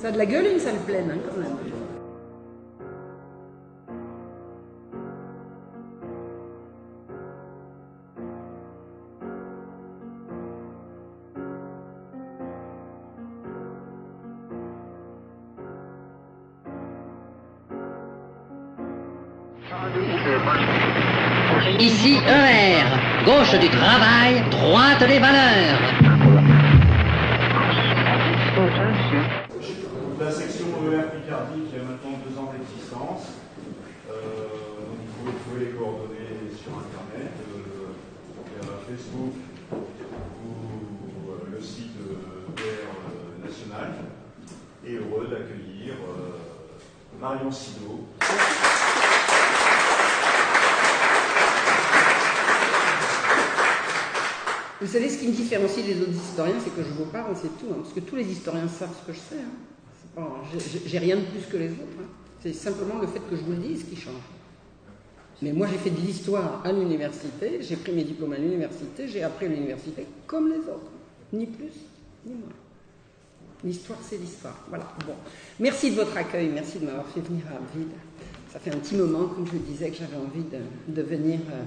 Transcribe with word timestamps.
Ça 0.00 0.08
a 0.08 0.12
de 0.12 0.16
la 0.16 0.24
gueule 0.24 0.46
une 0.54 0.58
salle 0.58 0.78
pleine, 0.86 1.10
hein, 1.10 1.18
quand 1.28 1.38
même. 1.38 1.58
Ici 21.78 22.16
ER, 22.26 23.24
gauche 23.26 23.58
du 23.58 23.68
travail, 23.68 24.42
droite 24.50 25.06
des 25.06 25.18
valeurs. 25.18 26.00
La 30.20 30.30
section 30.30 30.66
ER 30.92 31.08
Picardie 31.16 31.62
qui 31.70 31.76
a 31.76 31.82
maintenant 31.82 32.20
deux 32.20 32.36
ans 32.38 32.52
d'existence. 32.52 33.40
Euh, 34.10 34.12
donc 34.12 35.00
vous 35.00 35.16
pouvez 35.16 35.32
trouver 35.40 35.60
les 35.64 35.72
coordonnées 35.72 36.52
sur 36.52 36.76
Internet, 36.76 37.32
euh, 37.40 37.96
il 38.44 38.52
y 38.52 38.68
a 38.68 38.76
Facebook 39.10 39.34
ou 40.44 41.30
euh, 41.30 41.56
le 41.56 41.60
site 41.62 41.96
de 41.96 42.62
ER 42.62 43.44
national. 43.46 43.94
Et 44.86 44.94
heureux 44.94 45.26
d'accueillir 45.28 45.94
euh, 45.94 46.38
Marion 47.20 47.50
Sido. 47.50 48.06
Vous 54.80 54.86
savez, 54.86 55.10
ce 55.10 55.18
qui 55.18 55.28
me 55.28 55.32
différencie 55.32 55.84
des 55.84 56.00
autres 56.00 56.12
historiens, 56.14 56.54
c'est 56.62 56.74
que 56.74 56.82
je 56.82 56.94
vous 56.94 57.04
parle, 57.10 57.34
c'est 57.36 57.48
tout. 57.58 57.66
hein, 57.70 57.76
parce 57.82 57.92
que 57.92 58.00
tous 58.00 58.16
les 58.16 58.24
historiens 58.24 58.66
savent 58.66 58.94
ce 59.02 59.06
que 59.06 59.12
je 59.12 59.18
sais. 59.18 59.42
hein. 60.18 60.22
J'ai 60.86 60.98
rien 60.98 61.16
de 61.16 61.22
plus 61.22 61.44
que 61.50 61.58
les 61.58 61.68
autres. 61.70 61.98
hein. 62.00 62.06
C'est 62.42 62.54
simplement 62.54 62.98
le 62.98 63.06
fait 63.06 63.20
que 63.28 63.36
je 63.36 63.42
vous 63.42 63.52
le 63.52 63.58
dise 63.58 63.84
qui 63.84 63.96
change. 63.96 64.14
Mais 65.42 65.52
moi, 65.52 65.66
j'ai 65.70 65.78
fait 65.78 65.90
de 65.90 66.00
l'histoire 66.00 66.60
à 66.64 66.72
l'université, 66.72 67.58
j'ai 67.62 67.76
pris 67.76 67.92
mes 67.92 68.04
diplômes 68.04 68.32
à 68.32 68.38
l'université, 68.38 69.08
j'ai 69.08 69.22
appris 69.22 69.46
à 69.46 69.48
l'université 69.48 70.06
comme 70.26 70.48
les 70.48 70.58
autres. 70.58 70.90
Ni 71.32 71.46
plus, 71.46 71.72
ni 72.26 72.34
moins. 72.34 72.52
L'histoire, 73.64 73.98
c'est 74.02 74.16
l'histoire. 74.18 74.56
Voilà. 74.68 74.84
Bon. 75.06 75.14
Merci 75.58 75.90
de 75.92 75.96
votre 75.96 76.16
accueil, 76.16 76.50
merci 76.52 76.78
de 76.78 76.86
m'avoir 76.86 77.06
fait 77.06 77.20
venir 77.20 77.44
à 77.46 77.56
Abbeville. 77.56 77.92
Ça 78.52 78.58
fait 78.58 78.72
un 78.74 78.78
petit 78.78 78.96
moment, 78.96 79.26
comme 79.28 79.46
je 79.46 79.56
disais, 79.58 79.90
que 79.90 79.96
j'avais 79.96 80.16
envie 80.16 80.44
de, 80.44 80.94
de 80.94 81.02
venir 81.02 81.38
euh, 81.52 81.62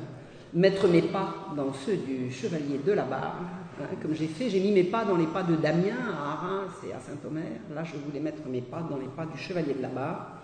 mettre 0.53 0.87
mes 0.87 1.02
pas 1.02 1.33
dans 1.55 1.73
ceux 1.73 1.95
du 1.95 2.31
chevalier 2.31 2.80
de 2.85 2.91
la 2.91 3.03
barre. 3.03 3.39
hein, 3.81 3.85
comme 4.02 4.13
j'ai 4.13 4.27
fait, 4.27 4.49
j'ai 4.49 4.59
mis 4.59 4.71
mes 4.71 4.83
pas 4.83 5.05
dans 5.05 5.15
les 5.15 5.27
pas 5.27 5.43
de 5.43 5.55
Damien 5.55 5.95
à 6.11 6.31
Arras 6.33 6.67
et 6.87 6.93
à 6.93 6.99
Saint-Omer. 6.99 7.43
Là, 7.73 7.83
je 7.83 7.95
voulais 7.97 8.19
mettre 8.19 8.47
mes 8.47 8.61
pas 8.61 8.81
dans 8.81 8.97
les 8.97 9.08
pas 9.08 9.25
du 9.25 9.37
chevalier 9.37 9.73
de 9.73 9.81
la 9.81 9.87
barre. 9.87 10.42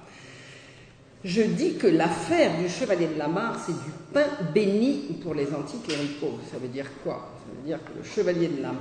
Je 1.23 1.41
dis 1.41 1.75
que 1.75 1.87
l'affaire 1.87 2.57
du 2.57 2.69
chevalier 2.69 3.07
de 3.07 3.19
la 3.19 3.27
barre, 3.27 3.61
c'est 3.65 3.73
du 3.73 3.91
pain 4.13 4.27
béni 4.53 5.19
pour 5.21 5.33
les 5.33 5.53
anticléricaux. 5.53 6.39
Ça 6.49 6.57
veut 6.57 6.69
dire 6.69 6.85
quoi? 7.03 7.33
Ça 7.45 7.53
veut 7.57 7.67
dire 7.67 7.79
que 7.83 7.97
le 7.97 8.03
chevalier 8.03 8.47
de 8.47 8.61
la 8.61 8.71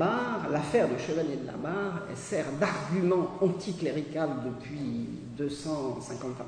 l'affaire 0.53 0.89
du 0.89 1.03
chevalier 1.03 1.36
de 1.36 1.47
la 1.47 1.55
barre, 1.55 2.03
elle 2.08 2.17
sert 2.17 2.47
d'argument 2.61 3.30
anticlérical 3.41 4.28
depuis 4.45 5.08
250 5.36 6.41
ans. 6.41 6.45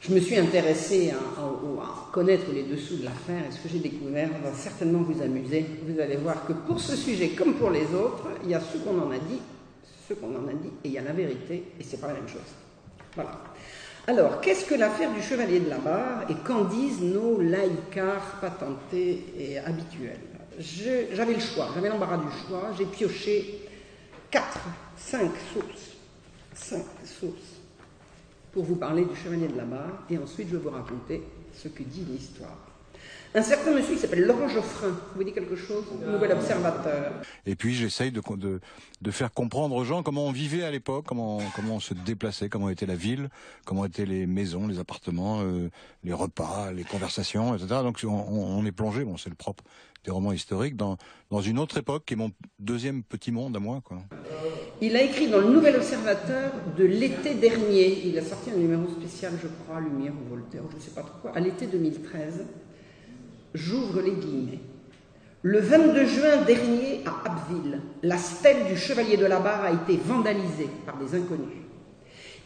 Je 0.00 0.14
me 0.14 0.20
suis 0.20 0.38
intéressée 0.38 1.10
à, 1.10 2.10
connaître 2.10 2.50
les 2.52 2.62
dessous 2.62 2.96
de 2.96 3.04
l'affaire 3.04 3.42
et 3.46 3.52
ce 3.52 3.58
que 3.60 3.68
j'ai 3.68 3.80
découvert? 3.80 4.30
Va 4.42 4.52
certainement 4.54 5.02
vous 5.02 5.20
amuser. 5.22 5.66
Vous 5.86 6.00
allez 6.00 6.16
voir 6.16 6.46
que 6.46 6.54
pour 6.54 6.80
ce 6.80 6.96
sujet 6.96 7.30
comme 7.30 7.54
pour 7.54 7.70
les 7.70 7.86
autres, 7.94 8.28
il 8.42 8.50
y 8.50 8.54
a 8.54 8.60
ce 8.60 8.78
qu'on 8.78 8.98
en 8.98 9.10
a 9.10 9.18
dit, 9.18 9.40
ce 10.08 10.14
qu'on 10.14 10.34
en 10.34 10.48
a 10.48 10.54
dit, 10.54 10.70
et 10.84 10.88
il 10.88 10.92
y 10.92 10.98
a 10.98 11.02
la 11.02 11.12
vérité, 11.12 11.64
et 11.78 11.82
c'est 11.82 12.00
pas 12.00 12.08
la 12.08 12.14
même 12.14 12.28
chose. 12.28 12.40
Voilà. 13.14 13.53
Alors, 14.06 14.42
qu'est-ce 14.42 14.66
que 14.66 14.74
l'affaire 14.74 15.12
du 15.14 15.22
chevalier 15.22 15.60
de 15.60 15.70
la 15.70 15.78
barre 15.78 16.30
et 16.30 16.34
qu'en 16.34 16.64
disent 16.64 17.00
nos 17.00 17.40
laïcars 17.40 18.38
patentés 18.38 19.24
et 19.38 19.58
habituels? 19.58 20.20
J'avais 20.58 21.34
le 21.34 21.40
choix, 21.40 21.70
j'avais 21.74 21.88
l'embarras 21.88 22.18
du 22.18 22.30
choix, 22.46 22.70
j'ai 22.76 22.84
pioché 22.84 23.66
quatre, 24.30 24.60
cinq 24.96 25.30
sources, 25.52 25.96
cinq 26.54 26.84
sources 27.04 27.60
pour 28.52 28.64
vous 28.64 28.76
parler 28.76 29.04
du 29.06 29.16
chevalier 29.16 29.48
de 29.48 29.56
la 29.56 29.64
barre 29.64 30.04
et 30.10 30.18
ensuite 30.18 30.48
je 30.48 30.56
vais 30.56 30.62
vous 30.62 30.70
raconter 30.70 31.22
ce 31.54 31.68
que 31.68 31.82
dit 31.82 32.04
l'histoire. 32.06 32.63
Un 33.36 33.42
certain 33.42 33.72
monsieur 33.74 33.94
qui 33.94 34.00
s'appelle 34.00 34.24
Laurent 34.26 34.46
Geoffrin, 34.48 34.96
vous 35.16 35.24
dit 35.24 35.32
quelque 35.32 35.56
chose 35.56 35.84
Nouvel 36.06 36.32
observateur. 36.32 37.12
Et 37.46 37.56
puis 37.56 37.74
j'essaye 37.74 38.12
de, 38.12 38.22
de, 38.36 38.60
de 39.02 39.10
faire 39.10 39.32
comprendre 39.32 39.74
aux 39.74 39.84
gens 39.84 40.04
comment 40.04 40.26
on 40.26 40.30
vivait 40.32 40.62
à 40.62 40.70
l'époque, 40.70 41.04
comment, 41.08 41.40
comment 41.56 41.74
on 41.76 41.80
se 41.80 41.94
déplaçait, 41.94 42.48
comment 42.48 42.68
était 42.70 42.86
la 42.86 42.94
ville, 42.94 43.28
comment 43.64 43.84
étaient 43.86 44.06
les 44.06 44.26
maisons, 44.26 44.68
les 44.68 44.78
appartements, 44.78 45.40
euh, 45.42 45.68
les 46.04 46.12
repas, 46.12 46.70
les 46.70 46.84
conversations, 46.84 47.56
etc. 47.56 47.66
Donc 47.82 47.98
on, 48.04 48.08
on- 48.08 48.58
on 48.58 48.64
est 48.66 48.72
plongé, 48.72 49.04
bon 49.04 49.16
c'est 49.16 49.30
le 49.30 49.36
propre 49.36 49.64
des 50.04 50.10
romans 50.10 50.32
historiques, 50.32 50.76
dans, 50.76 50.96
dans 51.30 51.40
une 51.40 51.58
autre 51.58 51.78
époque 51.78 52.04
qui 52.04 52.12
est 52.12 52.16
mon 52.18 52.30
deuxième 52.58 53.02
petit 53.02 53.32
monde 53.32 53.56
à 53.56 53.58
moi. 53.58 53.80
Quoi. 53.82 53.98
Il 54.82 54.94
a 54.96 55.02
écrit 55.02 55.28
dans 55.28 55.38
le 55.40 55.48
Nouvel 55.48 55.76
Observateur 55.76 56.52
de 56.76 56.84
l'été 56.84 57.34
dernier, 57.34 58.06
il 58.06 58.18
a 58.18 58.22
sorti 58.22 58.50
un 58.50 58.56
numéro 58.56 58.86
spécial, 58.86 59.32
je 59.42 59.48
crois, 59.48 59.80
Lumière 59.80 60.12
ou 60.12 60.28
Voltaire, 60.28 60.62
je 60.70 60.76
ne 60.76 60.80
sais 60.80 60.90
pas 60.90 61.00
trop 61.02 61.18
quoi, 61.22 61.32
à 61.34 61.40
l'été 61.40 61.66
2013. 61.66 62.44
J'ouvre 63.54 64.00
les 64.00 64.10
guillemets. 64.10 64.60
Le 65.42 65.60
22 65.60 66.06
juin 66.06 66.42
dernier, 66.44 67.02
à 67.06 67.30
Abbeville, 67.30 67.80
la 68.02 68.18
stèle 68.18 68.66
du 68.66 68.76
chevalier 68.76 69.16
de 69.16 69.26
la 69.26 69.38
barre 69.38 69.64
a 69.64 69.72
été 69.72 69.96
vandalisée 69.96 70.68
par 70.84 70.96
des 70.96 71.14
inconnus. 71.16 71.62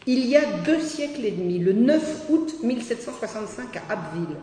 Il 0.05 0.25
y 0.27 0.35
a 0.35 0.45
deux 0.65 0.79
siècles 0.79 1.25
et 1.25 1.31
demi, 1.31 1.57
le 1.57 1.73
9 1.73 2.25
août 2.29 2.55
1765 2.61 3.75
à 3.77 3.93
Abbeville, 3.93 4.37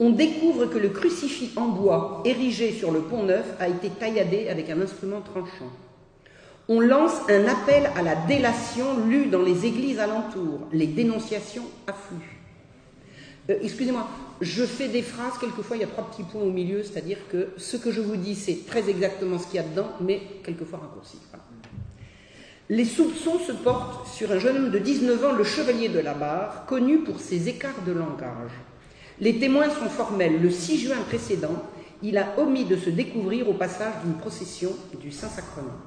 on 0.00 0.10
découvre 0.10 0.66
que 0.66 0.78
le 0.78 0.88
crucifix 0.88 1.52
en 1.56 1.68
bois 1.68 2.22
érigé 2.24 2.72
sur 2.72 2.90
le 2.90 3.00
pont 3.00 3.22
neuf 3.22 3.46
a 3.60 3.68
été 3.68 3.88
tailladé 3.88 4.48
avec 4.48 4.68
un 4.68 4.80
instrument 4.82 5.20
tranchant. 5.20 5.70
On 6.68 6.80
lance 6.80 7.14
un 7.28 7.46
appel 7.46 7.88
à 7.96 8.02
la 8.02 8.16
délation 8.16 9.06
lu 9.06 9.26
dans 9.26 9.42
les 9.42 9.64
églises 9.64 9.98
alentours. 9.98 10.66
Les 10.72 10.86
dénonciations 10.88 11.64
affluent. 11.86 12.41
Euh, 13.50 13.58
Excusez-moi, 13.62 14.08
je 14.40 14.64
fais 14.64 14.88
des 14.88 15.02
phrases, 15.02 15.38
quelquefois 15.38 15.76
il 15.76 15.80
y 15.80 15.84
a 15.84 15.88
trois 15.88 16.08
petits 16.10 16.22
points 16.22 16.42
au 16.42 16.50
milieu, 16.50 16.82
c'est-à-dire 16.82 17.18
que 17.30 17.48
ce 17.56 17.76
que 17.76 17.90
je 17.90 18.00
vous 18.00 18.16
dis, 18.16 18.34
c'est 18.34 18.66
très 18.66 18.88
exactement 18.88 19.38
ce 19.38 19.46
qu'il 19.46 19.56
y 19.56 19.58
a 19.58 19.62
dedans, 19.64 19.88
mais 20.00 20.20
quelquefois 20.44 20.80
raccourci. 20.80 21.18
Les 22.68 22.84
soupçons 22.84 23.38
se 23.38 23.52
portent 23.52 24.08
sur 24.08 24.30
un 24.32 24.38
jeune 24.38 24.56
homme 24.56 24.70
de 24.70 24.78
19 24.78 25.24
ans, 25.24 25.32
le 25.32 25.44
chevalier 25.44 25.88
de 25.88 25.98
la 25.98 26.14
barre, 26.14 26.64
connu 26.66 26.98
pour 26.98 27.20
ses 27.20 27.48
écarts 27.48 27.82
de 27.86 27.92
langage. 27.92 28.52
Les 29.20 29.38
témoins 29.38 29.68
sont 29.68 29.90
formels. 29.90 30.40
Le 30.40 30.50
6 30.50 30.78
juin 30.78 31.02
précédent, 31.06 31.62
il 32.02 32.16
a 32.18 32.38
omis 32.38 32.64
de 32.64 32.76
se 32.76 32.90
découvrir 32.90 33.48
au 33.48 33.54
passage 33.54 33.94
d'une 34.04 34.14
procession 34.14 34.72
du 35.00 35.10
Saint-Sacrement. 35.10 35.78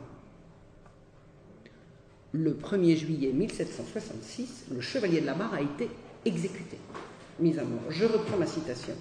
Le 2.33 2.51
1er 2.51 2.97
juillet 2.97 3.31
1766, 3.33 4.65
le 4.71 4.81
chevalier 4.81 5.21
de 5.21 5.25
la 5.25 5.33
barre 5.33 5.53
a 5.53 5.61
été 5.61 5.89
exécuté, 6.25 6.77
Je 7.39 8.05
reprends 8.05 8.37
ma 8.37 8.45
citation. 8.45 8.93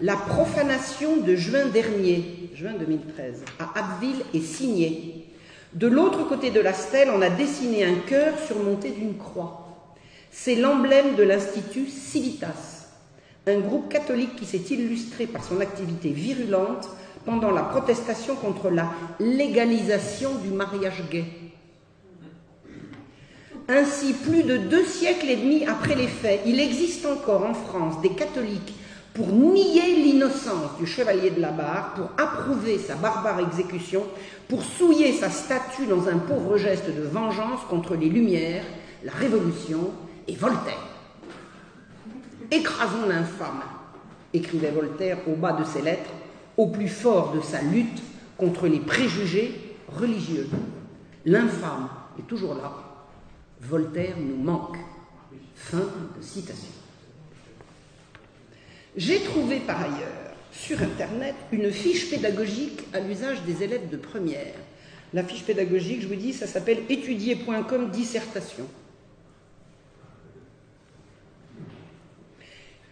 La 0.00 0.16
profanation 0.16 1.18
de 1.18 1.36
juin 1.36 1.66
dernier, 1.66 2.50
juin 2.54 2.72
2013, 2.72 3.44
à 3.58 3.78
Abbeville 3.78 4.24
est 4.34 4.40
signée. 4.40 5.26
De 5.72 5.86
l'autre 5.86 6.26
côté 6.28 6.50
de 6.50 6.60
la 6.60 6.72
stèle, 6.72 7.10
on 7.14 7.22
a 7.22 7.30
dessiné 7.30 7.84
un 7.84 7.96
cœur 8.06 8.34
surmonté 8.46 8.90
d'une 8.90 9.16
croix. 9.16 9.86
C'est 10.32 10.56
l'emblème 10.56 11.16
de 11.16 11.22
l'Institut 11.22 11.86
Civitas, 11.86 12.88
un 13.46 13.58
groupe 13.58 13.88
catholique 13.88 14.36
qui 14.36 14.46
s'est 14.46 14.74
illustré 14.74 15.26
par 15.26 15.44
son 15.44 15.60
activité 15.60 16.10
virulente 16.10 16.88
pendant 17.24 17.50
la 17.50 17.62
protestation 17.62 18.34
contre 18.34 18.70
la 18.70 18.90
légalisation 19.20 20.36
du 20.36 20.48
mariage 20.48 21.02
gay. 21.10 21.24
Ainsi, 23.72 24.14
plus 24.14 24.42
de 24.42 24.56
deux 24.56 24.84
siècles 24.84 25.28
et 25.28 25.36
demi 25.36 25.64
après 25.64 25.94
les 25.94 26.08
faits, 26.08 26.40
il 26.44 26.58
existe 26.58 27.06
encore 27.06 27.46
en 27.46 27.54
France 27.54 28.00
des 28.02 28.08
catholiques 28.08 28.74
pour 29.14 29.28
nier 29.28 29.94
l'innocence 29.94 30.76
du 30.76 30.86
chevalier 30.86 31.30
de 31.30 31.40
la 31.40 31.52
barre, 31.52 31.94
pour 31.94 32.10
approuver 32.18 32.78
sa 32.78 32.96
barbare 32.96 33.38
exécution, 33.38 34.02
pour 34.48 34.64
souiller 34.64 35.12
sa 35.12 35.30
statue 35.30 35.86
dans 35.86 36.08
un 36.08 36.18
pauvre 36.18 36.56
geste 36.56 36.88
de 36.88 37.02
vengeance 37.02 37.60
contre 37.70 37.94
les 37.94 38.08
Lumières, 38.08 38.64
la 39.04 39.12
Révolution 39.12 39.92
et 40.26 40.34
Voltaire. 40.34 40.88
Écrasons 42.50 43.06
l'infâme, 43.08 43.62
écrivait 44.34 44.72
Voltaire 44.72 45.18
au 45.28 45.36
bas 45.36 45.52
de 45.52 45.62
ses 45.62 45.82
lettres, 45.82 46.10
au 46.56 46.66
plus 46.66 46.88
fort 46.88 47.32
de 47.36 47.40
sa 47.40 47.62
lutte 47.62 48.02
contre 48.36 48.66
les 48.66 48.80
préjugés 48.80 49.76
religieux. 49.96 50.48
L'infâme 51.24 51.88
est 52.18 52.26
toujours 52.26 52.54
là. 52.54 52.89
Voltaire 53.60 54.16
nous 54.18 54.36
manque. 54.36 54.76
Fin 55.54 55.88
de 56.16 56.22
citation. 56.22 56.72
J'ai 58.96 59.20
trouvé 59.20 59.60
par 59.60 59.82
ailleurs 59.82 60.34
sur 60.52 60.82
Internet 60.82 61.34
une 61.52 61.70
fiche 61.70 62.10
pédagogique 62.10 62.82
à 62.92 62.98
l'usage 63.00 63.42
des 63.42 63.62
élèves 63.62 63.88
de 63.90 63.96
première. 63.96 64.54
La 65.12 65.22
fiche 65.22 65.44
pédagogique, 65.44 66.02
je 66.02 66.08
vous 66.08 66.14
dis, 66.14 66.32
ça 66.32 66.46
s'appelle 66.46 66.78
étudier.com 66.88 67.90
dissertation. 67.90 68.66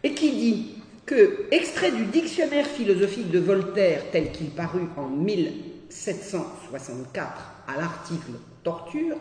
Et 0.03 0.13
qui 0.13 0.33
dit 0.33 0.75
que, 1.07 1.47
extrait 1.51 1.91
du 1.91 2.05
dictionnaire 2.05 2.67
philosophique 2.67 3.31
de 3.31 3.39
Voltaire 3.39 4.03
tel 4.13 4.31
qu'il 4.31 4.51
parut 4.51 4.89
en 4.97 5.09
1764 5.09 7.55
à 7.67 7.77
l'article 7.77 8.33
torture, 8.63 9.17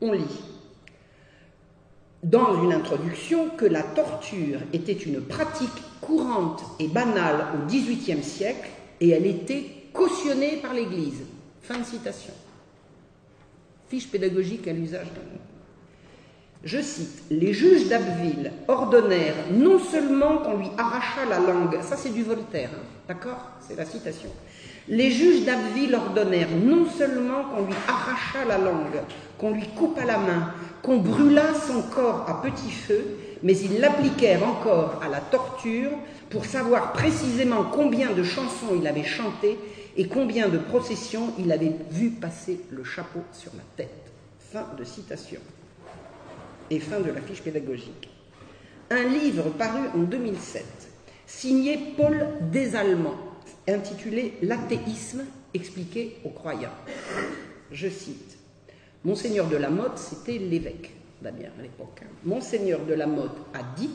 on 0.00 0.12
lit 0.12 0.55
dans 2.30 2.62
une 2.64 2.72
introduction 2.72 3.50
que 3.50 3.64
la 3.64 3.82
torture 3.82 4.58
était 4.72 4.92
une 4.92 5.20
pratique 5.20 5.70
courante 6.00 6.64
et 6.80 6.88
banale 6.88 7.46
au 7.54 7.66
XVIIIe 7.66 8.22
siècle 8.22 8.68
et 9.00 9.10
elle 9.10 9.26
était 9.26 9.64
cautionnée 9.92 10.56
par 10.56 10.74
l'Église. 10.74 11.22
Fin 11.62 11.78
de 11.78 11.84
citation. 11.84 12.34
Fiche 13.88 14.08
pédagogique 14.08 14.66
à 14.66 14.72
l'usage 14.72 15.06
d'un 15.06 15.36
je 16.64 16.80
cite, 16.80 17.22
les 17.30 17.52
juges 17.52 17.86
d'Abbeville 17.86 18.50
ordonnèrent 18.66 19.36
non 19.52 19.78
seulement 19.78 20.38
qu'on 20.38 20.56
lui 20.56 20.68
arrachât 20.76 21.26
la 21.30 21.38
langue, 21.38 21.78
ça 21.80 21.96
c'est 21.96 22.10
du 22.10 22.24
Voltaire, 22.24 22.70
hein, 22.74 22.86
d'accord 23.06 23.52
C'est 23.60 23.76
la 23.76 23.84
citation. 23.84 24.30
Les 24.88 25.12
juges 25.12 25.44
d'Abbeville 25.44 25.94
ordonnèrent 25.94 26.50
non 26.50 26.86
seulement 26.86 27.44
qu'on 27.44 27.66
lui 27.66 27.74
arrachât 27.86 28.44
la 28.48 28.58
langue, 28.58 29.00
qu'on 29.38 29.50
lui 29.50 29.66
coupât 29.68 30.04
la 30.04 30.18
main, 30.18 30.52
qu'on 30.82 30.98
brûlât 30.98 31.54
son 31.54 31.82
corps 31.82 32.24
à 32.28 32.42
petit 32.42 32.70
feu, 32.70 33.18
mais 33.42 33.56
ils 33.58 33.80
l'appliquèrent 33.80 34.46
encore 34.46 35.00
à 35.02 35.08
la 35.08 35.20
torture 35.20 35.90
pour 36.30 36.44
savoir 36.44 36.92
précisément 36.92 37.64
combien 37.64 38.12
de 38.12 38.22
chansons 38.22 38.74
il 38.78 38.86
avait 38.86 39.04
chanté 39.04 39.58
et 39.96 40.08
combien 40.08 40.48
de 40.48 40.58
processions 40.58 41.32
il 41.38 41.50
avait 41.52 41.74
vu 41.90 42.10
passer 42.10 42.60
le 42.70 42.84
chapeau 42.84 43.20
sur 43.32 43.52
la 43.54 43.62
tête. 43.76 44.12
Fin 44.52 44.66
de 44.78 44.84
citation 44.84 45.40
et 46.70 46.80
fin 46.80 47.00
de 47.00 47.10
la 47.10 47.20
fiche 47.20 47.42
pédagogique. 47.42 48.08
Un 48.90 49.04
livre 49.04 49.50
paru 49.50 49.80
en 49.94 50.02
2007, 50.02 50.64
signé 51.26 51.94
Paul 51.96 52.26
Desallemands, 52.52 53.18
intitulé 53.68 54.34
L'athéisme 54.42 55.24
expliqué 55.54 56.18
aux 56.24 56.30
croyants. 56.30 56.74
Je 57.72 57.88
cite 57.88 58.36
Monseigneur 59.06 59.48
de 59.48 59.56
la 59.56 59.70
Motte, 59.70 59.98
c'était 59.98 60.36
l'évêque 60.36 60.92
d'Amiens 61.22 61.52
à 61.56 61.62
l'époque. 61.62 62.00
Hein. 62.02 62.08
Monseigneur 62.24 62.84
de 62.84 62.92
la 62.92 63.06
Motte 63.06 63.38
a 63.54 63.60
dit, 63.76 63.90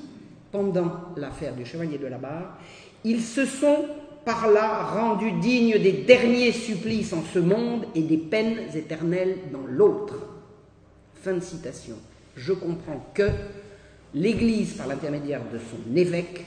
pendant 0.51 1.09
l'affaire 1.17 1.53
du 1.53 1.65
chevalier 1.65 1.97
de 1.97 2.07
la 2.07 2.17
barre, 2.17 2.57
ils 3.03 3.21
se 3.21 3.45
sont 3.45 3.85
par 4.23 4.49
là 4.49 4.83
rendus 4.83 5.33
dignes 5.33 5.77
des 5.79 5.91
derniers 5.91 6.53
supplices 6.53 7.11
en 7.11 7.23
ce 7.33 7.39
monde 7.39 7.87
et 7.93 8.03
des 8.03 8.17
peines 8.17 8.57
éternelles 8.73 9.37
dans 9.51 9.67
l'autre. 9.67 10.15
Fin 11.15 11.33
de 11.33 11.41
citation 11.41 11.97
je 12.37 12.53
comprends 12.53 13.11
que 13.13 13.29
l'Église, 14.13 14.75
par 14.75 14.87
l'intermédiaire 14.87 15.41
de 15.51 15.57
son 15.57 15.95
évêque, 15.95 16.45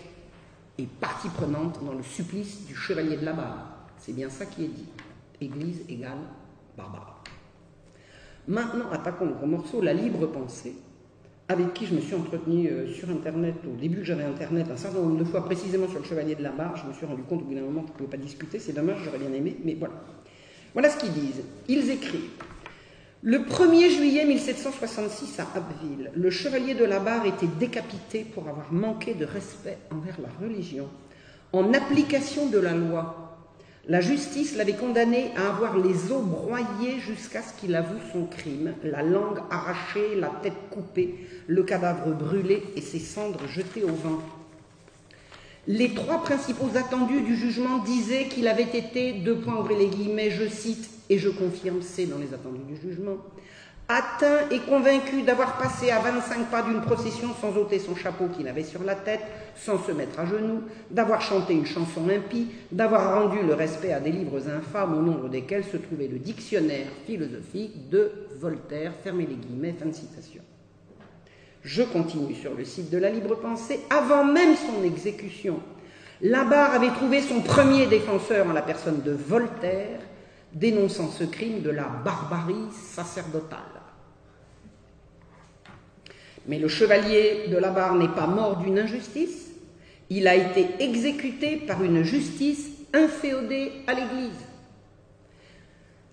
est 0.79 0.89
partie 0.89 1.29
prenante 1.29 1.85
dans 1.85 1.93
le 1.93 2.03
supplice 2.03 2.65
du 2.67 2.75
chevalier 2.75 3.19
de 3.19 3.25
la 3.27 3.35
barre. 3.35 3.67
C'est 3.99 4.15
bien 4.15 4.31
ça 4.31 4.47
qui 4.47 4.65
est 4.65 4.69
dit. 4.69 4.87
Église 5.43 5.83
égale 5.89 6.19
barbare. 6.77 7.14
Maintenant, 8.47 8.91
attaquons 8.93 9.27
le 9.27 9.33
gros 9.33 9.47
morceau, 9.47 9.81
la 9.81 9.95
libre 9.95 10.27
pensée, 10.27 10.75
avec 11.49 11.73
qui 11.75 11.87
je 11.87 11.95
me 11.95 12.01
suis 12.01 12.15
entretenu 12.15 12.69
euh, 12.69 12.93
sur 12.93 13.09
Internet, 13.11 13.55
au 13.67 13.77
début 13.81 13.99
que 13.99 14.05
j'avais 14.05 14.25
Internet, 14.25 14.67
un 14.71 14.77
certain 14.77 15.01
nombre 15.01 15.19
de 15.19 15.25
fois 15.25 15.45
précisément 15.45 15.89
sur 15.89 15.99
le 15.99 16.05
chevalier 16.05 16.35
de 16.35 16.43
la 16.43 16.53
barre. 16.53 16.77
Je 16.77 16.87
me 16.87 16.93
suis 16.93 17.07
rendu 17.07 17.23
compte 17.23 17.43
au 17.43 17.45
bout 17.45 17.55
d'un 17.55 17.63
moment 17.63 17.83
qu'on 17.83 17.93
ne 17.93 17.99
pouvait 17.99 18.11
pas 18.11 18.17
discuter, 18.17 18.59
c'est 18.59 18.73
dommage, 18.73 18.99
j'aurais 19.05 19.19
bien 19.19 19.33
aimé, 19.33 19.57
mais 19.65 19.75
voilà. 19.75 19.95
Voilà 20.73 20.91
ce 20.91 20.99
qu'ils 20.99 21.13
disent. 21.13 21.43
Ils 21.69 21.91
écrivent 21.91 22.31
le 23.27 23.39
1er 23.39 23.89
juillet 23.89 24.27
1766 24.27 25.41
à 25.41 25.47
Abbeville, 25.57 26.11
le 26.15 26.29
chevalier 26.29 26.75
de 26.75 26.85
la 26.85 27.01
barre 27.01 27.25
était 27.25 27.47
décapité 27.59 28.23
pour 28.23 28.47
avoir 28.47 28.71
manqué 28.71 29.15
de 29.15 29.25
respect 29.25 29.79
envers 29.91 30.19
la 30.21 30.29
religion. 30.47 30.91
En 31.55 31.73
application 31.73 32.51
de 32.51 32.59
la 32.59 32.75
loi, 32.75 33.24
la 33.87 34.01
justice 34.01 34.57
l'avait 34.57 34.75
condamné 34.75 35.31
à 35.37 35.49
avoir 35.49 35.77
les 35.77 36.11
os 36.11 36.23
broyés 36.23 37.01
jusqu'à 37.01 37.43
ce 37.43 37.53
qu'il 37.61 37.75
avoue 37.75 37.99
son 38.13 38.25
crime, 38.25 38.75
la 38.83 39.03
langue 39.03 39.41
arrachée, 39.51 40.15
la 40.17 40.29
tête 40.43 40.55
coupée, 40.71 41.15
le 41.47 41.63
cadavre 41.63 42.11
brûlé 42.13 42.63
et 42.77 42.81
ses 42.81 42.99
cendres 42.99 43.47
jetées 43.47 43.85
au 43.85 43.89
vent. 43.89 44.21
Les 45.67 45.95
trois 45.95 46.23
principaux 46.23 46.77
attendus 46.77 47.23
du 47.23 47.37
jugement 47.37 47.79
disaient 47.79 48.29
qu'il 48.29 48.49
avait 48.49 48.77
été, 48.77 49.13
deux 49.13 49.37
points 49.37 49.59
ouvrez 49.59 49.77
les 49.77 49.89
guillemets, 49.89 50.31
je 50.31 50.49
cite, 50.49 50.91
et 51.11 51.19
je 51.19 51.29
confirme, 51.29 51.83
c'est 51.83 52.07
dans 52.07 52.19
les 52.19 52.33
attendus 52.33 52.65
du 52.67 52.77
jugement, 52.77 53.19
atteint 53.89 54.49
et 54.51 54.61
convaincu 54.61 55.23
d'avoir 55.23 55.59
passé 55.59 55.91
à 55.91 55.99
25 55.99 56.51
pas 56.51 56.63
d'une 56.63 56.81
procession 56.81 57.29
sans 57.41 57.57
ôter 57.57 57.79
son 57.79 57.95
chapeau 57.95 58.29
qu'il 58.29 58.49
avait 58.49 58.65
sur 58.65 58.83
la 58.83 58.95
tête, 58.95 59.21
sans 59.57 59.79
se 59.79 59.93
mettre 59.93 60.19
à 60.21 60.27
genoux, 60.27 60.63
d'avoir 60.91 61.21
chanté 61.21 61.53
une 61.53 61.67
chanson 61.67 62.09
impie, 62.09 62.49
d'avoir 62.73 63.21
rendu 63.21 63.43
le 63.47 63.55
respect 63.55 63.93
à 63.93 64.01
des 64.01 64.13
livres 64.13 64.49
infâmes 64.49 64.97
au 64.97 65.03
nombre 65.03 65.29
desquels 65.29 65.65
se 65.65 65.77
trouvait 65.77 66.09
le 66.09 66.19
dictionnaire 66.19 66.87
philosophique 67.07 67.91
de 67.91 68.11
Voltaire, 68.41 68.93
fermez 69.03 69.27
les 69.27 69.37
guillemets, 69.37 69.75
fin 69.79 69.87
de 69.87 69.93
citation. 69.93 70.43
Je 71.63 71.83
continue 71.83 72.35
sur 72.35 72.55
le 72.55 72.65
site 72.65 72.91
de 72.91 72.99
la 72.99 73.11
libre 73.11 73.37
pensée, 73.37 73.81
avant 73.91 74.25
même 74.25 74.55
son 74.57 74.85
exécution, 74.85 75.61
Labarre 76.21 76.75
avait 76.75 76.91
trouvé 76.91 77.21
son 77.21 77.41
premier 77.41 77.87
défenseur 77.87 78.47
en 78.47 78.53
la 78.53 78.63
personne 78.63 79.03
de 79.03 79.13
Voltaire, 79.13 80.01
dénonçant 80.53 81.11
ce 81.11 81.25
crime 81.25 81.61
de 81.61 81.71
la 81.71 81.85
barbarie 82.05 82.71
sacerdotale. 82.73 83.74
Mais 86.47 86.59
le 86.59 86.69
chevalier 86.69 87.49
de 87.51 87.57
la 87.57 87.71
barre 87.71 87.95
n'est 87.95 88.09
pas 88.09 88.27
mort 88.27 88.59
d'une 88.59 88.79
injustice, 88.79 89.51
il 90.11 90.29
a 90.29 90.35
été 90.35 90.67
exécuté 90.81 91.57
par 91.57 91.83
une 91.83 92.03
justice 92.03 92.71
inféodée 92.93 93.73
à 93.87 93.95
l'Église. 93.95 94.45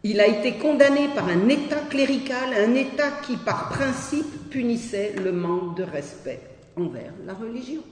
Il 0.04 0.20
a 0.20 0.28
été 0.28 0.54
condamné 0.54 1.10
par 1.14 1.28
un 1.28 1.48
État 1.48 1.82
clérical, 1.90 2.54
un 2.58 2.74
État 2.74 3.12
qui 3.24 3.38
par 3.38 3.70
principe 3.70 4.50
punissait 4.50 5.14
le 5.24 5.32
manque 5.32 5.78
de 5.78 5.84
respect 5.84 6.40
envers 6.76 7.14
la 7.26 7.34
religion. 7.34 7.84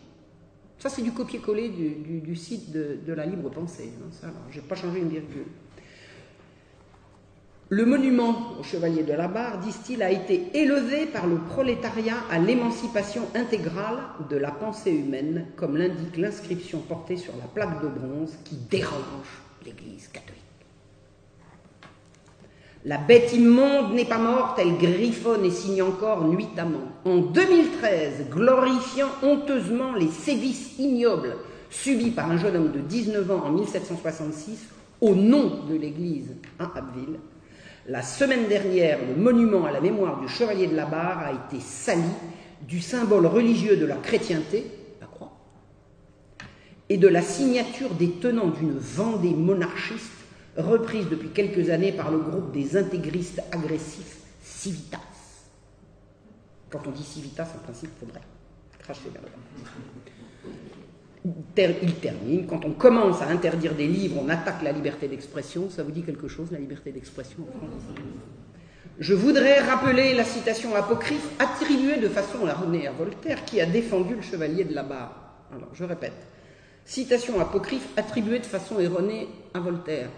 Ça, 0.79 0.89
c'est 0.89 1.01
du 1.01 1.11
copier-coller 1.11 1.69
du, 1.69 2.35
site 2.35 2.71
de, 2.71 3.13
la 3.13 3.25
libre 3.25 3.49
pensée. 3.49 3.91
Hein, 4.23 4.29
je 4.49 4.59
n'ai 4.59 4.65
pas 4.65 4.75
changé 4.75 4.99
une 4.99 5.09
virgule. 5.09 5.45
Le 7.71 7.85
monument 7.85 8.55
au 8.59 8.63
chevalier 8.63 9.03
de 9.03 9.13
la 9.13 9.27
barre, 9.27 9.59
disent-ils, 9.59 10.01
a 10.01 10.09
été 10.09 10.47
élevé 10.55 11.05
par 11.05 11.27
le 11.27 11.35
prolétariat 11.37 12.17
à 12.31 12.39
l'émancipation 12.39 13.27
intégrale 13.35 13.99
de 14.27 14.37
la 14.37 14.49
pensée 14.49 14.89
humaine, 14.89 15.45
comme 15.55 15.77
l'indique 15.77 16.17
l'inscription 16.17 16.79
portée 16.79 17.17
sur 17.17 17.33
la 17.37 17.45
plaque 17.45 17.79
de 17.83 17.87
bronze 17.87 18.33
qui 18.43 18.55
dérange 18.55 19.43
l'Église 19.63 20.07
catholique. 20.07 20.39
La 22.85 22.97
bête 22.97 23.33
immonde 23.33 23.93
n'est 23.93 24.05
pas 24.05 24.17
morte, 24.17 24.57
elle 24.57 24.77
griffonne 24.77 25.45
et 25.45 25.51
signe 25.51 25.83
encore 25.83 26.25
nuitamment. 26.27 26.87
En 27.05 27.17
2013, 27.17 28.29
glorifiant 28.31 29.09
honteusement 29.21 29.93
les 29.93 30.07
sévices 30.07 30.79
ignobles 30.79 31.35
subis 31.69 32.09
par 32.09 32.31
un 32.31 32.37
jeune 32.37 32.55
homme 32.55 32.71
de 32.71 32.79
19 32.79 33.29
ans 33.29 33.43
en 33.45 33.51
1766 33.51 34.69
au 35.01 35.13
nom 35.13 35.65
de 35.69 35.75
l'Église 35.75 36.35
à 36.57 36.71
Abbeville, 36.75 37.19
la 37.89 38.03
semaine 38.03 38.47
dernière, 38.47 38.99
le 39.03 39.15
monument 39.15 39.65
à 39.65 39.71
la 39.71 39.81
mémoire 39.81 40.21
du 40.21 40.27
chevalier 40.27 40.67
de 40.67 40.75
la 40.75 40.85
barre 40.85 41.19
a 41.19 41.31
été 41.33 41.59
sali 41.59 42.03
du 42.61 42.81
symbole 42.81 43.25
religieux 43.25 43.77
de 43.77 43.85
la 43.85 43.95
chrétienté, 43.95 44.65
la 45.01 45.07
croix, 45.07 45.31
et 46.87 46.97
de 46.97 47.07
la 47.07 47.23
signature 47.23 47.95
des 47.95 48.11
tenants 48.11 48.49
d'une 48.49 48.77
Vendée 48.77 49.33
monarchiste 49.33 50.11
reprise 50.55 51.07
depuis 51.09 51.29
quelques 51.29 51.71
années 51.71 51.91
par 51.91 52.11
le 52.11 52.19
groupe 52.19 52.51
des 52.51 52.77
intégristes 52.77 53.41
agressifs 53.51 54.17
Civitas. 54.43 54.99
Quand 56.69 56.85
on 56.85 56.91
dit 56.91 57.03
Civitas, 57.03 57.47
en 57.55 57.63
principe, 57.63 57.89
il 57.95 58.05
faudrait 58.05 58.21
cracher 58.77 59.09
vers 59.11 59.23
le 59.23 59.29
il 61.25 61.93
termine, 61.95 62.47
quand 62.47 62.63
on 62.65 62.71
commence 62.71 63.21
à 63.21 63.27
interdire 63.27 63.75
des 63.75 63.87
livres, 63.87 64.21
on 64.23 64.29
attaque 64.29 64.61
la 64.63 64.71
liberté 64.71 65.07
d'expression. 65.07 65.69
Ça 65.69 65.83
vous 65.83 65.91
dit 65.91 66.03
quelque 66.03 66.27
chose, 66.27 66.51
la 66.51 66.59
liberté 66.59 66.91
d'expression 66.91 67.43
en 67.43 67.57
France? 67.57 67.81
Je 68.99 69.13
voudrais 69.13 69.59
rappeler 69.59 70.13
la 70.13 70.23
citation 70.23 70.75
apocryphe 70.75 71.29
attribuée 71.39 71.97
de 71.97 72.09
façon 72.09 72.47
erronée 72.47 72.87
à 72.87 72.91
Voltaire, 72.91 73.45
qui 73.45 73.61
a 73.61 73.65
défendu 73.65 74.15
le 74.15 74.21
chevalier 74.21 74.63
de 74.65 74.73
la 74.73 74.83
barre. 74.83 75.45
Alors, 75.55 75.69
je 75.73 75.83
répète. 75.83 76.27
Citation 76.85 77.39
apocryphe 77.39 77.87
attribuée 77.95 78.39
de 78.39 78.45
façon 78.45 78.79
erronée 78.79 79.27
à 79.53 79.59
Voltaire. 79.59 80.09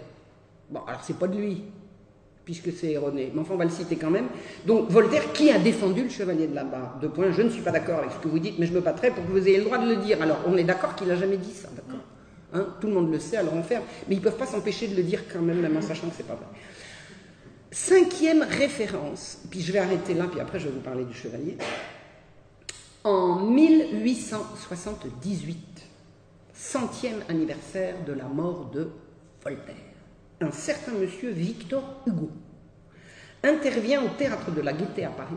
Bon, 0.69 0.81
alors 0.87 1.03
c'est 1.03 1.17
pas 1.17 1.27
de 1.27 1.37
lui, 1.37 1.63
puisque 2.45 2.71
c'est 2.71 2.91
erroné. 2.91 3.31
Mais 3.33 3.41
enfin, 3.41 3.53
on 3.53 3.57
va 3.57 3.65
le 3.65 3.71
citer 3.71 3.95
quand 3.95 4.09
même. 4.09 4.27
Donc, 4.65 4.89
Voltaire, 4.89 5.31
qui 5.33 5.51
a 5.51 5.59
défendu 5.59 6.03
le 6.03 6.09
chevalier 6.09 6.47
de 6.47 6.55
la 6.55 6.63
barre 6.63 6.97
Deux 7.01 7.09
points, 7.09 7.31
je 7.31 7.41
ne 7.41 7.49
suis 7.49 7.61
pas 7.61 7.71
d'accord 7.71 7.99
avec 7.99 8.11
ce 8.11 8.17
que 8.17 8.27
vous 8.27 8.39
dites, 8.39 8.57
mais 8.59 8.65
je 8.65 8.73
me 8.73 8.81
battrai 8.81 9.11
pour 9.11 9.25
que 9.25 9.31
vous 9.31 9.47
ayez 9.47 9.57
le 9.57 9.65
droit 9.65 9.77
de 9.77 9.87
le 9.87 9.97
dire. 9.97 10.21
Alors, 10.21 10.39
on 10.47 10.57
est 10.57 10.63
d'accord 10.63 10.95
qu'il 10.95 11.07
n'a 11.07 11.15
jamais 11.15 11.37
dit 11.37 11.53
ça, 11.53 11.69
d'accord? 11.75 12.01
Hein? 12.53 12.67
Tout 12.79 12.87
le 12.87 12.93
monde 12.93 13.11
le 13.11 13.19
sait, 13.19 13.37
alors 13.37 13.53
on 13.53 13.63
ferme. 13.63 13.83
Mais 14.07 14.15
ils 14.15 14.19
ne 14.19 14.23
peuvent 14.23 14.37
pas 14.37 14.45
s'empêcher 14.45 14.87
de 14.87 14.95
le 14.95 15.03
dire 15.03 15.23
quand 15.31 15.41
même, 15.41 15.61
même 15.61 15.77
en 15.77 15.81
sachant 15.81 16.07
que 16.07 16.13
c'est 16.15 16.27
pas 16.27 16.35
vrai. 16.35 16.45
Cinquième 17.71 18.43
référence, 18.43 19.39
puis 19.49 19.61
je 19.61 19.71
vais 19.71 19.79
arrêter 19.79 20.13
là, 20.13 20.25
puis 20.29 20.41
après 20.41 20.59
je 20.59 20.67
vais 20.67 20.73
vous 20.73 20.81
parler 20.81 21.05
du 21.05 21.13
chevalier. 21.13 21.57
En 23.05 23.45
1878, 23.45 25.57
centième 26.53 27.23
anniversaire 27.29 27.95
de 28.05 28.11
la 28.11 28.25
mort 28.25 28.69
de 28.73 28.89
Voltaire, 29.41 29.75
un 30.41 30.51
certain 30.51 30.93
monsieur 30.93 31.31
Victor 31.31 31.83
Hugo 32.07 32.29
intervient 33.43 34.03
au 34.03 34.09
théâtre 34.17 34.51
de 34.51 34.61
la 34.61 34.73
Gaîté 34.73 35.05
à 35.05 35.09
Paris 35.09 35.35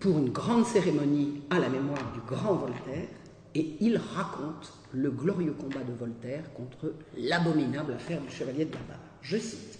pour 0.00 0.18
une 0.18 0.30
grande 0.30 0.66
cérémonie 0.66 1.42
à 1.50 1.58
la 1.58 1.68
mémoire 1.68 2.12
du 2.12 2.20
grand 2.26 2.54
Voltaire 2.54 3.08
et 3.54 3.76
il 3.80 3.96
raconte 3.96 4.72
le 4.92 5.10
glorieux 5.10 5.52
combat 5.52 5.84
de 5.84 5.92
Voltaire 5.92 6.52
contre 6.54 6.94
l'abominable 7.16 7.92
affaire 7.92 8.20
du 8.20 8.30
chevalier 8.30 8.64
de 8.64 8.72
Barre. 8.72 8.98
Je 9.22 9.38
cite 9.38 9.78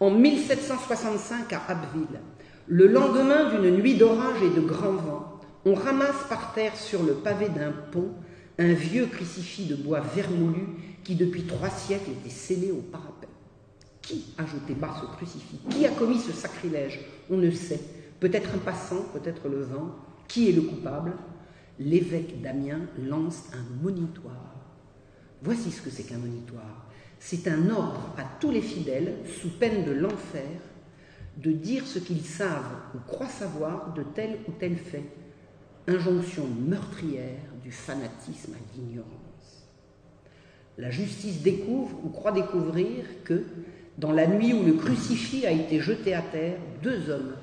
En 0.00 0.10
1765 0.10 1.52
à 1.52 1.62
Abbeville, 1.68 2.20
le 2.66 2.86
lendemain 2.86 3.50
d'une 3.50 3.76
nuit 3.76 3.96
d'orage 3.96 4.42
et 4.42 4.54
de 4.54 4.60
grand 4.60 4.92
vent, 4.92 5.40
on 5.64 5.74
ramasse 5.74 6.24
par 6.28 6.52
terre 6.54 6.76
sur 6.76 7.02
le 7.02 7.14
pavé 7.14 7.48
d'un 7.48 7.72
pont 7.90 8.10
un 8.58 8.72
vieux 8.72 9.06
crucifix 9.06 9.66
de 9.66 9.74
bois 9.74 10.00
vermoulu 10.00 10.95
qui 11.06 11.14
depuis 11.14 11.44
trois 11.44 11.70
siècles 11.70 12.10
était 12.10 12.34
scellé 12.34 12.72
au 12.72 12.80
parapet. 12.80 13.28
Qui 14.02 14.24
a 14.38 14.44
jeté 14.44 14.74
bas 14.74 14.92
ce 15.00 15.06
crucifix? 15.06 15.60
Qui 15.70 15.86
a 15.86 15.90
commis 15.90 16.18
ce 16.18 16.32
sacrilège? 16.32 16.98
On 17.30 17.36
ne 17.36 17.48
sait. 17.52 17.80
Peut-être 18.18 18.50
un 18.52 18.58
passant, 18.58 19.02
peut-être 19.12 19.48
le 19.48 19.62
vent. 19.62 19.94
Qui 20.26 20.48
est 20.48 20.52
le 20.52 20.62
coupable? 20.62 21.12
L'évêque 21.78 22.42
d'Amiens 22.42 22.80
lance 22.98 23.44
un 23.52 23.84
monitoire. 23.84 24.56
Voici 25.42 25.70
ce 25.70 25.80
que 25.80 25.90
c'est 25.90 26.02
qu'un 26.02 26.18
monitoire. 26.18 26.88
C'est 27.20 27.46
un 27.46 27.70
ordre 27.70 28.12
à 28.18 28.24
tous 28.40 28.50
les 28.50 28.62
fidèles, 28.62 29.18
sous 29.40 29.50
peine 29.50 29.84
de 29.84 29.92
l'enfer, 29.92 30.58
de 31.36 31.52
dire 31.52 31.86
ce 31.86 32.00
qu'ils 32.00 32.24
savent 32.24 32.80
ou 32.96 32.98
croient 33.06 33.28
savoir 33.28 33.94
de 33.94 34.02
tel 34.02 34.38
ou 34.48 34.52
tel 34.58 34.76
fait. 34.76 35.04
Injonction 35.86 36.48
meurtrière 36.66 37.44
du 37.62 37.70
fanatisme 37.70 38.54
à 38.54 38.76
l'ignorance. 38.76 39.25
La 40.78 40.90
justice 40.90 41.42
découvre 41.42 41.98
ou 42.04 42.10
croit 42.10 42.32
découvrir 42.32 43.04
que, 43.24 43.44
dans 43.96 44.12
la 44.12 44.26
nuit 44.26 44.52
où 44.52 44.62
le 44.62 44.74
crucifix 44.74 45.46
a 45.46 45.52
été 45.52 45.80
jeté 45.80 46.12
à 46.14 46.20
terre, 46.20 46.58
deux 46.82 47.08
hommes, 47.08 47.34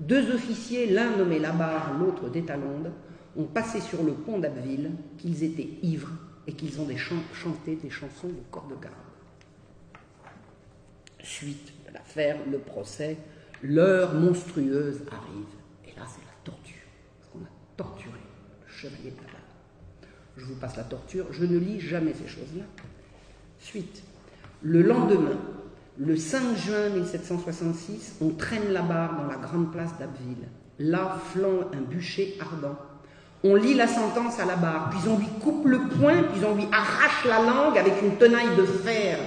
deux 0.00 0.34
officiers, 0.34 0.86
l'un 0.86 1.16
nommé 1.16 1.38
Labarre, 1.38 1.96
l'autre 1.98 2.30
d'Étalonde, 2.30 2.90
ont 3.36 3.44
passé 3.44 3.80
sur 3.80 4.02
le 4.02 4.12
pont 4.12 4.38
d'Abbeville 4.38 4.90
qu'ils 5.18 5.44
étaient 5.44 5.68
ivres 5.82 6.10
et 6.46 6.52
qu'ils 6.52 6.80
ont 6.80 6.88
chanté 7.32 7.76
des 7.76 7.90
chansons 7.90 8.28
de 8.28 8.42
corps 8.50 8.66
de 8.66 8.82
garde. 8.82 8.94
Suite 11.22 11.72
de 11.86 11.94
l'affaire, 11.94 12.38
le 12.50 12.58
procès, 12.58 13.18
l'heure 13.62 14.14
monstrueuse 14.14 15.02
arrive. 15.12 15.46
Et 15.86 15.98
là, 15.98 16.06
c'est 16.06 16.24
la 16.24 16.34
torture. 16.42 16.74
Parce 17.20 17.30
qu'on 17.32 17.44
a 17.44 17.50
torturé 17.76 18.18
le 18.66 18.72
chevalier 18.72 19.10
de 19.10 19.29
Je 20.40 20.46
vous 20.46 20.54
passe 20.54 20.76
la 20.76 20.84
torture. 20.84 21.26
Je 21.32 21.44
ne 21.44 21.58
lis 21.58 21.80
jamais 21.80 22.14
ces 22.14 22.28
choses-là. 22.28 22.64
Suite. 23.58 24.02
Le 24.62 24.82
lendemain, 24.82 25.38
le 25.98 26.16
5 26.16 26.56
juin 26.56 26.88
1766, 26.88 28.16
on 28.22 28.30
traîne 28.30 28.72
la 28.72 28.82
barre 28.82 29.20
dans 29.20 29.26
la 29.26 29.36
grande 29.36 29.70
place 29.70 29.90
d'Abbeville. 29.98 30.48
Là 30.78 31.18
flanc 31.32 31.68
un 31.74 31.80
bûcher 31.80 32.38
ardent. 32.40 32.78
On 33.44 33.54
lit 33.54 33.74
la 33.74 33.86
sentence 33.86 34.38
à 34.38 34.46
la 34.46 34.56
barre, 34.56 34.90
puis 34.90 35.08
on 35.08 35.18
lui 35.18 35.28
coupe 35.40 35.66
le 35.66 35.78
poing, 35.88 36.22
puis 36.24 36.44
on 36.44 36.54
lui 36.54 36.66
arrache 36.72 37.24
la 37.26 37.42
langue 37.42 37.78
avec 37.78 38.02
une 38.02 38.16
tenaille 38.16 38.56
de 38.56 38.64
fer. 38.64 39.18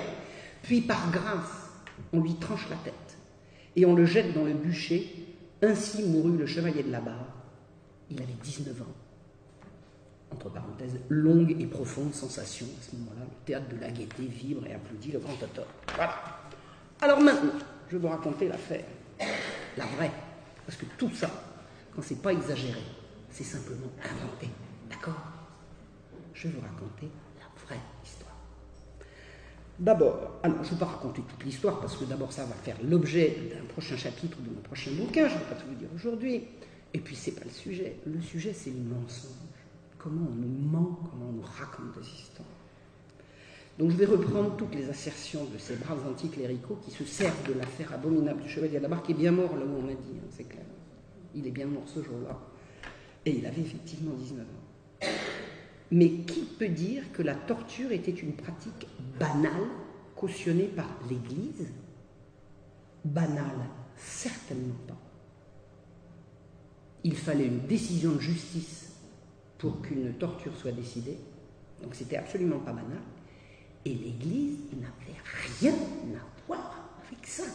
Puis 0.64 0.82
par 0.82 1.12
grâce, 1.12 1.70
on 2.12 2.22
lui 2.22 2.36
tranche 2.36 2.68
la 2.70 2.76
tête 2.78 3.18
et 3.76 3.86
on 3.86 3.96
le 3.96 4.06
jette 4.06 4.34
dans 4.34 4.46
le 4.46 4.54
bûcher. 4.54 5.28
Ainsi 5.62 6.04
mourut 6.04 6.38
le 6.38 6.46
chevalier 6.46 6.84
de 6.84 6.92
la 6.92 7.00
barre. 7.00 7.36
Il 8.10 8.22
avait 8.22 8.36
19 8.44 8.82
ans. 8.82 9.03
Entre 10.34 10.50
parenthèses, 10.50 11.00
longue 11.10 11.56
et 11.60 11.68
profonde 11.68 12.14
sensation. 12.14 12.66
À 12.66 12.84
ce 12.84 12.96
moment-là, 12.96 13.22
le 13.22 13.46
théâtre 13.46 13.70
de 13.70 13.80
la 13.80 13.92
gaieté 13.92 14.24
vibre 14.24 14.66
et 14.66 14.74
applaudit 14.74 15.12
le 15.12 15.20
grand 15.20 15.34
auteur. 15.34 15.68
Voilà. 15.96 16.16
Alors 17.02 17.20
maintenant, 17.20 17.54
je 17.88 17.98
vais 17.98 18.02
vous 18.02 18.08
raconter 18.08 18.48
l'affaire. 18.48 18.86
La 19.78 19.86
vraie. 19.86 20.12
Parce 20.66 20.78
que 20.78 20.86
tout 20.98 21.12
ça, 21.14 21.30
quand 21.96 22.02
c'est 22.02 22.22
pas 22.22 22.34
exagéré, 22.34 22.82
c'est 23.30 23.44
simplement 23.44 23.92
inventé. 24.04 24.50
D'accord? 24.90 25.22
Je 26.34 26.48
vais 26.48 26.56
vous 26.56 26.62
raconter 26.62 27.10
la 27.40 27.66
vraie 27.66 27.82
histoire. 28.04 28.36
D'abord, 29.80 30.40
alors 30.44 30.64
je 30.64 30.70
ne 30.70 30.74
vais 30.74 30.80
pas 30.80 30.86
raconter 30.86 31.22
toute 31.22 31.44
l'histoire 31.44 31.80
parce 31.80 31.96
que 31.96 32.06
d'abord 32.06 32.32
ça 32.32 32.46
va 32.46 32.56
faire 32.56 32.78
l'objet 32.84 33.38
d'un 33.54 33.66
prochain 33.66 33.98
chapitre 33.98 34.38
de 34.40 34.50
mon 34.50 34.62
prochain 34.62 34.92
bouquin, 34.92 35.28
je 35.28 35.34
ne 35.34 35.40
vais 35.40 35.46
pas 35.46 35.56
tout 35.56 35.68
vous 35.68 35.76
dire 35.76 35.90
aujourd'hui. 35.96 36.44
Et 36.94 37.00
puis 37.00 37.16
c'est 37.16 37.32
pas 37.32 37.44
le 37.44 37.52
sujet. 37.52 37.98
Le 38.06 38.22
sujet 38.22 38.54
c'est 38.54 38.70
le. 38.70 38.76
Comment 40.04 40.28
on 40.30 40.36
nous 40.36 40.70
ment, 40.70 41.00
comment 41.10 41.30
on 41.30 41.32
nous 41.32 41.44
raconte 41.44 41.98
des 41.98 42.06
histoires. 42.06 42.46
Donc 43.80 43.92
je 43.92 43.96
vais 43.96 44.06
reprendre 44.06 44.58
toutes 44.58 44.76
les 44.76 44.90
assertions 44.90 45.46
de 45.46 45.58
ces 45.58 45.78
braves 45.78 46.06
anticléricaux 46.06 46.78
qui 46.84 46.92
se 46.92 47.06
servent 47.06 47.48
de 47.48 47.54
l'affaire 47.54 47.94
abominable 47.94 48.42
du 48.42 48.50
chevalier 48.50 48.80
de 48.80 48.84
la 48.84 48.90
barre, 48.90 49.02
qui 49.02 49.14
est 49.14 49.16
bien 49.16 49.32
mort 49.32 49.56
là 49.56 49.64
où 49.64 49.78
on 49.78 49.82
m'a 49.82 49.94
dit, 49.94 50.18
hein, 50.18 50.28
c'est 50.30 50.44
clair. 50.44 50.66
Il 51.34 51.48
est 51.48 51.52
bien 51.52 51.68
mort 51.68 51.84
ce 51.86 52.04
jour-là. 52.04 52.38
Et 53.26 53.38
il 53.38 53.46
avait 53.46 53.62
effectivement 53.62 54.14
19 54.14 54.46
ans. 54.46 55.08
Mais 55.92 56.10
qui 56.10 56.42
peut 56.42 56.68
dire 56.68 57.10
que 57.14 57.22
la 57.22 57.36
torture 57.36 57.94
était 57.94 58.12
une 58.12 58.34
pratique 58.34 58.88
banale, 59.18 59.70
cautionnée 60.18 60.68
par 60.68 60.90
l'Église? 61.10 61.72
Banale, 63.06 63.70
certainement 63.96 64.76
pas. 64.86 64.98
Il 67.06 67.16
fallait 67.16 67.48
une 67.48 67.66
décision 67.68 68.12
de 68.12 68.20
justice 68.20 68.93
pour 69.64 69.82
qu'une 69.82 70.12
torture 70.16 70.52
soit 70.58 70.74
décidée, 70.74 71.18
donc 71.82 71.96
c'était 71.96 72.18
absolument 72.18 72.60
pas 72.60 72.74
banal. 72.74 73.00
Et 73.86 73.94
l'Église 73.94 74.58
n'avait 74.74 75.18
rien 75.58 75.72
à 75.72 76.46
voir 76.46 76.90
avec 77.08 77.26
ça. 77.26 77.46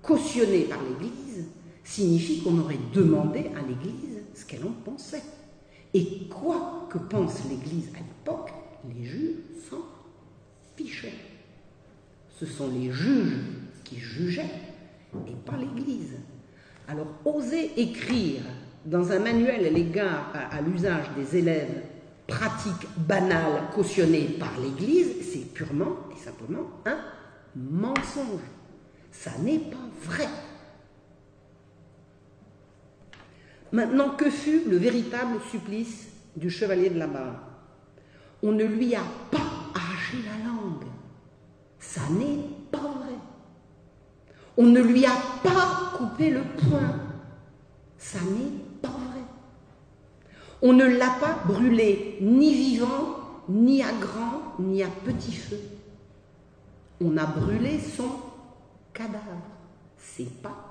Cautionné 0.00 0.60
par 0.66 0.78
l'Église 0.80 1.46
signifie 1.82 2.40
qu'on 2.40 2.56
aurait 2.60 2.78
demandé 2.94 3.50
à 3.56 3.66
l'Église 3.66 4.20
ce 4.32 4.44
qu'elle 4.44 4.62
en 4.62 4.70
pensait. 4.84 5.24
Et 5.92 6.28
quoi 6.28 6.86
que 6.88 6.98
pense 6.98 7.44
l'Église 7.50 7.88
à 7.96 7.98
l'époque, 7.98 8.52
les 8.88 9.04
juges 9.04 9.38
s'en 9.68 9.82
fichaient. 10.76 11.18
Ce 12.38 12.46
sont 12.46 12.68
les 12.68 12.92
juges 12.92 13.40
qui 13.82 13.96
jugeaient 13.96 14.54
et 15.26 15.34
pas 15.44 15.56
l'Église. 15.56 16.14
Alors, 16.86 17.08
oser 17.24 17.72
écrire 17.76 18.42
dans 18.84 19.12
un 19.12 19.18
manuel 19.18 19.66
à 19.66 19.70
l'égard 19.70 20.32
à, 20.50 20.60
l'usage 20.60 21.06
des 21.16 21.36
élèves 21.36 21.82
pratiques 22.26 22.88
banales 22.96 23.70
cautionnées 23.74 24.36
par 24.38 24.52
l'Église, 24.62 25.30
c'est 25.32 25.52
purement 25.52 25.96
et 26.14 26.18
simplement 26.18 26.70
un 26.86 26.98
mensonge. 27.56 28.40
Ça 29.10 29.30
n'est 29.42 29.58
pas 29.58 29.76
vrai. 30.04 30.28
Maintenant, 33.72 34.10
que 34.10 34.30
fut 34.30 34.62
le 34.68 34.76
véritable 34.76 35.40
supplice 35.50 36.08
du 36.36 36.50
chevalier 36.50 36.90
de 36.90 36.98
la 36.98 37.06
barre? 37.06 37.42
On 38.42 38.52
ne 38.52 38.64
lui 38.64 38.94
a 38.94 39.02
pas 39.30 39.38
arraché 39.74 40.18
la 40.24 40.48
langue. 40.48 40.84
Ça 41.78 42.00
n'est 42.10 42.44
pas 42.70 42.78
vrai. 42.78 43.14
On 44.56 44.64
ne 44.64 44.80
lui 44.80 45.04
a 45.04 45.16
pas 45.42 45.96
coupé 45.96 46.30
le 46.30 46.42
poing. 46.42 47.00
Ça 47.98 48.18
n'est 48.20 48.67
pas 48.80 48.88
vrai. 48.88 49.22
On 50.62 50.72
ne 50.72 50.84
l'a 50.84 51.10
pas 51.20 51.38
brûlé 51.46 52.18
ni 52.20 52.54
vivant, 52.54 53.18
ni 53.48 53.82
à 53.82 53.92
grand, 53.92 54.54
ni 54.58 54.82
à 54.82 54.88
petit 54.88 55.32
feu. 55.32 55.60
On 57.00 57.16
a 57.16 57.26
brûlé 57.26 57.78
son 57.78 58.08
cadavre. 58.92 59.42
C'est 59.96 60.42
pas 60.42 60.68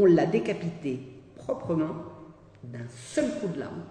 on 0.00 0.04
l'a 0.04 0.26
décapité 0.26 1.00
proprement 1.34 1.92
d'un 2.62 2.88
seul 2.88 3.28
coup 3.40 3.48
de 3.48 3.58
lame 3.58 3.84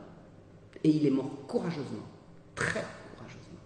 et 0.82 0.90
il 0.90 1.06
est 1.06 1.12
mort 1.12 1.30
courageusement, 1.48 2.08
très 2.56 2.86
courageusement. 3.12 3.60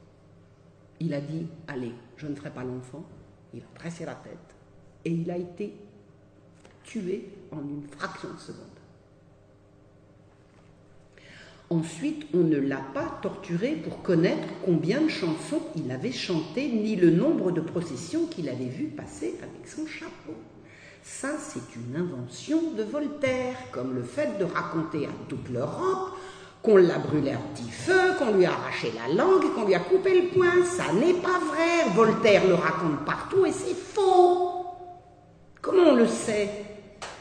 Il 0.99 1.13
a 1.13 1.21
dit 1.21 1.45
Allez, 1.67 1.91
je 2.17 2.25
ne 2.25 2.33
ferai 2.33 2.49
pas 2.49 2.63
l'enfant. 2.63 3.03
Il 3.53 3.61
a 3.61 3.67
pressé 3.75 4.05
la 4.05 4.15
tête 4.15 4.55
et 5.05 5.11
il 5.11 5.29
a 5.29 5.37
été 5.37 5.75
tué 6.83 7.29
en 7.51 7.59
une 7.59 7.83
fraction 7.97 8.29
de 8.33 8.39
seconde. 8.39 8.65
Ensuite, 11.69 12.27
on 12.33 12.39
ne 12.39 12.57
l'a 12.57 12.81
pas 12.93 13.19
torturé 13.21 13.75
pour 13.75 14.01
connaître 14.01 14.47
combien 14.65 15.01
de 15.01 15.07
chansons 15.07 15.61
il 15.77 15.89
avait 15.89 16.11
chantées, 16.11 16.67
ni 16.67 16.97
le 16.97 17.11
nombre 17.11 17.51
de 17.51 17.61
processions 17.61 18.25
qu'il 18.25 18.49
avait 18.49 18.65
vues 18.65 18.89
passer 18.89 19.35
avec 19.41 19.67
son 19.67 19.87
chapeau. 19.87 20.35
Ça, 21.01 21.29
c'est 21.39 21.75
une 21.77 21.95
invention 21.95 22.73
de 22.73 22.83
Voltaire, 22.83 23.55
comme 23.71 23.95
le 23.95 24.03
fait 24.03 24.37
de 24.37 24.43
raconter 24.43 25.05
à 25.05 25.11
toute 25.29 25.49
l'Europe 25.49 26.17
qu'on 26.61 26.77
l'a 26.77 26.99
brûlé 26.99 27.31
à 27.31 27.37
petit 27.37 27.69
feu, 27.71 28.13
qu'on 28.19 28.33
lui 28.33 28.45
a 28.45 28.51
arraché 28.51 28.91
la 28.95 29.13
langue, 29.13 29.53
qu'on 29.55 29.65
lui 29.65 29.73
a 29.73 29.79
coupé 29.79 30.21
le 30.21 30.27
poing. 30.27 30.63
Ça 30.63 30.93
n'est 30.93 31.13
pas 31.13 31.39
vrai. 31.39 31.89
Voltaire 31.95 32.47
le 32.47 32.53
raconte 32.53 33.03
partout 33.05 33.45
et 33.45 33.51
c'est 33.51 33.73
faux. 33.73 34.65
Comment 35.61 35.91
on 35.91 35.95
le 35.95 36.07
sait? 36.07 36.49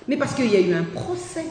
Mais 0.08 0.16
parce 0.16 0.34
qu'il 0.34 0.50
y 0.50 0.56
a 0.56 0.60
eu 0.60 0.72
un 0.72 0.84
procès. 0.84 1.46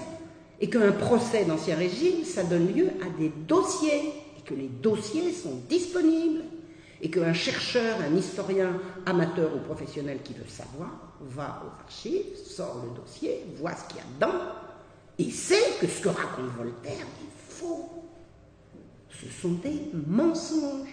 Et 0.62 0.70
qu'un 0.70 0.92
procès 0.92 1.46
d'Ancien 1.46 1.78
Régime, 1.78 2.26
ça 2.26 2.44
donne 2.44 2.74
lieu 2.74 2.90
à 3.02 3.18
des 3.18 3.32
dossiers. 3.48 4.12
Et 4.38 4.42
que 4.46 4.54
les 4.54 4.68
dossiers 4.68 5.32
sont 5.32 5.62
disponibles. 5.70 6.44
Et 7.02 7.10
qu'un 7.10 7.34
chercheur, 7.34 7.98
un 8.02 8.16
historien 8.16 8.74
amateur 9.06 9.56
ou 9.56 9.60
professionnel 9.60 10.20
qui 10.24 10.34
veut 10.34 10.50
savoir, 10.50 11.16
va 11.22 11.64
aux 11.66 11.82
archives, 11.82 12.36
sort 12.46 12.84
le 12.84 13.02
dossier, 13.02 13.46
voit 13.58 13.74
ce 13.74 13.88
qu'il 13.88 13.98
y 13.98 14.02
a 14.02 14.04
dedans, 14.16 14.40
et 15.18 15.32
sait 15.32 15.78
que 15.80 15.88
ce 15.88 16.02
que 16.02 16.10
raconte 16.10 16.50
Voltaire 16.58 16.94
est 16.94 17.54
faux. 17.54 17.90
Ce 19.10 19.42
sont 19.42 19.54
des 19.64 19.92
mensonges. 20.08 20.88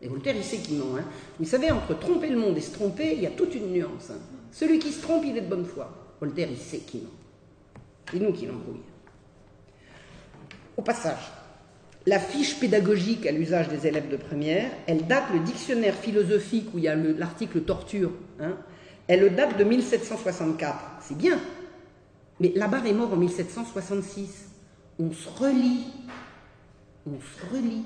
Et 0.00 0.08
Voltaire, 0.08 0.36
il 0.36 0.44
sait 0.44 0.58
qu'il 0.58 0.78
ment. 0.78 0.96
Hein. 0.96 1.04
Vous 1.38 1.44
savez, 1.44 1.72
entre 1.72 1.98
tromper 1.98 2.28
le 2.28 2.38
monde 2.38 2.56
et 2.56 2.60
se 2.60 2.72
tromper, 2.72 3.14
il 3.14 3.22
y 3.22 3.26
a 3.26 3.30
toute 3.30 3.54
une 3.54 3.72
nuance. 3.72 4.10
Hein. 4.10 4.18
Celui 4.52 4.78
qui 4.78 4.92
se 4.92 5.02
trompe, 5.02 5.24
il 5.26 5.36
est 5.36 5.40
de 5.40 5.48
bonne 5.48 5.64
foi. 5.64 6.07
Voltaire, 6.20 6.48
il 6.50 6.58
sait 6.58 6.78
qu'il 6.78 7.02
ment. 7.02 7.10
C'est 8.10 8.18
nous 8.18 8.32
qui 8.32 8.46
l'embrouillons. 8.46 8.80
Au 10.76 10.82
passage, 10.82 11.30
la 12.06 12.18
fiche 12.18 12.58
pédagogique 12.58 13.26
à 13.26 13.32
l'usage 13.32 13.68
des 13.68 13.86
élèves 13.86 14.08
de 14.08 14.16
première, 14.16 14.70
elle 14.86 15.06
date 15.06 15.24
le 15.32 15.40
dictionnaire 15.40 15.94
philosophique 15.94 16.68
où 16.72 16.78
il 16.78 16.84
y 16.84 16.88
a 16.88 16.94
l'article 16.94 17.62
torture, 17.62 18.12
hein, 18.40 18.56
elle 19.06 19.34
date 19.34 19.58
de 19.58 19.64
1764. 19.64 20.78
C'est 21.02 21.16
bien. 21.16 21.38
Mais 22.40 22.52
Labarre 22.54 22.86
est 22.86 22.92
mort 22.92 23.12
en 23.12 23.16
1766. 23.16 24.48
On 24.98 25.12
se 25.12 25.28
relit. 25.28 25.86
On 27.06 27.18
se 27.20 27.54
relit 27.54 27.84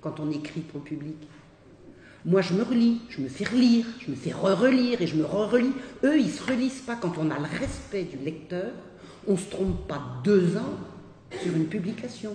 quand 0.00 0.20
on 0.20 0.30
écrit 0.30 0.60
pour 0.60 0.80
le 0.80 0.84
public. 0.84 1.16
Moi, 2.24 2.40
je 2.40 2.54
me 2.54 2.62
relis, 2.62 3.02
je 3.10 3.20
me 3.20 3.28
fais 3.28 3.44
relire, 3.44 3.84
je 4.00 4.10
me 4.10 4.16
fais 4.16 4.32
re-relire 4.32 5.02
et 5.02 5.06
je 5.06 5.16
me 5.16 5.24
re-relis. 5.24 5.74
Eux, 6.04 6.18
ils 6.18 6.26
ne 6.26 6.30
se 6.30 6.42
relisent 6.42 6.80
pas. 6.80 6.96
Quand 6.96 7.18
on 7.18 7.30
a 7.30 7.38
le 7.38 7.58
respect 7.58 8.04
du 8.04 8.16
lecteur, 8.16 8.72
on 9.26 9.32
ne 9.32 9.38
se 9.38 9.50
trompe 9.50 9.86
pas 9.86 10.00
deux 10.24 10.56
ans 10.56 10.78
sur 11.42 11.54
une 11.54 11.66
publication. 11.66 12.34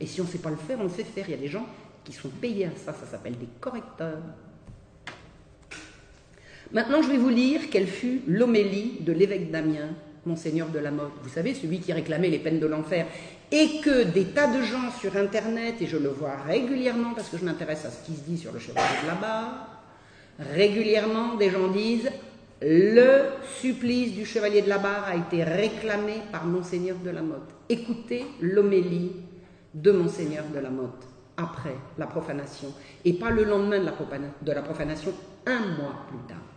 Et 0.00 0.06
si 0.06 0.20
on 0.20 0.24
ne 0.24 0.28
sait 0.28 0.38
pas 0.38 0.50
le 0.50 0.56
faire, 0.56 0.78
on 0.80 0.84
le 0.84 0.88
sait 0.88 1.04
faire. 1.04 1.26
Il 1.28 1.32
y 1.32 1.34
a 1.34 1.40
des 1.40 1.48
gens 1.48 1.66
qui 2.04 2.12
sont 2.12 2.28
payés 2.28 2.66
à 2.66 2.70
ça, 2.76 2.92
ça 2.92 3.06
s'appelle 3.06 3.38
des 3.38 3.48
correcteurs. 3.60 4.22
Maintenant, 6.72 7.02
je 7.02 7.08
vais 7.08 7.18
vous 7.18 7.28
lire 7.28 7.62
quelle 7.70 7.86
fut 7.86 8.22
l'homélie 8.26 8.98
de 9.00 9.12
l'évêque 9.12 9.50
d'Amiens, 9.50 9.90
Monseigneur 10.24 10.68
de 10.68 10.78
la 10.78 10.90
Motte. 10.90 11.12
Vous 11.22 11.28
savez, 11.28 11.54
celui 11.54 11.80
qui 11.80 11.92
réclamait 11.92 12.30
les 12.30 12.38
peines 12.38 12.60
de 12.60 12.66
l'enfer. 12.66 13.06
Et 13.52 13.80
que 13.80 14.04
des 14.04 14.26
tas 14.26 14.46
de 14.46 14.62
gens 14.62 14.90
sur 15.00 15.16
Internet, 15.16 15.76
et 15.80 15.86
je 15.86 15.96
le 15.96 16.08
vois 16.08 16.36
régulièrement 16.46 17.14
parce 17.14 17.28
que 17.28 17.36
je 17.36 17.44
m'intéresse 17.44 17.84
à 17.84 17.90
ce 17.90 18.04
qui 18.06 18.16
se 18.16 18.22
dit 18.22 18.38
sur 18.38 18.52
le 18.52 18.58
chevalier 18.58 19.02
de 19.02 19.08
la 19.08 19.14
barre, 19.14 19.82
régulièrement 20.38 21.34
des 21.34 21.50
gens 21.50 21.68
disent 21.68 22.10
le 22.62 23.22
supplice 23.58 24.12
du 24.12 24.26
chevalier 24.26 24.62
de 24.62 24.68
la 24.68 24.78
barre 24.78 25.04
a 25.08 25.16
été 25.16 25.42
réclamé 25.42 26.14
par 26.30 26.44
Monseigneur 26.44 26.96
de 26.98 27.10
la 27.10 27.22
Motte. 27.22 27.48
Écoutez 27.68 28.26
l'homélie 28.40 29.12
de 29.72 29.92
Monseigneur 29.92 30.44
de 30.54 30.58
la 30.58 30.70
Motte 30.70 31.06
après 31.36 31.74
la 31.96 32.06
profanation, 32.06 32.68
et 33.04 33.14
pas 33.14 33.30
le 33.30 33.44
lendemain 33.44 33.80
de 33.80 34.52
la, 34.52 34.62
profanation, 34.62 35.14
un 35.46 35.60
mois 35.60 36.04
plus 36.08 36.18
tard. 36.28 36.49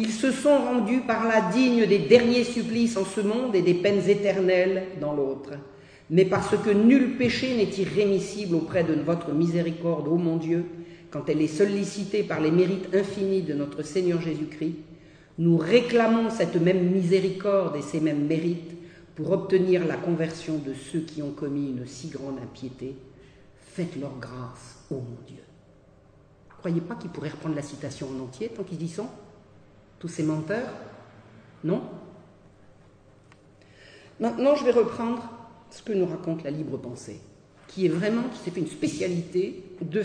Ils 0.00 0.12
se 0.12 0.30
sont 0.30 0.56
rendus 0.56 1.00
par 1.00 1.26
là 1.26 1.50
dignes 1.52 1.84
des 1.84 1.98
derniers 1.98 2.44
supplices 2.44 2.96
en 2.96 3.04
ce 3.04 3.20
monde 3.20 3.56
et 3.56 3.62
des 3.62 3.74
peines 3.74 4.08
éternelles 4.08 4.84
dans 5.00 5.12
l'autre. 5.12 5.54
Mais 6.08 6.24
parce 6.24 6.56
que 6.56 6.70
nul 6.70 7.16
péché 7.16 7.56
n'est 7.56 7.82
irrémissible 7.82 8.54
auprès 8.54 8.84
de 8.84 8.94
votre 8.94 9.32
miséricorde, 9.32 10.06
ô 10.06 10.14
mon 10.14 10.36
Dieu, 10.36 10.66
quand 11.10 11.28
elle 11.28 11.42
est 11.42 11.48
sollicitée 11.48 12.22
par 12.22 12.40
les 12.40 12.52
mérites 12.52 12.94
infinis 12.94 13.42
de 13.42 13.54
notre 13.54 13.82
Seigneur 13.82 14.20
Jésus-Christ, 14.20 14.76
nous 15.38 15.56
réclamons 15.56 16.30
cette 16.30 16.62
même 16.62 16.92
miséricorde 16.92 17.74
et 17.74 17.82
ces 17.82 17.98
mêmes 17.98 18.24
mérites 18.24 18.76
pour 19.16 19.32
obtenir 19.32 19.84
la 19.84 19.96
conversion 19.96 20.58
de 20.58 20.74
ceux 20.74 21.00
qui 21.00 21.22
ont 21.22 21.32
commis 21.32 21.70
une 21.70 21.88
si 21.88 22.06
grande 22.06 22.38
impiété. 22.38 22.94
Faites 23.72 23.98
leur 24.00 24.16
grâce, 24.20 24.76
ô 24.92 24.94
mon 24.94 25.18
Dieu. 25.26 25.42
Croyez 26.60 26.82
pas 26.82 26.94
qu'ils 26.94 27.10
pourraient 27.10 27.30
reprendre 27.30 27.56
la 27.56 27.62
citation 27.62 28.06
en 28.16 28.22
entier 28.22 28.48
tant 28.50 28.62
qu'ils 28.62 28.80
y 28.80 28.88
sont? 28.88 29.08
Tous 29.98 30.08
ces 30.08 30.22
menteurs 30.22 30.72
Non 31.64 31.82
Maintenant, 34.20 34.56
je 34.56 34.64
vais 34.64 34.72
reprendre 34.72 35.22
ce 35.70 35.82
que 35.82 35.92
nous 35.92 36.06
raconte 36.06 36.42
la 36.42 36.50
libre 36.50 36.76
pensée, 36.76 37.20
qui 37.68 37.86
est 37.86 37.90
vraiment, 37.90 38.22
qui 38.32 38.38
s'est 38.38 38.50
fait 38.50 38.60
une 38.60 38.66
spécialité 38.66 39.64
de, 39.80 40.02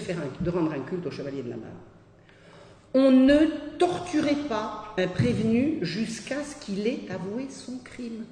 rendre 0.49 0.71
un 0.73 0.81
culte 0.81 1.07
au 1.07 1.11
chevalier 1.11 1.41
de 1.41 1.49
la 1.49 1.57
main. 1.57 1.73
On 2.93 3.09
ne 3.09 3.77
torturait 3.79 4.47
pas 4.47 4.93
un 4.97 5.07
prévenu 5.07 5.79
jusqu'à 5.81 6.43
ce 6.43 6.63
qu'il 6.63 6.85
ait 6.85 7.01
avoué 7.09 7.47
son 7.49 7.79
crime 7.79 8.25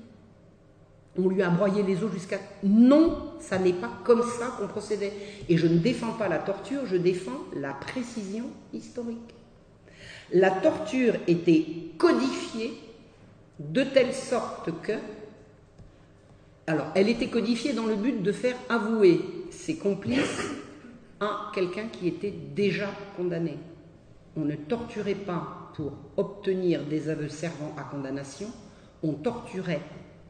on 1.18 1.28
lui 1.28 1.42
a 1.42 1.50
broyé 1.50 1.84
les 1.84 2.04
os 2.04 2.12
jusqu'à... 2.12 2.40
Non, 2.64 3.34
ça 3.40 3.60
n'est 3.60 3.74
pas 3.74 3.92
comme 4.04 4.24
ça 4.24 4.56
qu'on 4.58 4.68
procédait. 4.68 5.12
Et 5.50 5.58
je 5.58 5.68
ne 5.68 5.78
défends 5.78 6.14
pas 6.14 6.30
la 6.30 6.38
torture, 6.38 6.86
je 6.86 6.96
défends 6.96 7.40
la 7.56 7.74
précision 7.74 8.46
historique. 8.74 9.36
La 10.34 10.52
torture 10.52 11.16
était 11.28 11.66
codifiée 11.98 12.74
de 13.60 13.84
telle 13.84 14.14
sorte 14.14 14.70
que... 14.82 14.94
Alors, 16.68 16.88
elle 16.96 17.10
était 17.10 17.28
codifiée 17.28 17.74
dans 17.74 17.86
le 17.86 17.96
but 17.96 18.22
de 18.22 18.32
faire 18.32 18.56
avouer 18.70 19.20
ses 19.50 19.78
complices 19.78 20.52
à 21.20 21.52
quelqu'un 21.54 21.88
qui 21.88 22.08
était 22.08 22.34
déjà 22.56 22.90
condamné. 23.18 23.58
On 24.38 24.42
ne 24.42 24.56
torturait 24.56 25.16
pas 25.16 25.72
pour 25.76 25.94
obtenir 26.18 26.86
des 26.86 27.10
aveux 27.10 27.30
servant 27.30 27.76
à 27.78 27.84
condamnation, 27.84 28.48
on 29.04 29.14
torturait 29.14 29.82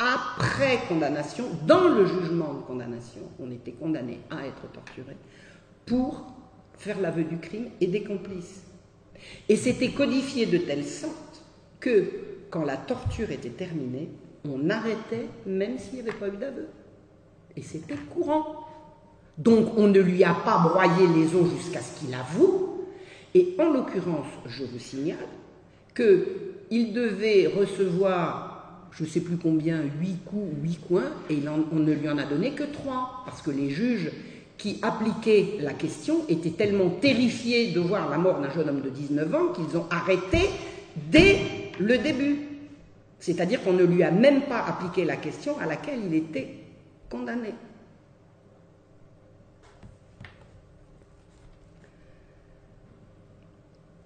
après 0.02 0.80
condamnation, 0.88 1.46
dans 1.68 1.88
le 1.88 2.08
jugement 2.08 2.56
de 2.56 2.62
condamnation, 2.62 3.22
on 3.40 3.52
était 3.52 3.74
condamné 3.74 4.20
à 4.32 4.48
être 4.48 4.68
torturé 4.72 5.16
pour 5.86 6.26
faire 6.78 7.00
l'aveu 7.00 7.24
du 7.24 7.38
crime 7.38 7.68
et 7.80 7.86
des 7.86 8.04
complices. 8.04 8.64
Et 9.50 9.56
c'était 9.56 9.92
codifié 9.92 10.46
de 10.46 10.58
telle 10.58 10.86
sorte 10.86 11.44
que 11.80 12.06
quand 12.50 12.64
la 12.64 12.78
torture 12.78 13.32
était 13.32 13.50
terminée, 13.50 14.10
on 14.48 14.70
arrêtait 14.70 15.28
même 15.46 15.78
s'il 15.78 15.96
n'y 15.96 16.00
avait 16.02 16.18
pas 16.18 16.28
eu 16.28 16.38
d'aveu. 16.38 16.68
Et 17.56 17.62
c'était 17.62 17.96
courant. 18.14 18.68
Donc 19.38 19.78
on 19.78 19.88
ne 19.88 20.00
lui 20.00 20.24
a 20.24 20.34
pas 20.34 20.60
broyé 20.60 21.08
les 21.16 21.36
os 21.36 21.50
jusqu'à 21.58 21.82
ce 21.82 22.00
qu'il 22.00 22.14
avoue. 22.14 22.86
Et 23.34 23.56
en 23.60 23.72
l'occurrence, 23.72 24.28
je 24.46 24.64
vous 24.64 24.80
signale 24.80 25.18
qu'il 25.96 26.94
devait 26.94 27.48
recevoir 27.48 28.52
je 28.92 29.04
ne 29.04 29.10
sais 29.10 29.22
plus 29.22 29.38
combien, 29.38 29.82
huit 30.00 30.18
coups 30.26 30.54
ou 30.54 30.64
huit 30.64 30.80
coins, 30.88 31.12
et 31.30 31.40
on 31.48 31.80
ne 31.80 31.94
lui 31.94 32.10
en 32.10 32.18
a 32.18 32.24
donné 32.24 32.52
que 32.52 32.64
trois, 32.64 33.24
parce 33.26 33.42
que 33.42 33.52
les 33.52 33.70
juges 33.70 34.12
qui 34.62 34.78
appliquaient 34.84 35.58
la 35.60 35.74
question 35.74 36.24
étaient 36.30 36.52
tellement 36.52 36.92
terrifiés 36.92 37.72
de 37.72 37.80
voir 37.80 38.08
la 38.12 38.20
mort 38.20 38.40
d'un 38.40 38.52
jeune 38.52 38.70
homme 38.70 38.82
de 38.82 38.92
19 38.92 39.34
ans 39.34 39.48
qu'ils 39.54 39.76
ont 39.76 39.88
arrêté 39.90 40.38
dès 40.96 41.40
le 41.80 41.98
début. 41.98 42.48
C'est-à-dire 43.20 43.64
qu'on 43.64 43.74
ne 43.74 43.84
lui 43.84 44.04
a 44.04 44.12
même 44.12 44.44
pas 44.44 44.64
appliqué 44.64 45.04
la 45.04 45.16
question 45.16 45.58
à 45.60 45.66
laquelle 45.66 46.02
il 46.06 46.14
était 46.14 46.58
condamné. 47.10 47.56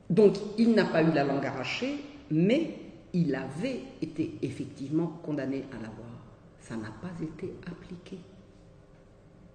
Donc 0.10 0.36
il 0.58 0.74
n'a 0.74 0.86
pas 0.86 1.04
eu 1.04 1.12
la 1.12 1.26
langue 1.26 1.46
arrachée, 1.46 1.98
mais 2.32 2.78
il 3.12 3.36
avait 3.36 3.82
été 4.02 4.36
effectivement 4.42 5.20
condamné 5.22 5.66
à 5.74 5.76
l'avoir. 5.82 6.08
Ça 6.62 6.78
n'a 6.78 6.94
pas 7.02 7.12
été 7.22 7.54
appliqué. 7.70 8.18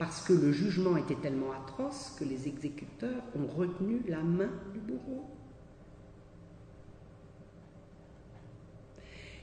Parce 0.01 0.23
que 0.23 0.33
le 0.33 0.51
jugement 0.51 0.97
était 0.97 1.15
tellement 1.15 1.53
atroce 1.53 2.17
que 2.19 2.25
les 2.25 2.49
exécuteurs 2.49 3.23
ont 3.39 3.47
retenu 3.47 4.03
la 4.09 4.19
main 4.19 4.49
du 4.73 4.81
bourreau. 4.81 5.25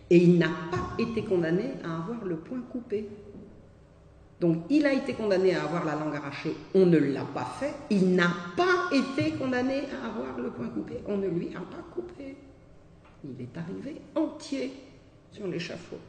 Et 0.10 0.18
il 0.18 0.38
n'a 0.38 0.50
pas 0.70 1.02
été 1.02 1.24
condamné 1.24 1.76
à 1.86 1.98
avoir 1.98 2.26
le 2.26 2.36
poing 2.36 2.62
coupé. 2.70 3.08
Donc 4.42 4.64
il 4.70 4.86
a 4.86 4.94
été 4.94 5.14
condamné 5.14 5.56
à 5.56 5.64
avoir 5.64 5.86
la 5.86 5.96
langue 5.96 6.16
arrachée, 6.16 6.56
on 6.76 6.86
ne 6.86 6.98
l'a 6.98 7.24
pas 7.24 7.46
fait. 7.60 7.74
Il 7.90 8.16
n'a 8.16 8.34
pas 8.58 8.90
été 8.92 9.38
condamné 9.38 9.84
à 10.02 10.08
avoir 10.08 10.38
le 10.38 10.50
poing 10.50 10.68
coupé, 10.68 10.98
on 11.08 11.18
ne 11.18 11.28
lui 11.28 11.56
a 11.56 11.60
pas 11.60 11.84
coupé 11.94 12.36
il 13.24 13.42
est 13.42 13.58
arrivé 13.58 14.02
entier 14.16 14.72
sur 15.32 15.48
l'échafaud. 15.48 16.00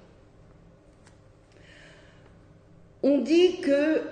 On 3.02 3.18
dit 3.18 3.60
que 3.60 4.02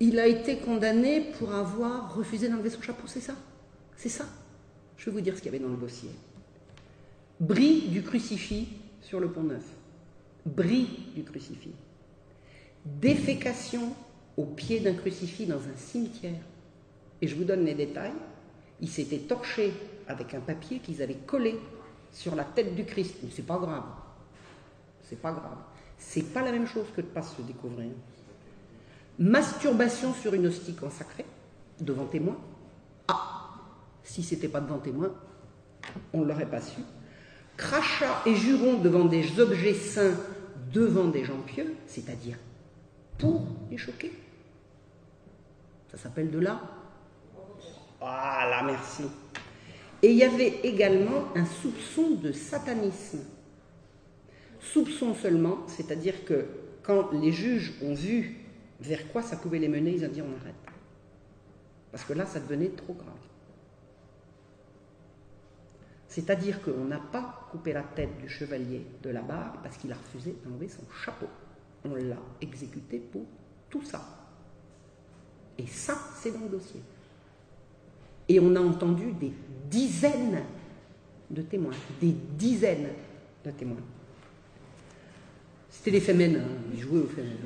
il 0.00 0.18
a 0.18 0.26
été 0.26 0.58
condamné 0.58 1.32
pour 1.38 1.54
avoir 1.54 2.14
refusé 2.14 2.48
d'enlever 2.48 2.70
son 2.70 2.82
chapeau, 2.82 3.06
c'est 3.06 3.20
ça? 3.20 3.34
C'est 3.96 4.08
ça? 4.08 4.26
Je 4.96 5.06
vais 5.06 5.12
vous 5.12 5.20
dire 5.20 5.34
ce 5.36 5.42
qu'il 5.42 5.52
y 5.52 5.54
avait 5.54 5.64
dans 5.64 5.70
le 5.70 5.76
dossier. 5.76 6.10
Bris 7.40 7.88
du 7.88 8.02
crucifix 8.02 8.68
sur 9.00 9.20
le 9.20 9.30
pont 9.30 9.42
Neuf. 9.42 9.64
Bris 10.44 10.88
du 11.14 11.22
crucifix. 11.24 11.72
défécation 12.84 13.92
au 14.36 14.44
pied 14.44 14.80
d'un 14.80 14.94
crucifix 14.94 15.46
dans 15.46 15.58
un 15.58 15.76
cimetière. 15.76 16.40
Et 17.20 17.28
je 17.28 17.34
vous 17.34 17.44
donne 17.44 17.64
les 17.64 17.74
détails. 17.74 18.12
Il 18.80 18.88
s'était 18.88 19.18
torché 19.18 19.72
avec 20.06 20.34
un 20.34 20.40
papier 20.40 20.78
qu'ils 20.78 21.02
avaient 21.02 21.14
collé 21.14 21.58
sur 22.12 22.34
la 22.34 22.44
tête 22.44 22.74
du 22.74 22.84
Christ. 22.84 23.16
Mais 23.22 23.30
c'est 23.32 23.46
pas 23.46 23.58
grave. 23.58 23.84
C'est 25.02 25.20
pas 25.20 25.32
grave. 25.32 25.58
C'est 25.98 26.32
pas 26.32 26.42
la 26.42 26.52
même 26.52 26.66
chose 26.66 26.86
que 26.94 27.00
de 27.00 27.06
pas 27.06 27.22
se 27.22 27.40
découvrir. 27.42 27.90
Masturbation 29.18 30.12
sur 30.12 30.34
une 30.34 30.46
hostie 30.46 30.74
consacrée, 30.74 31.24
devant 31.80 32.04
témoin. 32.04 32.36
Ah, 33.08 33.54
si 34.02 34.22
c'était 34.22 34.48
pas 34.48 34.60
devant 34.60 34.78
témoin, 34.78 35.12
on 36.12 36.20
ne 36.20 36.26
l'aurait 36.26 36.50
pas 36.50 36.60
su. 36.60 36.80
Crachat 37.56 38.22
et 38.26 38.34
jurons 38.34 38.78
devant 38.78 39.06
des 39.06 39.40
objets 39.40 39.74
saints, 39.74 40.16
devant 40.72 41.06
des 41.06 41.24
gens 41.24 41.40
pieux, 41.46 41.74
c'est-à-dire 41.86 42.36
pour 43.16 43.46
les 43.70 43.78
choquer. 43.78 44.12
Ça 45.90 45.96
s'appelle 45.96 46.30
de 46.30 46.38
là. 46.38 46.60
Voilà, 47.98 48.62
merci. 48.64 49.04
Et 50.02 50.10
il 50.10 50.16
y 50.16 50.24
avait 50.24 50.60
également 50.62 51.24
un 51.34 51.46
soupçon 51.46 52.10
de 52.22 52.32
satanisme. 52.32 53.20
Soupçon 54.60 55.14
seulement, 55.14 55.58
c'est-à-dire 55.68 56.24
que 56.26 56.44
quand 56.82 57.12
les 57.12 57.32
juges 57.32 57.72
ont 57.82 57.94
vu 57.94 58.45
vers 58.80 59.10
quoi 59.12 59.22
ça 59.22 59.36
pouvait 59.36 59.58
les 59.58 59.68
mener, 59.68 59.92
ils 59.92 60.04
ont 60.04 60.08
dit 60.08 60.22
on 60.22 60.36
arrête. 60.40 60.54
Parce 61.90 62.04
que 62.04 62.12
là, 62.12 62.26
ça 62.26 62.40
devenait 62.40 62.68
trop 62.68 62.94
grave. 62.94 63.14
C'est-à-dire 66.08 66.62
qu'on 66.62 66.84
n'a 66.84 66.98
pas 66.98 67.46
coupé 67.50 67.72
la 67.72 67.82
tête 67.82 68.16
du 68.18 68.28
chevalier 68.28 68.86
de 69.02 69.10
la 69.10 69.22
barre 69.22 69.60
parce 69.62 69.76
qu'il 69.76 69.92
a 69.92 69.96
refusé 69.96 70.36
d'enlever 70.44 70.68
son 70.68 70.82
chapeau. 71.04 71.26
On 71.84 71.94
l'a 71.94 72.16
exécuté 72.40 72.98
pour 72.98 73.24
tout 73.68 73.82
ça. 73.82 74.00
Et 75.58 75.66
ça, 75.66 75.94
c'est 76.16 76.32
dans 76.32 76.40
le 76.40 76.48
dossier. 76.48 76.80
Et 78.28 78.40
on 78.40 78.54
a 78.56 78.60
entendu 78.60 79.12
des 79.12 79.32
dizaines 79.70 80.42
de 81.30 81.42
témoins, 81.42 81.74
des 82.00 82.12
dizaines 82.12 82.90
de 83.44 83.50
témoins. 83.50 83.76
C'était 85.76 85.90
les 85.90 86.00
Femen, 86.00 86.36
hein, 86.36 86.48
ils 86.74 86.80
jouaient 86.80 87.00
aux 87.00 87.06
Femen. 87.06 87.36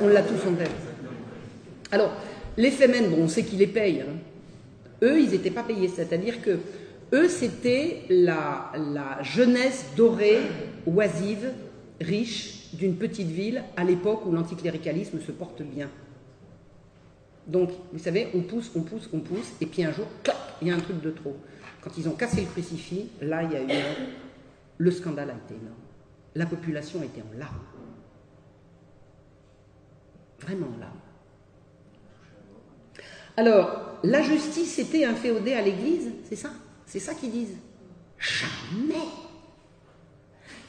On 0.00 0.08
l'a 0.08 0.22
tous 0.22 0.48
en 0.48 0.54
tête. 0.54 0.70
Alors, 1.90 2.12
les 2.56 2.70
Femen, 2.70 3.10
bon, 3.10 3.22
on 3.22 3.28
sait 3.28 3.42
qui 3.42 3.56
les 3.56 3.66
paye. 3.66 4.00
Hein. 4.00 4.14
Eux, 5.02 5.20
ils 5.20 5.30
n'étaient 5.30 5.50
pas 5.50 5.64
payés, 5.64 5.88
c'est-à-dire 5.88 6.40
que 6.40 6.58
eux, 7.12 7.28
c'était 7.28 8.02
la, 8.08 8.72
jeunesse 9.22 9.86
dorée, 9.96 10.40
oisive, 10.86 11.52
riche 12.00 12.72
d'une 12.72 12.96
petite 12.96 13.28
ville 13.28 13.62
à 13.76 13.84
l'époque 13.84 14.24
où 14.26 14.32
l'anticléricalisme 14.32 15.20
se 15.20 15.32
porte 15.32 15.62
bien. 15.62 15.90
Donc, 17.46 17.70
vous 17.92 17.98
savez, 17.98 18.28
on 18.34 18.40
pousse, 18.40 18.70
on 18.74 18.80
pousse, 18.80 19.10
on 19.12 19.20
pousse, 19.20 19.52
et 19.60 19.66
puis 19.66 19.84
un 19.84 19.92
jour, 19.92 20.06
il 20.62 20.68
y 20.68 20.70
a 20.70 20.74
un 20.74 20.80
truc 20.80 21.02
de 21.02 21.10
trop. 21.10 21.36
Quand 21.82 21.90
ils 21.98 22.08
ont 22.08 22.14
cassé 22.14 22.40
le 22.40 22.46
crucifix, 22.46 23.08
là, 23.20 23.42
il 23.42 23.50
y 23.50 23.56
a 23.56 23.62
eu. 23.62 23.82
Le 24.78 24.90
scandale 24.90 25.30
a 25.30 25.34
été 25.34 25.60
énorme. 25.60 25.83
La 26.34 26.46
population 26.46 27.02
était 27.02 27.22
en 27.22 27.38
larmes. 27.38 27.60
Vraiment 30.40 30.68
en 30.74 30.78
larmes. 30.78 31.00
Alors, 33.36 33.98
la 34.04 34.22
justice 34.22 34.78
était 34.78 35.04
inféodée 35.04 35.54
à 35.54 35.62
l'Église, 35.62 36.12
c'est 36.28 36.36
ça? 36.36 36.50
C'est 36.86 37.00
ça 37.00 37.14
qu'ils 37.14 37.32
disent? 37.32 37.56
Jamais 38.18 39.08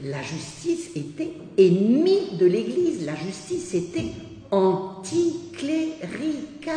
La 0.02 0.22
justice 0.22 0.92
était 0.96 1.34
ennemie 1.58 2.38
de 2.38 2.46
l'Église. 2.46 3.06
La 3.06 3.16
justice 3.16 3.74
était 3.74 4.12
anticlérical. 4.52 6.76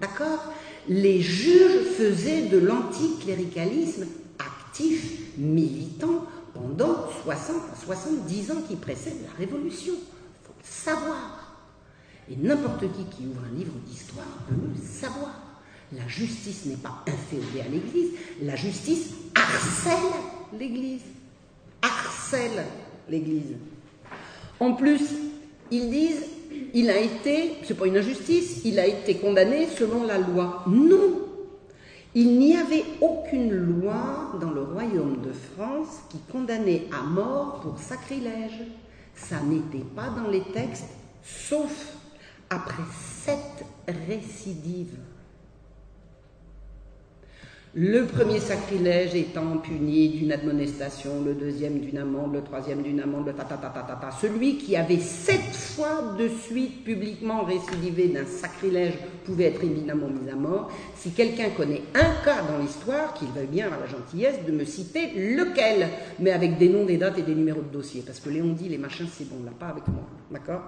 D'accord? 0.00 0.52
Les 0.88 1.20
juges 1.20 1.82
faisaient 1.96 2.42
de 2.42 2.58
l'anticléricalisme 2.58 4.06
actif, 4.38 5.36
militant, 5.38 6.26
pendant 6.56 7.08
60 7.24 7.56
à 7.72 7.76
70 7.84 8.50
ans 8.50 8.62
qui 8.68 8.76
précèdent 8.76 9.22
la 9.22 9.38
Révolution. 9.38 9.94
Il 9.94 10.46
faut 10.46 10.54
le 10.58 10.64
savoir. 10.64 11.56
Et 12.30 12.36
n'importe 12.36 12.80
qui 12.80 13.04
qui 13.16 13.26
ouvre 13.26 13.42
un 13.44 13.56
livre 13.56 13.74
d'histoire 13.86 14.26
peut 14.48 14.54
le 14.54 14.82
savoir. 14.82 15.40
La 15.92 16.06
justice 16.08 16.66
n'est 16.66 16.76
pas 16.76 17.04
inféodée 17.06 17.60
à 17.60 17.68
l'Église, 17.68 18.10
la 18.42 18.56
justice 18.56 19.10
harcèle 19.34 19.94
l'Église. 20.58 21.02
Harcèle 21.80 22.64
l'Église. 23.08 23.54
En 24.58 24.72
plus, 24.72 25.02
ils 25.70 25.90
disent 25.90 26.24
il 26.74 26.90
a 26.90 26.98
été, 26.98 27.52
c'est 27.62 27.76
pas 27.76 27.86
une 27.86 27.96
injustice, 27.96 28.62
il 28.64 28.78
a 28.78 28.86
été 28.86 29.16
condamné 29.16 29.68
selon 29.68 30.04
la 30.04 30.18
loi. 30.18 30.64
Non, 30.66 31.25
il 32.18 32.38
n'y 32.38 32.56
avait 32.56 32.84
aucune 33.02 33.50
loi 33.50 34.32
dans 34.40 34.50
le 34.50 34.62
royaume 34.62 35.20
de 35.20 35.32
France 35.32 36.00
qui 36.08 36.16
condamnait 36.32 36.88
à 36.90 37.02
mort 37.02 37.60
pour 37.60 37.78
sacrilège. 37.78 38.62
Ça 39.14 39.42
n'était 39.42 39.84
pas 39.94 40.08
dans 40.08 40.26
les 40.26 40.40
textes, 40.40 40.88
sauf 41.22 41.94
après 42.48 42.84
sept 43.22 43.66
récidives. 44.08 44.96
Le 47.78 48.06
premier 48.06 48.40
sacrilège 48.40 49.14
étant 49.14 49.58
puni 49.58 50.08
d'une 50.08 50.32
admonestation, 50.32 51.22
le 51.22 51.34
deuxième 51.34 51.78
d'une 51.78 51.98
amende, 51.98 52.32
le 52.32 52.42
troisième 52.42 52.80
d'une 52.80 53.00
amende, 53.00 53.26
le 53.26 53.34
ta 53.34 53.44
ta. 53.44 54.10
Celui 54.18 54.56
qui 54.56 54.76
avait 54.76 54.96
sept 54.96 55.54
fois 55.54 56.14
de 56.18 56.26
suite 56.26 56.84
publiquement 56.84 57.44
récidivé 57.44 58.08
d'un 58.08 58.24
sacrilège 58.24 58.94
pouvait 59.26 59.48
être 59.48 59.62
éminemment 59.62 60.08
mis 60.08 60.30
à 60.30 60.36
mort. 60.36 60.72
Si 60.96 61.10
quelqu'un 61.10 61.50
connaît 61.50 61.82
un 61.94 62.24
cas 62.24 62.44
dans 62.50 62.56
l'histoire, 62.64 63.12
qu'il 63.12 63.28
veuille 63.28 63.46
bien 63.46 63.66
avoir 63.66 63.80
la 63.80 63.88
gentillesse 63.88 64.38
de 64.46 64.52
me 64.52 64.64
citer 64.64 65.10
lequel, 65.14 65.88
mais 66.18 66.30
avec 66.30 66.56
des 66.56 66.70
noms, 66.70 66.86
des 66.86 66.96
dates 66.96 67.18
et 67.18 67.22
des 67.24 67.34
numéros 67.34 67.60
de 67.60 67.74
dossier, 67.74 68.02
parce 68.06 68.20
que 68.20 68.30
Léon 68.30 68.54
dit 68.54 68.70
les 68.70 68.78
machins 68.78 69.06
c'est 69.12 69.28
bon, 69.28 69.44
là 69.44 69.52
pas 69.52 69.66
avec 69.66 69.86
moi, 69.88 70.08
d'accord? 70.30 70.62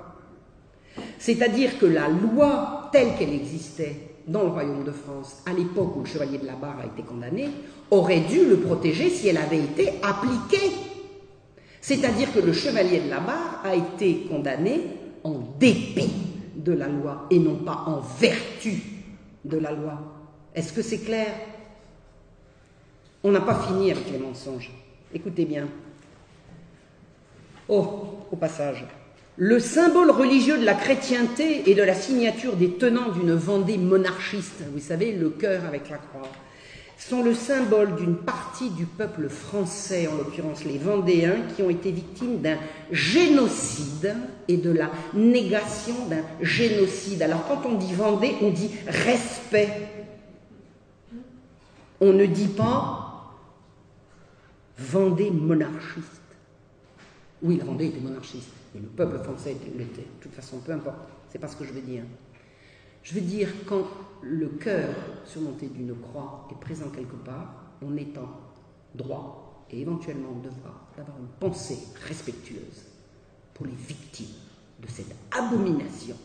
C'est-à-dire 1.19 1.79
que 1.79 1.87
la 1.87 2.09
loi 2.09 2.91
telle 2.93 3.15
qu'elle 3.19 3.33
existait 3.33 3.97
dans 4.29 4.43
le 4.43 4.49
royaume 4.49 4.85
de 4.85 4.93
France, 4.93 5.43
à 5.47 5.53
l'époque 5.53 5.97
où 5.97 6.01
le 6.01 6.07
chevalier 6.07 6.39
de 6.39 6.47
la 6.47 6.55
barre 6.55 6.81
a 6.81 6.87
été 6.87 7.03
condamné, 7.03 7.49
aurait 7.91 8.21
dû 8.21 8.47
le 8.47 8.59
protéger 8.59 9.09
si 9.09 9.29
elle 9.29 9.39
avait 9.39 9.59
été 9.59 9.95
appliquée. 10.03 10.71
C'est-à-dire 11.81 12.33
que 12.33 12.41
le 12.41 12.53
chevalier 12.53 13.01
de 13.01 13.09
la 13.09 13.21
barre 13.21 13.63
a 13.65 13.75
été 13.75 14.27
condamné 14.31 14.81
en 15.25 15.41
dépit 15.59 16.13
de 16.55 16.73
la 16.73 16.89
loi 16.89 17.27
et 17.31 17.39
non 17.39 17.57
pas 17.57 17.85
en 17.87 18.01
vertu 18.01 18.83
de 19.45 19.59
la 19.59 19.73
loi. 19.73 19.99
Est-ce 20.55 20.73
que 20.73 20.83
c'est 20.83 20.99
clair? 20.99 21.29
On 23.25 23.31
n'a 23.31 23.41
pas 23.41 23.61
fini 23.61 23.91
avec 23.91 24.11
les 24.13 24.19
mensonges. 24.19 24.71
Écoutez 25.13 25.45
bien. 25.45 25.67
Oh, 27.69 28.27
au 28.31 28.37
passage, 28.37 28.85
le 29.39 29.61
symbole 29.61 30.11
religieux 30.11 30.59
de 30.59 30.65
la 30.65 30.75
chrétienté 30.75 31.71
et 31.71 31.75
de 31.77 31.83
la 31.83 31.95
signature 31.95 32.57
des 32.57 32.73
tenants 32.73 33.11
d'une 33.11 33.35
Vendée 33.35 33.79
monarchiste, 33.79 34.65
vous 34.73 34.81
savez, 34.81 35.13
le 35.13 35.31
cœur 35.31 35.65
avec 35.65 35.89
la 35.91 35.99
croix, 35.99 36.29
sont 36.99 37.23
le 37.23 37.33
symbole 37.33 37.95
d'une 37.95 38.17
partie 38.17 38.71
du 38.71 38.85
peuple 38.85 39.29
français, 39.29 40.09
en 40.09 40.17
l'occurrence 40.17 40.65
les 40.65 40.79
Vendéens, 40.79 41.37
qui 41.55 41.63
ont 41.63 41.71
été 41.71 41.93
victimes 41.93 42.41
d'un 42.41 42.59
génocide 42.91 44.17
et 44.49 44.57
de 44.57 44.73
la 44.73 44.91
négation 45.15 45.95
d'un 46.11 46.25
génocide. 46.43 47.23
Alors 47.23 47.47
quand 47.47 47.65
on 47.65 47.75
dit 47.75 47.95
Vendée, 47.95 48.35
on 48.43 48.51
dit 48.51 48.71
respect. 48.89 49.71
On 52.01 52.13
ne 52.13 52.27
dit 52.27 52.49
pas 52.49 53.37
Vendée 54.77 55.31
monarchiste. 55.31 56.23
Oui, 57.41 57.57
la 57.57 57.65
Vendée 57.65 57.87
était 57.87 58.01
monarchiste. 58.01 58.58
Et 58.75 58.79
le 58.79 58.89
peuple 58.89 59.19
français 59.19 59.57
l'était. 59.77 60.03
De 60.03 60.21
toute 60.21 60.35
façon, 60.35 60.59
peu 60.59 60.73
importe. 60.73 61.09
C'est 61.31 61.39
pas 61.39 61.49
ce 61.49 61.57
que 61.57 61.65
je 61.65 61.73
veux 61.73 61.81
dire. 61.83 62.05
Je 63.03 63.15
veux 63.15 63.21
dire, 63.21 63.49
quand 63.67 63.87
le 64.23 64.49
cœur 64.49 64.95
surmonté 65.25 65.69
d'une 65.69 65.95
croix 65.95 66.49
est 66.51 66.61
présent 66.61 66.89
quelque 66.91 67.17
part, 67.17 67.55
on 67.83 67.97
est 67.97 68.17
en 68.19 68.29
droit 68.95 69.65
et 69.71 69.81
éventuellement 69.81 70.33
devra 70.43 70.89
d'avoir 70.97 71.19
une 71.19 71.29
pensée 71.41 71.79
respectueuse 72.07 72.85
pour 73.55 73.67
les 73.67 73.73
victimes 73.73 74.27
de 74.81 74.89
cette 74.89 75.15
abomination 75.31 76.17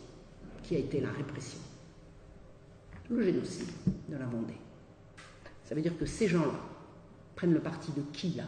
qui 0.63 0.75
a 0.75 0.79
été 0.79 1.01
la 1.01 1.11
répression, 1.11 1.59
le 3.09 3.21
génocide 3.23 3.69
de 4.09 4.17
la 4.17 4.25
Vendée. 4.25 4.57
Ça 5.65 5.75
veut 5.75 5.81
dire 5.81 5.97
que 5.97 6.05
ces 6.05 6.27
gens-là 6.27 6.59
prennent 7.35 7.53
le 7.53 7.59
parti 7.59 7.91
de 7.91 8.01
qui 8.13 8.29
là? 8.31 8.45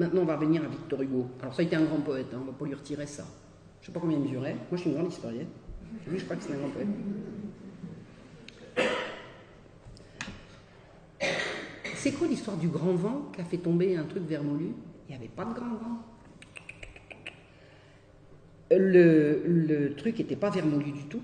Maintenant, 0.00 0.22
on 0.22 0.24
va 0.24 0.36
revenir 0.36 0.64
à 0.64 0.66
Victor 0.66 1.02
Hugo. 1.02 1.26
Alors, 1.42 1.54
ça 1.54 1.60
a 1.60 1.64
été 1.66 1.76
un 1.76 1.84
grand 1.84 2.00
poète, 2.00 2.28
hein, 2.32 2.38
on 2.40 2.46
va 2.46 2.52
pas 2.52 2.64
lui 2.64 2.72
retirer 2.72 3.04
ça. 3.04 3.22
Je 3.22 3.82
ne 3.82 3.86
sais 3.86 3.92
pas 3.92 4.00
combien 4.00 4.16
il 4.16 4.24
mesurait. 4.24 4.54
Moi, 4.54 4.64
je 4.72 4.76
suis 4.78 4.88
une 4.88 4.96
grande 4.96 5.12
historienne. 5.12 5.48
Lui, 6.08 6.18
je 6.18 6.24
crois 6.24 6.36
que 6.36 6.42
c'est 6.42 6.54
un 6.54 6.56
grand 6.56 6.70
poète. 6.70 6.88
C'est 11.96 12.12
quoi 12.12 12.26
l'histoire 12.28 12.56
du 12.56 12.68
grand 12.68 12.94
vent 12.94 13.30
qui 13.34 13.42
a 13.42 13.44
fait 13.44 13.58
tomber 13.58 13.94
un 13.94 14.04
truc 14.04 14.22
vermoulu 14.22 14.72
Il 15.06 15.10
n'y 15.10 15.16
avait 15.16 15.28
pas 15.28 15.44
de 15.44 15.52
grand 15.52 15.68
vent. 15.68 15.98
le, 18.70 19.42
le 19.44 19.94
truc 19.96 20.18
n'était 20.18 20.34
pas 20.34 20.48
vermoulu 20.48 20.92
du 20.92 21.04
tout, 21.10 21.20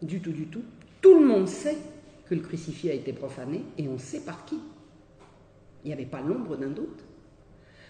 du 0.00 0.20
tout, 0.20 0.32
du 0.32 0.46
tout. 0.46 0.62
Tout 1.02 1.20
le 1.20 1.26
monde 1.26 1.46
sait 1.46 1.76
que 2.24 2.34
le 2.34 2.40
crucifix 2.40 2.88
a 2.88 2.94
été 2.94 3.12
profané 3.12 3.66
et 3.76 3.86
on 3.86 3.98
sait 3.98 4.20
par 4.20 4.46
qui. 4.46 4.58
Il 5.84 5.88
n'y 5.88 5.92
avait 5.92 6.06
pas 6.06 6.22
l'ombre 6.22 6.56
d'un 6.56 6.70
doute. 6.70 7.04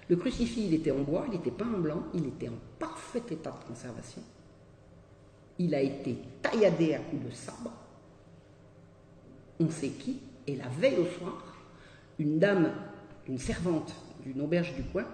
Le 0.09 0.17
crucifix, 0.17 0.67
il 0.67 0.75
était 0.75 0.90
en 0.90 1.01
bois, 1.01 1.25
il 1.29 1.33
n'était 1.33 1.51
pas 1.51 1.64
en 1.64 1.79
blanc, 1.79 2.03
il 2.12 2.27
était 2.27 2.49
en 2.49 2.59
parfait 2.79 3.23
état 3.31 3.51
de 3.51 3.69
conservation. 3.69 4.23
Il 5.59 5.75
a 5.75 5.81
été 5.81 6.19
tailladé 6.43 6.95
à 6.95 6.99
coups 6.99 7.25
de 7.25 7.31
sabre. 7.31 7.73
On 9.61 9.71
sait 9.71 9.88
qui. 9.88 10.21
Et 10.47 10.57
la 10.57 10.69
veille 10.69 10.99
au 10.99 11.07
soir, 11.19 11.43
une 12.19 12.38
dame, 12.38 12.71
une 13.27 13.38
servante 13.38 13.95
d'une 14.23 14.43
auberge 14.43 14.75
du 14.75 14.83
coin, 14.83 15.05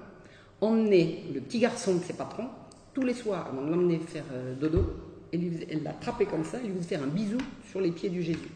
emmenait 0.60 1.24
le 1.32 1.40
petit 1.40 1.60
garçon 1.60 1.94
de 1.94 2.02
ses 2.02 2.14
patrons 2.14 2.48
tous 2.92 3.02
les 3.02 3.14
soirs 3.14 3.52
de 3.52 3.70
l'emmener 3.70 3.98
faire 3.98 4.24
euh, 4.32 4.54
dodo. 4.54 4.84
Elle 5.32 5.84
l'attrapait 5.84 6.26
comme 6.26 6.44
ça, 6.44 6.58
elle 6.62 6.72
lui 6.72 6.82
faisait 6.82 6.96
un 6.96 7.06
bisou 7.06 7.38
sur 7.70 7.80
les 7.80 7.92
pieds 7.92 8.10
du 8.10 8.22
Jésus. 8.22 8.50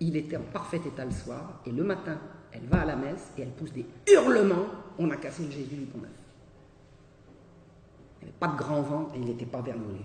Il 0.00 0.16
était 0.16 0.36
en 0.36 0.42
parfait 0.42 0.80
état 0.84 1.04
le 1.04 1.10
soir, 1.10 1.60
et 1.66 1.70
le 1.70 1.84
matin, 1.84 2.18
elle 2.54 2.66
va 2.68 2.82
à 2.82 2.84
la 2.84 2.96
messe 2.96 3.30
et 3.36 3.42
elle 3.42 3.50
pousse 3.50 3.72
des 3.72 3.84
hurlements. 4.10 4.66
On 4.98 5.10
a 5.10 5.16
cassé 5.16 5.44
le 5.44 5.50
Jésus 5.50 5.74
du 5.74 5.86
Pont-Neuf. 5.86 6.10
Il 8.20 8.24
n'y 8.24 8.30
avait 8.30 8.38
pas 8.38 8.48
de 8.48 8.56
grand 8.56 8.80
vent 8.80 9.10
et 9.14 9.18
il 9.18 9.24
n'était 9.24 9.44
pas 9.44 9.60
vermoulé. 9.60 10.00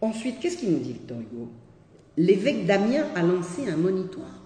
Ensuite, 0.00 0.40
qu'est-ce 0.40 0.56
qu'il 0.56 0.72
nous 0.72 0.80
dit, 0.80 0.94
Victor 0.94 1.18
Hugo? 1.20 1.48
L'évêque 2.16 2.66
d'Amiens 2.66 3.06
a 3.14 3.22
lancé 3.22 3.70
un 3.70 3.76
monitoire. 3.76 4.40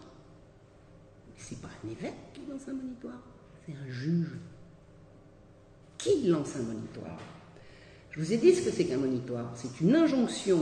C'est 1.37 1.61
pas 1.61 1.69
un 1.85 1.91
évêque 1.91 2.15
qui 2.33 2.43
lance 2.49 2.69
un 2.69 2.75
monitoire, 2.75 3.21
c'est 3.67 3.73
un 3.73 3.91
juge. 3.91 4.37
Qui 5.99 6.29
lance 6.29 6.57
un 6.57 6.63
monitoire? 6.63 7.19
Je 8.11 8.21
vous 8.21 8.33
ai 8.33 8.37
dit 8.37 8.55
ce 8.55 8.63
que 8.63 8.71
c'est 8.71 8.85
qu'un 8.85 8.99
monitoire. 8.99 9.51
C'est 9.55 9.81
une 9.81 9.95
injonction 9.95 10.61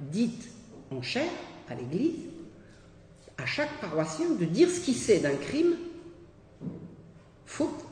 dite 0.00 0.48
en 0.90 1.00
chair 1.00 1.30
à 1.68 1.74
l'Église 1.74 2.20
à 3.38 3.46
chaque 3.46 3.80
paroissien 3.80 4.30
de 4.30 4.44
dire 4.44 4.68
ce 4.68 4.80
qu'il 4.80 4.94
sait 4.94 5.18
d'un 5.18 5.34
crime, 5.34 5.76
faute 7.44 7.84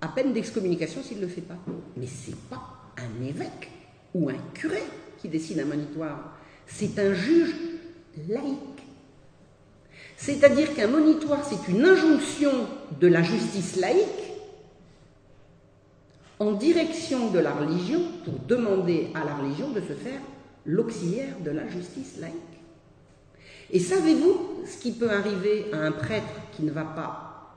à 0.00 0.08
peine 0.08 0.32
d'excommunication 0.32 1.02
s'il 1.02 1.18
ne 1.18 1.22
le 1.22 1.28
fait 1.28 1.40
pas. 1.40 1.58
Mais 1.96 2.06
ce 2.06 2.30
n'est 2.30 2.36
pas 2.50 2.92
un 2.96 3.24
évêque 3.24 3.70
ou 4.14 4.28
un 4.28 4.38
curé 4.54 4.82
qui 5.18 5.28
décide 5.28 5.60
un 5.60 5.64
monitoire, 5.64 6.36
c'est 6.66 6.98
un 6.98 7.12
juge 7.12 7.54
laïque. 8.28 8.56
C'est-à-dire 10.16 10.74
qu'un 10.74 10.88
monitoire, 10.88 11.44
c'est 11.44 11.70
une 11.70 11.84
injonction 11.84 12.50
de 13.00 13.06
la 13.06 13.22
justice 13.22 13.76
laïque 13.76 14.32
en 16.40 16.52
direction 16.52 17.30
de 17.30 17.38
la 17.38 17.52
religion 17.52 18.00
pour 18.24 18.34
demander 18.46 19.08
à 19.14 19.24
la 19.24 19.34
religion 19.34 19.70
de 19.70 19.80
se 19.80 19.92
faire 19.92 20.20
l'auxiliaire 20.66 21.34
de 21.44 21.50
la 21.50 21.68
justice 21.68 22.16
laïque. 22.20 22.57
Et 23.70 23.80
savez-vous 23.80 24.64
ce 24.66 24.78
qui 24.78 24.92
peut 24.92 25.10
arriver 25.10 25.66
à 25.72 25.78
un 25.78 25.92
prêtre 25.92 26.32
qui 26.52 26.62
ne 26.62 26.70
va 26.70 26.84
pas 26.84 27.54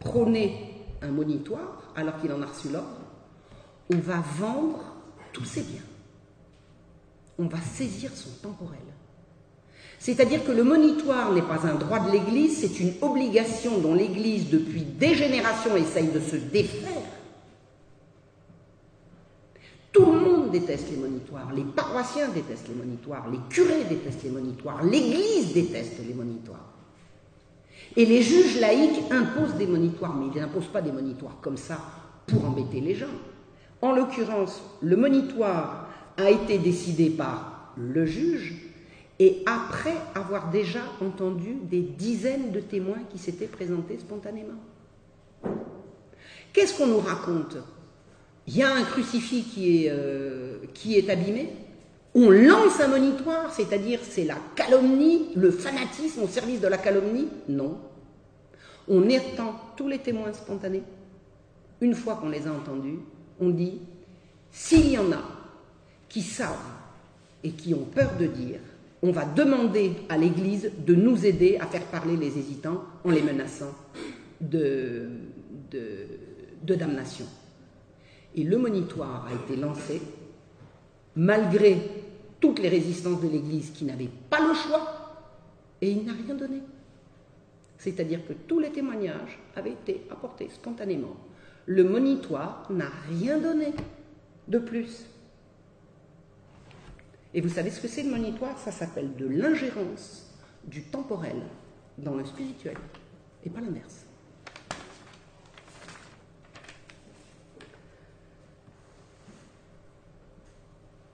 prôner 0.00 0.74
un 1.02 1.08
monitoire 1.08 1.92
alors 1.94 2.20
qu'il 2.20 2.32
en 2.32 2.42
a 2.42 2.46
reçu 2.46 2.68
l'ordre? 2.68 2.88
On 3.92 3.98
va 3.98 4.22
vendre 4.38 4.80
tous 5.32 5.44
ses 5.44 5.62
biens. 5.62 5.82
On 7.38 7.46
va 7.46 7.60
saisir 7.60 8.10
son 8.14 8.30
temporel. 8.42 8.78
C'est-à-dire 9.98 10.44
que 10.44 10.52
le 10.52 10.64
monitoire 10.64 11.32
n'est 11.32 11.42
pas 11.42 11.66
un 11.66 11.76
droit 11.76 12.00
de 12.00 12.10
l'Église, 12.10 12.58
c'est 12.58 12.80
une 12.80 12.92
obligation 13.00 13.78
dont 13.78 13.94
l'Église, 13.94 14.50
depuis 14.50 14.82
des 14.82 15.14
générations, 15.14 15.76
essaye 15.76 16.08
de 16.08 16.20
se 16.20 16.36
défaire. 16.36 17.02
Tout 19.94 20.10
le 20.10 20.18
monde 20.18 20.50
déteste 20.50 20.90
les 20.90 20.96
monitoires, 20.96 21.52
les 21.54 21.62
paroissiens 21.62 22.28
détestent 22.28 22.66
les 22.66 22.74
monitoires, 22.74 23.30
les 23.30 23.38
curés 23.48 23.84
détestent 23.88 24.24
les 24.24 24.30
monitoires, 24.30 24.82
l'Église 24.82 25.54
déteste 25.54 26.00
les 26.04 26.14
monitoires. 26.14 26.72
Et 27.96 28.04
les 28.04 28.20
juges 28.20 28.58
laïcs 28.58 29.00
imposent 29.12 29.54
des 29.54 29.68
monitoires, 29.68 30.16
mais 30.16 30.26
ils 30.34 30.40
n'imposent 30.40 30.66
pas 30.66 30.82
des 30.82 30.90
monitoires 30.90 31.36
comme 31.40 31.56
ça 31.56 31.78
pour 32.26 32.44
embêter 32.44 32.80
les 32.80 32.96
gens. 32.96 33.06
En 33.82 33.92
l'occurrence, 33.92 34.60
le 34.82 34.96
monitoire 34.96 35.88
a 36.16 36.28
été 36.28 36.58
décidé 36.58 37.10
par 37.10 37.72
le 37.76 38.04
juge 38.04 38.72
et 39.20 39.44
après 39.46 39.94
avoir 40.16 40.50
déjà 40.50 40.80
entendu 41.00 41.54
des 41.62 41.82
dizaines 41.82 42.50
de 42.50 42.58
témoins 42.58 43.04
qui 43.10 43.18
s'étaient 43.18 43.46
présentés 43.46 44.00
spontanément. 44.00 44.58
Qu'est-ce 46.52 46.76
qu'on 46.76 46.88
nous 46.88 46.98
raconte? 46.98 47.58
Il 48.46 48.56
y 48.56 48.62
a 48.62 48.74
un 48.74 48.82
crucifix 48.82 49.42
qui 49.42 49.84
est, 49.86 49.90
euh, 49.90 50.58
qui 50.74 50.98
est 50.98 51.08
abîmé, 51.08 51.50
on 52.14 52.30
lance 52.30 52.80
un 52.80 52.88
monitoire, 52.88 53.52
c'est-à-dire 53.52 54.00
c'est 54.02 54.24
la 54.24 54.36
calomnie, 54.54 55.30
le 55.34 55.50
fanatisme 55.50 56.22
au 56.22 56.28
service 56.28 56.60
de 56.60 56.68
la 56.68 56.78
calomnie 56.78 57.26
Non. 57.48 57.78
On 58.86 59.08
étend 59.08 59.54
tous 59.76 59.88
les 59.88 59.98
témoins 59.98 60.32
spontanés. 60.32 60.82
Une 61.80 61.94
fois 61.94 62.16
qu'on 62.16 62.28
les 62.28 62.46
a 62.46 62.52
entendus, 62.52 62.98
on 63.40 63.48
dit, 63.48 63.80
s'il 64.52 64.90
y 64.90 64.98
en 64.98 65.10
a 65.10 65.22
qui 66.08 66.22
savent 66.22 66.54
et 67.42 67.50
qui 67.50 67.74
ont 67.74 67.84
peur 67.84 68.12
de 68.18 68.26
dire, 68.26 68.60
on 69.02 69.10
va 69.10 69.24
demander 69.24 69.92
à 70.08 70.16
l'Église 70.16 70.70
de 70.86 70.94
nous 70.94 71.26
aider 71.26 71.58
à 71.60 71.66
faire 71.66 71.84
parler 71.86 72.16
les 72.16 72.38
hésitants 72.38 72.84
en 73.04 73.10
les 73.10 73.22
menaçant 73.22 73.74
de 74.40 75.08
damnation. 76.62 77.26
Et 78.36 78.42
le 78.42 78.58
monitoire 78.58 79.26
a 79.26 79.34
été 79.34 79.56
lancé 79.56 80.02
malgré 81.16 81.76
toutes 82.40 82.58
les 82.58 82.68
résistances 82.68 83.20
de 83.20 83.28
l'Église 83.28 83.70
qui 83.70 83.84
n'avaient 83.84 84.10
pas 84.28 84.40
le 84.46 84.52
choix, 84.54 85.00
et 85.80 85.90
il 85.90 86.04
n'a 86.04 86.12
rien 86.12 86.34
donné. 86.34 86.60
C'est-à-dire 87.78 88.26
que 88.26 88.32
tous 88.32 88.58
les 88.58 88.70
témoignages 88.70 89.38
avaient 89.54 89.72
été 89.72 90.06
apportés 90.10 90.48
spontanément. 90.48 91.16
Le 91.66 91.84
monitoire 91.84 92.66
n'a 92.70 92.90
rien 93.08 93.38
donné 93.38 93.72
de 94.48 94.58
plus. 94.58 95.06
Et 97.32 97.40
vous 97.40 97.48
savez 97.48 97.70
ce 97.70 97.80
que 97.80 97.88
c'est 97.88 98.02
le 98.02 98.10
monitoire? 98.10 98.58
Ça 98.58 98.72
s'appelle 98.72 99.14
de 99.16 99.26
l'ingérence 99.26 100.34
du 100.64 100.82
temporel 100.82 101.36
dans 101.98 102.14
le 102.14 102.24
spirituel, 102.24 102.76
et 103.44 103.50
pas 103.50 103.60
l'inverse. 103.60 104.06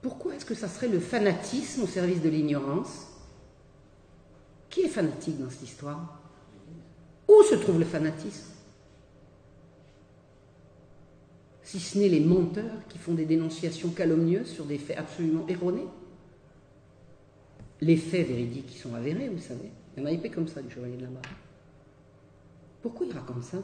Pourquoi 0.01 0.30
est-ce 0.41 0.47
que 0.47 0.55
ça 0.55 0.67
serait 0.67 0.87
le 0.87 0.99
fanatisme 0.99 1.83
au 1.83 1.85
service 1.85 2.19
de 2.19 2.27
l'ignorance 2.27 3.05
Qui 4.71 4.81
est 4.81 4.87
fanatique 4.87 5.39
dans 5.39 5.51
cette 5.51 5.61
histoire? 5.61 6.19
Où 7.27 7.43
se 7.43 7.53
trouve 7.53 7.77
le 7.77 7.85
fanatisme? 7.85 8.47
Si 11.61 11.79
ce 11.79 11.99
n'est 11.99 12.09
les 12.09 12.21
menteurs 12.21 12.87
qui 12.89 12.97
font 12.97 13.13
des 13.13 13.25
dénonciations 13.25 13.89
calomnieuses 13.89 14.49
sur 14.49 14.65
des 14.65 14.79
faits 14.79 14.97
absolument 14.97 15.45
erronés. 15.47 15.85
Les 17.79 17.97
faits 17.97 18.27
véridiques 18.27 18.65
qui 18.65 18.79
sont 18.79 18.95
avérés, 18.95 19.29
vous 19.29 19.43
savez. 19.43 19.69
Il 19.95 20.01
y 20.01 20.03
en 20.03 20.09
a 20.09 20.11
épais 20.11 20.31
comme 20.31 20.47
ça 20.47 20.63
du 20.63 20.71
chevalier 20.71 20.97
de 20.97 21.03
la 21.03 21.09
barre. 21.09 21.21
Pourquoi 22.81 23.05
il 23.05 23.13
raconte 23.13 23.43
ça? 23.43 23.59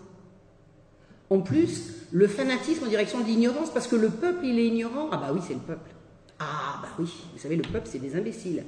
En 1.31 1.39
plus, 1.39 2.05
le 2.11 2.27
fanatisme 2.27 2.83
en 2.83 2.87
direction 2.87 3.21
de 3.21 3.25
l'ignorance, 3.25 3.73
parce 3.73 3.87
que 3.87 3.95
le 3.95 4.11
peuple, 4.11 4.45
il 4.45 4.59
est 4.59 4.67
ignorant. 4.67 5.09
Ah 5.11 5.17
bah 5.17 5.31
oui, 5.33 5.41
c'est 5.43 5.55
le 5.55 5.59
peuple. 5.59 5.89
Ah, 6.39 6.79
bah 6.81 6.89
oui, 6.99 7.11
vous 7.33 7.39
savez, 7.39 7.55
le 7.55 7.63
peuple, 7.63 7.87
c'est 7.89 7.99
des 7.99 8.15
imbéciles. 8.15 8.63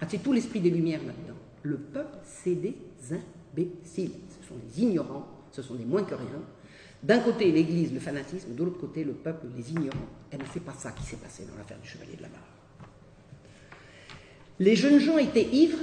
Ah, 0.00 0.06
c'est 0.08 0.22
tout 0.22 0.32
l'esprit 0.32 0.60
des 0.60 0.70
Lumières 0.70 1.00
là-dedans. 1.00 1.38
Le 1.62 1.76
peuple, 1.76 2.18
c'est 2.24 2.54
des 2.54 2.76
imbéciles. 3.10 4.12
Ce 4.28 4.48
sont 4.48 4.56
des 4.56 4.82
ignorants, 4.82 5.26
ce 5.52 5.62
sont 5.62 5.74
des 5.74 5.84
moins 5.84 6.02
que 6.02 6.14
rien. 6.14 6.42
D'un 7.02 7.20
côté, 7.20 7.52
l'Église, 7.52 7.92
le 7.92 8.00
fanatisme, 8.00 8.54
de 8.54 8.64
l'autre 8.64 8.80
côté, 8.80 9.04
le 9.04 9.12
peuple, 9.12 9.46
les 9.56 9.70
ignorants. 9.70 10.08
Et 10.32 10.36
c'est 10.52 10.64
pas 10.64 10.72
ça 10.72 10.90
qui 10.92 11.04
s'est 11.04 11.16
passé 11.16 11.44
dans 11.44 11.56
l'affaire 11.56 11.78
du 11.78 11.88
Chevalier 11.88 12.16
de 12.16 12.22
la 12.22 12.28
Barre. 12.28 12.40
Les 14.58 14.74
jeunes 14.74 14.98
gens 14.98 15.18
étaient 15.18 15.46
ivres 15.46 15.78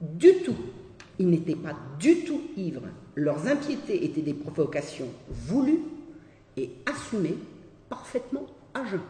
du 0.00 0.42
tout. 0.44 0.56
Ils 1.18 1.28
n'étaient 1.28 1.56
pas 1.56 1.76
du 1.98 2.24
tout 2.24 2.40
ivres. 2.56 2.82
Leurs 3.14 3.46
impiétés 3.46 4.04
étaient 4.04 4.22
des 4.22 4.34
provocations 4.34 5.08
voulues 5.28 5.80
et 6.56 6.70
assumées 6.86 7.36
parfaitement 7.88 8.46
à 8.74 8.84
jeun. 8.84 9.00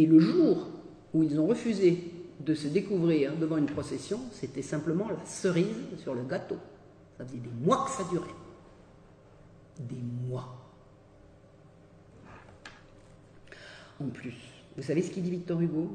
Et 0.00 0.06
le 0.06 0.18
jour 0.18 0.66
où 1.12 1.22
ils 1.22 1.38
ont 1.38 1.46
refusé 1.46 2.10
de 2.40 2.54
se 2.54 2.68
découvrir 2.68 3.36
devant 3.36 3.58
une 3.58 3.66
procession, 3.66 4.18
c'était 4.32 4.62
simplement 4.62 5.10
la 5.10 5.22
cerise 5.26 5.76
sur 5.98 6.14
le 6.14 6.22
gâteau. 6.22 6.56
Ça 7.18 7.26
faisait 7.26 7.36
des 7.36 7.50
mois 7.50 7.84
que 7.84 7.90
ça 7.90 8.08
durait. 8.10 8.34
Des 9.78 10.00
mois. 10.26 10.56
En 14.02 14.06
plus, 14.06 14.36
vous 14.74 14.82
savez 14.82 15.02
ce 15.02 15.10
qu'il 15.10 15.22
dit 15.22 15.32
Victor 15.32 15.60
Hugo? 15.60 15.90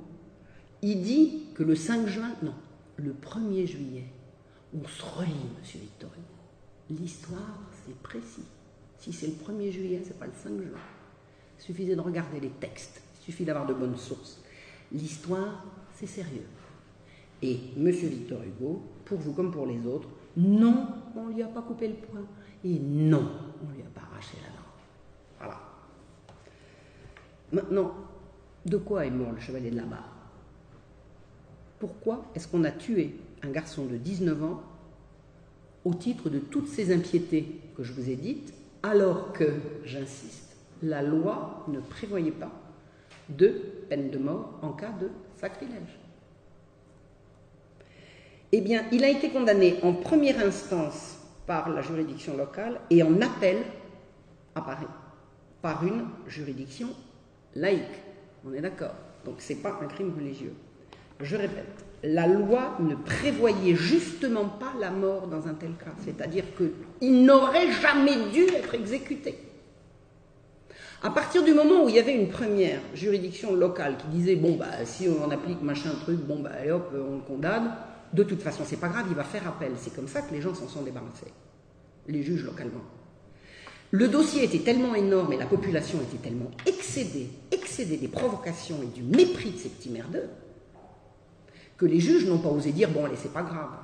Il 0.84 1.02
dit 1.02 1.46
que 1.56 1.64
le 1.64 1.76
5 1.76 2.06
juin, 2.06 2.36
non, 2.44 2.54
le 2.98 3.12
1er 3.12 3.66
juillet, 3.66 4.06
on 4.80 4.88
se 4.88 5.02
relie, 5.02 5.50
monsieur 5.60 5.80
Victor 5.80 6.12
Hugo. 6.12 7.02
L'histoire, 7.02 7.60
c'est 7.84 7.98
précis. 8.04 8.46
Si 9.00 9.12
c'est 9.12 9.26
le 9.26 9.34
1er 9.34 9.72
juillet, 9.72 10.04
c'est 10.06 10.20
pas 10.20 10.28
le 10.28 10.34
5 10.44 10.50
juin. 10.62 10.80
Il 11.58 11.64
suffisait 11.64 11.96
de 11.96 12.02
regarder 12.02 12.40
les 12.40 12.52
textes, 12.52 13.02
il 13.26 13.32
suffit 13.32 13.46
d'avoir 13.46 13.66
de 13.66 13.74
bonnes 13.74 13.98
sources. 13.98 14.40
L'histoire, 14.92 15.66
c'est 15.96 16.06
sérieux. 16.06 16.46
Et 17.42 17.60
M. 17.76 17.90
Victor 17.90 18.40
Hugo, 18.44 18.84
pour 19.04 19.18
vous 19.18 19.34
comme 19.34 19.52
pour 19.52 19.66
les 19.66 19.86
autres, 19.88 20.08
non, 20.38 20.88
on 21.16 21.28
ne 21.28 21.34
lui 21.34 21.42
a 21.42 21.48
pas 21.48 21.62
coupé 21.62 21.88
le 21.88 21.96
poing. 21.96 22.22
Et 22.64 22.78
non, 22.80 23.32
on 23.64 23.70
ne 23.70 23.74
lui 23.74 23.82
a 23.82 24.00
pas 24.00 24.02
arraché 24.12 24.38
la 24.42 24.50
langue. 24.50 24.60
Voilà. 25.40 25.60
Maintenant, 27.52 27.94
de 28.66 28.78
quoi 28.78 29.06
est 29.06 29.12
mort 29.12 29.32
le 29.32 29.40
chevalier 29.40 29.72
de 29.72 29.78
la 29.78 29.84
barre? 29.84 30.12
Pourquoi 31.80 32.26
est-ce 32.36 32.48
qu'on 32.48 32.64
a 32.64 32.72
tué 32.72 33.16
un 33.44 33.50
garçon 33.50 33.86
de 33.86 33.98
19 33.98 34.44
ans 34.44 34.62
au 35.84 35.94
titre 35.94 36.30
de 36.30 36.40
toutes 36.40 36.68
ces 36.68 36.94
impiétés 36.94 37.60
que 37.76 37.84
je 37.84 37.94
vous 37.94 38.10
ai 38.10 38.16
dites, 38.16 38.54
alors 38.82 39.34
que, 39.34 39.54
j'insiste, 39.84 40.56
la 40.82 41.02
loi 41.02 41.66
ne 41.68 41.80
prévoyait 41.80 42.32
pas 42.32 42.52
de 43.30 43.48
peine 43.90 44.10
de 44.10 44.18
mort 44.18 44.60
en 44.62 44.72
cas 44.72 44.92
de 45.00 45.10
sacrilège 45.40 46.00
Eh 48.52 48.62
bien, 48.62 48.86
il 48.92 49.04
a 49.04 49.10
été 49.10 49.30
condamné 49.30 49.80
en 49.84 49.94
première 49.94 50.40
instance 50.46 51.18
par 51.46 51.70
la 51.70 51.82
juridiction 51.82 52.38
locale 52.38 52.80
et 52.90 53.04
en 53.04 53.22
appel 53.22 53.58
à 54.56 54.62
Paris 54.62 54.88
par 55.62 55.84
une 55.86 56.06
juridiction 56.28 56.90
laïque. 57.56 57.82
On 58.48 58.54
est 58.54 58.62
d'accord. 58.62 58.94
Donc 59.26 59.36
ce 59.40 59.54
n'est 59.54 59.60
pas 59.60 59.80
un 59.82 59.88
crime 59.88 60.14
religieux. 60.16 60.54
Je 61.20 61.36
répète, 61.36 61.86
la 62.04 62.28
loi 62.28 62.78
ne 62.80 62.96
prévoyait 62.96 63.76
justement 63.76 64.46
pas 64.46 64.74
la 64.80 64.92
mort 64.92 65.28
dans 65.28 65.48
un 65.48 65.54
tel 65.54 65.72
cas. 65.72 65.94
C'est-à-dire 66.04 66.44
qu'il 66.56 67.26
n'aurait 67.26 67.72
jamais 67.72 68.30
dû 68.32 68.44
être 68.54 68.76
exécuté. 68.76 69.40
À 71.06 71.12
partir 71.12 71.44
du 71.44 71.54
moment 71.54 71.84
où 71.84 71.90
il 71.90 71.94
y 71.94 72.00
avait 72.00 72.16
une 72.16 72.30
première 72.30 72.80
juridiction 72.96 73.54
locale 73.54 73.96
qui 73.96 74.08
disait 74.08 74.36
bon 74.36 74.56
bah 74.56 74.86
si 74.86 75.08
on 75.08 75.30
applique 75.30 75.62
machin 75.62 75.92
truc, 76.02 76.18
bon 76.18 76.40
bah 76.40 76.50
allez 76.60 76.72
hop, 76.72 76.90
on 76.96 77.18
le 77.18 77.22
condamne, 77.22 77.76
de 78.12 78.24
toute 78.24 78.42
façon 78.42 78.64
c'est 78.66 78.80
pas 78.80 78.88
grave, 78.88 79.06
il 79.08 79.16
va 79.16 79.24
faire 79.24 79.48
appel. 79.48 79.74
C'est 79.78 79.96
comme 79.96 80.08
ça 80.08 80.24
que 80.24 80.34
les 80.34 80.42
gens 80.42 80.56
s'en 80.56 80.68
sont 80.68 80.82
débarrassés, 80.82 81.32
les 82.08 82.24
juges 82.24 82.44
localement. 82.44 82.82
Le 83.92 84.08
dossier 84.08 84.46
était 84.46 84.64
tellement 84.64 84.96
énorme 84.96 85.32
et 85.34 85.38
la 85.38 85.46
population 85.46 86.00
était 86.02 86.18
tellement 86.18 86.50
excédée, 86.66 87.30
excédée 87.52 87.98
des 87.98 88.08
provocations 88.08 88.82
et 88.82 88.88
du 88.88 89.04
mépris 89.04 89.52
de 89.52 89.58
ces 89.58 89.70
petits 89.70 89.92
merdeux, 89.92 90.28
que 91.78 91.86
les 91.86 92.00
juges 92.00 92.26
n'ont 92.26 92.40
pas 92.40 92.50
osé 92.50 92.72
dire 92.72 92.90
bon 92.90 93.06
allez 93.06 93.16
c'est 93.16 93.32
pas 93.32 93.44
grave. 93.44 93.78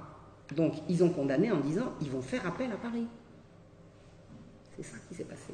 Donc 0.56 0.74
ils 0.90 1.04
ont 1.04 1.10
condamné 1.10 1.52
en 1.52 1.60
disant 1.60 1.94
ils 2.02 2.10
vont 2.10 2.24
faire 2.24 2.48
appel 2.48 2.72
à 2.72 2.78
Paris. 2.78 3.06
C'est 4.76 4.84
ça 4.84 4.98
qui 5.08 5.14
s'est 5.14 5.24
passé. 5.24 5.54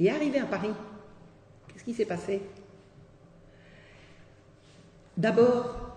Et 0.00 0.10
arrivé 0.10 0.38
à 0.38 0.46
Paris, 0.46 0.70
qu'est-ce 1.68 1.84
qui 1.84 1.94
s'est 1.94 2.04
passé? 2.04 2.40
D'abord, 5.16 5.96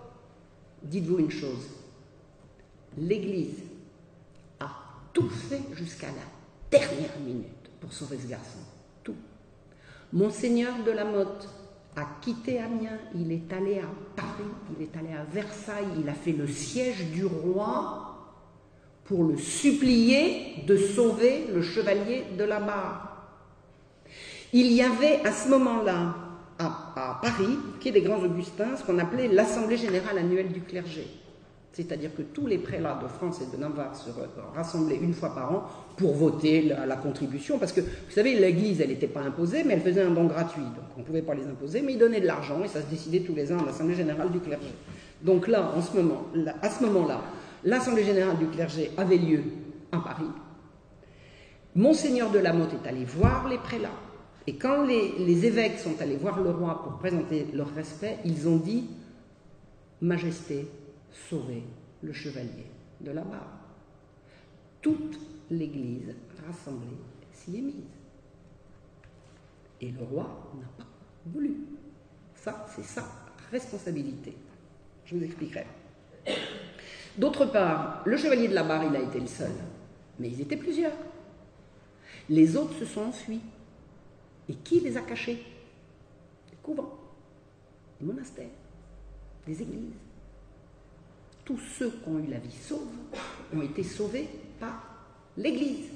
dites-vous 0.82 1.20
une 1.20 1.32
chose, 1.32 1.70
l'Église 2.98 3.62
a 4.60 4.70
tout 5.14 5.30
fait 5.30 5.62
jusqu'à 5.74 6.08
la 6.08 6.80
dernière 6.80 7.20
minute 7.24 7.70
pour 7.80 7.94
sauver 7.94 8.18
ce 8.18 8.28
garçon. 8.28 8.60
Tout. 9.04 9.16
Monseigneur 10.12 10.84
de 10.84 10.92
la 10.92 11.06
Motte 11.06 11.48
a 11.96 12.06
quitté 12.22 12.60
Amiens, 12.60 13.00
il 13.14 13.32
est 13.32 13.54
allé 13.54 13.80
à 13.80 13.90
Paris, 14.16 14.50
il 14.76 14.84
est 14.84 14.98
allé 14.98 15.14
à 15.14 15.24
Versailles, 15.24 15.88
il 16.00 16.10
a 16.10 16.14
fait 16.14 16.32
le 16.32 16.48
siège 16.48 17.12
du 17.12 17.26
roi 17.26 18.08
pour 19.04 19.26
le 19.26 19.38
supplier 19.38 20.64
de 20.66 20.78
sauver 20.78 21.48
le 21.54 21.62
chevalier 21.62 22.24
de 22.38 22.44
la 22.44 22.60
barre. 22.60 23.11
Il 24.54 24.72
y 24.74 24.82
avait 24.82 25.22
à 25.26 25.32
ce 25.32 25.48
moment-là, 25.50 26.14
à, 26.60 27.20
Paris, 27.22 27.58
qui 27.80 27.90
est 27.90 27.92
des 27.94 28.02
Grands 28.02 28.22
Augustins, 28.22 28.76
ce 28.78 28.84
qu'on 28.84 29.00
appelait 29.00 29.30
l'Assemblée 29.30 29.78
générale 29.78 30.18
annuelle 30.18 30.50
du 30.50 30.62
clergé. 30.62 31.08
C'est-à-dire 31.72 32.14
que 32.14 32.22
tous 32.22 32.48
les 32.48 32.58
prélats 32.58 33.00
de 33.02 33.08
France 33.08 33.40
et 33.42 33.56
de 33.56 33.60
Navarre 33.60 33.96
se 33.96 34.10
rassemblaient 34.54 34.98
une 34.98 35.14
fois 35.14 35.34
par 35.34 35.54
an 35.54 35.64
pour 35.96 36.14
voter 36.14 36.64
la, 36.64 36.98
contribution. 36.98 37.58
Parce 37.58 37.72
que, 37.72 37.80
vous 37.80 38.12
savez, 38.12 38.38
l'Église, 38.38 38.82
elle 38.82 38.90
n'était 38.90 39.08
pas 39.08 39.22
imposée, 39.22 39.64
mais 39.64 39.76
elle 39.76 39.82
faisait 39.82 40.02
un 40.02 40.12
don 40.12 40.26
gratuit. 40.26 40.62
Donc 40.62 40.84
on 40.98 41.00
ne 41.00 41.06
pouvait 41.06 41.22
pas 41.22 41.34
les 41.34 41.46
imposer, 41.46 41.82
mais 41.82 41.94
ils 41.94 42.00
donnaient 42.00 42.20
de 42.20 42.28
l'argent 42.28 42.62
et 42.62 42.68
ça 42.68 42.82
se 42.82 42.88
décidait 42.88 43.22
tous 43.22 43.34
les 43.34 43.54
ans 43.54 43.60
à 43.60 43.66
l'Assemblée 43.66 43.96
générale 43.96 44.32
du 44.32 44.42
clergé. 44.42 44.74
Donc 45.22 45.48
là, 45.48 45.72
en 45.74 45.82
ce 45.82 45.96
moment, 45.96 46.26
à 46.62 46.70
ce 46.70 46.84
moment-là, 46.84 47.22
l'Assemblée 47.64 48.04
générale 48.04 48.38
du 48.38 48.48
clergé 48.48 48.92
avait 48.98 49.18
lieu 49.18 49.42
à 49.94 50.00
Paris. 50.00 50.30
Monseigneur 51.74 52.32
de 52.32 52.40
la 52.40 52.52
Motte 52.52 52.74
est 52.74 52.90
allé 52.90 53.06
voir 53.06 53.48
les 53.48 53.58
prélats 53.58 53.90
et 54.48 54.56
quand 54.56 54.86
les, 54.86 55.46
évêques 55.46 55.80
sont 55.80 56.02
allés 56.02 56.18
voir 56.18 56.42
le 56.42 56.50
roi 56.50 56.82
pour 56.84 56.98
présenter 56.98 57.48
leur 57.54 57.74
respect, 57.74 58.18
ils 58.26 58.48
ont 58.48 58.58
dit 58.58 58.90
Majesté, 60.02 60.68
sauvez 61.30 61.64
le 62.02 62.12
chevalier 62.12 62.66
de 63.02 63.12
la 63.12 63.22
barre. 63.22 63.60
Toute 64.82 65.20
l'Église 65.52 66.16
rassemblée 66.48 66.98
s'y 67.32 67.58
est 67.58 67.62
mise. 67.62 67.76
Et 69.80 69.92
le 69.92 70.04
roi 70.04 70.52
n'a 70.60 70.68
pas 70.76 70.90
voulu. 71.28 71.56
Ça, 72.34 72.66
c'est 72.76 72.84
sa 72.84 73.04
responsabilité. 73.52 74.36
Je 75.06 75.16
vous 75.16 75.24
expliquerai. 75.24 75.68
D'autre 77.16 77.46
part, 77.46 78.02
le 78.06 78.18
chevalier 78.18 78.48
de 78.48 78.56
la 78.56 78.64
barre, 78.64 78.86
il 78.86 78.96
a 78.96 79.02
été 79.02 79.20
le 79.20 79.28
seul. 79.28 79.52
Mais 80.20 80.30
ils 80.30 80.42
étaient 80.42 80.58
plusieurs. 80.58 80.94
Les 82.28 82.56
autres 82.56 82.74
se 82.80 82.86
sont 82.86 83.02
enfuis. 83.02 83.42
Et 84.52 84.56
qui 84.56 84.82
les 84.82 84.98
a 84.98 85.02
cachés? 85.02 85.46
Des 86.50 86.58
couvents, 86.62 87.00
des 88.02 88.06
monastères, 88.06 88.50
des 89.48 89.62
églises. 89.62 89.94
Tous 91.46 91.58
ceux 91.58 91.90
qui 91.90 92.10
ont 92.10 92.20
eu 92.20 92.28
la 92.28 92.38
vie 92.38 92.52
sauve 92.52 92.90
ont 93.54 93.62
été 93.62 93.82
sauvés 93.82 94.28
par 94.60 95.06
l'Église. 95.38 95.88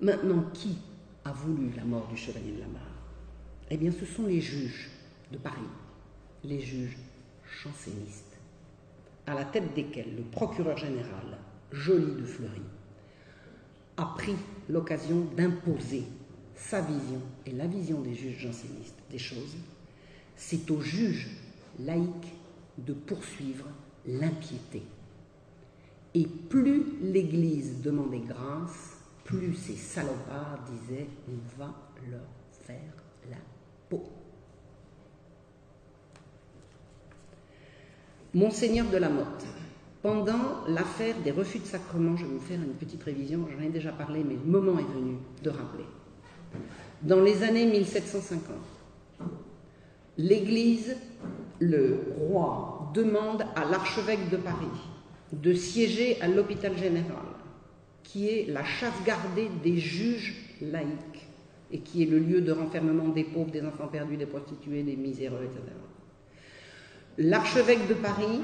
Maintenant, 0.00 0.44
qui 0.52 0.78
a 1.24 1.32
voulu 1.32 1.72
la 1.72 1.84
mort 1.84 2.06
du 2.06 2.16
chevalier 2.16 2.52
de 2.52 2.60
la 2.60 2.68
Mare? 2.68 2.82
Eh 3.68 3.76
bien, 3.76 3.90
ce 3.90 4.06
sont 4.06 4.26
les 4.26 4.40
juges 4.40 4.90
de 5.32 5.38
Paris, 5.38 5.58
les 6.44 6.60
juges 6.60 6.98
jansénistes, 7.64 8.38
à 9.26 9.34
la 9.34 9.44
tête 9.44 9.74
desquels 9.74 10.14
le 10.14 10.22
procureur 10.22 10.76
général 10.76 11.38
Joly 11.74 12.14
de 12.14 12.24
Fleury, 12.24 12.62
a 13.96 14.04
pris 14.16 14.36
l'occasion 14.68 15.26
d'imposer 15.36 16.04
sa 16.54 16.80
vision 16.80 17.20
et 17.46 17.52
la 17.52 17.66
vision 17.66 18.00
des 18.00 18.14
juges 18.14 18.38
jansénistes 18.38 18.98
des 19.10 19.18
choses, 19.18 19.56
c'est 20.36 20.70
aux 20.70 20.80
juges 20.80 21.28
laïcs 21.80 22.32
de 22.78 22.92
poursuivre 22.92 23.66
l'impiété. 24.06 24.82
Et 26.14 26.26
plus 26.26 26.84
l'Église 27.02 27.82
demandait 27.82 28.20
grâce, 28.20 28.98
plus 29.24 29.54
ces 29.54 29.76
salopards 29.76 30.60
disaient 30.70 31.08
on 31.28 31.58
va 31.60 31.74
leur 32.08 32.26
faire 32.50 32.94
la 33.30 33.36
peau. 33.88 34.04
Monseigneur 38.32 38.88
de 38.90 38.96
la 38.96 39.08
Motte, 39.08 39.44
pendant 40.04 40.66
l'affaire 40.68 41.14
des 41.24 41.30
refus 41.30 41.60
de 41.60 41.64
sacrement, 41.64 42.14
je 42.14 42.26
vais 42.26 42.32
vous 42.32 42.38
faire 42.38 42.60
une 42.60 42.74
petite 42.74 43.02
révision, 43.02 43.48
j'en 43.50 43.64
ai 43.64 43.70
déjà 43.70 43.90
parlé, 43.90 44.22
mais 44.22 44.34
le 44.34 44.50
moment 44.50 44.78
est 44.78 44.94
venu 44.94 45.16
de 45.42 45.48
rappeler. 45.48 45.86
Dans 47.00 47.22
les 47.22 47.42
années 47.42 47.64
1750, 47.64 48.54
l'Église, 50.18 50.94
le 51.58 52.00
roi, 52.18 52.90
demande 52.92 53.46
à 53.56 53.64
l'archevêque 53.64 54.28
de 54.28 54.36
Paris 54.36 54.66
de 55.32 55.54
siéger 55.54 56.20
à 56.20 56.28
l'hôpital 56.28 56.76
général, 56.76 57.24
qui 58.02 58.28
est 58.28 58.52
la 58.52 58.62
chasse 58.62 59.02
gardée 59.06 59.48
des 59.62 59.78
juges 59.78 60.34
laïcs 60.60 61.28
et 61.72 61.78
qui 61.78 62.02
est 62.02 62.06
le 62.06 62.18
lieu 62.18 62.42
de 62.42 62.52
renfermement 62.52 63.08
des 63.08 63.24
pauvres, 63.24 63.50
des 63.50 63.64
enfants 63.64 63.88
perdus, 63.88 64.18
des 64.18 64.26
prostituées, 64.26 64.82
des 64.82 64.96
miséreux, 64.96 65.44
etc. 65.44 65.62
L'archevêque 67.16 67.88
de 67.88 67.94
Paris 67.94 68.42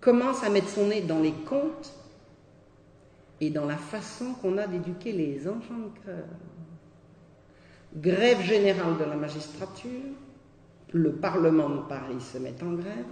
commence 0.00 0.42
à 0.42 0.50
mettre 0.50 0.68
son 0.68 0.86
nez 0.86 1.00
dans 1.00 1.20
les 1.20 1.32
comptes 1.32 1.92
et 3.40 3.50
dans 3.50 3.66
la 3.66 3.76
façon 3.76 4.34
qu'on 4.34 4.58
a 4.58 4.66
d'éduquer 4.66 5.12
les 5.12 5.48
enfants 5.48 5.74
de 5.78 6.04
cœur. 6.04 6.26
Grève 7.96 8.40
générale 8.42 8.98
de 8.98 9.04
la 9.04 9.16
magistrature, 9.16 9.90
le 10.92 11.12
Parlement 11.12 11.70
de 11.70 11.80
Paris 11.82 12.20
se 12.20 12.38
met 12.38 12.54
en 12.62 12.72
grève, 12.72 13.06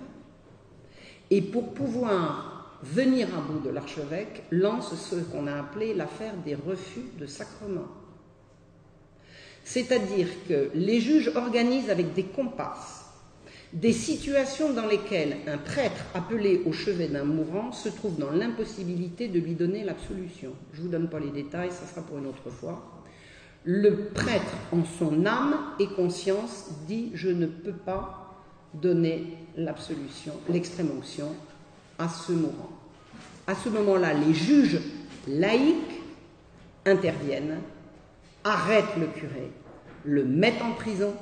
et 1.31 1.43
pour 1.43 1.73
pouvoir 1.73 2.79
venir 2.83 3.29
à 3.37 3.41
bout 3.41 3.61
de 3.61 3.71
l'archevêque, 3.71 4.45
lance 4.51 4.95
ce 4.95 5.17
qu'on 5.17 5.47
a 5.47 5.59
appelé 5.59 5.95
l'affaire 5.95 6.35
des 6.45 6.55
refus 6.55 7.07
de 7.19 7.27
sacrement. 7.27 7.89
C'est-à-dire 9.65 10.29
que 10.49 10.71
les 10.75 11.01
juges 11.01 11.33
organisent 11.35 11.91
avec 11.91 12.15
des 12.15 12.25
comparses 12.25 12.96
des 13.73 13.93
situations 13.93 14.73
dans 14.73 14.87
lesquelles 14.87 15.37
un 15.47 15.59
prêtre 15.59 16.05
appelé 16.15 16.63
au 16.67 16.73
chevet 16.73 17.09
d'un 17.09 17.25
mourant 17.25 17.73
se 17.73 17.89
trouve 17.89 18.19
dans 18.19 18.31
l'impossibilité 18.31 19.29
de 19.29 19.41
lui 19.41 19.55
donner 19.55 19.85
l'absolution. 19.85 20.53
Je 20.73 20.81
ne 20.81 20.87
vous 20.87 20.93
donne 20.93 21.09
pas 21.09 21.21
les 21.21 21.31
détails, 21.31 21.71
ça 21.71 21.87
sera 21.87 22.03
pour 22.07 22.19
une 22.19 22.27
autre 22.27 22.51
fois. 22.51 23.03
Le 23.65 23.97
prêtre, 24.15 24.55
en 24.73 24.85
son 24.85 25.27
âme 25.27 25.57
et 25.81 25.89
conscience, 25.89 26.71
dit 26.87 27.11
Je 27.15 27.29
ne 27.29 27.47
peux 27.47 27.73
pas 27.73 28.37
donner 28.73 29.25
l'absolution, 29.57 30.33
l'extrême 30.49 30.91
onction 30.97 31.35
à 31.99 32.09
ce 32.09 32.33
mourant. 32.33 32.71
À 33.47 33.55
ce 33.55 33.69
moment-là, 33.69 34.15
les 34.15 34.35
juges 34.35 34.81
laïcs 35.27 36.01
interviennent, 36.85 37.59
arrêtent 38.45 38.97
le 39.01 39.07
curé, 39.07 39.51
le 40.05 40.25
mettent 40.25 40.63
en 40.63 40.73
prison, 40.73 41.13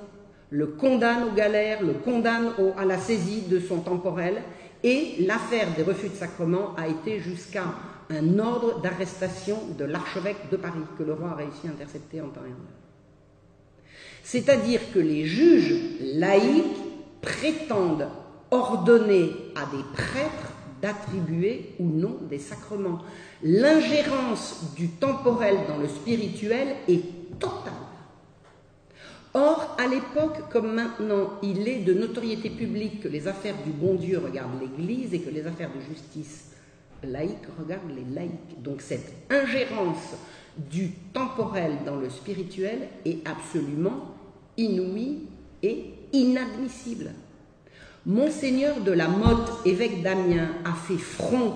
le 0.55 0.67
condamnent 0.67 1.25
aux 1.25 1.35
galères, 1.35 1.83
le 1.83 1.95
condamnent 1.95 2.53
à 2.79 2.85
la 2.85 2.97
saisie 2.97 3.43
de 3.51 3.59
son 3.59 3.81
temporel, 3.81 4.41
et 4.85 5.17
l'affaire 5.27 5.67
des 5.77 5.83
refus 5.83 6.11
de 6.11 6.15
sacrement 6.15 6.77
a 6.77 6.87
été 6.87 7.19
jusqu'à 7.19 7.65
un 8.09 8.39
ordre 8.39 8.81
d'arrestation 8.81 9.59
de 9.77 9.85
l'archevêque 9.85 10.49
de 10.53 10.57
Paris, 10.57 10.79
que 10.97 11.03
le 11.03 11.15
roi 11.15 11.31
a 11.31 11.35
réussi 11.35 11.67
à 11.67 11.71
intercepter 11.71 12.21
en 12.21 12.29
temps 12.29 12.43
et 12.45 12.51
en 12.51 12.53
heure. 12.53 12.83
C'est-à-dire 14.23 14.81
que 14.93 15.01
les 15.01 15.25
juges 15.25 15.75
laïcs 16.01 16.77
prétendent 17.21 18.07
ordonner 18.53 19.33
à 19.57 19.67
des 19.75 19.83
prêtres 19.93 20.53
d'attribuer 20.81 21.75
ou 21.81 21.87
non 21.87 22.19
des 22.31 22.39
sacrements. 22.39 23.01
L'ingérence 23.43 24.73
du 24.77 24.89
temporel 24.89 25.57
dans 25.67 25.79
le 25.79 25.89
spirituel 25.89 26.77
est 26.87 27.03
totale. 27.41 27.73
Or, 29.35 29.77
à 29.79 29.89
l'époque 29.89 30.49
comme 30.51 30.75
maintenant, 30.75 31.33
il 31.43 31.67
est 31.67 31.81
de 31.81 31.93
notoriété 31.93 32.51
publique 32.51 33.01
que 33.01 33.09
les 33.09 33.27
affaires 33.27 33.57
du 33.65 33.71
bon 33.71 33.95
Dieu 33.95 34.19
regardent 34.19 34.61
l'Église 34.61 35.13
et 35.13 35.21
que 35.21 35.31
les 35.31 35.45
affaires 35.45 35.71
de 35.75 35.81
justice 35.81 36.53
laïque 37.03 37.47
regardent 37.59 37.91
les 37.91 38.15
laïcs. 38.15 38.63
Donc 38.63 38.81
cette 38.81 39.13
ingérence 39.31 40.15
du 40.57 40.93
temporel 41.13 41.73
dans 41.85 41.97
le 41.97 42.11
spirituel 42.11 42.89
est 43.05 43.27
absolument 43.27 44.15
inouïe 44.57 45.23
et 45.63 45.87
inadmissible. 46.13 47.11
Monseigneur 48.07 48.81
de 48.81 48.93
la 48.93 49.09
Motte, 49.09 49.51
évêque 49.65 50.03
d'Amiens, 50.03 50.51
a 50.65 50.73
fait 50.75 50.99
front 50.99 51.55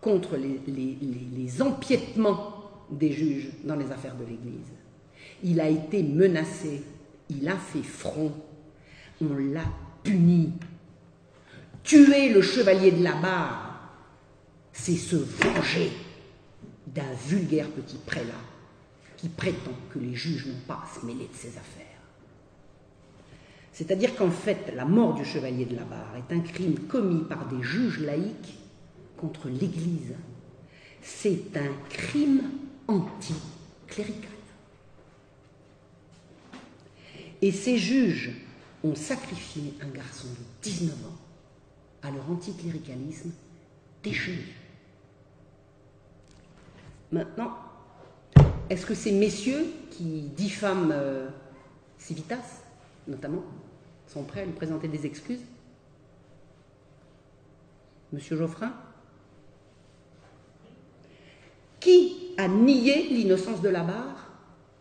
contre 0.00 0.36
les, 0.36 0.60
les, 0.68 1.62
empiètements 1.62 2.54
des 2.90 3.12
juges 3.12 3.50
dans 3.64 3.76
les 3.76 3.90
affaires 3.90 4.16
de 4.16 4.24
l'Église. 4.24 4.81
Il 5.42 5.60
a 5.60 5.68
été 5.68 6.02
menacé, 6.02 6.82
il 7.30 7.48
a 7.48 7.56
fait 7.56 7.82
front, 7.82 8.32
on 9.20 9.34
l'a 9.34 9.64
puni. 10.02 10.52
Tuer 11.82 12.28
le 12.28 12.42
chevalier 12.42 12.92
de 12.92 13.02
la 13.02 13.14
barre, 13.14 13.72
c'est 14.72 14.96
se 14.96 15.16
venger 15.16 15.90
d'un 16.86 17.12
vulgaire 17.26 17.68
petit 17.70 17.98
prélat 17.98 18.32
qui 19.16 19.28
prétend 19.28 19.72
que 19.90 19.98
les 19.98 20.14
juges 20.14 20.46
n'ont 20.46 20.66
pas 20.66 20.82
à 20.84 21.00
se 21.00 21.04
mêler 21.06 21.28
de 21.28 21.36
ses 21.36 21.56
affaires. 21.56 21.86
C'est-à-dire 23.72 24.14
qu'en 24.16 24.30
fait, 24.30 24.72
la 24.74 24.84
mort 24.84 25.14
du 25.14 25.24
chevalier 25.24 25.64
de 25.64 25.76
la 25.76 25.84
barre 25.84 26.16
est 26.16 26.34
un 26.34 26.40
crime 26.40 26.78
commis 26.88 27.24
par 27.24 27.46
des 27.46 27.62
juges 27.62 28.00
laïcs 28.00 28.58
contre 29.16 29.48
l'Église. 29.48 30.14
C'est 31.00 31.56
un 31.56 31.72
crime 31.88 32.42
anticlérical. 32.86 34.31
Et 37.42 37.50
ces 37.50 37.76
juges 37.76 38.30
ont 38.84 38.94
sacrifié 38.94 39.74
un 39.82 39.88
garçon 39.88 40.28
de 40.28 40.44
19 40.62 40.94
ans 41.06 41.18
à 42.02 42.10
leur 42.12 42.30
anticléricalisme 42.30 43.32
déchu. 44.02 44.54
Maintenant, 47.10 47.52
est-ce 48.70 48.86
que 48.86 48.94
ces 48.94 49.12
messieurs 49.12 49.66
qui 49.90 50.22
diffament 50.36 50.90
euh, 50.92 51.28
Civitas, 51.98 52.62
notamment, 53.06 53.44
sont 54.06 54.22
prêts 54.22 54.42
à 54.42 54.44
lui 54.44 54.52
présenter 54.52 54.88
des 54.88 55.04
excuses? 55.04 55.42
Monsieur 58.12 58.36
Geoffrin? 58.36 58.72
Qui 61.80 62.34
a 62.38 62.46
nié 62.46 63.08
l'innocence 63.10 63.60
de 63.60 63.68
la 63.68 63.82
barre? 63.82 64.21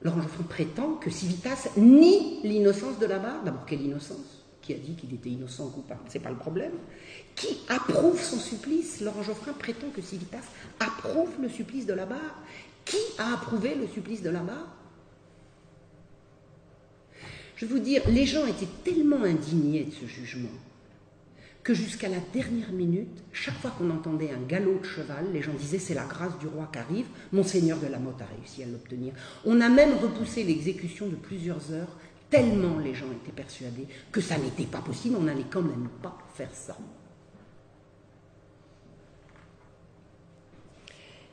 Laurent 0.04 0.22
Geoffrin 0.22 0.44
prétend 0.44 0.94
que 0.96 1.10
Civitas 1.10 1.70
nie 1.78 2.40
l'innocence 2.44 2.98
de 3.00 3.06
la 3.06 3.20
barre. 3.20 3.44
D'abord, 3.44 3.66
quelle 3.66 3.82
innocence? 3.82 4.44
Qui 4.62 4.74
a 4.74 4.78
dit 4.78 4.96
qu'il 4.96 5.14
était 5.14 5.30
innocent 5.30 5.66
ou 5.66 5.70
coupable 5.70 6.02
C'est 6.10 6.20
pas 6.20 6.30
le 6.30 6.38
problème. 6.38 6.74
Qui 7.36 7.60
approuve 7.70 8.20
son 8.22 8.38
supplice? 8.38 9.02
Laurent 9.02 9.24
Geoffrin 9.24 9.54
prétend 9.54 9.88
que 9.96 10.02
Civitas 10.02 10.44
approuve 10.80 11.32
le 11.42 11.50
supplice 11.50 11.86
de 11.86 11.94
la 11.94 12.06
barre. 12.06 12.44
Qui 12.86 12.98
a 13.20 13.34
approuvé 13.34 13.76
le 13.76 13.88
supplice 13.88 14.22
de 14.22 14.30
la 14.30 14.42
barre 14.42 14.68
je 17.62 17.68
veux 17.68 17.76
vous 17.76 17.84
dire, 17.84 18.02
les 18.10 18.26
gens 18.26 18.48
étaient 18.48 18.68
tellement 18.84 19.24
indignés 19.24 19.84
de 19.84 19.92
ce 19.92 20.08
jugement 20.08 20.50
que 21.64 21.74
jusqu'à 21.74 22.10
la 22.10 22.18
dernière 22.34 22.72
minute, 22.72 23.24
chaque 23.34 23.58
fois 23.60 23.72
qu'on 23.72 23.90
entendait 23.92 24.32
un 24.32 24.42
galop 24.48 24.80
de 24.80 24.86
cheval, 24.86 25.28
les 25.32 25.42
gens 25.42 25.54
disaient 25.54 25.80
c'est 25.80 25.94
la 25.94 26.06
grâce 26.06 26.38
du 26.40 26.48
roi 26.48 26.70
qui 26.72 26.80
arrive, 26.80 27.06
monseigneur 27.32 27.80
de 27.80 27.88
la 27.88 28.00
Motte 28.00 28.22
a 28.22 28.26
réussi 28.26 28.64
à 28.64 28.66
l'obtenir. 28.66 29.14
On 29.46 29.62
a 29.62 29.70
même 29.70 29.96
repoussé 29.98 30.44
l'exécution 30.44 31.08
de 31.08 31.16
plusieurs 31.16 31.72
heures, 31.72 31.98
tellement 32.30 32.80
les 32.80 32.96
gens 32.96 33.12
étaient 33.12 33.32
persuadés 33.32 33.88
que 34.12 34.22
ça 34.22 34.38
n'était 34.38 34.66
pas 34.66 34.82
possible, 34.82 35.18
on 35.20 35.24
n'allait 35.24 35.46
quand 35.50 35.62
même 35.62 35.90
pas 36.02 36.18
faire 36.34 36.54
ça. 36.54 36.78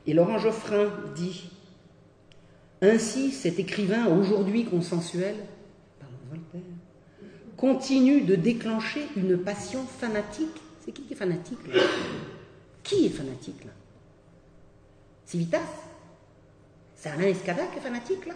Et 0.05 0.13
Laurent 0.13 0.37
Geoffrin 0.37 0.91
dit 1.15 1.49
Ainsi, 2.81 3.31
cet 3.31 3.59
écrivain 3.59 4.07
aujourd'hui 4.07 4.65
consensuel 4.65 5.35
Voltaire, 6.29 6.61
continue 7.59 8.21
de 8.21 8.35
déclencher 8.35 9.05
une 9.17 9.37
passion 9.37 9.83
fanatique. 9.85 10.61
C'est 10.79 10.93
qui 10.93 11.03
qui 11.03 11.13
est 11.13 11.17
fanatique 11.17 11.67
là 11.67 11.81
Qui 12.83 13.05
est 13.05 13.09
fanatique 13.09 13.65
là 13.65 13.71
Civitas 15.25 15.67
C'est 16.95 17.09
Alain 17.09 17.27
Escada 17.27 17.67
qui 17.67 17.77
est 17.77 17.81
fanatique 17.81 18.25
là 18.25 18.33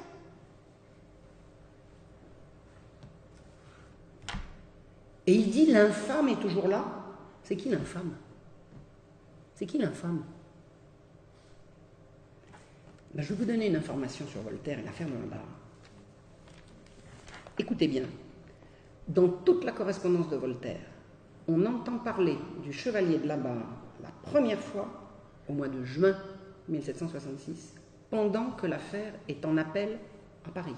Et 5.25 5.33
il 5.33 5.49
dit 5.49 5.67
l'infâme 5.67 6.27
est 6.27 6.41
toujours 6.41 6.67
là. 6.67 6.85
C'est 7.43 7.55
qui 7.55 7.69
l'infâme 7.69 8.17
C'est 9.55 9.65
qui 9.65 9.77
l'infâme 9.77 10.25
ben, 13.13 13.23
Je 13.23 13.29
vais 13.29 13.35
vous 13.35 13.45
donner 13.45 13.67
une 13.67 13.77
information 13.77 14.27
sur 14.27 14.41
Voltaire 14.41 14.79
et 14.79 14.83
l'affaire 14.83 15.07
de 15.07 15.13
la 15.13 15.27
barre. 15.27 15.47
Écoutez 17.57 17.87
bien, 17.87 18.03
dans 19.07 19.27
toute 19.27 19.63
la 19.63 19.71
correspondance 19.71 20.29
de 20.29 20.37
Voltaire, 20.37 20.79
on 21.47 21.65
entend 21.65 21.97
parler 21.97 22.37
du 22.63 22.71
chevalier 22.71 23.17
de 23.17 23.27
la 23.27 23.37
barre 23.37 23.83
la 24.01 24.09
première 24.21 24.59
fois 24.59 24.87
au 25.47 25.53
mois 25.53 25.67
de 25.67 25.83
juin 25.83 26.15
1766, 26.69 27.75
pendant 28.09 28.51
que 28.51 28.67
l'affaire 28.67 29.13
est 29.27 29.45
en 29.45 29.57
appel 29.57 29.99
à 30.45 30.51
Paris. 30.51 30.75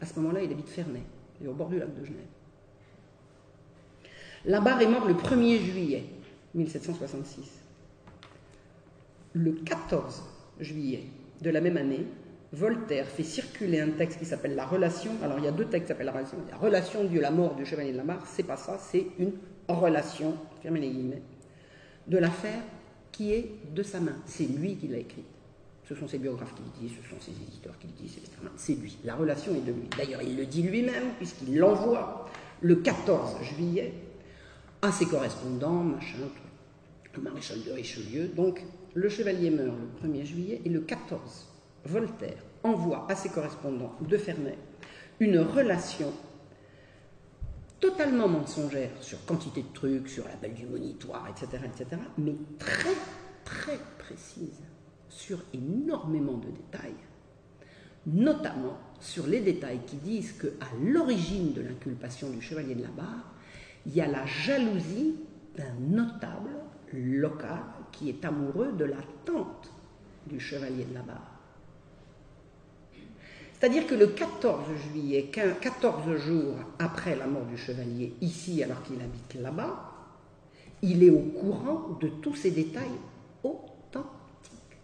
À 0.00 0.06
ce 0.06 0.18
moment-là, 0.20 0.42
il 0.42 0.50
habite 0.50 0.68
Ferney, 0.68 1.02
et 1.42 1.46
au 1.46 1.52
bord 1.54 1.68
du 1.68 1.78
lac 1.78 1.94
de 1.94 2.04
Genève. 2.04 2.26
La 4.44 4.60
barre 4.60 4.80
est 4.82 4.88
mort 4.88 5.06
le 5.06 5.14
1er 5.14 5.60
juillet 5.60 6.04
1766. 6.54 7.62
Le 9.32 9.52
14 9.52 10.22
juillet 10.60 11.04
de 11.40 11.50
la 11.50 11.60
même 11.60 11.76
année, 11.76 12.06
Voltaire 12.54 13.06
fait 13.08 13.24
circuler 13.24 13.80
un 13.80 13.90
texte 13.90 14.20
qui 14.20 14.24
s'appelle 14.24 14.54
La 14.54 14.64
Relation. 14.64 15.10
Alors 15.24 15.38
il 15.38 15.44
y 15.44 15.48
a 15.48 15.52
deux 15.52 15.64
textes 15.64 15.86
qui 15.86 15.88
s'appellent 15.88 16.06
La 16.06 16.12
Relation. 16.12 16.36
La 16.50 16.56
Relation 16.56 17.04
de 17.04 17.20
la 17.20 17.30
mort 17.32 17.56
du 17.56 17.66
chevalier 17.66 17.92
de 17.92 17.96
la 17.96 18.04
Marre, 18.04 18.24
c'est 18.26 18.44
pas 18.44 18.56
ça, 18.56 18.78
c'est 18.78 19.06
une 19.18 19.32
relation, 19.68 20.34
fermez 20.62 20.80
les 20.80 20.90
guillemets, 20.90 21.22
de 22.06 22.18
l'affaire 22.18 22.60
qui 23.10 23.32
est 23.32 23.50
de 23.74 23.82
sa 23.82 23.98
main. 23.98 24.16
C'est 24.24 24.44
lui 24.44 24.76
qui 24.76 24.86
l'a 24.86 24.98
écrite. 24.98 25.24
Ce 25.88 25.96
sont 25.96 26.06
ses 26.06 26.18
biographes 26.18 26.54
qui 26.54 26.62
le 26.62 26.88
disent, 26.88 26.96
ce 27.02 27.10
sont 27.10 27.20
ses 27.20 27.32
éditeurs 27.32 27.76
qui 27.78 27.88
le 27.88 27.92
disent, 27.92 28.18
C'est 28.56 28.74
lui. 28.74 28.98
La 29.04 29.16
relation 29.16 29.52
est 29.54 29.66
de 29.66 29.72
lui. 29.72 29.88
D'ailleurs, 29.98 30.22
il 30.22 30.36
le 30.36 30.46
dit 30.46 30.62
lui-même, 30.62 31.10
puisqu'il 31.18 31.58
l'envoie 31.58 32.26
le 32.60 32.76
14 32.76 33.42
juillet 33.42 33.92
à 34.80 34.92
ses 34.92 35.06
correspondants, 35.06 35.82
machin, 35.82 36.18
le 37.16 37.22
maréchal 37.22 37.62
de 37.64 37.72
Richelieu. 37.72 38.28
Donc, 38.28 38.62
le 38.94 39.08
chevalier 39.08 39.50
meurt 39.50 39.76
le 40.02 40.08
1er 40.08 40.24
juillet 40.24 40.60
et 40.64 40.68
le 40.68 40.80
14 40.80 41.53
Voltaire 41.86 42.42
envoie 42.62 43.06
à 43.10 43.14
ses 43.14 43.28
correspondants 43.28 43.94
de 44.00 44.16
Ferney 44.16 44.58
une 45.20 45.38
relation 45.38 46.12
totalement 47.78 48.28
mensongère 48.28 48.90
sur 49.00 49.24
quantité 49.26 49.62
de 49.62 49.72
trucs, 49.74 50.08
sur 50.08 50.24
l'appel 50.24 50.54
du 50.54 50.66
monitoire, 50.66 51.28
etc., 51.28 51.62
etc., 51.66 52.00
mais 52.16 52.34
très, 52.58 52.94
très 53.44 53.78
précise 53.98 54.62
sur 55.10 55.38
énormément 55.52 56.38
de 56.38 56.48
détails, 56.48 56.96
notamment 58.06 58.78
sur 59.00 59.26
les 59.26 59.40
détails 59.40 59.80
qui 59.86 59.96
disent 59.96 60.32
qu'à 60.32 60.66
l'origine 60.82 61.52
de 61.52 61.60
l'inculpation 61.60 62.30
du 62.30 62.40
chevalier 62.40 62.74
de 62.74 62.82
la 62.82 62.88
barre, 62.88 63.34
il 63.86 63.94
y 63.94 64.00
a 64.00 64.06
la 64.06 64.24
jalousie 64.24 65.16
d'un 65.56 65.74
notable 65.80 66.50
local 66.92 67.62
qui 67.92 68.08
est 68.08 68.24
amoureux 68.24 68.72
de 68.72 68.86
la 68.86 69.02
tante 69.24 69.70
du 70.26 70.40
chevalier 70.40 70.84
de 70.84 70.94
la 70.94 71.02
barre. 71.02 71.33
C'est-à-dire 73.64 73.86
que 73.86 73.94
le 73.94 74.08
14 74.08 74.66
juillet, 74.76 75.30
14 75.32 76.18
jours 76.18 76.54
après 76.78 77.16
la 77.16 77.26
mort 77.26 77.46
du 77.46 77.56
chevalier, 77.56 78.12
ici 78.20 78.62
alors 78.62 78.82
qu'il 78.82 79.00
habite 79.00 79.40
là-bas, 79.40 79.90
il 80.82 81.02
est 81.02 81.08
au 81.08 81.20
courant 81.20 81.96
de 81.98 82.08
tous 82.08 82.34
ces 82.34 82.50
détails 82.50 82.84
authentiques 83.42 84.76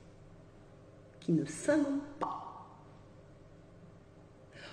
qui 1.21 1.33
ne 1.33 1.45
s'annoncent 1.45 1.91
pas. 2.19 2.71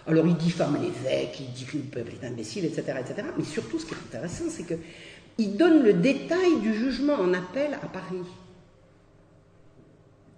Alors 0.07 0.25
il 0.25 0.37
diffame 0.37 0.81
l'évêque, 0.81 1.41
il 1.41 1.51
dit 1.51 1.65
que 1.65 1.75
le 1.75 1.83
peuple 1.83 2.13
est 2.13 2.25
imbécile, 2.25 2.63
etc., 2.63 3.01
etc. 3.01 3.27
Mais 3.37 3.43
surtout, 3.43 3.77
ce 3.77 3.87
qui 3.87 3.93
est 3.93 3.97
intéressant, 3.97 4.45
c'est 4.47 4.63
qu'il 4.63 5.57
donne 5.57 5.83
le 5.83 5.91
détail 5.91 6.61
du 6.61 6.73
jugement 6.73 7.15
en 7.15 7.33
appel 7.33 7.73
à 7.73 7.87
Paris. 7.87 8.23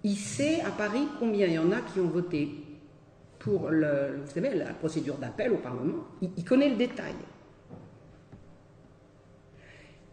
Il 0.04 0.18
sait 0.18 0.62
à 0.62 0.72
Paris 0.72 1.08
combien 1.20 1.46
il 1.46 1.54
y 1.54 1.60
en 1.60 1.72
a 1.72 1.82
qui 1.82 2.00
ont 2.00 2.08
voté 2.08 2.50
pour 3.40 3.70
le, 3.70 4.22
vous 4.24 4.32
savez, 4.32 4.54
la 4.54 4.74
procédure 4.74 5.16
d'appel 5.16 5.54
au 5.54 5.58
Parlement. 5.58 6.04
Il, 6.22 6.44
connaît 6.44 6.70
le 6.70 6.76
détail. 6.76 7.16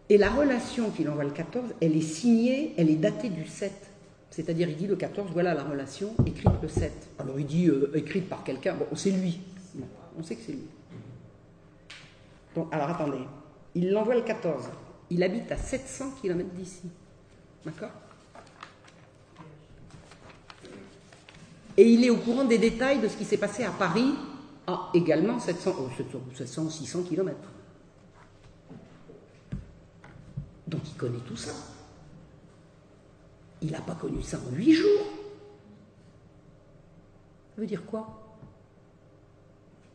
Et 0.08 0.16
la 0.16 0.30
relation 0.30 0.90
qu'il 0.90 1.08
envoie 1.08 1.24
le 1.24 1.30
14, 1.30 1.74
elle 1.82 1.96
est 1.96 2.00
signée, 2.00 2.74
elle 2.78 2.88
est 2.88 2.96
datée 2.96 3.28
du 3.28 3.46
7. 3.46 3.72
C'est-à-dire, 4.30 4.68
il 4.68 4.76
dit 4.76 4.86
le 4.86 4.96
14, 4.96 5.30
voilà 5.32 5.54
la 5.54 5.64
relation 5.64 6.14
écrite 6.24 6.52
le 6.62 6.68
7. 6.68 6.92
Alors 7.18 7.38
il 7.40 7.46
dit 7.46 7.68
euh, 7.68 7.90
écrite 7.94 8.28
par 8.28 8.44
quelqu'un, 8.44 8.74
bon, 8.74 8.86
c'est 8.94 9.10
lui. 9.10 9.40
on 10.18 10.22
sait 10.22 10.36
que 10.36 10.42
c'est 10.46 10.52
lui. 10.52 10.68
Donc, 12.54 12.68
alors 12.72 12.90
attendez, 12.90 13.24
il 13.74 13.90
l'envoie 13.90 14.14
le 14.14 14.22
14. 14.22 14.70
Il 15.10 15.22
habite 15.22 15.50
à 15.50 15.56
700 15.56 16.12
km 16.22 16.48
d'ici. 16.50 16.88
D'accord? 17.64 17.90
Et 21.76 21.92
il 21.92 22.04
est 22.04 22.10
au 22.10 22.16
courant 22.16 22.44
des 22.44 22.58
détails 22.58 23.00
de 23.00 23.08
ce 23.08 23.16
qui 23.16 23.24
s'est 23.24 23.36
passé 23.36 23.64
à 23.64 23.70
Paris 23.70 24.14
à 24.66 24.90
également 24.94 25.38
700, 25.38 25.74
700 26.34 26.70
600 26.70 27.02
km. 27.02 27.36
Donc 30.66 30.80
il 30.86 30.94
connaît 30.96 31.20
tout 31.26 31.36
ça. 31.36 31.52
Il 33.62 33.70
n'a 33.70 33.80
pas 33.80 33.94
connu 33.94 34.22
ça 34.22 34.38
en 34.38 34.54
huit 34.54 34.74
jours. 34.74 35.06
Ça 37.54 37.60
veut 37.60 37.66
dire 37.66 37.84
quoi? 37.86 38.22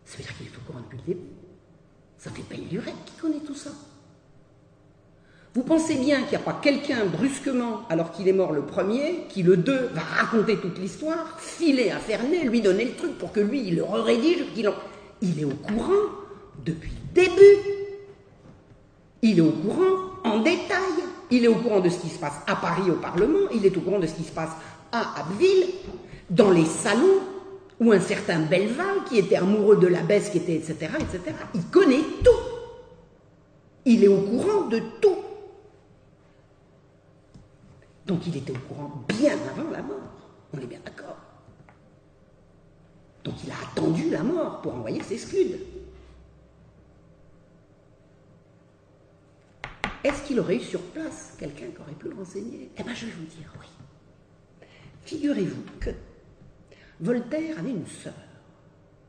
Ça 0.06 0.18
veut 0.18 0.24
dire 0.24 0.38
qu'il 0.38 0.48
est 0.48 0.58
au 0.58 0.62
courant 0.62 0.80
depuis 0.80 0.98
le 0.98 1.04
début. 1.04 1.30
Ça 2.18 2.32
fait 2.32 2.44
pas 2.44 2.56
une 2.56 2.80
rêve 2.80 2.96
qui 3.06 3.14
connaît 3.20 3.40
tout 3.40 3.56
ça. 3.56 3.72
Vous 5.54 5.64
pensez 5.64 5.96
bien 5.96 6.22
qu'il 6.22 6.30
n'y 6.30 6.36
a 6.36 6.40
pas 6.40 6.60
quelqu'un 6.62 7.06
brusquement, 7.06 7.82
alors 7.90 8.14
qu'il 8.14 8.28
est 8.30 8.34
mort 8.34 8.54
le 8.54 8.62
premier, 8.62 9.26
qui 9.28 9.44
le 9.44 9.58
deux 9.58 9.90
va 9.94 10.02
raconter 10.02 10.56
toute 10.58 10.78
l'histoire, 10.78 11.38
filer 11.40 11.92
à 11.92 11.98
Fernet, 11.98 12.46
lui 12.46 12.62
donner 12.62 12.86
le 12.86 12.94
truc 12.94 13.18
pour 13.18 13.34
que 13.34 13.42
lui, 13.42 13.68
il 13.68 13.76
le 13.76 13.84
rédige, 13.84 14.46
qu'il 14.56 14.70
en... 14.70 14.74
Il 15.22 15.40
est 15.42 15.46
au 15.46 15.50
courant 15.50 16.08
depuis 16.66 16.90
le 16.92 17.22
début. 17.22 17.58
Il 19.22 19.40
est 19.40 19.42
au 19.42 19.52
courant 19.52 20.12
en 20.24 20.40
détail. 20.40 20.80
Il 21.30 21.44
est 21.44 21.50
au 21.50 21.56
courant 21.56 21.82
de 21.82 21.90
ce 21.90 22.00
qui 22.00 22.10
se 22.10 22.18
passe 22.18 22.40
à 22.48 22.56
Paris 22.56 22.90
au 22.90 22.96
Parlement, 22.96 23.50
il 23.54 23.66
est 23.66 23.76
au 23.76 23.82
courant 23.82 24.00
de 24.00 24.08
ce 24.08 24.14
qui 24.14 24.24
se 24.24 24.32
passe 24.32 24.52
à 24.92 25.20
Abbeville, 25.20 25.66
dans 26.30 26.52
les 26.52 26.66
salons, 26.66 27.20
où 27.80 27.92
un 27.92 28.00
certain 28.00 28.40
Belval, 28.40 29.04
qui 29.10 29.18
était 29.18 29.36
amoureux 29.36 29.76
de 29.76 29.88
la 29.88 30.02
baisse, 30.02 30.30
qui 30.30 30.38
était, 30.38 30.56
etc., 30.56 30.92
etc., 31.00 31.36
il 31.56 31.64
connaît 31.66 32.04
tout. 32.24 32.30
Il 33.86 34.04
est 34.04 34.08
au 34.08 34.22
courant 34.22 34.68
de 34.68 34.80
tout. 35.02 35.18
Donc 38.12 38.28
il 38.28 38.36
était 38.36 38.52
au 38.52 38.60
courant 38.68 39.06
bien 39.08 39.38
avant 39.50 39.72
la 39.72 39.82
mort. 39.82 40.12
On 40.54 40.60
est 40.60 40.66
bien 40.66 40.82
d'accord. 40.84 41.16
Donc 43.24 43.36
il 43.42 43.50
a 43.50 43.54
attendu 43.72 44.10
la 44.10 44.22
mort 44.22 44.62
pour 44.62 44.76
envoyer 44.76 45.02
ses 45.02 45.18
scuds. 45.18 45.56
Est-ce 50.04 50.24
qu'il 50.24 50.42
aurait 50.42 50.58
eu 50.58 50.60
sur 50.60 50.82
place 50.82 51.36
quelqu'un 51.40 51.68
qui 51.68 51.78
aurait 51.80 51.94
pu 51.94 52.10
le 52.10 52.16
renseigner? 52.16 52.70
Eh 52.78 52.84
bien, 52.84 52.94
je 52.94 53.06
vais 53.06 53.14
vous 53.14 53.28
dire 53.28 53.54
oui. 53.62 53.68
Figurez-vous 55.06 55.64
que 55.80 55.92
Voltaire 57.00 57.60
avait 57.60 57.70
une 57.70 57.88
sœur, 57.88 58.14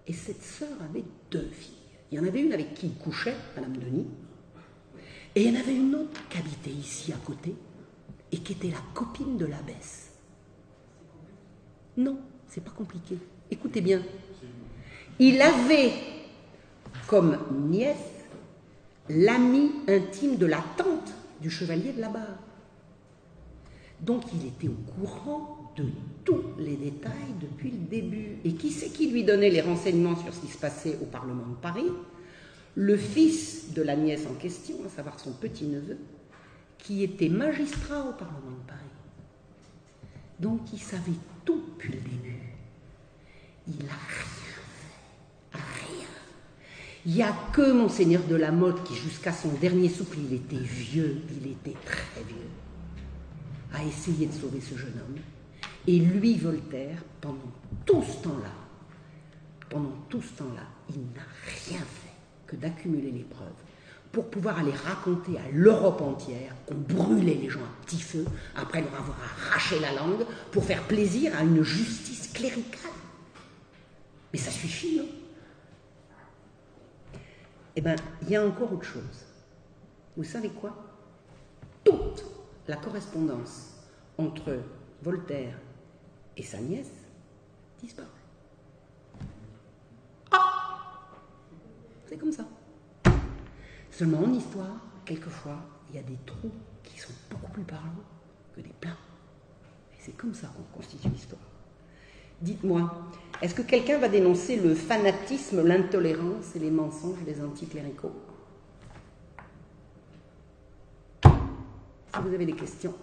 et 0.07 0.13
cette 0.13 0.45
sœur 0.45 0.81
avait 0.89 1.05
deux 1.29 1.49
filles. 1.51 1.75
Il 2.13 2.19
y 2.19 2.21
en 2.21 2.27
avait 2.27 2.41
une 2.41 2.53
avec 2.53 2.75
qui 2.75 2.87
il 2.87 2.95
couchait, 2.95 3.35
Madame 3.57 3.77
Denis, 3.79 4.07
et 5.35 5.43
il 5.43 5.53
y 5.53 5.57
en 5.57 5.61
avait 5.61 5.75
une 5.75 5.93
autre 5.97 6.21
qui 6.29 6.39
habitait 6.39 6.71
ici 6.71 7.13
à 7.13 7.17
côté, 7.17 7.57
et 8.33 8.39
qui 8.39 8.55
était 8.55 8.71
la 8.71 8.83
copine 8.95 9.37
de 9.37 9.47
l'abbesse. 9.47 10.11
Non, 11.97 12.19
c'est 12.49 12.65
pas 12.65 12.71
compliqué. 12.71 13.19
Écoutez 13.51 13.83
bien. 13.83 14.03
Il 15.19 15.41
avait 15.43 15.93
comme 17.07 17.39
nièce 17.69 17.97
l'ami 19.09 19.71
intime 19.87 20.37
de 20.37 20.47
la 20.47 20.65
tante 20.77 21.13
du 21.41 21.51
chevalier 21.51 21.93
de 21.93 22.01
la 22.01 22.09
barre. 22.09 22.39
Donc 24.01 24.23
il 24.35 24.49
était 24.49 24.69
au 24.69 25.01
courant 25.01 25.73
de 25.77 25.85
tous 26.25 26.43
les 26.59 26.77
détails 26.77 27.35
depuis 27.41 27.71
le 27.71 27.79
début. 27.79 28.39
Et 28.45 28.55
qui 28.55 28.71
c'est 28.71 28.89
qui 28.89 29.11
lui 29.11 29.25
donnait 29.25 29.51
les 29.51 29.61
renseignements 29.61 30.17
sur 30.17 30.33
ce 30.33 30.41
qui 30.41 30.49
se 30.49 30.59
passait 30.59 30.99
au 31.03 31.07
Parlement 31.07 31.47
de 31.47 31.57
Paris? 31.57 31.91
Le 32.75 32.97
fils 32.97 33.75
de 33.75 33.83
la 33.83 33.97
nièce 33.97 34.27
en 34.27 34.35
question, 34.35 34.77
à 34.87 34.89
savoir 34.89 35.21
son 35.21 35.33
petit-neveu, 35.33 35.99
qui 36.83 37.05
était 37.05 37.29
magistrat 37.29 38.01
au 38.01 38.13
Parlement 38.13 38.51
de 38.51 38.67
Paris. 38.67 38.81
Donc 40.41 40.61
il 40.73 40.81
savait 40.81 41.13
tout 41.45 41.63
depuis 41.75 41.93
le. 41.93 41.99
Il 43.69 43.85
n'a 43.85 43.93
rien 43.93 44.59
fait. 44.67 45.59
Rien. 45.59 46.09
Il 47.07 47.15
n'y 47.15 47.23
a 47.23 47.33
que 47.53 47.73
Monseigneur 47.73 48.25
de 48.25 48.35
la 48.35 48.51
Motte 48.51 48.83
qui, 48.83 48.97
jusqu'à 48.97 49.33
son 49.33 49.51
dernier 49.55 49.89
souffle, 49.89 50.19
il 50.19 50.35
était 50.35 50.57
vieux, 50.57 51.23
il 51.31 51.53
était 51.53 51.77
très 51.85 52.25
vieux, 52.25 52.51
a 53.73 53.85
essayé 53.85 54.27
de 54.27 54.33
sauver 54.33 54.61
ce 54.61 54.77
jeune 54.77 54.99
homme. 54.99 55.21
Et 55.87 56.01
lui, 56.01 56.37
Voltaire, 56.37 56.99
pendant 57.21 57.53
tout 57.87 58.03
ce 58.03 58.25
temps-là, 58.25 58.53
pendant 59.69 59.95
tout 60.09 60.23
ce 60.23 60.33
temps-là, 60.33 60.67
il 60.91 61.01
n'a 61.15 61.23
rien 61.69 61.79
fait 61.79 62.13
que 62.47 62.57
d'accumuler 62.57 63.13
les 63.13 63.25
preuves 63.25 63.49
pour 64.13 64.29
pouvoir 64.29 64.59
aller 64.59 64.73
raconter 64.73 65.39
à 65.39 65.51
l'Europe 65.51 66.03
entière 66.03 66.55
qu'on 66.67 66.75
brûlait 66.75 67.35
les 67.35 67.49
gens 67.49 67.61
à 67.61 67.85
petit 67.85 68.01
feu 68.01 68.27
après 68.55 68.83
leur 68.83 68.95
avoir 68.95 69.17
arraché 69.23 69.81
la 69.81 69.93
langue 69.95 70.27
pour 70.51 70.65
faire 70.65 70.83
plaisir 70.83 71.35
à 71.37 71.43
une 71.43 71.63
justice 71.63 72.29
cléricale. 72.29 72.91
Mais 74.33 74.39
ça 74.39 74.51
suffit, 74.51 74.99
non 74.99 75.07
Eh 77.75 77.81
bien, 77.81 77.97
il 78.23 78.31
y 78.31 78.37
a 78.37 78.47
encore 78.47 78.73
autre 78.73 78.85
chose. 78.85 79.25
Vous 80.17 80.25
savez 80.25 80.51
quoi? 80.51 80.77
Toute 81.83 82.25
la 82.69 82.77
correspondance 82.77 83.75
entre 84.19 84.59
Voltaire 85.03 85.59
et 86.37 86.43
sa 86.43 86.59
nièce 86.59 86.93
disparaît. 87.81 88.09
Ah 90.31 91.09
C'est 92.07 92.19
comme 92.19 92.33
ça. 92.33 92.45
Seulement 93.93 94.21
en 94.21 94.33
histoire, 94.33 94.75
quelquefois, 95.05 95.59
il 95.91 95.97
y 95.97 95.99
a 95.99 96.03
des 96.03 96.17
trous 96.25 96.51
qui 96.83 96.99
sont 96.99 97.13
beaucoup 97.31 97.53
plus 97.53 97.63
parlants 97.63 97.91
que 98.57 98.63
des 98.63 98.73
pleins. 98.81 98.97
Et 99.93 99.99
c'est 100.01 100.17
comme 100.17 100.33
ça 100.33 100.49
qu'on 100.49 100.77
constitue 100.77 101.09
l'histoire. 101.09 101.43
Dites-moi, 102.41 102.91
est-ce 103.43 103.55
que 103.55 103.63
quelqu'un 103.63 103.99
va 103.99 104.09
dénoncer 104.09 104.57
le 104.57 104.75
fanatisme, 104.75 105.63
l'intolérance 105.63 106.57
et 106.57 106.59
les 106.59 106.71
mensonges 106.71 107.23
des 107.25 107.41
anticléricaux? 107.43 108.15
Si 111.23 112.21
vous 112.21 112.35
avez 112.35 112.47
des 112.47 112.57
questions. 112.57 112.95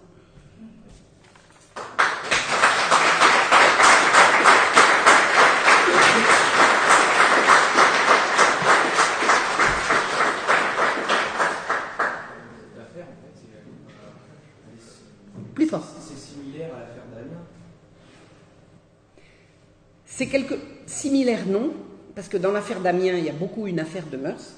C'est 20.20 20.28
quelque 20.28 20.55
similaire, 20.86 21.47
non, 21.47 21.72
parce 22.13 22.28
que 22.28 22.36
dans 22.36 22.51
l'affaire 22.51 22.82
Damien, 22.82 23.13
il 23.13 23.24
y 23.24 23.30
a 23.30 23.34
beaucoup 23.34 23.67
une 23.67 23.80
affaire 23.80 24.05
de 24.05 24.17
mœurs, 24.17 24.53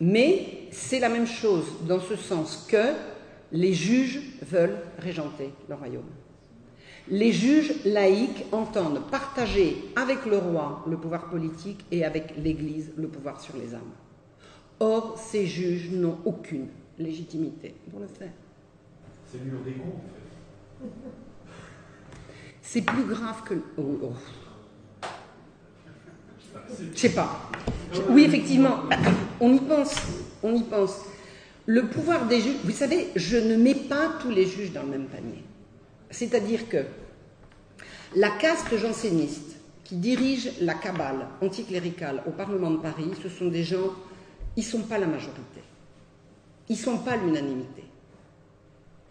mais 0.00 0.66
c'est 0.72 0.98
la 0.98 1.08
même 1.08 1.28
chose 1.28 1.64
dans 1.86 2.00
ce 2.00 2.16
sens 2.16 2.66
que 2.68 2.92
les 3.52 3.72
juges 3.72 4.20
veulent 4.42 4.78
régenter 4.98 5.52
le 5.68 5.76
royaume. 5.76 6.10
Les 7.06 7.30
juges 7.30 7.84
laïcs 7.84 8.46
entendent 8.50 9.08
partager 9.12 9.76
avec 9.94 10.26
le 10.26 10.38
roi 10.38 10.84
le 10.88 10.96
pouvoir 10.96 11.30
politique 11.30 11.84
et 11.92 12.04
avec 12.04 12.34
l'Église 12.36 12.90
le 12.96 13.06
pouvoir 13.06 13.40
sur 13.40 13.56
les 13.56 13.76
âmes. 13.76 13.92
Or, 14.80 15.16
ces 15.16 15.46
juges 15.46 15.92
n'ont 15.92 16.18
aucune 16.24 16.66
légitimité 16.98 17.76
pour 17.92 18.00
le 18.00 18.08
faire. 18.08 18.32
C'est 19.30 19.38
le 19.38 19.44
mur 19.44 19.60
des 19.64 19.74
cons, 19.74 20.00
en 20.82 20.88
fait. 20.88 21.10
C'est 22.60 22.82
plus 22.82 23.04
grave 23.04 23.44
que. 23.44 23.54
oh, 23.78 24.00
oh. 24.02 24.12
Je 26.94 26.98
sais 26.98 27.10
pas. 27.10 27.50
Oui, 28.08 28.24
effectivement, 28.24 28.80
on 29.40 29.52
y 29.52 29.60
pense. 29.60 29.94
On 30.42 30.54
y 30.54 30.62
pense. 30.62 31.00
Le 31.66 31.86
pouvoir 31.86 32.26
des 32.26 32.40
juges, 32.40 32.56
vous 32.62 32.70
savez, 32.72 33.08
je 33.16 33.38
ne 33.38 33.56
mets 33.56 33.74
pas 33.74 34.14
tous 34.20 34.30
les 34.30 34.46
juges 34.46 34.72
dans 34.72 34.82
le 34.82 34.88
même 34.88 35.06
panier. 35.06 35.42
C'est-à-dire 36.10 36.68
que 36.68 36.84
la 38.14 38.30
caste 38.30 38.76
janséniste 38.76 39.56
qui 39.82 39.96
dirige 39.96 40.52
la 40.60 40.74
cabale 40.74 41.26
anticléricale 41.40 42.22
au 42.26 42.30
Parlement 42.30 42.70
de 42.70 42.78
Paris, 42.78 43.10
ce 43.22 43.28
sont 43.28 43.48
des 43.48 43.64
gens, 43.64 43.90
ils 44.56 44.64
ne 44.64 44.68
sont 44.68 44.82
pas 44.82 44.98
la 44.98 45.06
majorité. 45.06 45.62
Ils 46.68 46.76
ne 46.76 46.82
sont 46.82 46.98
pas 46.98 47.16
l'unanimité. 47.16 47.84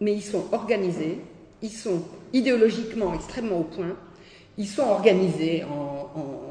Mais 0.00 0.14
ils 0.14 0.22
sont 0.22 0.46
organisés, 0.52 1.20
ils 1.62 1.70
sont 1.70 2.02
idéologiquement 2.32 3.14
extrêmement 3.14 3.60
au 3.60 3.64
point, 3.64 3.96
ils 4.58 4.68
sont 4.68 4.82
organisés 4.82 5.64
en, 5.64 6.10
en, 6.14 6.43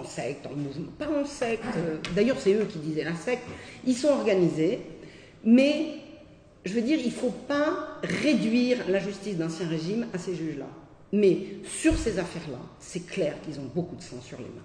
en 0.00 0.04
secte, 0.04 0.46
en 0.46 0.54
mouvement, 0.54 0.92
pas 0.98 1.08
en 1.08 1.24
secte, 1.24 1.64
euh, 1.76 1.96
d'ailleurs 2.14 2.38
c'est 2.38 2.54
eux 2.54 2.64
qui 2.64 2.78
disaient 2.78 3.04
la 3.04 3.14
secte, 3.14 3.44
ils 3.86 3.96
sont 3.96 4.08
organisés, 4.08 4.80
mais 5.44 6.02
je 6.64 6.74
veux 6.74 6.82
dire, 6.82 6.98
il 7.00 7.06
ne 7.06 7.10
faut 7.10 7.34
pas 7.48 7.98
réduire 8.02 8.78
la 8.88 9.00
justice 9.00 9.36
d'Ancien 9.36 9.68
Régime 9.68 10.06
à 10.12 10.18
ces 10.18 10.34
juges-là. 10.34 10.68
Mais 11.12 11.38
sur 11.64 11.94
ces 11.96 12.18
affaires-là, 12.18 12.58
c'est 12.78 13.06
clair 13.06 13.34
qu'ils 13.42 13.58
ont 13.60 13.70
beaucoup 13.74 13.96
de 13.96 14.02
sang 14.02 14.20
sur 14.20 14.38
les 14.38 14.44
mains. 14.44 14.62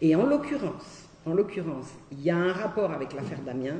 Et 0.00 0.16
en 0.16 0.24
l'occurrence, 0.24 1.08
en 1.26 1.34
l'occurrence, 1.34 1.86
il 2.10 2.22
y 2.22 2.30
a 2.30 2.36
un 2.36 2.52
rapport 2.52 2.92
avec 2.92 3.12
l'affaire 3.12 3.40
Damien, 3.44 3.76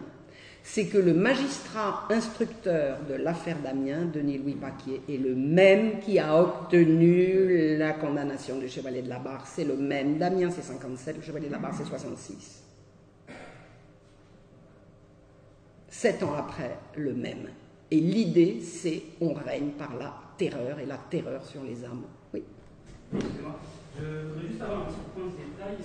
c'est 0.64 0.86
que 0.86 0.98
le 0.98 1.12
magistrat 1.12 2.06
instructeur 2.10 2.98
de 3.08 3.14
l'affaire 3.14 3.58
Damien, 3.62 4.04
Denis-Louis 4.04 4.54
Paquier, 4.54 5.02
est 5.08 5.16
le 5.16 5.34
même 5.34 5.98
qui 6.00 6.18
a 6.18 6.40
obtenu 6.40 7.76
la 7.76 7.92
condamnation 7.92 8.58
du 8.58 8.68
chevalier 8.68 9.02
de 9.02 9.08
la 9.08 9.18
Barre. 9.18 9.46
C'est 9.46 9.64
le 9.64 9.76
même. 9.76 10.18
Damien, 10.18 10.50
c'est 10.50 10.62
57, 10.62 11.16
le 11.16 11.22
chevalier 11.22 11.48
de 11.48 11.52
la 11.52 11.58
Barre, 11.58 11.74
c'est 11.76 11.84
66. 11.84 12.62
Sept 15.88 16.22
ans 16.22 16.34
après, 16.34 16.78
le 16.96 17.12
même. 17.12 17.48
Et 17.90 18.00
l'idée, 18.00 18.60
c'est 18.60 19.02
on 19.20 19.34
règne 19.34 19.72
par 19.72 19.96
la 19.96 20.14
terreur 20.38 20.78
et 20.78 20.86
la 20.86 20.96
terreur 20.96 21.44
sur 21.44 21.62
les 21.62 21.84
âmes. 21.84 22.04
Oui. 22.32 22.42
Excusez-moi. 23.12 23.58
Je 23.98 24.04
voudrais 24.26 24.48
juste 24.48 24.62
avoir 24.62 24.80
un 24.80 24.86
détail. 24.86 25.76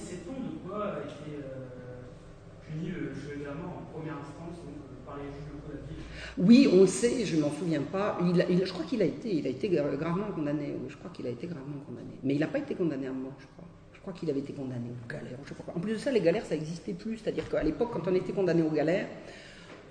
Oui, 6.38 6.70
on 6.72 6.86
sait, 6.86 7.26
je 7.26 7.36
ne 7.36 7.42
m'en 7.42 7.52
souviens 7.52 7.82
pas. 7.82 8.18
Je 8.22 8.72
crois 8.72 8.86
qu'il 8.86 9.02
a 9.02 9.06
été, 9.06 9.36
il 9.36 9.48
a 9.48 9.50
été 9.50 9.70
gravement 9.70 10.32
condamné. 10.36 10.76
Je 10.88 10.96
crois 10.96 11.10
qu'il 11.12 11.26
a 11.26 11.30
été 11.30 11.48
gravement 11.48 11.80
condamné. 11.86 12.12
Mais 12.24 12.36
il 12.36 12.40
n'a 12.40 12.48
pas 12.48 12.60
été 12.60 12.76
condamné 12.76 13.08
à 13.08 13.12
mort, 13.12 13.34
je 13.40 13.46
crois. 13.46 13.68
Je 13.94 14.00
crois 14.00 14.14
qu'il 14.14 14.30
avait 14.30 14.40
été 14.40 14.54
condamné 14.54 14.90
aux 14.92 15.12
galères. 15.12 15.40
En 15.76 15.80
plus 15.80 15.94
de 15.94 15.98
ça, 15.98 16.12
les 16.12 16.22
galères, 16.22 16.46
ça 16.46 16.56
n'existait 16.56 16.94
plus. 16.94 17.18
C'est-à-dire 17.18 17.50
qu'à 17.50 17.64
l'époque, 17.64 17.90
quand 17.92 18.08
on 18.08 18.16
était 18.16 18.34
condamné 18.34 18.62
aux 18.62 18.70
galères, 18.70 19.08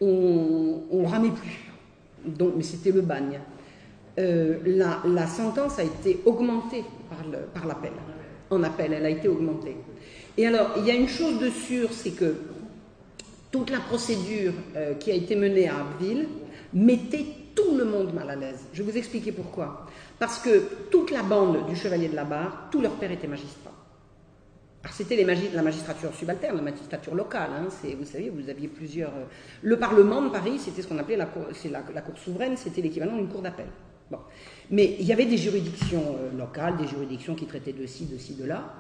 on 0.01 0.83
ne 0.93 1.07
ramait 1.07 1.31
plus. 1.31 1.70
Mais 2.57 2.62
c'était 2.62 2.93
le 2.93 3.03
bagne. 3.03 3.41
Euh, 4.18 4.59
la, 5.05 5.27
sentence 5.27 5.79
a 5.79 5.85
été 5.85 6.20
augmentée 6.24 6.85
par 7.55 7.66
l'appel. 7.66 7.93
En 8.51 8.62
appel, 8.62 8.93
elle 8.93 9.05
a 9.05 9.11
été 9.11 9.29
augmentée. 9.29 9.77
Et 10.39 10.47
alors, 10.47 10.74
il 10.79 10.87
y 10.87 10.91
a 10.91 10.95
une 10.95 11.09
chose 11.09 11.39
de 11.39 11.51
sûre, 11.51 11.93
c'est 11.93 12.12
que 12.12 12.35
toute 13.57 13.70
la 13.70 13.80
procédure 13.80 14.52
euh, 14.76 14.94
qui 14.94 15.11
a 15.11 15.14
été 15.14 15.34
menée 15.34 15.66
à 15.66 15.76
Abbeville 15.78 16.28
mettait 16.74 17.24
tout 17.54 17.74
le 17.74 17.86
monde 17.86 18.12
mal 18.12 18.28
à 18.28 18.36
l'aise. 18.36 18.66
Je 18.74 18.82
vais 18.82 18.92
vous 18.92 18.98
expliquer 18.98 19.32
pourquoi. 19.32 19.86
Parce 20.18 20.38
que 20.38 20.68
toute 20.90 21.11
la 21.11 21.22
bande 21.22 21.66
du 21.66 21.74
Chevalier 21.74 22.09
de 22.09 22.16
la 22.16 22.24
Barre, 22.24 22.68
tout 22.70 22.82
leur 22.82 22.92
père 22.96 23.11
était 23.11 23.26
magistrat. 23.26 23.72
Alors 24.82 24.94
c'était 24.94 25.16
la 25.24 25.62
magistrature 25.62 26.14
subalterne, 26.14 26.57
la 26.57 26.62
magistrature 26.62 27.14
locale. 27.14 27.48
Hein, 27.54 27.68
vous 27.98 28.04
savez, 28.04 28.28
vous 28.28 28.50
aviez 28.50 28.68
plusieurs. 28.68 29.11
Euh, 29.11 29.24
le 29.62 29.78
Parlement 29.78 30.20
de 30.20 30.28
Paris, 30.28 30.59
c'était 30.59 30.82
ce 30.82 30.86
qu'on 30.86 30.98
appelait 30.98 31.16
la 31.16 31.26
cour, 31.26 31.46
souveraine, 32.16 32.59
c'était 32.59 32.82
l'équivalent 32.82 33.16
d'une 33.16 33.28
cour 33.28 33.40
d'appel. 33.40 33.66
Mais 34.70 34.96
il 35.00 35.07
y 35.07 35.12
avait 35.12 35.24
des 35.24 35.38
juridictions 35.38 36.16
euh, 36.18 36.38
locales, 36.38 36.76
des 36.76 36.86
juridictions 36.86 37.34
qui 37.34 37.46
traitaient 37.46 37.72
de 37.72 37.86
ci, 37.86 38.04
de 38.04 38.18
ci, 38.18 38.34
de 38.34 38.44
là. 38.44 38.74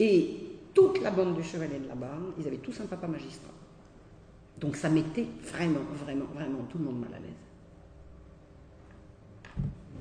Et 0.00 0.30
toute 0.72 1.02
la 1.02 1.10
bande 1.10 1.36
du 1.36 1.42
Chevalier 1.44 1.78
de 1.78 1.88
la 1.88 1.94
Barre, 1.94 2.18
ils 2.40 2.46
avaient 2.46 2.56
tous 2.56 2.80
un 2.80 2.86
papa 2.86 3.06
magistrat. 3.06 3.52
Donc 4.58 4.76
ça 4.76 4.88
mettait 4.88 5.26
vraiment, 5.42 5.80
vraiment, 6.04 6.26
vraiment 6.32 6.62
tout 6.70 6.78
le 6.78 6.84
monde 6.84 7.00
mal 7.00 7.14
à 7.14 7.18
l'aise. 7.18 7.30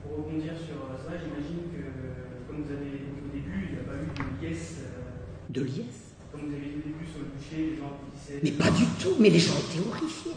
Pour 0.01 0.18
rebondir 0.18 0.54
sur 0.58 0.78
ça, 1.04 1.18
j'imagine 1.18 1.72
que, 1.72 2.47
comme 2.47 2.64
vous 2.64 2.72
avez 2.72 2.86
dit 2.86 3.22
au 3.26 3.34
début, 3.34 3.68
il 3.70 3.74
n'y 3.74 3.80
a 3.80 3.84
pas 3.84 3.95
eu 3.95 4.41
de 4.41 4.47
liesse. 4.47 4.82
Euh, 4.82 5.49
de 5.49 5.62
liesse 5.62 6.16
Comme 6.32 6.41
vous 6.47 6.54
avez 6.54 6.68
dit 6.68 6.76
au 6.78 6.88
début 6.88 7.06
sur 7.06 7.20
le 7.20 7.26
bûcher, 7.26 7.72
les 7.72 7.78
gens 7.78 7.97
disaient. 8.14 8.39
Mais 8.43 8.51
pas 8.51 8.72
du 8.72 8.86
tout, 8.99 9.16
mais 9.20 9.30
les 9.30 9.39
gens 9.39 9.54
étaient 9.54 9.88
horrifiés. 9.88 10.34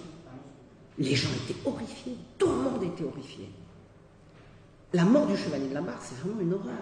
Les 0.99 1.15
gens 1.15 1.29
étaient 1.45 1.61
horrifiés. 1.69 2.17
Tout 2.39 2.49
le 2.49 2.55
monde 2.55 2.83
était 2.83 3.05
horrifié. 3.05 3.51
La 4.95 5.05
mort 5.05 5.27
du 5.27 5.37
chevalier 5.37 5.69
de 5.69 5.75
la 5.75 5.83
barre, 5.83 6.01
c'est 6.01 6.17
vraiment 6.17 6.41
une 6.41 6.55
horreur. 6.55 6.73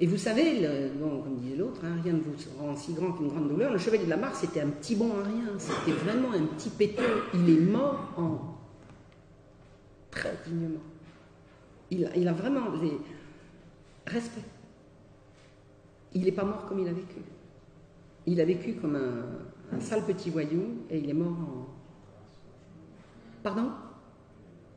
Et 0.00 0.06
vous 0.06 0.16
savez, 0.16 0.68
bon, 1.00 1.22
comme 1.22 1.36
disait 1.38 1.56
l'autre, 1.56 1.80
hein, 1.84 1.98
rien 2.04 2.12
ne 2.12 2.20
vous 2.20 2.34
rend 2.60 2.76
si 2.76 2.92
grand 2.92 3.12
qu'une 3.12 3.28
grande 3.28 3.48
douleur. 3.48 3.72
Le 3.72 3.78
chevalier 3.78 4.04
de 4.04 4.10
la 4.10 4.16
barre, 4.16 4.34
c'était 4.34 4.60
un 4.60 4.68
petit 4.68 4.94
bon 4.94 5.10
à 5.18 5.24
rien. 5.24 5.58
C'était 5.58 5.96
vraiment 5.96 6.32
un 6.32 6.46
petit 6.46 6.70
péteux. 6.70 7.24
Il 7.34 7.50
est 7.50 7.60
mort 7.60 8.12
en 8.16 8.58
très 10.10 10.36
dignement. 10.46 10.80
Il 11.90 12.28
a, 12.28 12.32
vraiment 12.32 12.70
des 12.76 12.92
respect. 14.06 14.42
Il 16.14 16.24
n'est 16.24 16.32
pas 16.32 16.44
mort 16.44 16.66
comme 16.66 16.78
il 16.78 16.88
a 16.88 16.92
vécu. 16.92 17.16
Il 18.26 18.40
a 18.40 18.44
vécu 18.44 18.74
comme 18.74 18.94
un, 18.94 19.76
un 19.76 19.80
sale 19.80 20.04
petit 20.04 20.30
voyou 20.30 20.84
et 20.90 20.98
il 20.98 21.10
est 21.10 21.14
mort 21.14 21.32
en. 21.32 21.66
Pardon? 23.42 23.70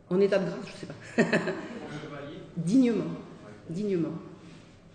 En 0.10 0.20
état 0.20 0.40
de 0.40 0.46
grâce, 0.46 0.66
je 0.66 0.72
ne 0.72 0.78
sais 0.78 0.88
pas. 0.88 1.52
dignement. 2.58 3.12
Dignement. 3.70 4.14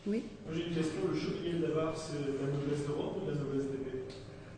Oui 0.07 0.22
J'ai 0.52 0.66
une 0.66 0.74
question. 0.74 1.00
Le 1.12 1.18
chevalier 1.18 1.74
barre, 1.74 1.94
c'est 1.96 2.18
la 2.18 2.52
noblesse 2.52 2.86
de 2.86 2.92
robe 2.92 3.22
ou 3.22 3.28
la 3.28 3.34
noblesse 3.34 3.70
d'épée 3.70 4.04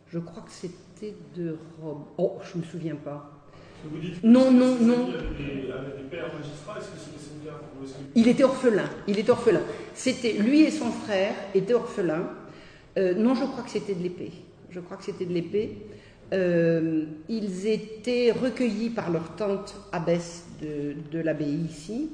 Je 0.07 0.19
crois 0.19 0.43
que 0.43 0.51
c'était 0.51 1.15
de 1.35 1.57
robe. 1.81 2.03
Oh, 2.17 2.37
je 2.43 2.57
ne 2.57 2.63
me 2.63 2.67
souviens 2.67 2.95
pas. 2.95 3.31
Vous 3.83 3.97
dites 3.97 4.23
non, 4.23 4.51
non, 4.51 4.75
non. 4.79 5.09
Il 5.39 5.71
avait 5.71 5.97
des, 5.97 6.03
pères 6.09 6.31
magistrats, 6.33 6.77
est-ce 6.77 6.87
que 6.87 6.97
c'est 7.17 7.43
le 7.43 7.49
cas 7.49 7.57
que... 7.57 8.09
Il 8.15 8.27
était 8.27 8.43
orphelin. 8.43 8.89
Il 9.07 9.17
était 9.17 9.31
orphelin. 9.31 9.61
C'était 9.93 10.33
lui 10.33 10.61
et 10.61 10.71
son 10.71 10.91
frère 10.91 11.33
étaient 11.55 11.73
orphelins. 11.73 12.29
Euh, 12.97 13.15
non, 13.15 13.33
je 13.33 13.45
crois 13.45 13.63
que 13.63 13.69
c'était 13.71 13.95
de 13.95 14.03
l'épée. 14.03 14.31
Je 14.69 14.79
crois 14.81 14.97
que 14.97 15.05
c'était 15.05 15.25
de 15.25 15.33
l'épée. 15.33 15.77
Euh, 16.31 17.05
ils 17.27 17.65
étaient 17.67 18.31
recueillis 18.31 18.91
par 18.91 19.09
leur 19.09 19.35
tante 19.35 19.75
abbesse 19.91 20.45
de, 20.61 20.93
de 21.11 21.19
l'abbaye 21.19 21.65
ici. 21.69 22.11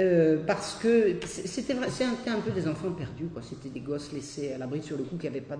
Euh, 0.00 0.38
parce 0.44 0.74
que 0.74 1.14
c'était 1.24 1.72
un, 1.72 2.40
peu 2.40 2.50
des 2.50 2.66
enfants 2.66 2.90
perdus, 2.90 3.26
quoi. 3.32 3.42
C'était 3.42 3.68
des 3.68 3.78
gosses 3.78 4.12
laissés 4.12 4.52
à 4.52 4.58
l'abri 4.58 4.82
sur 4.82 4.96
le 4.96 5.04
coup 5.04 5.16
qui 5.16 5.26
n'avaient 5.26 5.40
pas 5.40 5.56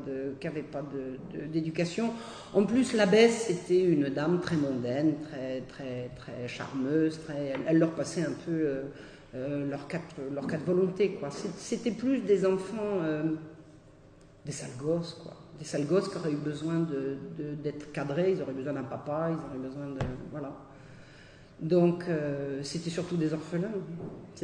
d'éducation. 1.53 2.11
En 2.53 2.64
plus, 2.64 2.95
l'abbesse 2.95 3.45
c'était 3.47 3.85
une 3.85 4.09
dame 4.09 4.41
très 4.41 4.57
mondaine, 4.57 5.14
très 5.68 6.09
très 6.16 6.49
charmeuse. 6.49 7.20
Elle, 7.68 7.78
leur 7.78 7.93
passait 7.93 8.22
un 8.22 8.32
peu 8.45 8.51
euh, 8.51 8.82
euh, 9.37 9.76
quatre 9.89 10.16
leur 10.32 10.49
quatre 10.49 10.64
volontés, 10.64 11.12
quoi. 11.12 11.28
C'était 11.30 11.93
plus 11.93 12.22
des 12.22 12.45
enfants, 12.45 12.99
euh, 13.03 13.35
des 14.45 14.53
sales 14.53 14.76
gosses, 14.80 15.14
quoi. 15.22 15.35
Des 15.61 15.64
sales 15.64 15.87
gosses 15.87 16.09
qui 16.09 16.16
auraient 16.16 16.32
eu 16.32 16.37
besoin 16.37 16.85
d'être 17.62 17.93
cadrés. 17.93 18.32
Ils 18.32 18.43
auraient 18.43 18.53
besoin 18.53 18.72
d'un 18.72 18.82
papa, 18.82 19.30
ils 19.30 19.35
auraient 19.35 19.68
besoin 19.68 19.87
de 19.87 20.01
voilà. 20.32 20.53
Donc, 21.61 22.05
c'était 22.62 22.91
surtout 22.91 23.16
des 23.16 23.32
orphelins. 23.32 23.70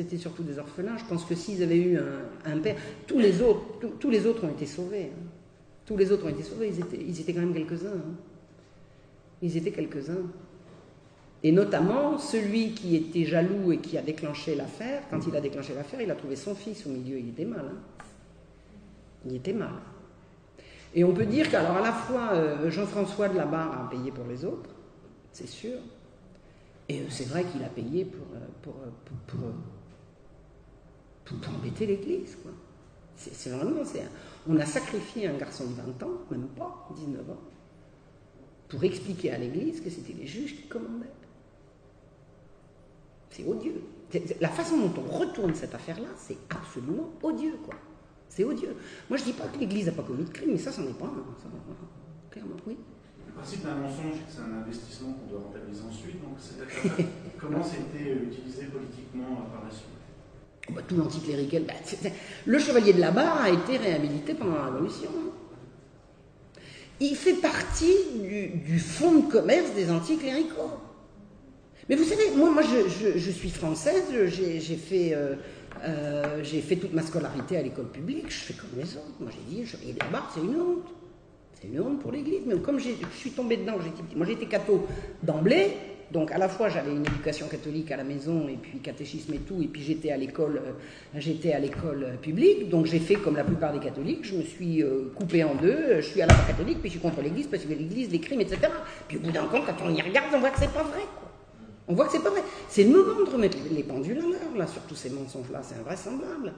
C'était 0.01 0.17
surtout 0.17 0.43
des 0.43 0.59
orphelins. 0.59 0.97
Je 0.97 1.05
pense 1.05 1.27
que 1.27 1.35
s'ils 1.35 1.63
avaient 1.63 1.77
eu 1.77 1.99
un, 2.47 2.59
père, 2.59 2.77
tous 3.07 3.19
les 3.19 3.43
autres, 3.43 3.61
tous, 3.99 4.09
les 4.09 4.25
autres 4.25 4.45
ont 4.45 4.51
été 4.51 4.65
sauvés. 4.65 5.11
Hein. 5.13 5.27
Tous 5.85 5.95
les 5.95 6.11
autres 6.11 6.25
ont 6.25 6.31
été 6.31 6.43
sauvés. 6.43 6.69
Ils 6.69 6.81
étaient, 6.81 7.05
ils 7.07 7.21
étaient 7.21 7.35
quand 7.35 7.41
même 7.41 7.53
quelques-uns. 7.53 7.89
Hein. 7.91 8.15
Ils 9.43 9.59
étaient 9.59 9.73
quelques-uns. 9.73 10.23
Et 11.43 11.53
notamment 11.53 12.17
celui 12.17 12.73
qui 12.73 12.97
était 12.97 13.27
jaloux 13.27 13.73
et 13.73 13.79
qui 13.79 13.99
a 13.99 14.03
déclenché 14.03 14.55
l'affaire. 14.55 15.03
Quand 15.11 15.21
il 15.27 15.37
a 15.37 15.41
déclenché 15.43 15.75
l'affaire, 15.75 16.01
il 16.01 16.11
a 16.11 16.15
trouvé 16.15 16.35
son 16.35 16.55
fils 16.55 16.87
au 16.87 16.91
milieu. 16.91 17.19
Il 17.19 17.29
était 17.29 17.45
mal. 17.45 17.67
Hein. 17.71 18.05
Il 19.27 19.37
était 19.37 19.53
mal. 19.53 19.75
Et 20.95 21.05
on 21.05 21.13
peut 21.13 21.27
dire 21.27 21.51
qu'alors 21.51 21.77
à 21.77 21.83
la 21.83 21.93
fois 21.93 22.31
euh, 22.33 22.71
Jean-François 22.71 23.29
de 23.29 23.37
la 23.37 23.45
Barre 23.45 23.85
a 23.85 23.91
payé 23.91 24.11
pour 24.11 24.25
les 24.27 24.47
autres, 24.47 24.71
c'est 25.31 25.47
sûr. 25.47 25.77
Et 26.89 27.03
c'est 27.11 27.29
vrai 27.29 27.45
qu'il 27.45 27.63
a 27.63 27.69
payé 27.69 28.07
pour, 28.07 28.27
pour, 28.63 28.73
pour, 29.05 29.17
pour, 29.27 29.51
pour, 31.25 31.39
pour 31.39 31.55
embêter 31.55 31.87
l'Église, 31.87 32.37
quoi. 32.43 32.53
C'est 33.17 33.51
vraiment, 33.51 33.83
on 34.49 34.57
a 34.59 34.65
sacrifié 34.65 35.29
un 35.29 35.37
garçon 35.37 35.65
de 35.67 35.75
20 35.75 36.03
ans, 36.05 36.21
même 36.31 36.49
pas, 36.49 36.89
19 36.97 37.29
ans, 37.29 37.41
pour 38.69 38.83
expliquer 38.83 39.33
à 39.33 39.39
l'Église 39.39 39.83
que 39.83 39.91
c'était 39.91 40.15
les 40.15 40.27
juges 40.27 40.57
qui 40.57 40.69
commandaient. 40.69 41.13
C'est 43.29 43.45
odieux. 43.45 43.83
La 44.41 44.49
façon 44.49 44.79
dont 44.79 44.93
on 45.07 45.19
retourne 45.19 45.55
cette 45.55 45.75
affaire-là, 45.75 46.09
c'est 46.17 46.39
absolument 46.49 47.11
odieux, 47.23 47.59
quoi. 47.63 47.75
C'est 48.29 48.45
odieux. 48.45 48.75
Moi, 49.09 49.19
je 49.19 49.25
dis 49.25 49.33
pas 49.33 49.47
que 49.49 49.59
l'Église 49.59 49.87
n'a 49.87 49.93
pas 49.93 50.03
commis 50.03 50.25
de 50.25 50.31
crime, 50.31 50.53
mais 50.53 50.59
ça, 50.59 50.73
c'en 50.73 50.83
est 50.85 50.99
pas 50.99 51.07
un. 51.07 51.25
ça, 51.39 51.49
clairement, 52.31 52.57
oui. 52.67 52.77
Le 53.27 53.33
principe 53.33 53.65
d'un 53.65 53.77
mensonge, 53.77 54.17
c'est 54.29 54.41
un 54.41 54.61
investissement 54.63 55.13
qu'on 55.13 55.27
doit 55.31 55.41
rentabiliser 55.41 55.83
ensuite. 55.89 56.23
Donc, 56.23 56.39
cette 56.39 56.63
affaire, 56.63 57.07
comment 57.41 57.63
c'était 57.63 58.15
utilisé 58.15 58.65
politiquement 58.67 59.33
euh, 59.33 59.55
par 59.55 59.65
la 59.65 59.71
suite? 59.71 60.00
Tout 60.87 60.97
l'anticlérical. 60.97 61.65
bah, 61.65 61.75
le 62.47 62.59
chevalier 62.59 62.93
de 62.93 63.01
la 63.01 63.11
barre 63.11 63.43
a 63.43 63.51
été 63.51 63.77
réhabilité 63.77 64.35
pendant 64.35 64.57
la 64.57 64.65
Révolution. 64.67 65.11
hein. 65.11 65.31
Il 67.01 67.17
fait 67.17 67.35
partie 67.35 67.97
du, 68.21 68.49
du 68.49 68.79
fonds 68.79 69.21
de 69.21 69.31
commerce 69.33 69.73
des 69.75 69.91
anticléricaux. 69.91 70.71
Mais 71.89 71.97
vous 71.97 72.05
savez, 72.05 72.31
moi, 72.37 72.63
je, 72.63 73.31
suis 73.31 73.51
française, 73.51 74.05
j'ai 74.27 74.61
j'ai 74.61 74.77
fait, 74.77 75.13
euh, 75.13 75.35
euh, 75.83 76.41
j'ai 76.45 76.61
fait 76.61 76.77
toute 76.77 76.93
ma 76.93 77.03
scolarité 77.03 77.57
à 77.57 77.63
l'école 77.63 77.89
publique, 77.91 78.27
je 78.29 78.39
fais 78.39 78.55
comme 78.55 78.71
les 78.77 78.97
autres. 78.97 79.17
Moi 79.19 79.31
j'ai 79.33 79.57
dit, 79.57 79.67
chevalier 79.67 79.95
de 79.95 79.99
la 79.99 80.07
barre, 80.07 80.31
c'est 80.33 80.41
une 80.41 80.55
honte. 80.61 80.87
C'est 81.55 81.67
une 81.67 81.81
honte 81.81 82.01
pour 82.01 82.13
l'Église. 82.13 82.43
Mais 82.47 82.57
comme 82.59 82.79
je 82.79 82.91
suis 83.17 83.31
tombée 83.31 83.57
dedans. 83.57 83.75
Moi 84.15 84.27
j'étais 84.27 84.47
catho 84.47 84.87
d'emblée, 85.23 85.77
donc 86.13 86.33
à 86.33 86.39
la 86.39 86.49
fois 86.49 86.69
j'avais 86.69 86.91
une 86.91 87.07
éducation 87.07 87.47
catholique 87.49 87.91
à 87.93 87.97
la 87.97 88.05
maison 88.05 88.49
et 88.49 88.57
puis 88.57 88.79
catéchisme 88.79 89.35
et 89.35 89.39
tout, 89.39 89.63
et 89.63 89.67
puis 89.67 89.83
j'étais 89.83 90.11
à 90.11 90.17
l'école, 90.17 90.61
euh, 90.65 91.19
j'étais 91.19 91.53
à 91.53 91.59
l'école 91.59 92.05
euh, 92.05 92.17
publique, 92.17 92.69
donc 92.69 92.87
j'ai 92.87 92.99
fait 92.99 93.17
comme 93.17 93.37
la 93.37 93.45
plupart 93.45 93.73
des 93.73 93.79
catholiques, 93.81 94.25
je 94.25 94.37
me 94.37 94.43
suis 94.43 94.83
euh, 94.83 95.13
coupée 95.15 95.45
en 95.45 95.55
deux, 95.55 95.97
je 95.97 96.07
suis 96.07 96.23
à 96.23 96.27
la 96.27 96.35
fois 96.35 96.53
catholique, 96.53 96.79
puis 96.81 96.91
je 96.91 96.99
suis 96.99 97.01
contre 97.01 97.23
l'Église 97.23 97.47
parce 97.47 97.65
que 97.65 97.69
l'Église, 97.69 98.11
les 98.11 98.21
crimes, 98.21 98.41
etc. 98.41 98.59
Puis 99.09 99.19
au 99.19 99.21
bout 99.21 99.31
d'un 99.31 99.47
compte, 99.47 99.67
quand 99.67 99.85
on 99.85 99.95
y 99.95 100.03
regarde, 100.03 100.29
on 100.35 100.41
voit 100.41 100.51
que 100.51 100.59
c'est 100.59 100.73
pas 100.73 100.83
vrai. 100.83 101.03
Quoi. 101.19 101.31
On 101.89 101.95
voit 101.95 102.07
que 102.07 102.13
c'est 102.13 102.23
pas 102.23 102.31
vrai. 102.31 102.43
C'est 102.69 102.85
le 102.85 102.91
moment 102.91 103.25
de 103.25 103.31
remettre 103.31 103.59
les 103.71 103.83
pendules 103.83 104.19
à 104.19 104.23
l'heure, 104.23 104.57
là, 104.57 104.67
sur 104.67 104.83
tous 104.83 104.95
ces 104.95 105.11
mensonges-là, 105.11 105.61
c'est 105.63 105.77
invraisemblable. 105.77 106.53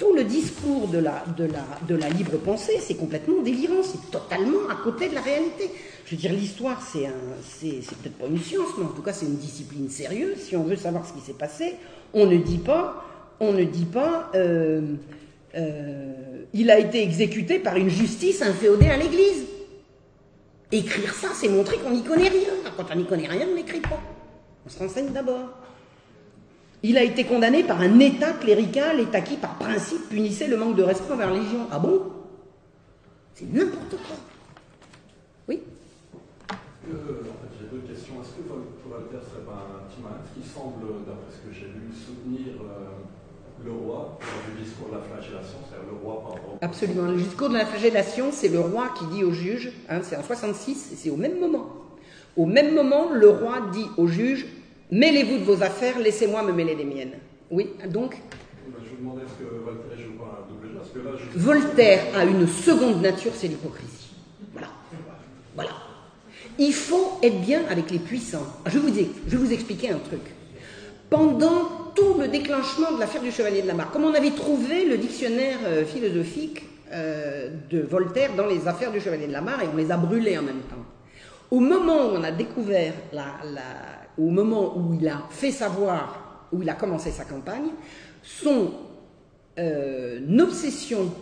Tout 0.00 0.14
le 0.14 0.24
discours 0.24 0.88
de 0.88 0.98
la, 0.98 2.08
libre 2.08 2.38
pensée, 2.38 2.78
c'est 2.80 2.94
complètement 2.94 3.42
délirant, 3.42 3.82
c'est 3.82 4.10
totalement 4.10 4.66
à 4.70 4.76
côté 4.76 5.10
de 5.10 5.14
la 5.14 5.20
réalité. 5.20 5.70
Je 6.06 6.12
veux 6.12 6.16
dire, 6.16 6.32
l'histoire, 6.32 6.80
c'est 6.80 7.02
peut-être 7.02 8.16
pas 8.16 8.26
une 8.26 8.40
science, 8.40 8.70
mais 8.78 8.84
en 8.84 8.88
tout 8.88 9.02
cas, 9.02 9.12
c'est 9.12 9.26
une 9.26 9.36
discipline 9.36 9.90
sérieuse. 9.90 10.38
Si 10.38 10.56
on 10.56 10.64
veut 10.64 10.76
savoir 10.76 11.06
ce 11.06 11.12
qui 11.12 11.20
s'est 11.20 11.34
passé, 11.34 11.74
on 12.14 12.24
ne 12.24 12.38
dit 12.38 12.56
pas, 12.56 13.04
on 13.40 13.52
ne 13.52 13.62
dit 13.64 13.84
pas, 13.84 14.30
euh, 14.34 14.94
euh, 15.54 16.14
il 16.54 16.70
a 16.70 16.78
été 16.78 17.02
exécuté 17.02 17.58
par 17.58 17.76
une 17.76 17.90
justice 17.90 18.40
inféodée 18.40 18.88
à 18.88 18.96
l'Église. 18.96 19.44
Écrire 20.72 21.12
ça, 21.12 21.28
c'est 21.34 21.48
montrer 21.48 21.76
qu'on 21.76 21.90
n'y 21.90 22.04
connaît 22.04 22.30
rien. 22.30 22.54
Quand 22.74 22.86
on 22.90 22.96
n'y 22.96 23.04
connaît 23.04 23.28
rien, 23.28 23.46
on 23.52 23.54
n'écrit 23.54 23.80
pas. 23.80 24.00
On 24.64 24.70
se 24.70 24.78
renseigne 24.78 25.10
d'abord. 25.10 25.59
Il 26.82 26.96
a 26.96 27.02
été 27.02 27.24
condamné 27.24 27.62
par 27.62 27.80
un 27.80 27.98
État 27.98 28.32
clérical, 28.32 29.00
État 29.00 29.20
qui, 29.20 29.36
par 29.36 29.56
principe, 29.58 30.08
punissait 30.08 30.48
le 30.48 30.56
manque 30.56 30.76
de 30.76 30.82
respect 30.82 31.12
envers 31.12 31.28
la 31.30 31.34
religion. 31.36 31.66
Ah 31.70 31.78
bon? 31.78 32.02
C'est 33.34 33.52
n'importe 33.52 33.90
quoi. 33.90 34.16
Oui? 35.48 35.60
Euh, 36.88 36.92
en 36.92 37.24
fait, 37.24 37.52
j'ai 37.60 37.66
deux 37.66 37.86
questions. 37.86 38.14
Est-ce 38.22 38.42
que 38.42 38.48
Vol- 38.48 38.62
Voltaire 38.88 39.20
serait 39.30 39.44
pas 39.44 39.66
un 39.76 39.88
petit 39.88 40.00
malin? 40.02 40.16
Qui 40.34 40.48
semble, 40.48 41.04
d'après 41.06 41.30
ce 41.30 41.46
que 41.48 41.52
j'ai 41.54 41.66
lu, 41.66 41.92
soutenir 41.94 42.54
euh, 42.62 43.64
le 43.64 43.72
roi 43.72 44.18
dans 44.20 44.54
le 44.54 44.64
discours 44.64 44.88
de 44.88 44.94
la 44.94 45.02
flagellation, 45.02 45.58
c'est-à-dire 45.68 45.88
le 45.92 45.98
roi 46.02 46.22
par 46.22 46.32
rapport 46.32 46.54
au- 46.54 46.64
Absolument. 46.64 47.04
Le 47.10 47.16
discours 47.18 47.50
de 47.50 47.54
la 47.58 47.66
flagellation, 47.66 48.30
c'est 48.32 48.48
le 48.48 48.60
roi 48.60 48.88
qui 48.98 49.04
dit 49.14 49.22
au 49.22 49.32
juge, 49.32 49.70
hein, 49.90 50.00
c'est 50.02 50.16
en 50.16 50.22
66, 50.22 50.92
et 50.92 50.96
c'est 50.96 51.10
au 51.10 51.16
même 51.16 51.38
moment. 51.38 51.68
Au 52.36 52.46
même 52.46 52.74
moment, 52.74 53.10
le 53.12 53.28
roi 53.28 53.60
dit 53.72 53.86
au 53.98 54.06
juge 54.06 54.46
Mêlez-vous 54.90 55.38
de 55.38 55.44
vos 55.44 55.62
affaires, 55.62 55.98
laissez-moi 55.98 56.42
me 56.42 56.52
mêler 56.52 56.74
des 56.74 56.84
miennes. 56.84 57.12
Oui, 57.50 57.70
donc, 57.88 58.16
Je 58.66 58.90
vous 58.90 58.96
demandais 58.98 59.22
est-ce 59.22 59.44
que 59.44 59.54
Voltaire 59.64 59.98
joue 59.98 60.18
pas 60.18 60.44
un 60.44 60.52
double 60.52 60.68
jeu 60.68 60.78
Parce 60.78 60.90
que 60.90 60.98
là, 60.98 61.10
je... 61.16 61.38
Voltaire 61.38 62.02
a 62.16 62.24
une 62.24 62.46
seconde 62.48 63.00
nature, 63.00 63.32
c'est 63.34 63.48
l'hypocrisie. 63.48 64.10
Voilà. 64.52 64.68
Voilà. 65.54 65.70
Il 66.58 66.72
faut 66.72 67.18
être 67.22 67.40
bien 67.40 67.62
avec 67.70 67.90
les 67.90 67.98
puissants. 68.00 68.46
Je 68.66 68.78
vais 68.78 68.90
vous, 68.90 69.10
je 69.26 69.36
vais 69.36 69.44
vous 69.44 69.52
expliquer 69.52 69.90
un 69.90 69.98
truc. 69.98 70.22
Pendant 71.08 71.92
tout 71.94 72.14
le 72.20 72.28
déclenchement 72.28 72.92
de 72.92 73.00
l'affaire 73.00 73.22
du 73.22 73.30
Chevalier 73.30 73.62
de 73.62 73.68
la 73.68 73.74
Marque, 73.74 73.92
comme 73.92 74.04
on 74.04 74.14
avait 74.14 74.30
trouvé 74.30 74.86
le 74.86 74.98
dictionnaire 74.98 75.58
euh, 75.66 75.84
philosophique 75.84 76.62
euh, 76.92 77.50
de 77.70 77.80
Voltaire 77.80 78.34
dans 78.36 78.46
les 78.46 78.66
affaires 78.66 78.92
du 78.92 79.00
Chevalier 79.00 79.28
de 79.28 79.32
la 79.32 79.40
Marque 79.40 79.64
et 79.64 79.68
on 79.72 79.76
les 79.76 79.90
a 79.90 79.96
brûlés 79.96 80.38
en 80.38 80.42
même 80.42 80.60
temps. 80.68 80.84
Au 81.50 81.60
moment 81.60 82.06
où 82.06 82.16
on 82.16 82.22
a 82.22 82.30
découvert, 82.30 82.94
au 84.18 84.30
moment 84.30 84.76
où 84.76 84.94
il 84.94 85.08
a 85.08 85.22
fait 85.30 85.50
savoir, 85.50 86.46
où 86.52 86.62
il 86.62 86.68
a 86.68 86.74
commencé 86.74 87.10
sa 87.10 87.24
campagne, 87.24 87.70
son 88.22 88.72
euh, 89.58 90.38
obsession 90.38 91.12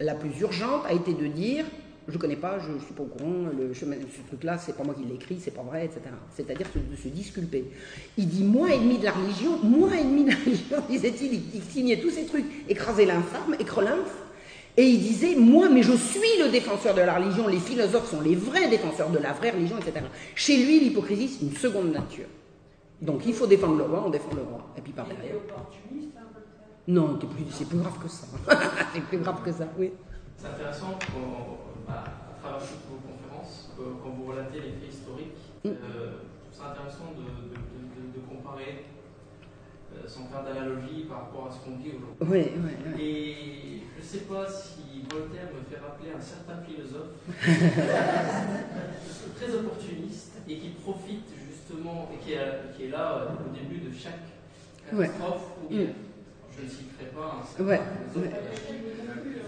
la 0.00 0.14
plus 0.14 0.38
urgente 0.40 0.82
a 0.86 0.92
été 0.92 1.14
de 1.14 1.26
dire 1.26 1.64
je 2.08 2.14
ne 2.14 2.18
connais 2.18 2.36
pas, 2.36 2.58
je 2.58 2.72
ne 2.72 2.78
suis 2.78 2.94
pas 2.94 3.02
au 3.02 3.06
courant, 3.06 3.50
ce 3.74 4.28
truc-là, 4.28 4.56
c'est 4.56 4.74
pas 4.74 4.82
moi 4.82 4.94
qui 4.94 5.04
l'ai 5.04 5.16
écrit, 5.16 5.38
c'est 5.38 5.50
pas 5.50 5.62
vrai, 5.62 5.84
etc. 5.84 6.00
C'est-à-dire 6.34 6.66
de 6.74 6.96
se 6.96 7.08
disculper. 7.08 7.66
Il 8.16 8.28
dit 8.28 8.44
moi 8.44 8.72
ennemi 8.72 8.96
de 8.96 9.04
la 9.04 9.12
religion, 9.12 9.58
moi 9.62 9.90
ennemi 9.94 10.24
de 10.24 10.30
la 10.30 10.36
religion, 10.44 10.76
disait-il, 10.88 11.34
il, 11.54 11.62
signait 11.62 12.00
tous 12.00 12.10
ces 12.10 12.24
trucs, 12.24 12.46
écraser 12.66 13.04
l'infâme, 13.04 13.56
écrelinf, 13.60 14.08
et 14.78 14.84
il 14.88 15.00
disait 15.00 15.34
moi, 15.34 15.68
mais 15.68 15.82
je 15.82 15.92
suis 15.92 16.38
le 16.42 16.48
défenseur 16.50 16.94
de 16.94 17.00
la 17.00 17.14
religion, 17.18 17.48
les 17.48 17.58
philosophes 17.58 18.10
sont 18.10 18.20
les 18.20 18.36
vrais 18.36 18.68
défenseurs 18.68 19.10
de 19.10 19.18
la 19.18 19.32
vraie 19.32 19.50
religion, 19.50 19.76
etc. 19.78 20.06
Chez 20.36 20.56
lui, 20.64 20.78
l'hypocrisie, 20.80 21.28
c'est 21.28 21.44
une 21.46 21.52
seconde 21.56 21.90
nature. 21.92 22.26
Donc 23.02 23.26
il 23.26 23.34
faut 23.34 23.46
défendre 23.48 23.76
le 23.76 23.84
roi, 23.84 24.04
on 24.06 24.10
défend 24.10 24.32
le 24.34 24.42
roi, 24.42 24.60
et 24.76 24.80
puis 24.80 24.92
par 24.92 25.06
Il 25.08 25.12
était 25.14 25.22
derrière. 25.22 25.42
opportuniste, 25.42 26.16
un 26.16 26.32
peu 26.32 26.40
peut-être? 26.40 26.88
Non, 26.88 27.18
c'est 27.50 27.64
plus, 27.68 27.78
grave 27.78 27.98
que 28.02 28.08
ça. 28.08 28.26
c'est 28.94 29.02
plus 29.02 29.18
grave 29.18 29.42
que 29.44 29.52
ça, 29.52 29.66
oui. 29.78 29.90
C'est 30.36 30.46
intéressant 30.46 30.92
quand, 31.00 31.58
bah, 31.88 32.04
à 32.06 32.40
travers 32.40 32.60
toutes 32.60 32.86
vos 32.88 33.00
conférences, 33.02 33.70
quand 33.76 34.10
vous 34.16 34.30
relatez 34.30 34.60
les 34.60 34.72
faits 34.78 34.94
historiques, 34.94 35.34
Mm. 35.64 35.70
euh, 35.70 35.74
je 35.74 36.54
trouve 36.54 36.54
ça 36.54 36.70
intéressant 36.70 37.10
de, 37.18 37.22
de- 37.26 37.50
de- 37.50 37.98
de- 37.98 38.10
de 38.14 38.20
comparer, 38.30 38.86
euh, 39.92 40.06
sans 40.06 40.26
faire 40.30 40.44
d'analogie 40.46 41.02
par 41.10 41.18
rapport 41.26 41.48
à 41.48 41.50
ce 41.50 41.58
qu'on 41.66 41.74
vit 41.82 41.90
aujourd'hui. 41.98 42.22
Oui, 42.22 42.62
oui, 42.62 42.72
oui. 42.94 43.02
Et 43.02 43.82
sais 44.08 44.24
pas 44.24 44.46
si 44.48 45.02
Voltaire 45.10 45.48
me 45.54 45.60
fait 45.68 45.80
rappeler 45.80 46.10
un 46.16 46.20
certain 46.20 46.60
philosophe 46.62 47.14
très 49.36 49.54
opportuniste 49.54 50.32
et 50.48 50.56
qui 50.56 50.68
profite 50.82 51.26
justement, 51.48 52.08
et 52.12 52.24
qui 52.24 52.32
est, 52.32 52.76
qui 52.76 52.84
est 52.84 52.90
là 52.90 53.22
euh, 53.22 53.46
au 53.46 53.54
début 53.54 53.80
de 53.86 53.90
chaque 53.94 54.24
catastrophe 54.90 55.42
ou 55.64 55.68
guerre. 55.74 55.88
Je 56.56 56.64
ne 56.64 56.68
citerai 56.68 57.06
pas 57.14 57.40
un 57.42 57.46
certain 57.46 57.64
Ouais, 57.64 57.80
philosophe, 58.14 58.32
ouais. 58.32 58.40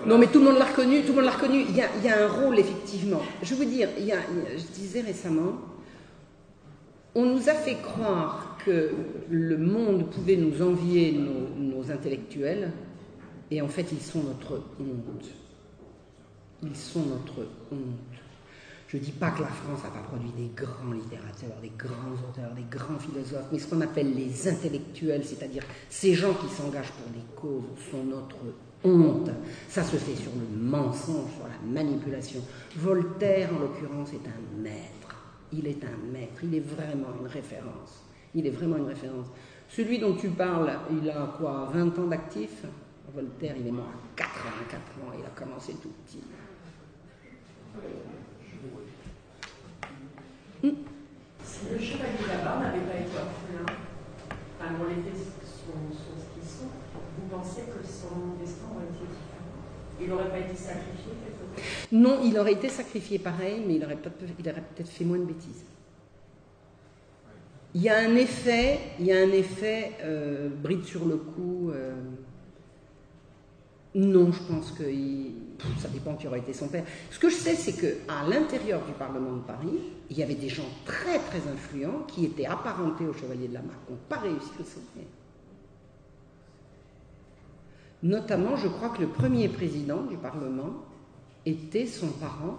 euh, 0.02 0.06
Non, 0.06 0.18
mais 0.18 0.26
tout 0.26 0.38
le 0.40 0.44
monde 0.46 0.58
l'a 0.58 0.66
reconnu, 0.66 1.00
tout 1.02 1.08
le 1.08 1.14
monde 1.16 1.24
l'a 1.24 1.30
reconnu. 1.32 1.64
Il 1.68 1.76
y, 1.76 1.82
a, 1.82 1.86
il 1.98 2.04
y 2.04 2.08
a 2.08 2.24
un 2.24 2.28
rôle, 2.28 2.58
effectivement. 2.58 3.22
Je 3.42 3.54
veux 3.54 3.66
dire, 3.66 3.88
il 3.98 4.04
y 4.04 4.12
a, 4.12 4.16
il 4.30 4.38
y 4.38 4.42
a- 4.42 4.56
je 4.58 4.66
disais 4.74 5.00
récemment, 5.00 5.54
on 7.14 7.24
nous 7.26 7.48
a 7.48 7.54
fait 7.54 7.76
croire 7.82 8.56
que 8.64 8.90
le 9.30 9.56
monde 9.56 10.11
pouvait 10.11 10.36
nous 10.36 10.62
envier 10.62 11.12
nos, 11.12 11.48
nos 11.56 11.90
intellectuels, 11.90 12.70
et 13.51 13.61
en 13.61 13.68
fait, 13.68 13.86
ils 13.92 14.01
sont 14.01 14.22
notre 14.22 14.62
honte. 14.78 15.26
Ils 16.62 16.76
sont 16.76 17.05
notre 17.07 17.40
honte. 17.72 18.20
Je 18.86 18.96
ne 18.96 19.03
dis 19.03 19.12
pas 19.12 19.30
que 19.30 19.42
la 19.42 19.48
France 19.48 19.84
n'a 19.84 19.90
pas 19.90 20.07
produit 20.09 20.32
des 20.36 20.51
grands 20.55 20.92
littérateurs, 20.92 21.57
des 21.62 21.72
grands 21.78 22.12
auteurs, 22.28 22.53
des 22.55 22.76
grands 22.76 22.98
philosophes, 22.98 23.46
mais 23.53 23.59
ce 23.61 23.68
qu'on 23.68 23.80
appelle 23.82 24.14
les 24.14 24.48
intellectuels, 24.48 25.24
c'est-à-dire 25.24 25.62
ces 25.88 26.14
gens 26.14 26.34
qui 26.34 26.48
s'engagent 26.48 26.92
pour 26.92 27.12
des 27.12 27.24
causes, 27.36 27.62
sont 27.90 28.03
notre 28.05 28.36
honte. 28.82 29.30
Ça 29.68 29.84
se 29.84 29.96
fait 29.96 30.16
sur 30.16 30.32
le 30.32 30.59
mensonge, 30.59 31.30
sur 31.36 31.46
la 31.46 31.82
manipulation. 31.82 32.40
Voltaire, 32.76 33.51
en 33.55 33.61
l'occurrence, 33.61 34.12
est 34.12 34.26
un 34.26 34.61
maître. 34.61 35.16
Il 35.53 35.66
est 35.66 35.84
un 35.84 36.12
maître. 36.12 36.40
Il 36.42 36.55
est 36.55 36.61
vraiment 36.61 37.09
une 37.20 37.28
référence. 37.28 38.03
Il 38.34 38.46
est 38.46 38.51
vraiment 38.51 38.76
une 38.76 38.86
référence. 38.86 39.26
Celui 39.68 40.01
dont 40.01 40.16
tu 40.16 40.30
parles, 40.30 40.72
il 40.90 41.09
a 41.11 41.32
quoi 41.38 41.70
20 41.72 41.96
ans 41.98 42.09
d'actif 42.09 42.64
Voltaire, 43.14 43.54
il 43.58 43.66
est 43.66 43.72
mort 43.72 43.88
à 43.88 44.16
84 44.16 44.80
ans. 45.02 45.12
Il 45.18 45.24
a 45.24 45.30
commencé 45.30 45.74
tout 45.74 45.90
petit. 46.04 46.22
Si 51.42 51.66
le 51.72 51.78
chevalier 51.78 52.26
là-bas 52.28 52.61
n'avait 52.61 52.80
pas 52.80 52.96
été 52.96 53.16
orphelin, 53.16 53.66
enfin, 54.58 54.72
dont 54.78 54.88
les 54.88 55.02
faits 55.02 55.16
sont, 55.16 55.72
sont 55.92 56.16
ce 56.18 56.34
qu'ils 56.34 56.48
sont, 56.48 56.68
vous 57.18 57.28
pensez 57.36 57.62
que 57.62 57.86
son 57.86 58.38
destin 58.40 58.66
aurait 58.74 58.84
été 58.84 59.04
différent? 59.08 59.40
Il 60.00 60.08
n'aurait 60.08 60.30
pas 60.30 60.38
été 60.38 60.56
sacrifié 60.56 61.12
Non, 61.92 62.20
il 62.24 62.38
aurait 62.38 62.52
été 62.52 62.68
sacrifié 62.68 63.18
pareil, 63.18 63.62
mais 63.66 63.76
il 63.76 63.84
aurait 63.84 63.94
aurait 63.94 64.62
peut-être 64.74 64.88
fait 64.88 65.04
moins 65.04 65.18
de 65.18 65.24
bêtises. 65.24 65.64
Il 67.74 67.82
y 67.82 67.88
a 67.88 67.98
un 67.98 68.16
effet, 68.16 68.80
il 68.98 69.06
y 69.06 69.12
a 69.12 69.18
un 69.18 69.30
effet 69.30 69.92
euh, 70.02 70.48
bride 70.48 70.84
sur 70.84 71.04
le 71.04 71.16
cou. 71.16 71.70
euh, 71.72 71.94
Non, 73.95 74.30
je 74.30 74.41
pense 74.43 74.70
que 74.70 74.84
ça 75.78 75.88
dépend 75.88 76.14
qui 76.14 76.28
aurait 76.28 76.38
été 76.38 76.53
son 76.53 76.68
père. 76.68 76.84
Ce 77.11 77.18
que 77.18 77.28
je 77.28 77.34
sais, 77.34 77.57
c'est 77.57 77.72
qu'à 77.72 78.22
l'intérieur 78.28 78.84
du 78.86 78.93
Parlement 78.93 79.32
de 79.32 79.43
Paris, 79.43 79.80
il 80.09 80.16
y 80.16 80.22
avait 80.22 80.36
des 80.36 80.49
gens 80.49 80.68
très 80.84 81.18
très 81.18 81.41
influents 81.53 82.05
qui 82.07 82.24
étaient 82.24 82.47
apparentés 82.47 83.05
au 83.07 83.12
Chevalier 83.12 83.49
de 83.49 83.55
la 83.55 83.62
Marque, 83.62 83.84
qui 83.86 83.93
n'ont 83.93 83.99
pas 84.09 84.18
réussi 84.18 84.51
à 84.55 84.59
le 84.61 84.64
sauver. 84.64 85.07
Notamment, 88.03 88.57
je 88.57 88.68
crois 88.68 88.91
que 88.91 89.03
le 89.03 89.09
premier 89.09 89.49
président 89.49 90.03
du 90.05 90.16
Parlement 90.16 90.84
était 91.45 91.86
son 91.86 92.09
parent. 92.09 92.59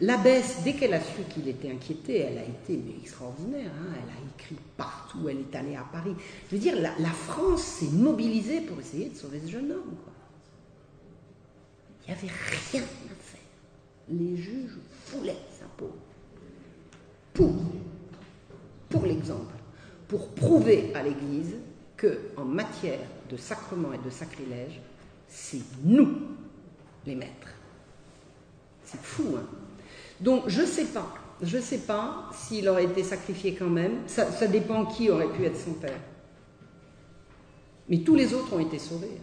L'abbesse, 0.00 0.62
dès 0.64 0.74
qu'elle 0.74 0.94
a 0.94 1.00
su 1.00 1.22
qu'il 1.32 1.48
était 1.48 1.70
inquiété, 1.70 2.18
elle 2.18 2.38
a 2.38 2.44
été 2.44 2.80
extraordinaire. 3.02 3.70
Hein. 3.80 3.92
elle 3.94 4.10
a 4.10 4.34
écrit 4.34 4.56
partout, 4.76 5.28
elle 5.28 5.38
est 5.40 5.56
allée 5.56 5.76
à 5.76 5.84
Paris. 5.92 6.14
Je 6.48 6.56
veux 6.56 6.60
dire, 6.60 6.74
la, 6.80 7.10
France 7.10 7.62
s'est 7.62 7.90
mobilisée 7.92 8.62
pour 8.62 8.80
essayer 8.80 9.10
de 9.10 9.16
sauver 9.16 9.40
ce 9.44 9.52
jeune 9.52 9.70
homme. 9.70 9.94
Il 12.10 12.16
n'y 12.16 12.18
avait 12.18 12.40
rien 12.72 12.82
à 12.82 13.14
faire. 13.22 13.40
Les 14.08 14.36
juges 14.36 14.78
foulaient 15.04 15.36
sa 15.58 15.66
peau. 15.76 15.92
Pour, 18.88 19.06
l'exemple, 19.06 19.54
pour 20.08 20.28
prouver 20.30 20.92
à 20.94 21.04
l'Église 21.04 21.54
que, 21.96 22.18
en 22.36 22.44
matière 22.44 22.98
de 23.30 23.36
sacrement 23.36 23.92
et 23.92 23.98
de 23.98 24.10
sacrilège, 24.10 24.80
c'est 25.28 25.60
nous 25.84 26.08
les 27.06 27.14
maîtres. 27.14 27.54
C'est 28.82 29.00
fou, 29.00 29.36
hein 29.38 29.46
Donc, 30.20 30.48
je 30.48 30.62
ne 30.62 30.66
sais 30.66 30.86
pas. 30.86 31.14
Je 31.40 31.58
ne 31.58 31.62
sais 31.62 31.78
pas 31.78 32.28
s'il 32.34 32.68
aurait 32.68 32.84
été 32.84 33.04
sacrifié 33.04 33.54
quand 33.54 33.70
même. 33.70 34.00
Ça 34.08 34.46
dépend 34.48 34.84
qui 34.84 35.08
aurait 35.10 35.32
pu 35.32 35.44
être 35.44 35.56
son 35.56 35.74
père. 35.74 36.00
Mais 37.88 37.98
tous 37.98 38.16
les 38.16 38.34
autres 38.34 38.52
ont 38.52 38.60
été 38.60 38.78
sauvés. 38.80 39.20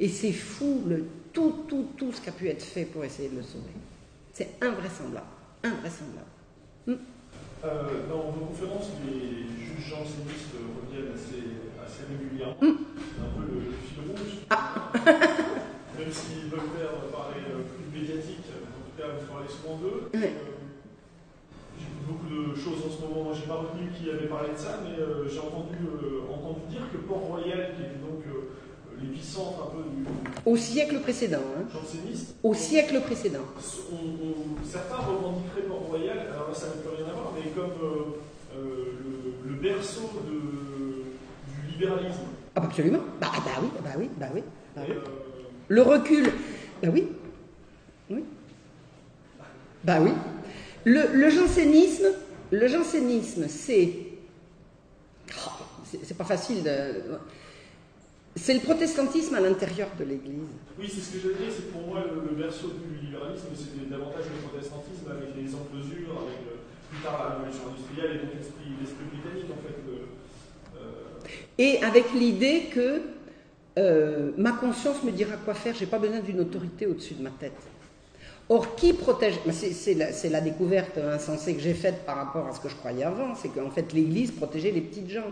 Et 0.00 0.08
c'est 0.08 0.32
fou 0.32 0.82
le, 0.86 1.04
tout, 1.32 1.64
tout, 1.68 1.88
tout 1.96 2.12
ce 2.12 2.20
qui 2.20 2.28
a 2.28 2.32
pu 2.32 2.48
être 2.48 2.62
fait 2.62 2.84
pour 2.84 3.04
essayer 3.04 3.28
de 3.28 3.36
le 3.36 3.42
sauver. 3.42 3.74
C'est 4.32 4.56
invraisemblable. 4.60 5.26
Invraisemblable. 5.62 6.26
Hmm. 6.86 6.94
Euh, 7.64 8.08
dans 8.08 8.30
vos 8.30 8.46
conférences, 8.46 8.90
les 9.06 9.46
juges 9.64 9.88
jansénistes 9.88 10.54
reviennent 10.58 11.14
assez, 11.14 11.62
assez 11.78 12.02
régulièrement. 12.10 12.56
Hmm. 12.60 12.76
C'est 12.96 13.22
un 13.22 13.40
peu 13.40 13.54
le, 13.54 13.60
fil 13.86 14.10
rouge. 14.10 14.38
Ah. 14.50 14.92
Même 15.98 16.10
si 16.10 16.50
Voltaire 16.50 16.98
paraît 17.12 17.46
euh, 17.48 17.62
plus 17.62 18.00
médiatique, 18.00 18.50
en 18.50 18.90
tout 18.90 18.98
cas, 18.98 19.14
vous 19.14 19.32
parlez 19.32 19.48
souvent 19.48 19.78
d'eux. 19.78 20.10
Euh, 20.14 20.20
j'ai 21.78 21.86
beaucoup 22.06 22.26
de 22.26 22.54
choses 22.54 22.82
en 22.86 22.90
ce 22.90 23.00
moment. 23.00 23.32
J'ai 23.32 23.46
pas 23.46 23.62
retenu 23.62 23.88
qui 23.96 24.10
avait 24.10 24.26
parlé 24.26 24.50
de 24.52 24.58
ça, 24.58 24.80
mais 24.82 24.98
j'ai 25.30 25.38
entendu, 25.38 25.78
entendu 26.28 26.66
dire 26.68 26.82
que 26.92 26.98
Port-Royal, 26.98 27.74
qui 27.76 27.82
est 27.82 28.02
donc 28.02 28.26
l'épicentre 29.04 29.62
un 29.62 29.76
peu 29.76 29.82
du. 29.82 30.04
Au 30.44 30.56
siècle 30.56 31.00
précédent. 31.00 31.42
Hein. 31.58 31.78
Au 32.42 32.54
siècle 32.54 33.00
précédent. 33.00 33.44
certains 34.64 34.96
revendiqueraient 34.96 35.62
Port-Royal, 35.62 36.18
alors 36.32 36.48
là 36.48 36.54
ça 36.54 36.66
n'a 36.66 36.72
plus 36.72 36.96
rien 36.96 37.06
à 37.06 37.12
voir, 37.12 37.32
mais 37.34 37.50
comme 37.50 37.70
euh, 37.82 38.56
euh, 38.56 38.84
le, 39.46 39.54
berceau 39.54 40.10
de, 40.26 41.02
du 41.52 41.72
libéralisme. 41.72 42.22
Ah, 42.54 42.62
absolument. 42.62 43.00
Bah, 43.20 43.28
bah, 43.44 43.50
oui, 43.62 43.68
bah 43.82 43.90
oui, 43.98 44.10
bah 44.16 44.26
oui. 44.34 44.42
Bah 44.76 44.82
oui. 44.88 44.94
Euh, 44.94 45.00
le 45.68 45.82
recul. 45.82 46.30
Bah 46.82 46.88
oui. 46.92 47.08
Oui. 48.10 48.24
Bah 49.82 49.98
oui. 50.00 50.10
Le, 50.84 51.06
le 51.14 51.30
jansénisme, 51.30 52.06
le 52.50 52.66
jansénisme, 52.68 53.46
c'est. 53.48 53.90
Oh, 55.30 55.50
c'est 56.02 56.16
pas 56.16 56.24
facile 56.24 56.62
de. 56.62 57.02
C'est 58.36 58.54
le 58.54 58.60
protestantisme 58.60 59.36
à 59.36 59.40
l'intérieur 59.40 59.88
de 59.98 60.04
l'Église. 60.04 60.50
Oui, 60.78 60.86
c'est 60.88 61.00
ce 61.00 61.12
que 61.12 61.18
je 61.20 61.28
dire, 61.38 61.52
c'est 61.54 61.70
pour 61.70 61.86
moi 61.86 62.02
le, 62.02 62.34
berceau 62.34 62.68
du 62.68 63.06
libéralisme, 63.06 63.46
c'était 63.54 63.88
davantage 63.88 64.24
le 64.26 64.48
protestantisme 64.48 65.06
avec 65.08 65.36
les 65.36 65.54
enclosures, 65.54 66.18
avec 66.18 66.42
euh, 66.50 66.58
plus 66.90 67.00
tard 67.00 67.22
la 67.22 67.36
révolution 67.36 67.62
industrielle 67.70 68.16
et 68.16 68.18
donc 68.18 68.34
l'esprit 68.34 69.04
britannique 69.12 69.50
en 69.52 69.62
fait. 69.62 69.78
Euh, 69.86 70.82
et 71.58 71.82
avec 71.84 72.12
l'idée 72.12 72.64
que 72.74 73.02
euh, 73.78 74.32
ma 74.36 74.52
conscience 74.52 75.04
me 75.04 75.12
dira 75.12 75.36
quoi 75.36 75.54
faire, 75.54 75.74
j'ai 75.76 75.86
pas 75.86 76.00
besoin 76.00 76.18
d'une 76.18 76.40
autorité 76.40 76.86
au-dessus 76.88 77.14
de 77.14 77.22
ma 77.22 77.30
tête. 77.30 77.52
Or, 78.48 78.74
qui 78.74 78.92
protège 78.92 79.38
C'est 79.52 79.94
la, 79.94 80.10
la, 80.28 80.40
découverte 80.40 80.98
insensée 80.98 81.54
que 81.54 81.60
j'ai 81.60 81.72
faite 81.72 82.04
par 82.04 82.16
rapport 82.16 82.46
à 82.48 82.52
ce 82.52 82.60
que 82.60 82.68
je 82.68 82.74
croyais 82.74 83.04
avant, 83.04 83.34
c'est 83.36 83.48
qu'en 83.48 83.70
fait 83.70 83.92
l'Église 83.92 84.32
protégeait 84.32 84.72
les 84.72 84.82
petites 84.82 85.08
gens. 85.08 85.30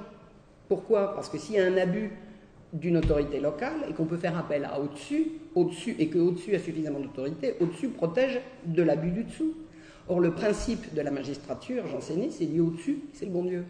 Pourquoi? 0.68 1.14
Parce 1.14 1.28
que 1.28 1.36
s'il 1.36 1.56
y 1.56 1.58
a 1.58 1.66
un 1.66 1.76
abus 1.76 2.10
d'une 2.72 2.96
autorité 2.96 3.38
locale 3.40 3.84
et 3.88 3.92
qu'on 3.92 4.06
peut 4.06 4.16
faire 4.16 4.36
appel 4.36 4.64
à 4.64 4.80
au-dessus, 4.80 5.32
au-dessus, 5.54 5.94
et 5.98 6.08
que 6.08 6.18
au-dessus 6.18 6.54
a 6.54 6.58
suffisamment 6.58 7.00
d'autorité, 7.00 7.56
au-dessus 7.60 7.88
protège 7.88 8.40
de 8.64 8.82
l'abus 8.82 9.10
du 9.10 9.24
dessous. 9.24 9.54
Or, 10.08 10.20
le 10.20 10.32
principe 10.32 10.94
de 10.94 11.00
la 11.00 11.10
magistrature, 11.10 11.86
j'enseignais, 11.86 12.30
c'est 12.30 12.44
lié 12.44 12.60
au-dessus, 12.60 13.00
c'est 13.12 13.26
le 13.26 13.30
bon 13.30 13.44
Dieu. 13.44 13.64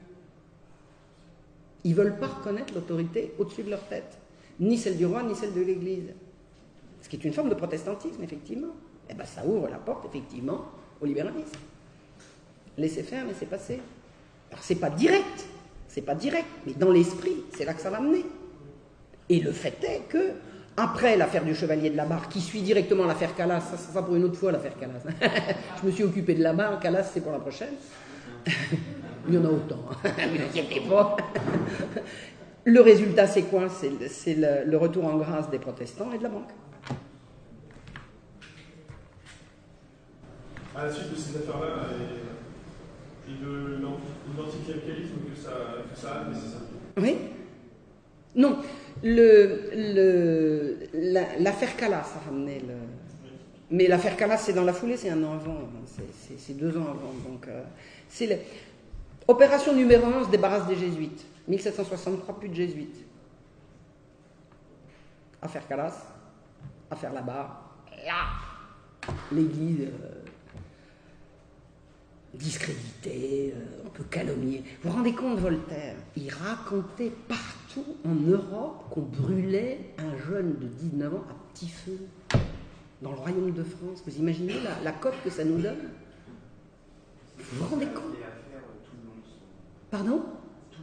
Ils 1.84 1.94
veulent 1.94 2.18
pas 2.18 2.28
reconnaître 2.28 2.72
l'autorité 2.74 3.34
au-dessus 3.38 3.64
de 3.64 3.70
leur 3.70 3.82
tête, 3.88 4.18
ni 4.60 4.78
celle 4.78 4.96
du 4.96 5.04
roi, 5.04 5.22
ni 5.24 5.34
celle 5.34 5.52
de 5.52 5.60
l'Église. 5.60 6.14
Ce 7.00 7.08
qui 7.08 7.16
est 7.16 7.24
une 7.24 7.32
forme 7.32 7.48
de 7.48 7.54
protestantisme, 7.54 8.22
effectivement. 8.22 8.74
Eh 9.10 9.14
bien, 9.14 9.24
ça 9.24 9.44
ouvre 9.44 9.68
la 9.68 9.78
porte, 9.78 10.06
effectivement, 10.06 10.66
au 11.00 11.06
libéralisme. 11.06 11.58
Laissez 12.78 13.02
faire, 13.02 13.26
laissez 13.26 13.46
passer. 13.46 13.80
Alors, 14.50 14.62
c'est 14.62 14.76
pas 14.76 14.90
direct, 14.90 15.46
c'est 15.88 16.02
pas 16.02 16.14
direct, 16.14 16.46
mais 16.64 16.74
dans 16.74 16.90
l'esprit, 16.90 17.42
c'est 17.54 17.64
là 17.64 17.74
que 17.74 17.80
ça 17.80 17.90
va 17.90 18.00
mener. 18.00 18.24
Et 19.32 19.40
le 19.40 19.50
fait 19.50 19.82
est 19.82 20.02
que, 20.10 20.32
après 20.76 21.16
l'affaire 21.16 21.42
du 21.42 21.54
Chevalier 21.54 21.88
de 21.88 21.96
la 21.96 22.04
Barre, 22.04 22.28
qui 22.28 22.38
suit 22.38 22.60
directement 22.60 23.06
l'affaire 23.06 23.34
Calas, 23.34 23.62
ça 23.62 23.78
sera 23.78 24.04
pour 24.04 24.14
une 24.14 24.24
autre 24.24 24.36
fois 24.36 24.52
l'affaire 24.52 24.76
Calas. 24.78 25.00
Je 25.80 25.86
me 25.86 25.90
suis 25.90 26.04
occupé 26.04 26.34
de 26.34 26.42
la 26.42 26.52
Barre, 26.52 26.78
Calas 26.80 27.04
c'est 27.04 27.22
pour 27.22 27.32
la 27.32 27.38
prochaine. 27.38 27.72
Il 29.26 29.32
y 29.32 29.38
en 29.38 29.44
a 29.46 29.48
autant, 29.48 29.86
hein. 29.90 30.10
ne 30.18 30.44
inquiétez 30.44 30.82
pas. 30.86 31.16
Le 32.64 32.80
résultat, 32.82 33.26
c'est 33.26 33.44
quoi? 33.44 33.70
C'est 33.70 34.34
le, 34.34 34.76
retour 34.76 35.06
en 35.06 35.16
grâce 35.16 35.48
des 35.48 35.58
protestants 35.58 36.12
et 36.12 36.18
de 36.18 36.24
la 36.24 36.28
banque. 36.28 36.50
À 40.76 40.84
la 40.84 40.92
suite 40.92 41.10
de 41.10 41.16
ces 41.16 41.36
affaires-là 41.38 41.86
et, 43.30 43.42
de 43.42 43.80
l'anticléricalisme 44.36 45.14
que 45.34 45.40
ça, 45.40 45.52
que 45.90 45.98
ça 45.98 46.08
a, 46.08 46.34
c'est 46.34 46.50
ça 46.50 46.58
Oui. 46.98 47.16
Non, 48.34 48.58
le, 49.02 50.78
l'affaire 51.40 51.76
Calas 51.76 52.06
a 52.16 52.20
ramené 52.26 52.60
le. 52.60 52.74
Mais 53.70 53.88
l'affaire 53.88 54.16
Calas, 54.16 54.38
c'est 54.38 54.52
dans 54.52 54.64
la 54.64 54.72
foulée, 54.72 54.96
c'est 54.96 55.10
un 55.10 55.22
an 55.24 55.32
avant, 55.34 55.60
c'est, 56.38 56.56
deux 56.56 56.76
ans 56.76 56.88
avant. 56.90 57.12
Donc, 57.26 57.48
euh, 57.48 57.62
c'est 58.08 58.44
Opération 59.26 59.72
numéro 59.74 60.06
1, 60.06 60.24
se 60.24 60.30
débarrasse 60.30 60.66
des 60.66 60.76
jésuites. 60.76 61.24
1763, 61.48 62.38
plus 62.38 62.48
de 62.50 62.54
jésuites. 62.54 63.04
Affaire 65.40 65.66
Calas, 65.66 65.94
affaire 66.90 67.12
là-bas, 67.12 67.62
là, 68.06 68.26
l'église. 69.32 69.88
Euh, 69.88 70.22
discrédité, 72.34 73.52
euh, 73.54 73.84
on 73.86 73.90
peut 73.90 74.04
calomnier. 74.04 74.64
Vous 74.82 74.90
vous 74.90 74.96
rendez 74.96 75.12
compte, 75.12 75.38
Voltaire 75.38 75.96
Il 76.16 76.30
racontait 76.32 77.12
partout 77.28 77.51
en 78.04 78.14
Europe 78.14 78.84
qu'on 78.90 79.02
brûlait 79.02 79.94
un 79.98 80.16
jeune 80.26 80.58
de 80.58 80.66
19 80.66 81.14
ans 81.14 81.24
à 81.30 81.34
petit 81.52 81.68
feu 81.68 81.98
dans 83.00 83.10
le 83.12 83.16
royaume 83.16 83.52
de 83.52 83.62
France. 83.62 84.02
Vous 84.06 84.16
imaginez 84.18 84.54
la, 84.62 84.82
la 84.82 84.92
cote 84.92 85.14
que 85.24 85.30
ça 85.30 85.44
nous 85.44 85.60
donne? 85.60 85.88
Vous 87.38 87.64
vous 87.64 87.66
rendez 87.66 87.86
compte? 87.86 88.16
Pardon? 89.90 90.22
Tout, 90.70 90.78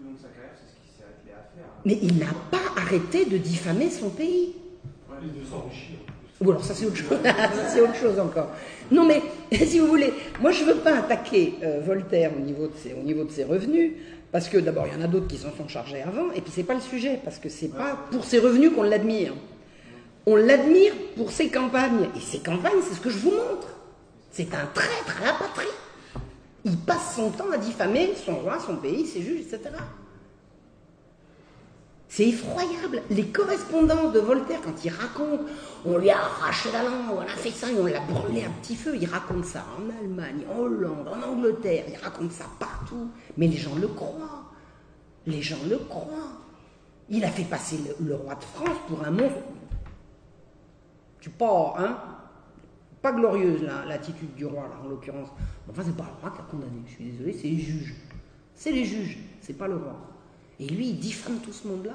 le 0.00 0.06
long 0.06 0.14
de 0.14 0.18
sa 0.18 0.28
carrière, 0.28 0.52
c'est 0.54 0.70
ce 0.70 0.76
qu'il 0.80 0.96
s'est 0.96 1.04
attelé 1.04 1.32
à 1.32 1.42
faire. 1.54 1.70
Mais 1.84 1.98
il 2.00 2.18
n'a 2.18 2.32
pas 2.50 2.80
arrêté 2.80 3.24
de 3.24 3.38
diffamer 3.38 3.90
son 3.90 4.10
pays. 4.10 4.54
Ouais, 5.10 5.16
de 5.20 5.44
s'enrichir. 5.44 5.98
Ou 6.42 6.50
alors 6.50 6.64
ça 6.64 6.74
c'est 6.74 6.86
autre 6.86 6.96
chose, 7.94 8.18
encore. 8.18 8.50
Non 8.90 9.06
mais 9.06 9.22
si 9.64 9.78
vous 9.78 9.86
voulez, 9.86 10.12
moi 10.40 10.50
je 10.50 10.64
ne 10.64 10.72
veux 10.72 10.80
pas 10.80 10.98
attaquer 10.98 11.54
euh, 11.62 11.80
Voltaire 11.84 12.32
au 12.36 12.40
niveau, 12.40 12.66
de 12.66 13.30
ses, 13.30 13.44
revenus, 13.44 13.92
parce 14.32 14.48
que 14.48 14.58
d'abord 14.58 14.86
il 14.86 14.98
y 14.98 15.00
en 15.00 15.04
a 15.04 15.08
d'autres 15.08 15.28
qui 15.28 15.38
s'en 15.38 15.52
sont 15.56 15.68
chargés 15.68 16.02
avant, 16.02 16.32
et 16.34 16.40
puis 16.40 16.52
c'est 16.54 16.64
pas 16.64 16.74
le 16.74 16.80
sujet, 16.80 17.20
parce 17.22 17.38
que 17.38 17.48
c'est 17.48 17.68
pas 17.68 17.96
pour 18.10 18.24
ses 18.24 18.38
revenus 18.38 18.72
qu'on 18.74 18.82
l'admire. 18.82 19.34
On 20.26 20.36
l'admire 20.36 20.92
pour 21.16 21.30
ses 21.30 21.48
campagnes, 21.48 22.08
et 22.16 22.20
ses 22.20 22.38
campagnes 22.38 22.80
c'est 22.88 22.94
ce 22.94 23.00
que 23.00 23.10
je 23.10 23.18
vous 23.18 23.32
montre. 23.32 23.68
C'est 24.30 24.54
un 24.54 24.66
traître 24.74 25.20
patrie. 25.38 25.66
Il 26.64 26.76
passe 26.76 27.16
son 27.16 27.30
temps 27.30 27.50
à 27.52 27.58
diffamer 27.58 28.12
son 28.24 28.36
roi, 28.36 28.58
son 28.64 28.76
pays, 28.76 29.06
ses 29.06 29.20
juges, 29.20 29.40
etc. 29.40 29.70
C'est 32.12 32.28
effroyable. 32.28 33.00
Les 33.08 33.28
correspondances 33.28 34.12
de 34.12 34.20
Voltaire, 34.20 34.60
quand 34.62 34.84
il 34.84 34.90
raconte, 34.90 35.40
on 35.86 35.96
lui 35.96 36.10
a 36.10 36.18
arraché 36.18 36.68
la 36.70 36.82
langue, 36.82 37.16
on 37.16 37.20
a 37.20 37.26
fait 37.26 37.50
ça 37.50 37.68
on 37.74 37.86
l'a 37.86 38.00
brûlé 38.00 38.44
à 38.44 38.50
petit 38.50 38.76
feu, 38.76 38.98
il 39.00 39.06
raconte 39.06 39.46
ça 39.46 39.64
en 39.78 39.88
Allemagne, 39.98 40.44
en 40.54 40.58
Hollande, 40.58 41.08
en 41.08 41.26
Angleterre, 41.26 41.86
il 41.88 41.96
raconte 41.96 42.30
ça 42.32 42.44
partout. 42.60 43.08
Mais 43.38 43.46
les 43.46 43.56
gens 43.56 43.76
le 43.76 43.88
croient. 43.88 44.44
Les 45.24 45.40
gens 45.40 45.56
le 45.66 45.78
croient. 45.78 46.36
Il 47.08 47.24
a 47.24 47.30
fait 47.30 47.44
passer 47.44 47.78
le, 47.98 48.14
roi 48.14 48.34
de 48.34 48.44
France 48.44 48.76
pour 48.88 49.02
un 49.02 49.10
monstre. 49.10 49.40
Tu 51.18 51.30
pas, 51.30 51.76
hein 51.78 51.96
Pas 53.00 53.12
glorieuse 53.12 53.62
l'attitude 53.88 54.34
du 54.34 54.44
roi, 54.44 54.64
là, 54.64 54.84
en 54.84 54.88
l'occurrence. 54.88 55.30
Enfin, 55.70 55.80
c'est 55.82 55.96
pas 55.96 56.04
le 56.04 56.20
roi 56.20 56.30
qui 56.36 56.42
a 56.42 56.44
condamné, 56.44 56.82
je 56.88 56.92
suis 56.92 57.04
désolé, 57.06 57.32
c'est 57.32 57.48
les 57.48 57.58
juges. 57.58 57.94
C'est 58.54 58.72
les 58.72 58.84
juges, 58.84 59.16
c'est 59.40 59.56
pas 59.56 59.66
le 59.66 59.76
roi. 59.76 60.11
Et 60.60 60.66
lui, 60.66 60.88
il 60.90 60.98
diffame 60.98 61.38
tout 61.38 61.52
ce 61.52 61.66
monde-là. 61.68 61.94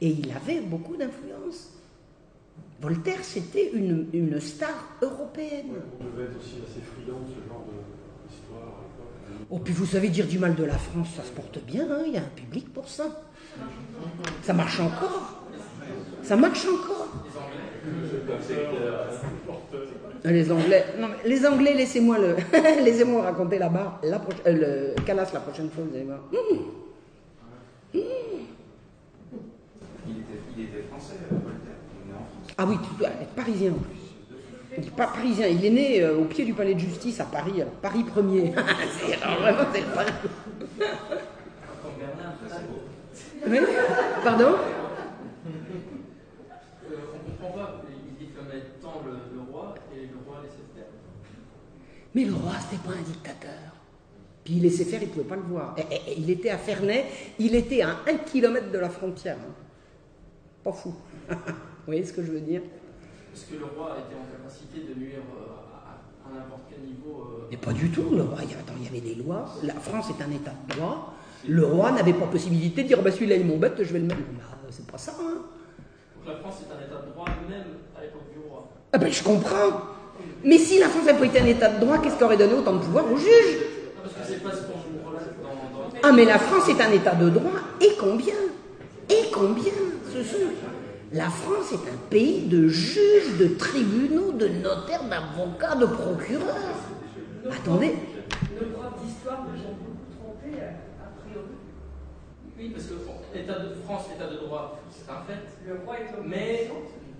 Et 0.00 0.08
il 0.08 0.30
avait 0.32 0.60
beaucoup 0.60 0.96
d'influence. 0.96 1.70
Voltaire, 2.80 3.22
c'était 3.22 3.70
une, 3.72 4.08
une 4.12 4.40
star 4.40 4.88
européenne. 5.00 5.66
On 6.00 6.04
devait 6.16 6.24
être 6.28 6.36
aussi 6.38 6.56
assez 6.68 6.80
friand 6.80 7.20
de 7.20 7.28
ce 7.28 7.48
genre 7.48 7.64
d'histoire 8.28 8.58
à 8.58 8.82
l'époque. 8.82 9.46
Oh, 9.50 9.58
puis 9.60 9.72
vous 9.72 9.86
savez 9.86 10.08
dire 10.08 10.26
du 10.26 10.38
mal 10.38 10.54
de 10.56 10.64
la 10.64 10.76
France, 10.78 11.08
ça 11.16 11.22
se 11.22 11.30
porte 11.30 11.62
bien, 11.64 11.86
hein, 11.90 12.02
il 12.06 12.12
y 12.14 12.16
a 12.16 12.20
un 12.22 12.34
public 12.34 12.72
pour 12.72 12.88
ça. 12.88 13.22
Ça 14.42 14.52
marche 14.52 14.80
encore. 14.80 15.44
Ça 16.22 16.36
marche 16.36 16.66
encore. 16.66 17.08
Les 20.24 20.50
Anglais, 20.52 20.84
non, 20.98 21.08
mais 21.08 21.28
les 21.28 21.46
Anglais, 21.46 21.74
laissez-moi 21.74 22.16
le, 22.18 22.36
laissez-moi 22.84 23.22
raconter 23.22 23.58
là-bas, 23.58 24.00
la 24.04 24.18
proche- 24.18 24.42
euh, 24.46 24.94
le 24.96 25.02
Calas 25.02 25.30
la 25.34 25.40
prochaine 25.40 25.68
fois, 25.70 25.82
vous 25.88 25.94
allez 25.94 26.04
voir. 26.04 26.20
Mmh. 26.32 26.56
Il 27.94 28.00
était, 30.18 30.42
il 30.56 30.64
était 30.64 30.82
français, 30.88 31.14
euh, 31.32 31.36
Voltaire. 31.36 31.78
Il 31.94 32.02
est 32.02 32.12
né 32.12 32.14
en 32.14 32.24
France. 32.24 32.54
Ah 32.58 32.66
oui, 32.68 32.76
tu 32.82 32.94
dois 32.98 33.08
être 33.08 33.34
parisien 33.34 33.72
en 33.72 33.78
plus. 33.78 33.98
Il 34.78 34.86
est 34.86 34.90
pas 34.90 35.06
parisien, 35.08 35.46
il 35.48 35.64
est 35.64 35.70
né 35.70 36.02
euh, 36.02 36.16
au 36.16 36.24
pied 36.24 36.44
du 36.44 36.54
palais 36.54 36.74
de 36.74 36.80
justice 36.80 37.20
à 37.20 37.24
Paris, 37.24 37.60
alors 37.60 37.74
Paris 37.74 38.04
premier. 38.04 38.52
C'est- 39.06 39.22
alors 39.22 39.40
vraiment, 39.40 39.68
c'est 39.72 39.80
le 39.82 39.86
Paris. 39.88 40.12
Comme 41.82 41.98
Bernard, 41.98 42.34
ça, 42.48 42.56
c'est 42.56 42.68
beau. 42.68 42.82
Oui 43.46 43.58
Pardon? 44.22 44.56
Euh, 46.90 47.04
on 47.14 47.30
comprend 47.30 47.50
pas, 47.58 47.82
il 47.88 48.26
étant 48.26 49.02
le, 49.04 49.12
le 49.34 49.40
roi 49.50 49.74
et 49.94 50.06
le 50.06 50.16
roi 50.26 50.40
laissait 50.42 50.66
faire. 50.74 50.86
Mais 52.14 52.24
le 52.24 52.34
roi, 52.34 52.52
c'était 52.60 52.82
pas 52.82 52.92
un 52.94 53.02
dictateur. 53.02 53.71
Puis 54.44 54.54
il 54.56 54.62
laissait 54.62 54.84
faire, 54.84 55.00
il 55.02 55.08
pouvait 55.08 55.24
pas 55.24 55.36
le 55.36 55.42
voir. 55.42 55.74
Et- 55.78 55.82
et- 55.94 56.12
et 56.12 56.18
il 56.18 56.28
était 56.30 56.50
à 56.50 56.58
Ferney, 56.58 57.04
il 57.38 57.54
était 57.54 57.82
à 57.82 57.90
un 58.08 58.16
kilomètre 58.26 58.70
de 58.72 58.78
la 58.78 58.88
frontière. 58.90 59.36
hein. 59.40 59.52
Pas 60.64 60.72
fou. 60.72 60.94
Vous 61.28 61.34
voyez 61.86 62.04
ce 62.04 62.12
que 62.12 62.22
je 62.24 62.32
veux 62.32 62.40
dire? 62.40 62.62
Parce 63.32 63.44
que 63.46 63.54
le 63.56 63.64
roi 63.64 63.96
était 63.98 64.14
en 64.16 64.26
capacité 64.36 64.80
de 64.92 64.98
nuire 65.00 65.18
euh, 65.36 65.52
à, 65.86 66.28
à 66.28 66.34
n'importe 66.34 66.62
quel 66.70 66.80
niveau. 66.80 67.38
euh, 67.42 67.46
Mais 67.50 67.56
pas 67.56 67.72
du 67.72 67.90
tout. 67.90 68.10
Le 68.14 68.22
roi, 68.22 68.38
il 68.42 68.50
y, 68.50 68.54
a- 68.54 68.58
attends, 68.58 68.74
il 68.78 68.84
y 68.84 68.88
avait 68.88 69.00
des 69.00 69.14
lois. 69.14 69.46
La 69.62 69.74
France 69.74 70.06
est 70.10 70.22
un 70.22 70.30
état 70.30 70.52
de 70.68 70.74
droit. 70.74 71.14
Le 71.48 71.64
roi 71.66 71.90
n'avait 71.92 72.12
pas 72.12 72.26
possibilité 72.26 72.82
de 72.82 72.88
dire 72.88 73.02
bah, 73.02 73.10
celui-là 73.10 73.34
il 73.36 73.44
m'embête, 73.46 73.74
je 73.78 73.92
vais 73.92 73.98
le 73.98 74.04
mettre. 74.06 74.20
Bah, 74.20 74.68
c'est 74.70 74.86
pas 74.86 74.98
ça. 74.98 75.12
Hein. 75.20 75.42
Donc 76.16 76.26
la 76.34 76.36
France 76.40 76.56
est 76.62 76.72
un 76.72 76.78
état 76.86 77.04
de 77.04 77.10
droit 77.12 77.26
même 77.50 77.64
à 77.98 78.00
l'époque 78.02 78.30
du 78.32 78.38
roi. 78.48 78.68
Ah 78.92 78.98
ben 78.98 79.10
je 79.10 79.22
comprends. 79.24 79.80
Mais 80.44 80.56
si 80.58 80.78
la 80.78 80.88
France 80.88 81.06
n'avait 81.06 81.18
pas 81.18 81.26
été 81.26 81.40
un 81.40 81.46
état 81.46 81.68
de 81.68 81.80
droit, 81.84 81.98
qu'est-ce 81.98 82.16
qui 82.16 82.22
aurait 82.22 82.36
donné 82.36 82.54
autant 82.54 82.74
de 82.74 82.78
pouvoir 82.78 83.10
aux 83.10 83.16
juges 83.16 83.58
Ah 86.02 86.12
mais 86.12 86.24
la 86.24 86.38
France 86.38 86.68
est 86.68 86.80
un 86.80 86.90
état 86.90 87.14
de 87.14 87.30
droit. 87.30 87.50
Et 87.80 87.92
combien? 87.98 88.34
Et 89.08 89.30
combien? 89.32 89.72
Ce 90.12 90.22
sont 90.22 90.36
La 91.12 91.28
France 91.28 91.72
est 91.72 91.88
un 91.88 91.96
pays 92.10 92.46
de 92.46 92.68
juges, 92.68 93.36
de 93.38 93.48
tribunaux, 93.56 94.32
de 94.32 94.48
notaires, 94.48 95.04
d'avocats, 95.04 95.76
de 95.76 95.86
procureurs. 95.86 96.56
Attendez. 97.50 97.94
Nos 98.60 98.68
profs 98.70 99.02
d'histoire 99.04 99.44
nous 99.52 99.60
ont 99.60 99.76
beaucoup 99.78 100.06
trompés, 100.16 100.60
euh, 100.60 101.02
a 101.02 101.20
priori. 101.20 101.46
Oui, 102.58 102.70
parce 102.70 102.86
que 102.86 102.94
l'état 103.34 103.58
de 103.58 103.74
France, 103.84 104.02
l'état 104.12 104.30
de 104.30 104.46
droit, 104.46 104.80
c'est 104.90 105.10
un 105.10 105.22
fait. 105.26 105.40
Le 105.66 105.80
roi 105.84 105.96
est 105.98 106.16
l'homme 106.16 106.28
Mais 106.28 106.70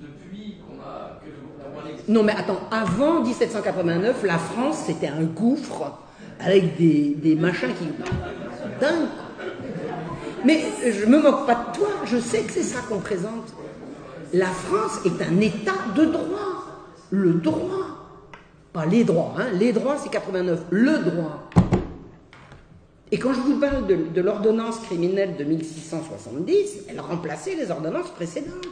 depuis 0.00 0.56
qu'on 0.58 0.80
a 0.80 1.20
que 1.20 1.26
le 1.26 1.52
le 1.62 1.74
roi 1.74 1.84
n'existe 1.84 2.08
Non 2.08 2.22
mais 2.22 2.32
attends, 2.32 2.60
avant 2.70 3.22
1789, 3.22 4.22
la 4.24 4.38
France 4.38 4.84
c'était 4.86 5.08
un 5.08 5.22
gouffre 5.22 5.98
avec 6.44 6.76
des, 6.76 7.14
des 7.16 7.34
machins 7.34 7.70
qui... 7.78 7.86
Dingue 8.80 9.08
Mais 10.44 10.64
je 10.90 11.06
me 11.06 11.20
moque 11.20 11.46
pas 11.46 11.54
de 11.54 11.78
toi, 11.78 11.88
je 12.04 12.18
sais 12.18 12.42
que 12.42 12.52
c'est 12.52 12.62
ça 12.62 12.80
qu'on 12.88 13.00
présente. 13.00 13.54
La 14.32 14.46
France 14.46 15.00
est 15.04 15.22
un 15.22 15.40
état 15.40 15.74
de 15.94 16.04
droit. 16.06 16.64
Le 17.10 17.34
droit. 17.34 17.92
Pas 18.72 18.86
les 18.86 19.04
droits, 19.04 19.34
hein. 19.38 19.48
les 19.52 19.72
droits 19.72 19.98
c'est 20.02 20.10
89, 20.10 20.64
le 20.70 20.98
droit. 20.98 21.50
Et 23.10 23.18
quand 23.18 23.34
je 23.34 23.40
vous 23.40 23.60
parle 23.60 23.86
de, 23.86 23.96
de 24.14 24.20
l'ordonnance 24.22 24.78
criminelle 24.78 25.36
de 25.36 25.44
1670, 25.44 26.84
elle 26.88 27.00
remplaçait 27.00 27.54
les 27.54 27.70
ordonnances 27.70 28.08
précédentes. 28.10 28.66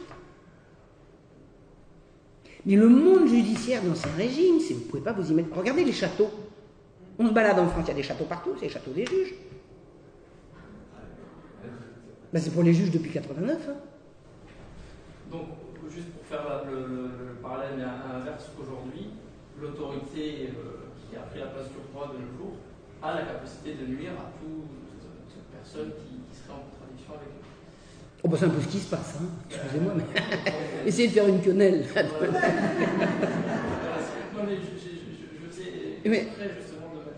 Mais 2.65 2.75
le 2.75 2.89
monde 2.89 3.27
judiciaire 3.27 3.83
d'Ancien 3.83 4.11
Régime, 4.17 4.59
si 4.59 4.73
vous 4.73 4.79
ne 4.79 4.85
pouvez 4.85 5.03
pas 5.03 5.13
vous 5.13 5.29
y 5.31 5.33
mettre. 5.33 5.55
Regardez 5.55 5.83
les 5.83 5.93
châteaux. 5.93 6.29
On 7.21 7.27
se 7.27 7.33
balade 7.33 7.59
en 7.59 7.67
France, 7.67 7.83
il 7.85 7.89
y 7.89 7.91
a 7.91 7.95
des 7.95 8.01
châteaux 8.01 8.23
partout, 8.25 8.55
c'est 8.57 8.65
les 8.65 8.71
châteaux 8.71 8.89
des 8.91 9.05
juges. 9.05 9.35
Ben, 12.33 12.39
c'est 12.41 12.49
pour 12.49 12.63
les 12.63 12.73
juges 12.73 12.89
depuis 12.89 13.11
89. 13.11 13.59
hein. 13.69 13.73
Donc, 15.29 15.45
juste 15.93 16.07
pour 16.09 16.25
faire 16.25 16.43
la- 16.49 16.63
le, 16.67 16.77
le- 16.79 17.03
le 17.29 17.33
parallèle 17.43 17.73
mais 17.77 17.83
à 17.83 18.13
l'inverse, 18.17 18.49
aujourd'hui, 18.59 19.09
l'autorité 19.61 20.49
euh, 20.49 20.89
qui 21.11 21.15
a 21.15 21.19
pris 21.21 21.39
la 21.41 21.47
place 21.47 21.67
du 21.67 21.75
roi 21.93 22.07
de 22.07 22.13
nos 22.25 22.31
jours 22.39 22.55
a 23.03 23.13
la 23.13 23.21
capacité 23.21 23.73
de 23.75 23.85
nuire 23.85 24.13
à 24.17 24.31
toute, 24.41 25.29
toute 25.29 25.43
personne 25.53 25.91
qui, 26.01 26.15
qui 26.25 26.37
serait 26.41 26.53
en 26.57 26.65
contradiction 26.73 27.13
avec 27.13 27.27
lui. 27.27 27.45
Oh, 28.23 28.29
ben, 28.29 28.37
c'est 28.39 28.45
un 28.45 28.49
peu 28.49 28.61
ce 28.61 28.67
qui 28.67 28.79
se 28.79 28.89
passe, 28.89 29.17
hein. 29.21 29.29
excusez-moi, 29.47 29.93
mais 29.95 30.87
essayez 30.87 31.09
de 31.09 31.13
faire 31.13 31.27
une 31.27 31.39
quenelle. 31.41 31.85
Voilà, 31.93 32.07
non, 34.33 34.43
mais 34.47 34.55
je, 34.55 34.73
je, 34.73 34.89
je, 34.89 35.45
je 35.45 35.51
sais 35.51 35.69
Mais- 36.09 36.27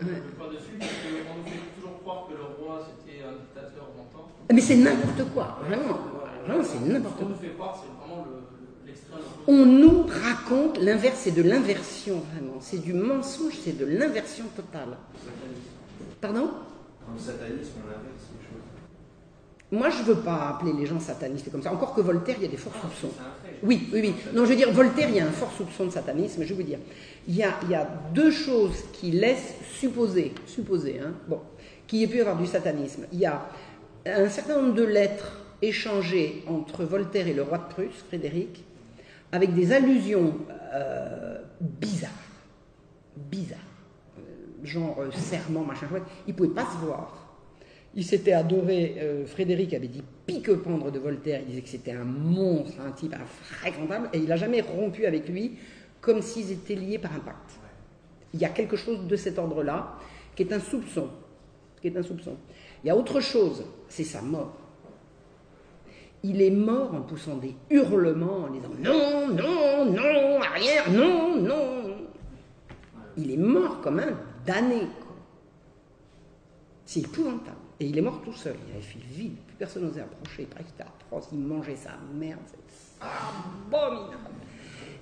dessus, 0.08 0.78
qu'on 0.78 1.38
nous 1.38 1.46
fait 1.46 1.60
toujours 1.76 2.00
croire 2.02 2.28
que 2.30 2.34
le 2.36 2.44
roi 2.64 2.88
c'était 2.88 3.24
un 3.24 3.32
dictateur 3.34 3.86
longtemps. 3.98 4.28
Mais 4.52 4.62
c'est 4.62 4.76
n'importe 4.78 5.34
quoi, 5.34 5.60
vraiment. 5.68 5.98
Vraiment, 6.46 6.64
c'est 6.64 6.80
n'importe 6.92 7.16
Ce 7.16 7.20
qu'on 7.20 7.26
quoi. 7.26 7.36
nous 7.36 7.42
fait 7.42 7.54
croire, 7.56 7.82
c'est 7.84 8.08
vraiment 8.08 8.26
le- 8.26 8.32
le- 8.36 8.88
l'extrême. 8.88 9.20
On 9.48 9.66
nous 9.66 10.06
raconte 10.08 10.78
l'inverse, 10.80 11.20
c'est 11.20 11.32
de 11.32 11.42
l'inversion, 11.42 12.22
vraiment. 12.34 12.58
C'est 12.60 12.80
du 12.80 12.94
mensonge, 12.94 13.54
c'est 13.64 13.78
de 13.78 13.86
l'inversion 13.86 14.46
totale. 14.56 14.98
Pardon? 16.20 16.50
Dans 17.08 17.14
le 17.14 17.20
satanisme, 17.20 17.72
on 17.78 17.88
inverse 17.88 18.28
les 18.32 18.46
choses. 18.46 19.80
Moi, 19.80 19.90
je 19.90 20.04
veux 20.04 20.20
pas 20.22 20.50
appeler 20.50 20.74
les 20.74 20.86
gens 20.86 21.00
satanistes 21.00 21.52
comme 21.52 21.62
ça. 21.62 21.72
Encore 21.74 21.94
que 21.96 22.02
Voltaire, 22.02 22.36
il 22.40 22.44
y 22.44 22.48
a 22.48 22.50
des 22.50 22.58
forts 22.58 22.74
soupçons. 22.82 23.10
C'est 23.16 23.22
un 23.22 23.50
fait. 23.52 23.53
Oui, 23.64 23.88
oui, 23.94 24.00
oui. 24.02 24.14
Non, 24.34 24.44
je 24.44 24.50
veux 24.50 24.56
dire, 24.56 24.72
Voltaire, 24.72 25.10
il 25.10 25.16
y 25.16 25.20
a 25.20 25.26
un 25.26 25.32
fort 25.32 25.52
soupçon 25.54 25.86
de 25.86 25.92
satanisme. 25.92 26.44
Je 26.44 26.50
vais 26.50 26.56
vous 26.56 26.68
dire, 26.68 26.80
il 27.28 27.36
y 27.36 27.44
a, 27.44 27.88
deux 28.14 28.32
choses 28.32 28.84
qui 28.92 29.12
laissent 29.12 29.56
supposer, 29.80 30.34
supposer, 30.46 31.00
hein, 31.00 31.14
bon, 31.28 31.40
qu'il 31.88 32.00
y 32.00 32.04
ait 32.04 32.08
pu 32.08 32.18
y 32.18 32.22
avoir 32.22 32.38
du 32.38 32.46
satanisme. 32.46 33.06
Il 33.14 33.20
y 33.20 33.26
a 33.26 33.48
un 34.06 34.28
certain 34.28 34.62
nombre 34.62 34.74
de 34.74 34.84
lettres 34.84 35.40
échangées 35.62 36.44
entre 36.48 36.84
Voltaire 36.84 37.28
et 37.28 37.34
le 37.34 37.42
roi 37.42 37.58
de 37.58 37.74
Prusse, 37.74 38.04
Frédéric, 38.10 38.64
avec 39.32 39.56
des 39.56 39.72
allusions 39.72 40.36
euh, 40.74 41.38
bizarres, 41.62 42.12
bizarres, 43.16 43.60
Euh, 44.18 44.66
genre 44.66 45.00
euh, 45.00 45.12
serment, 45.12 45.64
machin 45.64 45.88
chouette. 45.88 46.04
Ils 46.28 46.32
ne 46.32 46.38
pouvaient 46.38 46.50
pas 46.54 46.66
se 46.66 46.86
voir. 46.86 47.24
Il 47.96 48.04
s'était 48.04 48.34
adoré, 48.34 48.96
euh, 49.00 49.26
Frédéric 49.26 49.74
avait 49.74 49.88
dit 49.88 50.04
pique-pendre 50.26 50.92
de 50.92 51.00
Voltaire, 51.00 51.42
il 51.42 51.48
disait 51.48 51.62
que 51.62 51.70
c'était 51.70 51.92
un 51.92 52.04
monstre, 52.04 52.80
un 52.86 52.92
type 52.92 53.14
infréquentable, 53.14 54.10
et 54.14 54.20
il 54.20 54.28
n'a 54.28 54.38
jamais 54.38 54.62
rompu 54.62 55.06
avec 55.06 55.28
lui 55.28 55.58
comme 56.02 56.22
s'ils 56.22 56.52
étaient 56.52 56.76
liés 56.76 57.00
par 57.00 57.14
un 57.14 57.20
pacte. 57.20 57.60
Il 58.34 58.40
y 58.42 58.46
a 58.46 58.50
quelque 58.50 58.76
chose 58.76 59.08
de 59.08 59.16
cet 59.16 59.38
ordre-là 59.38 59.96
qui 60.36 60.44
est 60.44 60.54
un 60.54 60.60
soupçon. 60.60 61.10
Qui 61.82 61.88
est 61.88 61.98
un 61.98 62.04
soupçon. 62.04 62.36
Il 62.84 62.88
y 62.88 62.90
a 62.90 62.96
autre 62.96 63.20
chose, 63.20 63.64
c'est 63.88 64.04
sa 64.04 64.22
mort. 64.22 64.58
Il 66.24 66.42
est 66.42 66.52
mort 66.52 66.94
en 66.96 67.02
poussant 67.02 67.38
des 67.38 67.54
hurlements, 67.70 68.46
en 68.46 68.50
disant 68.50 68.70
non, 68.80 69.28
non, 69.28 69.86
non, 69.86 70.42
arrière, 70.42 70.90
non, 70.92 71.36
non. 71.36 71.96
Il 73.18 73.32
est 73.32 73.38
mort 73.38 73.82
comme 73.82 74.00
un 74.00 74.18
damné. 74.46 74.88
C'est 76.86 77.02
épouvantable. 77.02 77.58
Et 77.80 77.86
il 77.88 77.98
est 77.98 78.02
mort 78.02 78.22
tout 78.24 78.34
seul. 78.34 78.56
Il 78.68 78.74
avait 78.74 78.82
fait 78.82 79.00
vide. 79.00 79.36
Personne 79.64 79.86
n'osait 79.88 80.02
approcher. 80.02 80.42
Il 80.42 80.48
paraît 80.48 80.64
que 80.66 80.72
c'était 80.72 80.84
atroce. 80.84 81.30
Il 81.32 81.40
mangeait 81.40 81.78
sa 81.78 81.92
merde. 82.14 82.42
C'est 82.50 83.06
abominable. 83.72 84.18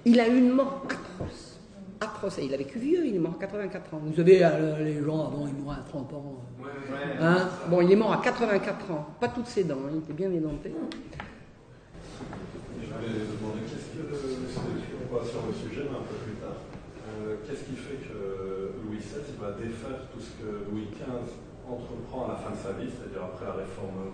Il 0.06 0.20
a 0.20 0.28
eu 0.28 0.38
une 0.38 0.52
mort 0.52 0.84
atroce. 0.86 1.60
Atroce. 2.00 2.38
Et 2.38 2.46
il 2.46 2.54
a 2.54 2.58
vécu 2.58 2.78
vieux. 2.78 3.04
Il 3.04 3.16
est 3.16 3.20
mort 3.20 3.34
à 3.38 3.40
84 3.42 3.94
ans. 3.96 4.02
Vous 4.06 4.16
savez, 4.16 4.44
euh, 4.44 4.84
les 4.84 5.02
gens 5.04 5.26
avant, 5.26 5.48
ils 5.48 5.56
mouraient 5.56 5.78
à 5.78 5.84
30 5.90 6.14
ans. 6.14 6.36
Ouais, 6.60 6.66
ouais. 6.66 7.18
Hein 7.20 7.50
bon, 7.72 7.82
il 7.82 7.92
est 7.92 7.96
mort 7.96 8.14
à 8.14 8.22
84 8.22 8.92
ans. 8.92 9.08
Pas 9.20 9.30
toutes 9.30 9.48
ses 9.48 9.64
dents. 9.64 9.80
hein. 9.84 9.90
Il 9.94 9.98
était 9.98 10.14
bien 10.14 10.32
édenté. 10.32 10.72
Je 12.80 12.86
vais 12.86 13.20
demander 13.42 13.62
qu'est-ce 13.66 13.98
que, 13.98 14.14
on 14.14 15.18
va 15.18 15.26
sur 15.26 15.40
le 15.48 15.54
sujet 15.54 15.88
mais 15.90 15.98
un 15.98 16.04
peu 16.04 16.16
plus 16.24 16.36
tard, 16.36 16.58
Euh, 17.10 17.38
qu'est-ce 17.48 17.64
qui 17.64 17.76
fait 17.76 17.98
que 18.08 18.74
Louis 18.86 18.98
XVI 19.00 19.34
va 19.42 19.54
défaire 19.54 20.02
tout 20.14 20.20
ce 20.20 20.32
que 20.40 20.70
Louis 20.70 20.86
XV 20.92 21.34
entreprend 21.74 22.26
à 22.26 22.28
la 22.30 22.36
fin 22.36 22.52
de 22.52 22.62
sa 22.62 22.74
vie, 22.80 22.90
c'est-à-dire 22.92 23.24
après 23.24 23.46
la 23.46 23.54
réforme 23.54 24.12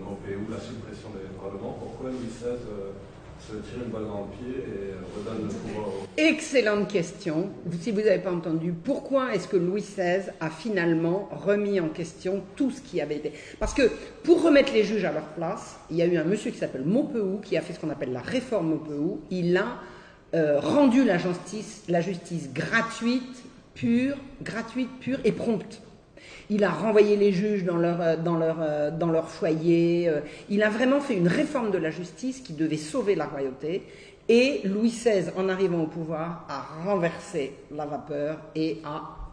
la 0.50 0.60
suppression 0.60 1.08
des 1.10 1.28
parlements, 1.36 1.76
pourquoi 1.78 2.10
Louis 2.10 2.28
XVI 2.28 2.56
euh, 2.56 2.92
se 3.38 3.52
tire 3.52 3.84
une 3.84 3.90
balle 3.90 4.06
dans 4.06 4.26
le 4.26 4.36
pied 4.36 4.62
et 4.62 5.18
redonne 5.18 5.46
le 5.46 5.54
pouvoir 5.54 5.88
au... 5.88 6.06
Excellente 6.16 6.88
question. 6.88 7.50
Si 7.80 7.90
vous 7.90 8.00
n'avez 8.00 8.18
pas 8.18 8.32
entendu, 8.32 8.72
pourquoi 8.72 9.34
est-ce 9.34 9.48
que 9.48 9.56
Louis 9.56 9.82
XVI 9.82 10.30
a 10.40 10.50
finalement 10.50 11.28
remis 11.32 11.80
en 11.80 11.88
question 11.88 12.42
tout 12.56 12.70
ce 12.70 12.80
qui 12.80 13.00
avait 13.00 13.16
été? 13.16 13.32
Parce 13.58 13.74
que 13.74 13.90
pour 14.24 14.42
remettre 14.42 14.72
les 14.72 14.84
juges 14.84 15.04
à 15.04 15.12
leur 15.12 15.28
place, 15.28 15.78
il 15.90 15.96
y 15.96 16.02
a 16.02 16.06
eu 16.06 16.16
un 16.16 16.24
monsieur 16.24 16.50
qui 16.50 16.58
s'appelle 16.58 16.84
Maupeou 16.84 17.40
qui 17.42 17.56
a 17.56 17.60
fait 17.60 17.72
ce 17.72 17.80
qu'on 17.80 17.90
appelle 17.90 18.12
la 18.12 18.22
réforme 18.22 18.70
Maupeou. 18.70 19.20
Il 19.30 19.56
a 19.56 19.78
euh, 20.34 20.60
rendu 20.60 21.04
la 21.04 21.18
justice, 21.18 21.84
la 21.88 22.00
justice 22.00 22.52
gratuite, 22.52 23.44
pure, 23.74 24.16
gratuite, 24.42 24.90
pure 25.00 25.18
et 25.24 25.32
prompte. 25.32 25.80
Il 26.50 26.64
a 26.64 26.70
renvoyé 26.70 27.16
les 27.16 27.32
juges 27.32 27.64
dans 27.64 27.76
leur, 27.76 28.00
euh, 28.00 28.16
euh, 28.16 28.90
dans 28.90 29.10
leur 29.10 29.28
foyer. 29.28 30.08
euh, 30.08 30.20
Il 30.48 30.62
a 30.62 30.70
vraiment 30.70 31.00
fait 31.00 31.14
une 31.14 31.28
réforme 31.28 31.70
de 31.70 31.78
la 31.78 31.90
justice 31.90 32.40
qui 32.40 32.54
devait 32.54 32.78
sauver 32.78 33.14
la 33.14 33.26
royauté. 33.26 33.82
Et 34.30 34.62
Louis 34.64 34.90
XVI, 34.90 35.30
en 35.36 35.48
arrivant 35.48 35.82
au 35.82 35.86
pouvoir, 35.86 36.46
a 36.48 36.88
renversé 36.88 37.52
la 37.74 37.86
vapeur 37.86 38.38
et 38.54 38.78
a 38.84 39.27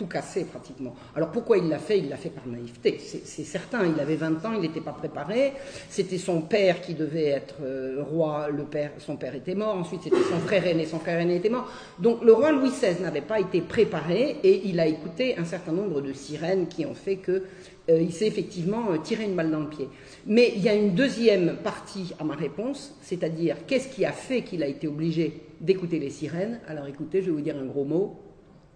tout 0.00 0.06
cassé 0.06 0.46
pratiquement. 0.46 0.94
Alors 1.14 1.30
pourquoi 1.30 1.58
il 1.58 1.68
l'a 1.68 1.78
fait? 1.78 1.98
Il 1.98 2.08
l'a 2.08 2.16
fait 2.16 2.30
par 2.30 2.46
naïveté. 2.46 2.98
C'est 2.98 3.44
certain, 3.44 3.84
il 3.84 4.00
avait 4.00 4.16
20 4.16 4.46
ans, 4.46 4.52
il 4.54 4.62
n'était 4.62 4.80
pas 4.80 4.92
préparé. 4.92 5.52
C'était 5.90 6.16
son 6.16 6.40
père 6.40 6.80
qui 6.80 6.94
devait 6.94 7.26
être 7.26 7.56
euh, 7.62 8.02
roi, 8.02 8.48
le 8.48 8.64
père, 8.64 8.92
son 8.96 9.16
père 9.16 9.34
était 9.34 9.54
mort. 9.54 9.76
Ensuite, 9.76 10.04
c'était 10.04 10.16
son 10.16 10.38
frère 10.38 10.66
aîné, 10.66 10.86
son 10.86 11.00
frère 11.00 11.20
aîné 11.20 11.36
était 11.36 11.50
mort. 11.50 11.70
Donc 11.98 12.24
le 12.24 12.32
roi 12.32 12.50
Louis 12.50 12.70
XVI 12.70 13.02
n'avait 13.02 13.20
pas 13.20 13.40
été 13.40 13.60
préparé 13.60 14.38
et 14.42 14.62
il 14.68 14.80
a 14.80 14.86
écouté 14.86 15.36
un 15.36 15.44
certain 15.44 15.72
nombre 15.72 16.00
de 16.00 16.14
sirènes 16.14 16.66
qui 16.66 16.86
ont 16.86 16.94
fait 16.94 17.16
que 17.16 17.42
euh, 17.90 18.00
il 18.00 18.14
s'est 18.14 18.26
effectivement 18.26 18.92
euh, 18.92 18.96
tiré 19.04 19.24
une 19.24 19.34
balle 19.34 19.50
dans 19.50 19.60
le 19.60 19.68
pied. 19.68 19.90
Mais 20.24 20.50
il 20.56 20.62
y 20.62 20.70
a 20.70 20.74
une 20.74 20.94
deuxième 20.94 21.56
partie 21.56 22.14
à 22.18 22.24
ma 22.24 22.36
réponse, 22.36 22.96
c'est-à-dire 23.02 23.66
qu'est-ce 23.66 23.94
qui 23.94 24.06
a 24.06 24.12
fait 24.12 24.44
qu'il 24.44 24.62
a 24.62 24.66
été 24.66 24.88
obligé 24.88 25.42
d'écouter 25.60 25.98
les 25.98 26.08
sirènes? 26.08 26.60
Alors 26.68 26.86
écoutez, 26.86 27.20
je 27.20 27.26
vais 27.26 27.32
vous 27.32 27.42
dire 27.42 27.58
un 27.58 27.66
gros 27.66 27.84
mot 27.84 28.18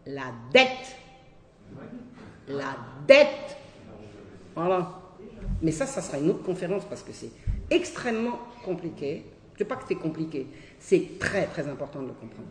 la 0.07 0.33
dette. 0.53 0.97
La 2.49 2.77
dette. 3.07 3.57
Voilà. 4.55 4.93
Mais 5.63 5.73
ça, 5.73 5.87
ça 5.87 6.03
sera 6.03 6.19
une 6.19 6.31
autre 6.31 6.43
conférence 6.43 6.85
parce 6.85 7.03
que 7.03 7.13
c'est 7.13 7.31
extrêmement 7.71 8.39
compliqué. 8.65 9.25
Je 9.55 9.55
ne 9.55 9.59
sais 9.59 9.65
pas 9.65 9.77
que 9.77 9.85
c'est 9.87 9.95
compliqué, 9.95 10.49
c'est 10.81 11.19
très 11.19 11.47
très 11.47 11.69
important 11.69 12.03
de 12.03 12.09
le 12.09 12.13
comprendre. 12.13 12.49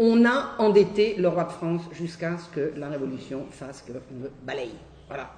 On 0.00 0.24
a 0.24 0.56
endetté 0.58 1.14
le 1.16 1.28
roi 1.28 1.44
de 1.44 1.52
France 1.52 1.82
jusqu'à 1.92 2.36
ce 2.38 2.48
que 2.48 2.72
la 2.76 2.88
Révolution 2.88 3.46
fasse 3.50 3.82
qu'on 3.82 3.94
le 3.94 4.30
balaye. 4.42 4.74
Voilà. 5.06 5.32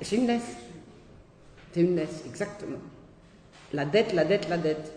C'est 0.00 0.16
une 0.16 0.26
laisse. 0.26 0.56
C'est 1.72 1.80
une 1.80 1.96
laisse, 1.96 2.24
exactement. 2.26 2.78
La 3.72 3.84
dette, 3.84 4.12
la 4.12 4.24
dette, 4.24 4.48
la 4.48 4.58
dette. 4.58 4.92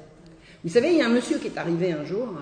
Vous 0.64 0.70
savez, 0.70 0.91
il 0.91 0.98
y 0.98 1.02
a 1.02 1.06
un 1.06 1.10
monsieur 1.10 1.38
qui 1.38 1.48
est 1.48 1.58
arrivé 1.58 1.91
un 1.91 2.06
jour, 2.06 2.34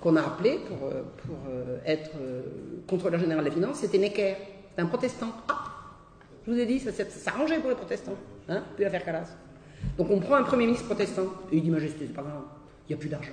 qu'on 0.00 0.16
a 0.16 0.20
appelé 0.20 0.58
pour, 0.66 0.88
euh, 0.88 1.02
pour 1.26 1.36
euh, 1.48 1.78
être 1.84 2.10
euh, 2.20 2.42
contrôleur 2.86 3.20
général 3.20 3.44
des 3.44 3.50
finances, 3.50 3.78
c'était 3.78 3.98
Necker. 3.98 4.36
C'était 4.70 4.82
un 4.82 4.86
protestant. 4.86 5.32
Ah 5.48 5.64
Je 6.46 6.52
vous 6.52 6.58
ai 6.58 6.66
dit, 6.66 6.80
ça, 6.80 6.92
s'arrangeait 6.92 7.58
pour 7.58 7.70
les 7.70 7.76
protestants. 7.76 8.16
Hein 8.48 8.62
Plus 8.74 8.84
l'affaire 8.84 9.04
Calas. 9.04 9.28
Donc 9.96 10.10
on 10.10 10.20
prend 10.20 10.36
un 10.36 10.42
premier 10.42 10.66
ministre 10.66 10.86
protestant, 10.86 11.26
et 11.52 11.56
il 11.56 11.62
dit 11.62 11.70
Majesté, 11.70 12.06
c'est 12.06 12.14
pas 12.14 12.22
grave, 12.22 12.42
il 12.88 12.92
n'y 12.92 12.94
a 12.94 12.98
plus 12.98 13.08
d'argent. 13.08 13.32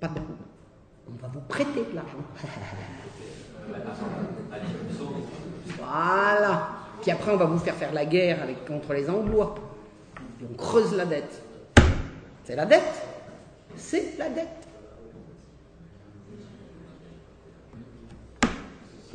Pas 0.00 0.08
de 0.08 0.20
On 1.08 1.22
va 1.22 1.28
vous 1.28 1.40
prêter 1.48 1.84
de 1.90 1.94
l'argent. 1.94 2.18
Voilà. 5.78 6.68
Puis 7.02 7.10
après, 7.10 7.32
on 7.32 7.36
va 7.36 7.46
vous 7.46 7.58
faire 7.58 7.74
faire 7.74 7.92
la 7.92 8.06
guerre 8.06 8.42
avec, 8.42 8.64
contre 8.64 8.92
les 8.92 9.10
Anglois. 9.10 9.54
Et 10.40 10.44
on 10.50 10.54
creuse 10.54 10.94
la 10.96 11.04
dette. 11.04 11.42
C'est 12.44 12.56
la 12.56 12.66
dette. 12.66 13.02
C'est 13.76 14.16
la 14.18 14.28
dette. 14.28 14.65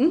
Hmm 0.02 0.10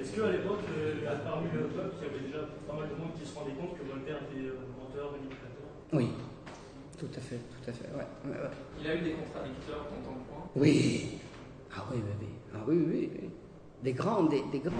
Est-ce 0.00 0.12
qu'à 0.14 0.30
l'époque, 0.30 0.62
euh, 0.78 0.94
parmi 1.24 1.48
le 1.52 1.66
peuple, 1.66 1.94
il 1.98 2.06
y 2.06 2.10
avait 2.14 2.26
déjà 2.26 2.46
pas 2.68 2.74
mal 2.78 2.86
de 2.90 2.94
monde 2.94 3.10
qui 3.20 3.26
se 3.28 3.34
rendait 3.36 3.52
compte 3.58 3.74
que 3.76 3.82
Voltaire 3.90 4.18
était 4.30 4.46
euh, 4.46 4.54
menteur, 4.78 5.10
manipulateur? 5.10 5.66
Oui. 5.92 6.08
Tout 6.98 7.10
à 7.16 7.20
fait, 7.20 7.36
tout 7.38 7.70
à 7.70 7.72
fait. 7.72 7.88
Ouais, 7.96 8.06
ouais, 8.30 8.38
ouais. 8.38 8.54
Il 8.80 8.86
a 8.86 8.94
eu 8.94 9.00
des 9.02 9.12
contradicteurs 9.18 9.86
point. 10.04 10.46
Oui. 10.54 11.18
Ah 11.74 11.84
oui, 11.90 11.98
oui, 11.98 12.12
oui. 12.20 12.26
Ah 12.54 12.58
oui, 12.68 12.76
oui, 12.86 13.10
oui. 13.20 13.30
Des 13.82 13.92
grands, 13.92 14.22
des, 14.24 14.42
des 14.52 14.60
grands. 14.60 14.72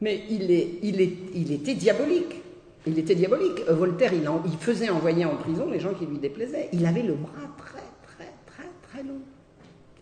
Mais 0.00 0.24
il, 0.28 0.50
est, 0.50 0.78
il, 0.82 1.00
est, 1.00 1.12
il 1.34 1.52
était 1.52 1.74
diabolique. 1.74 2.42
Il 2.86 2.98
était 2.98 3.14
diabolique. 3.14 3.60
Euh, 3.68 3.74
Voltaire, 3.74 4.12
il, 4.14 4.28
en- 4.28 4.42
il 4.44 4.56
faisait 4.58 4.88
envoyer 4.88 5.24
en 5.24 5.36
prison 5.36 5.70
les 5.70 5.78
gens 5.78 5.94
qui 5.94 6.06
lui 6.06 6.18
déplaisaient. 6.18 6.68
Il 6.72 6.84
avait 6.86 7.02
le 7.02 7.14
bras 7.14 7.46
très, 7.56 7.82
très, 8.02 8.32
très, 8.46 8.68
très 8.82 9.02
long. 9.04 9.20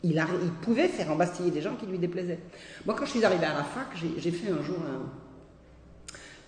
Il, 0.09 0.23
pouvait 0.63 0.89
faire 0.89 1.11
embastiller 1.11 1.51
des 1.51 1.61
gens 1.61 1.75
qui 1.75 1.87
lui 1.87 1.99
déplaisaient. 1.99 2.39
Moi, 2.85 2.95
quand 2.97 3.05
je 3.07 3.11
suis 3.11 3.25
arrivé 3.25 3.45
à 3.45 3.55
la 3.55 3.65
fac, 3.65 3.89
j'ai 4.19 4.31
fait 4.31 4.51
un 4.53 4.63
jour 4.63 4.77
un- 4.87 5.11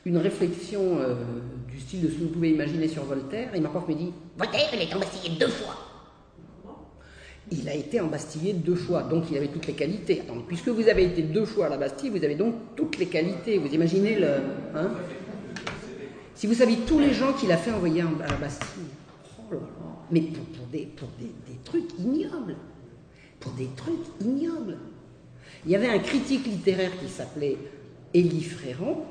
une 0.06 0.16
réflexion 0.18 0.98
euh, 1.00 1.14
du 1.68 1.78
style 1.80 2.02
de 2.02 2.09
ce 2.09 2.14
que 2.14 2.20
vous 2.22 2.28
pouvez 2.28 2.50
imaginer 2.50 2.86
sur 2.88 3.04
Voltaire. 3.04 3.54
Et 3.54 3.61
ma 3.61 3.68
prof 3.68 3.86
me 3.88 3.94
dit 3.94 4.12
Voltaire, 4.36 4.68
il 4.72 4.80
est 4.82 4.94
embastillé 4.94 5.36
deux 5.38 5.48
fois. 5.48 5.74
Il 7.50 7.66
a 7.68 7.74
été 7.74 7.98
embastillé 8.00 8.52
deux 8.52 8.74
fois, 8.74 9.02
donc 9.02 9.24
il 9.30 9.36
avait 9.38 9.48
toutes 9.48 9.66
les 9.66 9.72
qualités. 9.72 10.22
Puisque 10.46 10.68
vous 10.68 10.86
avez 10.88 11.04
été 11.06 11.22
deux 11.22 11.46
fois 11.46 11.66
à 11.66 11.68
la 11.70 11.78
Bastille, 11.78 12.11
vous 12.11 12.22
avez 12.22 12.34
donc 12.34 12.54
toutes 12.76 12.98
les 12.98 13.06
qualités. 13.06 13.56
Vous 13.59 13.72
imaginez 13.74 14.16
le. 14.18 14.28
hein? 14.74 14.90
Si 16.34 16.46
vous 16.46 16.54
saviez 16.54 16.76
tous 16.86 16.98
les 17.00 17.12
gens 17.14 17.32
qu'il 17.32 17.50
a 17.50 17.56
fait 17.56 17.72
envoyer 17.72 18.02
en- 18.02 18.20
à 18.22 18.28
la 18.28 18.36
Bastille, 18.36 18.84
oh 19.50 19.54
là 19.54 19.59
là, 19.61 19.66
mais 20.11 20.20
pour, 20.20 20.68
des 20.70 20.88
trucs 21.64 21.98
ignobles. 21.98 22.54
Pour 23.41 23.53
des 23.53 23.68
trucs 23.76 24.07
ignobles. 24.20 24.78
Il 25.64 25.72
y 25.72 25.76
avait 25.76 25.89
un 25.89 25.99
critique 25.99 26.47
littéraire 26.47 26.93
qui 27.01 27.09
s'appelait 27.09 27.57
Élie 28.14 28.43
Fréron. 28.43 29.05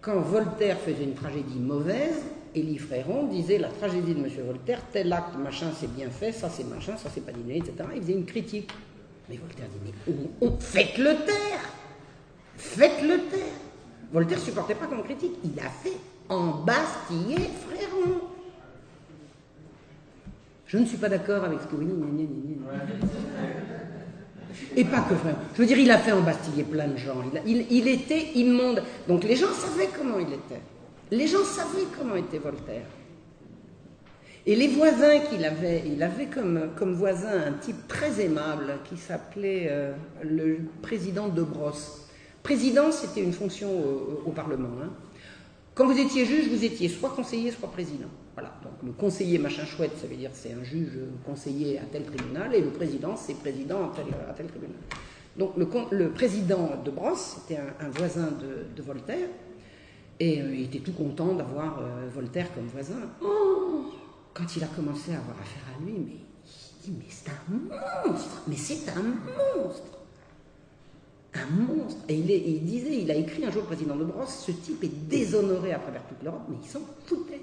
Quand 0.00 0.20
Voltaire 0.20 0.78
faisait 0.78 1.04
une 1.04 1.14
tragédie 1.14 1.58
mauvaise, 1.58 2.22
Élie 2.54 2.78
Fréron 2.78 3.26
disait 3.26 3.58
la 3.58 3.68
tragédie 3.68 4.14
de 4.14 4.20
M. 4.20 4.30
Voltaire, 4.46 4.82
tel 4.92 5.12
acte, 5.12 5.36
machin, 5.36 5.70
c'est 5.78 5.92
bien 5.94 6.10
fait, 6.10 6.32
ça 6.32 6.48
c'est 6.48 6.64
machin, 6.64 6.96
ça 6.96 7.10
c'est 7.12 7.24
pas 7.24 7.32
dîné, 7.32 7.58
etc. 7.58 7.74
Il 7.94 8.02
faisait 8.02 8.12
une 8.14 8.24
critique. 8.24 8.70
Mais 9.28 9.36
Voltaire 9.36 9.66
dit, 9.68 9.92
mais 10.08 10.48
faites-le 10.58 11.14
taire 11.26 11.70
Faites-le 12.56 13.28
taire 13.30 13.40
Voltaire 14.12 14.38
supportait 14.38 14.74
pas 14.74 14.86
qu'on 14.86 15.02
critique. 15.02 15.32
Il 15.44 15.58
a 15.60 15.68
fait 15.68 15.96
embastiller 16.28 17.48
Fréron. 17.68 18.29
Je 20.70 20.78
ne 20.78 20.84
suis 20.86 20.98
pas 20.98 21.08
d'accord 21.08 21.42
avec 21.42 21.58
ce 21.62 21.66
que 21.66 21.74
vous 21.74 21.82
dites. 21.82 22.30
Et 24.76 24.84
pas 24.84 25.00
que 25.00 25.16
Fréron. 25.16 25.36
Je 25.54 25.58
veux 25.62 25.66
dire, 25.66 25.78
il 25.78 25.90
a 25.90 25.98
fait 25.98 26.12
embastiller 26.12 26.62
plein 26.62 26.86
de 26.86 26.96
gens. 26.96 27.16
Il, 27.32 27.38
a- 27.38 27.42
il- 27.44 27.66
il 27.72 27.88
était 27.88 28.22
immonde. 28.36 28.80
Donc 29.08 29.24
les 29.24 29.34
gens 29.34 29.52
savaient 29.52 29.88
comment 29.96 30.20
il 30.20 30.28
était. 30.32 30.60
Les 31.10 31.26
gens 31.26 31.42
savaient 31.42 31.86
comment 31.98 32.14
était 32.14 32.38
Voltaire. 32.38 32.86
Et 34.46 34.54
les 34.54 34.68
voisins 34.68 35.18
qu'il 35.28 35.44
avait, 35.44 35.82
il 35.86 36.00
avait 36.04 36.26
comme, 36.26 36.68
comme 36.76 36.94
voisin 36.94 37.48
un 37.48 37.52
type 37.54 37.88
très 37.88 38.20
aimable 38.24 38.74
qui 38.88 38.96
s'appelait 38.96 39.66
euh, 39.70 39.92
le 40.22 40.58
président 40.82 41.26
de 41.26 41.42
Brosse. 41.42 42.06
Président, 42.44 42.92
c'était 42.92 43.22
une 43.24 43.32
fonction 43.32 43.68
au, 43.70 44.22
au 44.26 44.30
Parlement. 44.30 44.68
hein. 44.84 44.90
Quand 45.74 45.86
vous 45.86 45.98
étiez 45.98 46.24
juge, 46.26 46.48
vous 46.48 46.64
étiez 46.64 46.88
soit 46.88 47.10
conseiller, 47.10 47.50
soit 47.50 47.70
président. 47.72 48.08
Voilà. 48.40 48.54
Donc 48.62 48.72
le 48.82 48.92
conseiller 48.92 49.38
machin 49.38 49.64
chouette, 49.66 49.92
ça 50.00 50.06
veut 50.06 50.16
dire 50.16 50.30
c'est 50.32 50.52
un 50.52 50.64
juge 50.64 50.98
conseiller 51.26 51.78
à 51.78 51.82
tel 51.82 52.04
tribunal, 52.04 52.54
et 52.54 52.62
le 52.62 52.70
président, 52.70 53.14
c'est 53.16 53.34
président 53.34 53.90
à 53.90 54.32
tel, 54.34 54.46
tribunal. 54.46 54.76
Donc 55.36 55.52
le, 55.56 56.10
président 56.10 56.70
de 56.82 56.90
Brosse, 56.90 57.36
c'était 57.36 57.60
un, 57.60 57.88
voisin 57.90 58.28
de, 58.30 58.82
Voltaire, 58.82 59.28
et 60.18 60.40
euh, 60.40 60.54
il 60.54 60.64
était 60.64 60.78
tout 60.78 60.92
content 60.92 61.34
d'avoir 61.34 61.80
euh, 61.80 62.08
Voltaire 62.12 62.52
comme 62.54 62.66
voisin. 62.66 63.00
Oh 63.22 63.84
quand 64.32 64.56
il 64.56 64.64
a 64.64 64.68
commencé 64.68 65.12
à 65.12 65.18
avoir 65.18 65.38
affaire 65.40 65.64
à 65.76 65.84
lui, 65.84 65.92
mais 65.92 66.12
il 66.86 66.92
dit, 66.92 66.98
mais 66.98 67.04
c'est 67.10 67.28
un 67.28 68.08
monstre, 68.08 68.42
mais 68.46 68.56
c'est 68.56 68.88
un 68.90 69.02
monstre. 69.02 69.98
Un 71.34 71.46
monstre. 71.46 72.00
Et 72.08 72.14
il, 72.14 72.30
il 72.30 72.64
disait, 72.64 73.02
il 73.02 73.10
a 73.10 73.14
écrit 73.16 73.44
un 73.44 73.50
jour 73.50 73.64
au 73.64 73.66
président 73.66 73.96
de 73.96 74.04
Brosse, 74.04 74.44
ce 74.46 74.52
type 74.52 74.82
est 74.84 75.08
déshonoré 75.08 75.74
à 75.74 75.78
travers 75.78 76.06
toute 76.06 76.22
l'Europe, 76.22 76.44
mais 76.48 76.56
il 76.62 76.68
s'en 76.68 76.80
foutait. 77.04 77.42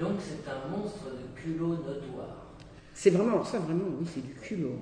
Donc 0.00 0.12
c'est 0.18 0.50
un 0.50 0.74
monstre 0.74 1.10
de 1.10 1.40
culot 1.40 1.68
notoire. 1.68 2.46
C'est 2.94 3.10
vraiment, 3.10 3.44
ça 3.44 3.58
vraiment, 3.58 3.84
oui, 4.00 4.06
c'est 4.12 4.26
du 4.26 4.32
culot. 4.32 4.76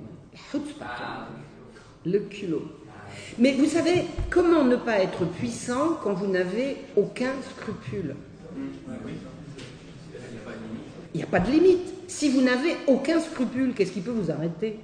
Ah, 0.80 1.28
Le 2.06 2.20
culot. 2.20 2.62
Mais 3.38 3.54
vous 3.54 3.66
savez, 3.66 4.04
comment 4.30 4.64
ne 4.64 4.76
pas 4.76 5.00
être 5.00 5.24
puissant 5.24 5.98
quand 6.02 6.14
vous 6.14 6.28
n'avez 6.28 6.76
aucun 6.96 7.32
scrupule? 7.50 8.14
Il 11.14 11.16
n'y 11.16 11.22
a 11.22 11.26
pas 11.26 11.40
de 11.40 11.50
limite. 11.50 11.94
Si 12.06 12.30
vous 12.30 12.42
n'avez 12.42 12.76
aucun 12.86 13.20
scrupule, 13.20 13.74
qu'est-ce 13.74 13.92
qui 13.92 14.00
peut 14.00 14.12
vous 14.12 14.30
arrêter? 14.30 14.78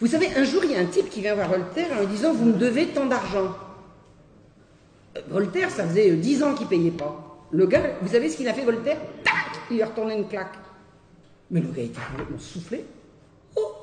Vous 0.00 0.06
savez, 0.08 0.28
un 0.36 0.44
jour, 0.44 0.62
il 0.64 0.72
y 0.72 0.74
a 0.74 0.80
un 0.80 0.86
type 0.86 1.08
qui 1.08 1.22
vient 1.22 1.34
voir 1.34 1.48
Voltaire 1.48 1.96
en 1.96 2.00
lui 2.00 2.06
disant 2.08 2.32
Vous 2.32 2.44
me 2.44 2.58
devez 2.58 2.88
tant 2.88 3.06
d'argent. 3.06 3.56
Euh, 5.16 5.20
Voltaire, 5.28 5.70
ça 5.70 5.86
faisait 5.86 6.10
euh, 6.10 6.16
dix 6.16 6.42
ans 6.42 6.54
qu'il 6.54 6.66
payait 6.66 6.90
pas. 6.90 7.31
Le 7.52 7.66
gars, 7.66 7.82
vous 8.00 8.08
savez 8.08 8.30
ce 8.30 8.38
qu'il 8.38 8.48
a 8.48 8.54
fait, 8.54 8.64
Voltaire 8.64 8.98
Tac 9.22 9.34
Il 9.70 9.76
lui 9.76 9.82
a 9.82 9.86
retourné 9.86 10.16
une 10.16 10.26
claque. 10.26 10.54
Mais 11.50 11.60
le 11.60 11.68
gars 11.68 11.82
était 11.82 12.00
complètement 12.10 12.38
soufflé. 12.38 12.84
Oh 13.56 13.74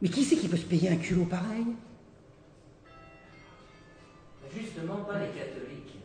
Mais 0.00 0.08
qui 0.08 0.22
c'est 0.22 0.36
qui 0.36 0.46
peut 0.46 0.56
se 0.56 0.64
payer 0.64 0.90
un 0.90 0.96
culot 0.96 1.24
pareil? 1.24 1.66
Justement, 4.56 4.98
pas 4.98 5.18
les 5.18 5.26
catholiques. 5.26 5.98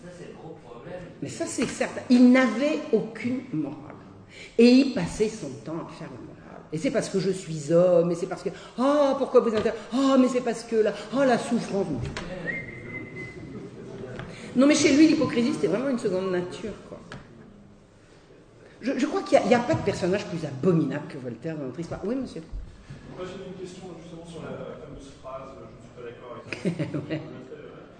Ça, 0.00 0.08
c'est 0.16 0.28
le 0.28 0.34
gros 0.34 0.56
problème. 0.64 1.00
Mais 1.20 1.28
ça, 1.28 1.46
c'est 1.46 1.66
certain. 1.66 2.02
Il 2.08 2.30
n'avait 2.30 2.78
aucune 2.92 3.42
morale. 3.52 3.96
Et 4.56 4.68
il 4.68 4.94
passait 4.94 5.28
son 5.28 5.50
temps 5.64 5.84
à 5.84 5.90
faire 5.90 6.08
la 6.08 6.20
morale. 6.20 6.62
Et 6.72 6.78
c'est 6.78 6.92
parce 6.92 7.08
que 7.08 7.18
je 7.18 7.30
suis 7.30 7.72
homme, 7.72 8.12
et 8.12 8.14
c'est 8.14 8.28
parce 8.28 8.44
que. 8.44 8.50
Oh, 8.78 9.14
pourquoi 9.18 9.40
vous 9.40 9.54
intéressez 9.54 9.82
Oh, 9.92 10.14
mais 10.20 10.28
c'est 10.28 10.40
parce 10.40 10.62
que 10.62 10.76
là. 10.76 10.92
Oh, 11.12 11.24
la 11.24 11.38
souffrance. 11.38 11.86
Non, 14.54 14.66
mais 14.66 14.74
chez 14.74 14.94
lui, 14.96 15.08
l'hypocrisie, 15.08 15.54
c'était 15.54 15.68
vraiment 15.68 15.88
une 15.88 15.98
seconde 15.98 16.30
nature, 16.30 16.72
quoi. 16.88 17.00
Je, 18.82 18.98
je 18.98 19.06
crois 19.06 19.22
qu'il 19.22 19.40
n'y 19.46 19.54
a, 19.54 19.60
a, 19.60 19.62
pas 19.62 19.74
de 19.74 19.82
personnage 19.82 20.26
plus 20.26 20.44
abominable 20.44 21.06
que 21.08 21.16
Voltaire 21.16 21.56
dans 21.56 21.64
notre 21.64 21.80
histoire. 21.80 22.00
Oui, 22.04 22.16
monsieur 22.16 22.42
Moi, 23.16 23.24
j'ai 23.24 23.46
une 23.46 23.54
question 23.54 23.94
justement 24.02 24.26
sur 24.26 24.42
la 24.42 24.58
fameuse 24.82 25.08
phrase 25.22 25.54
Je 25.54 25.70
ne 25.70 25.80
suis 25.80 25.94
pas 25.94 26.02
d'accord 26.02 26.42
avec 26.42 27.08
ouais. 27.08 27.22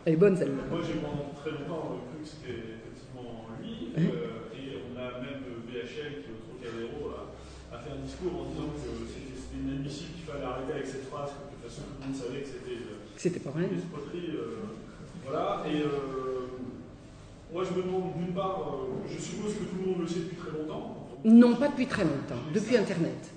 Elle 0.04 0.12
est 0.12 0.16
bonne, 0.16 0.36
celle-là. 0.36 0.62
Moi, 0.68 0.80
j'ai 0.84 0.98
pendant 0.98 1.30
très 1.38 1.54
longtemps 1.54 2.02
cru 2.02 2.18
que 2.20 2.26
c'était 2.28 2.82
effectivement 2.82 3.46
lui. 3.62 3.94
Euh, 3.96 4.50
et 4.58 4.82
on 4.82 4.98
a 4.98 5.22
même 5.22 5.46
BHL, 5.62 6.26
qui 6.26 6.26
est 6.26 6.34
au 6.34 6.42
Trocadéro, 6.50 7.14
a, 7.14 7.30
a 7.70 7.78
fait 7.78 7.94
un 7.94 8.02
discours 8.02 8.42
en 8.42 8.44
disant 8.50 8.74
que 8.74 8.82
c'était 8.82 9.62
inadmissible 9.62 10.18
qu'il 10.18 10.26
fallait 10.26 10.44
arrêter 10.44 10.82
avec 10.82 10.86
cette 10.90 11.06
phrase, 11.06 11.30
que 11.30 11.46
de 11.46 11.62
toute 11.62 11.70
façon, 11.70 11.86
tout 11.86 12.02
le 12.02 12.10
monde 12.10 12.18
savait 12.18 12.42
que 12.42 12.50
c'était. 12.50 12.82
C'était 13.16 13.40
pas 13.40 13.54
vrai. 13.54 13.70
Une. 13.70 13.78
Euh, 13.78 14.81
voilà. 15.32 15.62
Et 15.66 15.80
euh, 15.80 15.88
moi, 17.52 17.62
je 17.64 17.70
me 17.78 17.82
demande, 17.82 18.12
d'une 18.18 18.34
part, 18.34 18.60
euh, 18.60 19.08
je 19.10 19.18
suppose 19.20 19.54
que 19.54 19.64
tout 19.64 19.76
le 19.82 19.86
monde 19.90 20.00
le 20.02 20.06
sait 20.06 20.20
depuis 20.20 20.36
très 20.36 20.50
longtemps. 20.50 21.08
Non, 21.24 21.56
pas 21.56 21.68
depuis 21.68 21.86
très 21.86 22.04
longtemps. 22.04 22.42
Depuis 22.52 22.76
Internet. 22.76 23.30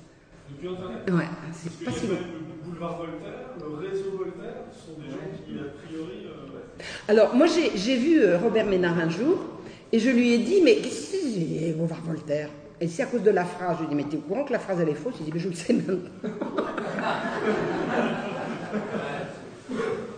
Depuis 0.49 0.67
Internet? 0.67 1.09
Ouais, 1.09 1.27
c'est 1.53 1.85
pas 1.85 1.91
si 1.91 2.07
long. 2.07 2.15
Le 2.15 2.69
boulevard 2.69 2.97
Voltaire, 2.97 3.55
le 3.59 3.75
réseau 3.87 4.11
Voltaire, 4.17 4.55
ce 4.71 4.87
sont 4.87 4.99
des 4.99 5.09
gens 5.09 5.17
qui, 5.45 5.57
a 5.59 5.63
priori. 5.85 6.25
Euh, 6.25 6.59
Alors, 7.07 7.33
moi, 7.35 7.47
j'ai 7.47 7.97
vu 7.97 8.35
Robert 8.35 8.65
Ménard 8.65 8.99
un 8.99 9.09
jour, 9.09 9.37
et 9.91 9.99
je 9.99 10.09
lui 10.09 10.33
ai 10.33 10.39
dit, 10.39 10.61
mais 10.63 10.77
qu'est-ce 10.77 11.11
que 11.11 11.17
c'est, 11.17 11.73
boulevard 11.73 12.01
Voltaire? 12.03 12.49
Et 12.81 12.89
c'est 12.89 13.03
à 13.03 13.05
cause 13.05 13.23
de 13.23 13.31
la 13.31 13.45
phrase. 13.45 13.77
Je 13.79 13.83
lui 13.83 13.85
ai 13.85 13.89
dit, 13.89 13.95
mais 13.95 14.03
t'es 14.09 14.17
au 14.17 14.21
courant 14.21 14.43
que 14.43 14.51
la 14.51 14.59
phrase, 14.59 14.79
elle 14.81 14.89
est 14.89 14.95
fausse? 14.95 15.15
Il 15.19 15.25
dit, 15.25 15.31
mais 15.33 15.39
je 15.39 15.47
le 15.47 15.55
sais 15.55 15.73
maintenant. 15.73 16.09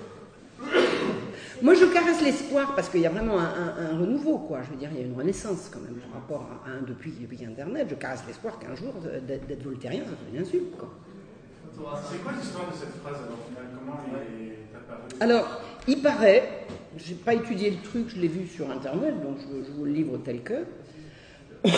Moi, 1.61 1.73
je 1.73 1.85
caresse 1.85 2.21
l'espoir 2.21 2.75
parce 2.75 2.89
qu'il 2.89 3.01
y 3.01 3.05
a 3.05 3.09
vraiment 3.09 3.39
un, 3.39 3.45
un, 3.45 3.91
un, 3.91 3.99
renouveau, 3.99 4.37
quoi. 4.37 4.61
Je 4.63 4.69
veux 4.69 4.75
dire, 4.75 4.89
il 4.91 4.99
y 4.99 5.03
a 5.03 5.05
une 5.05 5.17
renaissance 5.17 5.69
quand 5.71 5.79
même 5.79 5.95
par 5.95 6.21
rapport 6.21 6.49
à 6.65 6.69
un 6.69 6.81
depuis, 6.81 7.11
depuis 7.11 7.43
Internet. 7.43 7.87
Je 7.89 7.95
caresse 7.95 8.21
l'espoir 8.27 8.59
qu'un 8.59 8.75
jour, 8.75 8.93
d'être 9.27 9.63
voltairien, 9.63 10.03
ça 10.03 10.09
soit 10.09 10.33
une 10.33 10.41
insulte, 10.41 10.77
quoi. 10.77 10.89
C'est 12.09 12.23
quoi 12.23 12.31
l'histoire 12.39 12.71
de 12.71 12.75
cette 12.75 12.95
phrase 13.01 13.17
alors 13.17 13.37
Comment 13.77 14.01
il 14.39 14.47
est 14.47 15.23
Alors, 15.23 15.61
il 15.87 16.01
paraît, 16.01 16.65
j'ai 16.97 17.13
pas 17.13 17.33
étudié 17.33 17.69
le 17.69 17.77
truc, 17.77 18.09
je 18.09 18.19
l'ai 18.19 18.27
vu 18.27 18.47
sur 18.47 18.69
Internet, 18.71 19.21
donc 19.21 19.37
je, 19.39 19.65
je 19.65 19.71
vous 19.71 19.85
le 19.85 19.91
livre 19.91 20.17
tel 20.17 20.41
que, 20.41 20.65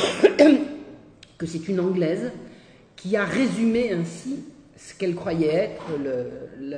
que 1.37 1.45
c'est 1.45 1.67
une 1.67 1.79
Anglaise 1.79 2.31
qui 2.95 3.17
a 3.17 3.25
résumé 3.25 3.91
ainsi 3.91 4.45
ce 4.77 4.93
qu'elle 4.93 5.15
croyait 5.15 5.53
être 5.53 5.83
le, 6.01 6.25
le 6.59 6.77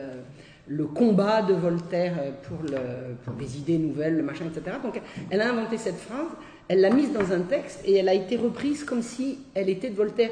le 0.72 0.86
combat 0.86 1.42
de 1.42 1.54
Voltaire 1.54 2.14
pour, 2.44 2.60
le, 2.64 3.16
pour, 3.26 3.34
les 3.38 3.58
idées 3.58 3.78
nouvelles, 3.78 4.16
le 4.16 4.24
machin, 4.24 4.46
etc. 4.46 4.78
Donc 4.82 5.02
elle 5.30 5.42
a 5.42 5.50
inventé 5.50 5.78
cette 5.78 5.98
phrase, 5.98 6.28
elle 6.70 6.80
l'a 6.80 6.90
mise 6.90 7.12
dans 7.12 7.30
un 7.34 7.42
texte 7.42 7.82
et 7.84 7.96
elle 7.96 8.08
a 8.08 8.14
été 8.14 8.38
reprise 8.38 8.86
comme 8.86 9.02
si 9.02 9.40
elle 9.54 9.70
était 9.70 9.90
de 9.90 9.96
Voltaire. 9.96 10.32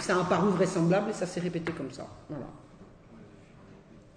Ça 0.00 0.20
a 0.20 0.24
paru 0.24 0.50
vraisemblable 0.50 1.10
et 1.10 1.12
ça 1.12 1.26
s'est 1.26 1.40
répété 1.40 1.72
comme 1.72 1.90
ça. 1.90 2.06
Voilà. 2.28 2.46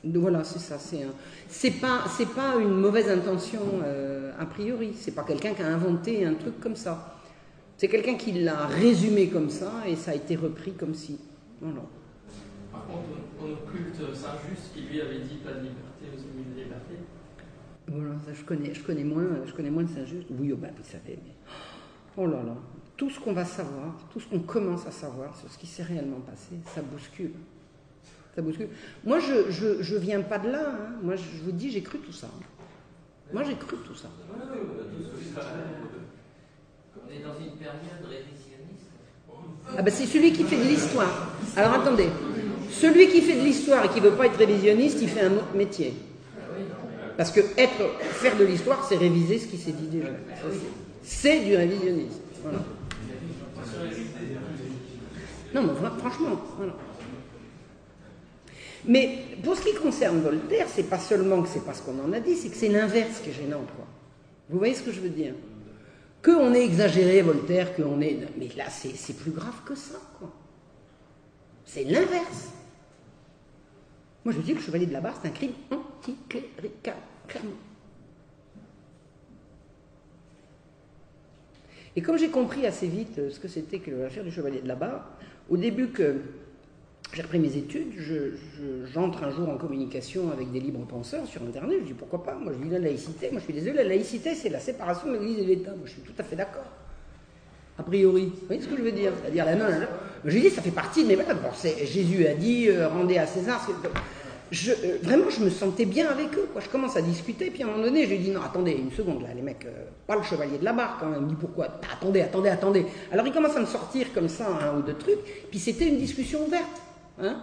Donc 0.03 0.21
voilà, 0.21 0.43
c'est 0.43 0.59
ça. 0.59 0.77
C'est 0.77 1.73
un... 1.83 2.25
pas 2.35 2.55
une 2.59 2.75
mauvaise 2.75 3.09
intention 3.09 3.61
euh, 3.83 4.31
a 4.39 4.45
priori. 4.45 4.93
C'est 4.95 5.15
pas 5.15 5.23
quelqu'un 5.23 5.53
qui 5.53 5.63
a 5.63 5.67
inventé 5.67 6.25
un 6.25 6.35
truc 6.35 6.59
comme 6.59 6.75
ça. 6.75 7.15
C'est 7.77 7.87
quelqu'un 7.87 8.15
qui 8.15 8.33
l'a 8.33 8.67
résumé 8.67 9.29
comme 9.29 9.49
ça 9.49 9.71
et 9.87 9.95
ça 9.95 10.11
a 10.11 10.13
été 10.13 10.35
repris 10.35 10.73
comme 10.73 10.93
si. 10.93 11.19
Voilà. 11.59 11.81
Par 12.71 12.85
contre, 12.85 13.09
on 13.41 13.51
occulte 13.51 13.97
Saint-Just 14.15 14.73
qui 14.73 14.81
lui 14.81 15.01
avait 15.01 15.19
dit 15.19 15.37
pas 15.37 15.51
de 15.51 15.59
liberté 15.59 16.05
aux 16.07 16.19
ennemis 16.19 16.55
de 16.55 16.61
liberté. 16.63 16.95
Voilà, 17.87 18.15
ça 18.25 18.33
je 18.33 18.43
connais, 18.43 18.73
je 18.73 18.83
connais 18.83 19.03
moins, 19.03 19.27
je 19.45 19.53
connais 19.53 19.69
moins 19.69 19.83
de 19.83 19.89
Saint-Just. 19.89 20.27
Oui, 20.31 20.51
oh 20.53 20.57
ben, 20.57 20.71
vous 20.77 20.83
savez, 20.89 21.19
mais 21.25 21.33
oh 22.17 22.25
là 22.25 22.43
là, 22.43 22.55
tout 22.95 23.09
ce 23.09 23.19
qu'on 23.19 23.33
va 23.33 23.45
savoir, 23.45 23.95
tout 24.11 24.19
ce 24.19 24.27
qu'on 24.27 24.39
commence 24.39 24.85
à 24.87 24.91
savoir 24.91 25.35
sur 25.35 25.51
ce 25.51 25.57
qui 25.57 25.67
s'est 25.67 25.83
réellement 25.83 26.19
passé, 26.19 26.55
ça 26.73 26.81
bouscule. 26.81 27.33
Ça 28.35 28.41
bouscule. 28.41 28.69
Moi, 29.03 29.19
je, 29.19 29.51
je, 29.51 29.81
je 29.81 29.95
viens 29.97 30.21
pas 30.21 30.39
de 30.39 30.49
là. 30.49 30.69
Hein. 30.69 30.95
Moi, 31.01 31.15
je 31.17 31.43
vous 31.43 31.51
dis, 31.51 31.69
j'ai 31.69 31.81
cru 31.81 31.99
tout 31.99 32.13
ça. 32.13 32.29
Moi, 33.33 33.43
j'ai 33.43 33.55
cru 33.55 33.75
tout 33.85 33.95
ça. 33.95 34.07
On 36.95 37.11
est 37.11 37.19
dans 37.19 37.37
une 37.39 37.57
période 37.57 38.03
révisionniste. 38.03 38.91
Ah 39.77 39.81
ben 39.81 39.93
c'est 39.93 40.05
celui 40.05 40.31
qui 40.33 40.43
fait 40.43 40.57
de 40.57 40.63
l'histoire. 40.63 41.31
Alors 41.55 41.73
attendez, 41.73 42.09
celui 42.71 43.07
qui 43.09 43.21
fait 43.21 43.35
de 43.35 43.41
l'histoire 43.41 43.85
et 43.85 43.89
qui 43.89 44.01
ne 44.01 44.09
veut 44.09 44.15
pas 44.15 44.25
être 44.27 44.37
révisionniste, 44.37 44.99
il 45.01 45.09
fait 45.09 45.21
un 45.21 45.33
autre 45.33 45.55
métier. 45.55 45.93
Parce 47.17 47.31
que 47.31 47.41
être, 47.57 47.99
faire 47.99 48.37
de 48.37 48.45
l'histoire, 48.45 48.85
c'est 48.87 48.95
réviser 48.97 49.37
ce 49.37 49.47
qui 49.47 49.57
s'est 49.57 49.73
dit 49.73 49.87
déjà. 49.87 50.09
C'est 51.03 51.41
du 51.41 51.55
révisionnisme. 51.55 52.19
Non, 55.53 55.63
mais 55.63 55.73
franchement. 55.99 56.41
Mais 58.85 59.19
pour 59.43 59.55
ce 59.55 59.61
qui 59.61 59.75
concerne 59.75 60.21
Voltaire, 60.21 60.67
c'est 60.73 60.89
pas 60.89 60.97
seulement 60.97 61.41
que 61.43 61.49
c'est 61.49 61.63
pas 61.63 61.73
ce 61.73 61.83
qu'on 61.83 61.99
en 62.03 62.13
a 62.13 62.19
dit, 62.19 62.35
c'est 62.35 62.49
que 62.49 62.55
c'est 62.55 62.69
l'inverse 62.69 63.19
qui 63.23 63.29
est 63.29 63.33
gênant, 63.33 63.63
quoi. 63.75 63.85
Vous 64.49 64.57
voyez 64.57 64.73
ce 64.73 64.81
que 64.81 64.91
je 64.91 65.01
veux 65.01 65.09
dire? 65.09 65.33
Qu'on 66.23 66.53
ait 66.53 66.65
exagéré 66.65 67.21
Voltaire, 67.21 67.75
qu'on 67.75 68.01
est. 68.01 68.17
Mais 68.37 68.49
là, 68.57 68.65
c'est 68.69 69.15
plus 69.17 69.31
grave 69.31 69.63
que 69.65 69.75
ça. 69.75 69.99
C'est 71.65 71.83
l'inverse. 71.83 72.49
Moi, 74.23 74.33
je 74.33 74.39
dis 74.41 74.51
que 74.51 74.59
le 74.59 74.63
chevalier 74.63 74.85
de 74.85 74.93
la 74.93 75.01
barre, 75.01 75.17
c'est 75.21 75.27
un 75.27 75.31
crime 75.31 75.53
anticlérical, 75.71 76.95
clairement. 77.27 77.51
Et 81.95 82.01
comme 82.01 82.17
j'ai 82.17 82.29
compris 82.29 82.65
assez 82.65 82.87
vite 82.87 83.29
ce 83.29 83.39
que 83.39 83.47
c'était 83.47 83.79
que 83.79 83.91
l'affaire 83.91 84.23
du 84.23 84.31
chevalier 84.31 84.61
de 84.61 84.67
la 84.67 84.75
barre, 84.75 85.09
au 85.49 85.57
début 85.57 85.87
que 85.87 86.21
j'ai 87.13 87.21
repris 87.21 87.39
mes 87.39 87.57
études, 87.57 87.91
j'entre 88.93 89.19
je, 89.19 89.23
je, 89.23 89.25
un 89.25 89.31
jour 89.31 89.49
en 89.49 89.57
communication 89.57 90.31
avec 90.31 90.51
des 90.51 90.61
libres 90.61 90.85
penseurs 90.85 91.25
sur 91.27 91.41
Internet, 91.43 91.79
je 91.81 91.87
dis 91.87 91.93
pourquoi 91.93 92.23
pas, 92.23 92.35
moi 92.35 92.53
je 92.53 92.63
dis 92.63 92.69
la 92.69 92.79
laïcité, 92.79 93.29
moi 93.31 93.39
je 93.39 93.45
suis 93.45 93.53
désolé, 93.53 93.73
la 93.73 93.83
laïcité 93.83 94.35
c'est 94.35 94.47
la 94.47 94.61
séparation 94.61 95.11
de 95.11 95.17
l'Église 95.17 95.39
et 95.39 95.43
de 95.43 95.47
l'État, 95.47 95.71
moi 95.71 95.85
je 95.85 95.91
suis 95.91 96.01
tout 96.01 96.13
à 96.17 96.23
fait 96.23 96.37
d'accord. 96.37 96.63
A 97.81 97.83
priori, 97.83 98.25
vous 98.25 98.45
voyez 98.45 98.61
ce 98.61 98.67
que 98.67 98.77
je 98.77 98.83
veux 98.83 98.91
dire? 98.91 99.11
C'est-à-dire 99.19 99.43
la 99.43 99.55
main, 99.55 99.87
je 100.23 100.37
dis 100.37 100.51
ça 100.51 100.61
fait 100.61 100.69
partie 100.69 101.01
de 101.01 101.07
mes 101.07 101.15
valeurs. 101.15 101.37
Bon, 101.37 101.49
Jésus 101.83 102.27
a 102.27 102.35
dit 102.35 102.67
euh, 102.69 102.87
rendez 102.87 103.17
à 103.17 103.25
César. 103.25 103.67
Euh, 103.67 104.97
vraiment, 105.01 105.31
je 105.31 105.43
me 105.43 105.49
sentais 105.49 105.85
bien 105.85 106.07
avec 106.07 106.27
eux. 106.37 106.47
Je 106.59 106.69
commence 106.69 106.95
à 106.95 107.01
discuter, 107.01 107.49
puis 107.49 107.63
à 107.63 107.65
un 107.65 107.69
moment 107.71 107.83
donné, 107.83 108.05
je 108.05 108.11
lui 108.11 108.19
dis 108.19 108.29
non, 108.29 108.41
attendez, 108.43 108.73
une 108.73 108.91
seconde 108.91 109.23
là, 109.23 109.29
les 109.35 109.41
mecs, 109.41 109.65
euh, 109.65 109.85
pas 110.05 110.15
le 110.15 110.21
chevalier 110.21 110.59
de 110.59 110.63
la 110.63 110.73
barre 110.73 110.97
quand 110.99 111.07
même. 111.07 111.21
Il 111.21 111.25
me 111.25 111.29
dit 111.29 111.37
pourquoi? 111.39 111.69
Bah, 111.69 111.87
Attendez, 111.91 112.21
attendez, 112.21 112.49
attendez. 112.49 112.85
Alors 113.11 113.25
il 113.25 113.33
commence 113.33 113.57
à 113.57 113.61
me 113.61 113.65
sortir 113.65 114.13
comme 114.13 114.29
ça 114.29 114.45
un 114.47 114.77
ou 114.77 114.83
deux 114.83 114.93
trucs, 114.93 115.49
puis 115.49 115.57
c'était 115.57 115.87
une 115.87 115.97
discussion 115.97 116.45
ouverte. 116.45 116.83
Hein 117.19 117.41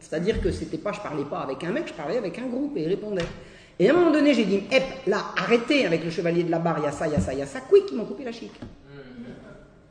C'est-à-dire 0.00 0.40
que 0.40 0.50
c'était 0.50 0.78
pas, 0.78 0.90
je 0.90 1.00
parlais 1.00 1.24
pas 1.24 1.38
avec 1.38 1.62
un 1.62 1.70
mec, 1.70 1.84
je 1.86 1.94
parlais 1.94 2.16
avec 2.16 2.36
un 2.40 2.46
groupe 2.46 2.76
et 2.76 2.82
il 2.82 2.88
répondait. 2.88 3.22
Et 3.78 3.88
à 3.88 3.92
un 3.92 3.96
moment 3.96 4.10
donné, 4.10 4.34
j'ai 4.34 4.46
dit, 4.46 4.62
hep, 4.72 4.82
là, 5.06 5.26
arrêtez 5.36 5.86
avec 5.86 6.02
le 6.02 6.10
chevalier 6.10 6.42
de 6.42 6.50
la 6.50 6.58
barre, 6.58 6.78
il 6.78 6.84
y 6.84 6.88
a 6.88 6.92
ça, 6.92 7.06
il 7.06 7.12
y 7.12 7.16
a 7.16 7.20
ça, 7.20 7.32
il 7.34 7.38
y 7.38 7.42
a 7.42 7.46
ça. 7.46 7.60
Quick, 7.60 7.84
ils 7.92 7.96
m'ont 7.96 8.06
coupé 8.06 8.24
la 8.24 8.32
chic. 8.32 8.50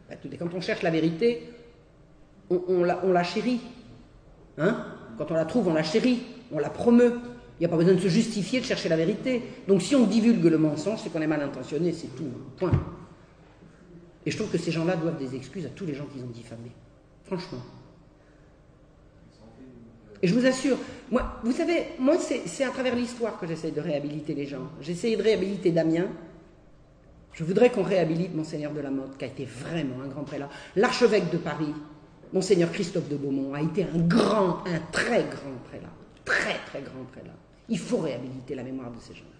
Bah, 0.10 0.16
quand 0.40 0.54
on 0.54 0.62
cherche 0.62 0.82
la 0.82 0.92
vérité, 0.92 1.50
on, 2.50 2.84
la, 2.84 3.24
chérit. 3.24 3.62
Hein? 4.58 4.86
Quand 5.18 5.32
on 5.32 5.34
la 5.34 5.46
trouve, 5.46 5.68
on 5.68 5.74
la 5.74 5.84
chérit, 5.84 6.24
on 6.52 6.60
la 6.60 6.70
promeut. 6.70 7.20
Il 7.58 7.62
n'y 7.62 7.66
a 7.66 7.70
pas 7.70 7.78
besoin 7.78 7.94
de 7.94 8.00
se 8.00 8.10
justifier 8.10 8.60
de 8.60 8.66
chercher 8.66 8.90
la 8.90 8.98
vérité. 8.98 9.42
Donc 9.68 9.82
si 9.82 9.96
on 9.96 10.06
divulgue 10.06 10.46
le 10.46 10.58
mensonge, 10.58 11.00
c'est 11.02 11.12
qu'on 11.12 11.22
est 11.22 11.28
mal 11.28 11.42
intentionné, 11.42 11.94
c'est 11.94 12.14
tout. 12.16 12.30
Point. 12.58 12.72
Et 14.26 14.32
je 14.32 14.38
trouve 14.38 14.52
que 14.52 14.58
ces 14.58 14.72
gens-là 14.72 14.96
doivent 14.96 15.18
des 15.18 15.36
excuses 15.36 15.66
à 15.66 15.70
tous 15.70 15.86
les 15.86 15.94
gens 15.94 16.06
qu'ils 16.06 16.24
ont 16.24 16.28
diffamés. 16.28 16.72
Franchement. 17.24 17.62
Et 20.22 20.28
je 20.28 20.34
vous 20.34 20.46
assure, 20.46 20.78
moi, 21.12 21.40
vous 21.44 21.52
savez, 21.52 21.84
moi, 22.00 22.16
c'est 22.18 22.64
à 22.64 22.70
travers 22.70 22.96
l'histoire 22.96 23.40
que 23.40 23.46
j'essaie 23.48 23.72
de 23.72 23.82
réhabiliter 23.82 24.34
les 24.34 24.46
gens. 24.46 24.72
J'essaie 24.82 25.16
de 25.16 25.22
réhabiliter 25.22 25.72
Damien. 25.72 26.08
Je 27.36 27.44
voudrais 27.44 27.70
qu'on 27.70 27.84
réhabilite 27.84 28.34
Monseigneur 28.34 28.72
de 28.72 28.80
la 28.80 28.90
Motte, 28.90 29.18
qui 29.18 29.26
a 29.26 29.28
été 29.28 29.44
vraiment 29.44 30.02
un 30.02 30.08
grand 30.08 30.24
prélat. 30.24 30.50
L'archevêque 30.78 31.30
de 31.32 31.38
Paris, 31.38 31.74
Monseigneur 32.32 32.72
Christophe 32.72 33.10
de 33.10 33.18
Beaumont 33.18 33.54
a 33.54 33.62
été 33.62 33.84
un 33.84 33.98
grand, 34.00 34.66
un 34.66 34.80
très 34.94 35.24
grand 35.24 35.58
prélat. 35.66 35.92
Très, 36.24 36.56
très 36.66 36.82
grand 36.82 37.04
prélat. 37.12 37.36
Il 37.68 37.78
faut 37.78 37.98
réhabiliter 37.98 38.56
la 38.56 38.64
mémoire 38.64 38.90
de 38.90 39.00
ces 39.02 39.14
gens-là. 39.14 39.36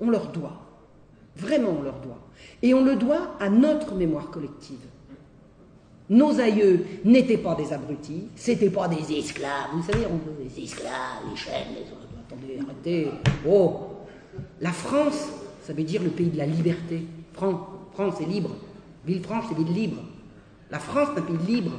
On 0.00 0.10
leur 0.10 0.30
doit. 0.30 0.60
Vraiment, 1.34 1.76
on 1.78 1.82
leur 1.82 1.98
doit. 2.00 2.20
Et 2.60 2.74
on 2.74 2.84
le 2.84 2.96
doit 2.96 3.36
à 3.40 3.48
notre 3.48 3.94
mémoire 3.94 4.30
collective. 4.30 4.84
Nos 6.10 6.40
aïeux 6.40 6.84
n'étaient 7.04 7.38
pas 7.38 7.54
des 7.54 7.72
abrutis, 7.72 8.28
c'était 8.36 8.70
pas 8.70 8.88
des 8.88 9.18
esclaves. 9.18 9.70
Vous 9.74 9.82
savez, 9.82 10.04
on 10.06 10.16
veut 10.16 10.44
des 10.44 10.62
esclaves, 10.62 11.22
les 11.30 11.36
chaînes, 11.36 11.74
les 11.74 11.90
autres. 11.90 12.08
Attendez, 12.26 12.58
arrêtez. 12.62 13.10
Oh 13.48 13.88
La 14.60 14.72
France, 14.72 15.28
ça 15.68 15.74
veut 15.74 15.82
dire 15.82 16.02
le 16.02 16.08
pays 16.08 16.30
de 16.30 16.38
la 16.38 16.46
liberté. 16.46 17.06
France, 17.34 17.60
France 17.92 18.14
c'est 18.16 18.24
libre. 18.24 18.48
Villefranche, 19.04 19.44
c'est 19.50 19.54
ville 19.54 19.70
libre. 19.70 20.00
La 20.70 20.78
France, 20.78 21.08
c'est 21.12 21.20
un 21.20 21.24
pays 21.24 21.36
libre. 21.46 21.72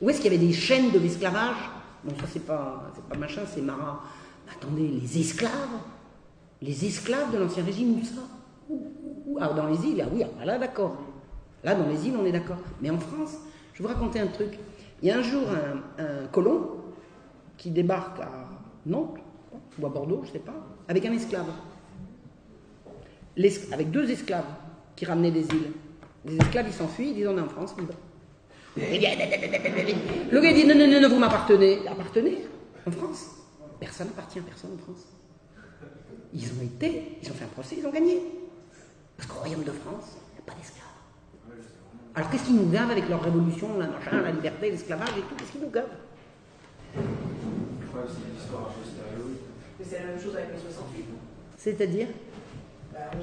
Où 0.00 0.08
est-ce 0.08 0.22
qu'il 0.22 0.32
y 0.32 0.34
avait 0.34 0.42
des 0.46 0.54
chaînes 0.54 0.90
de 0.90 0.98
l'esclavage? 0.98 1.56
Bon, 2.02 2.14
ça, 2.18 2.24
c'est 2.32 2.46
pas, 2.46 2.90
pas 3.10 3.16
machin, 3.18 3.42
c'est 3.46 3.60
marat. 3.60 4.00
Mais 4.46 4.52
attendez, 4.52 4.88
les 4.88 5.20
esclaves? 5.20 5.52
Les 6.62 6.86
esclaves 6.86 7.30
de 7.30 7.36
l'Ancien 7.36 7.62
Régime, 7.62 7.98
où 7.98 8.04
ça? 8.04 8.22
Ah, 9.38 9.52
dans 9.52 9.66
les 9.66 9.86
îles, 9.86 10.02
ah 10.02 10.08
oui, 10.10 10.22
ah, 10.40 10.44
là, 10.46 10.58
d'accord. 10.58 10.96
Là, 11.62 11.74
dans 11.74 11.88
les 11.88 12.08
îles, 12.08 12.16
on 12.18 12.24
est 12.24 12.32
d'accord. 12.32 12.56
Mais 12.80 12.88
en 12.88 12.98
France, 12.98 13.36
je 13.74 13.82
vais 13.82 13.86
vous 13.86 13.94
raconter 13.94 14.18
un 14.18 14.28
truc. 14.28 14.58
Il 15.02 15.08
y 15.08 15.10
a 15.10 15.18
un 15.18 15.22
jour 15.22 15.42
un 15.98 16.26
colon 16.28 16.70
qui 17.58 17.70
débarque 17.70 18.18
à 18.18 18.48
Nantes, 18.86 19.18
ou 19.78 19.84
à 19.84 19.90
Bordeaux, 19.90 20.22
je 20.22 20.28
ne 20.28 20.32
sais 20.32 20.38
pas, 20.38 20.54
avec 20.88 21.04
un 21.04 21.12
esclave. 21.12 21.50
Avec 23.72 23.90
deux 23.90 24.10
esclaves 24.10 24.44
qui 24.94 25.04
ramenaient 25.04 25.30
des 25.30 25.42
îles. 25.42 25.72
Les 26.24 26.36
esclaves, 26.36 26.66
ils 26.68 26.72
s'enfuient, 26.72 27.08
ils 27.10 27.14
disent 27.14 27.28
on 27.28 27.36
est 27.36 27.40
en 27.40 27.48
France, 27.48 27.74
libre. 27.78 27.94
Le 28.76 30.40
gars 30.40 30.52
dit 30.52 30.66
non, 30.66 30.74
non, 30.74 30.86
non, 30.86 31.00
non 31.00 31.08
vous 31.08 31.18
m'appartenez. 31.18 31.86
Appartenez 31.88 32.46
en 32.86 32.90
France 32.90 33.36
Personne 33.80 34.08
n'appartient 34.08 34.38
à 34.38 34.42
personne 34.42 34.70
en 34.74 34.78
France. 34.78 35.06
Ils 36.32 36.46
ont 36.46 36.62
été, 36.62 37.18
ils 37.22 37.30
ont 37.30 37.34
fait 37.34 37.44
un 37.44 37.48
procès, 37.48 37.76
ils 37.78 37.86
ont 37.86 37.92
gagné. 37.92 38.22
Parce 39.16 39.28
qu'au 39.28 39.38
royaume 39.40 39.64
de 39.64 39.70
France, 39.70 40.16
il 40.30 40.34
n'y 40.34 40.40
a 40.40 40.46
pas 40.46 40.54
d'esclaves. 40.58 40.84
Alors 42.14 42.30
qu'est-ce 42.30 42.44
qu'ils 42.44 42.56
nous 42.56 42.70
gavent 42.70 42.90
avec 42.90 43.08
leur 43.08 43.22
révolution, 43.22 43.78
la 43.78 43.86
machin, 43.86 44.22
la 44.22 44.30
liberté, 44.30 44.70
l'esclavage 44.70 45.10
et 45.10 45.20
tout? 45.20 45.34
Qu'est-ce 45.36 45.52
qu'ils 45.52 45.60
nous 45.60 45.70
gavent? 45.70 45.84
Je 46.94 47.86
crois 47.88 48.02
que 48.02 48.08
c'est 48.08 48.34
l'histoire 48.34 48.62
a 48.62 48.72
posteriori. 48.72 49.36
Mais 49.78 49.84
c'est 49.84 49.98
la 50.00 50.06
même 50.06 50.20
chose 50.20 50.36
avec 50.36 50.48
les 50.54 50.60
68. 50.60 51.04
C'est-à-dire? 51.58 52.08
On, 53.12 53.16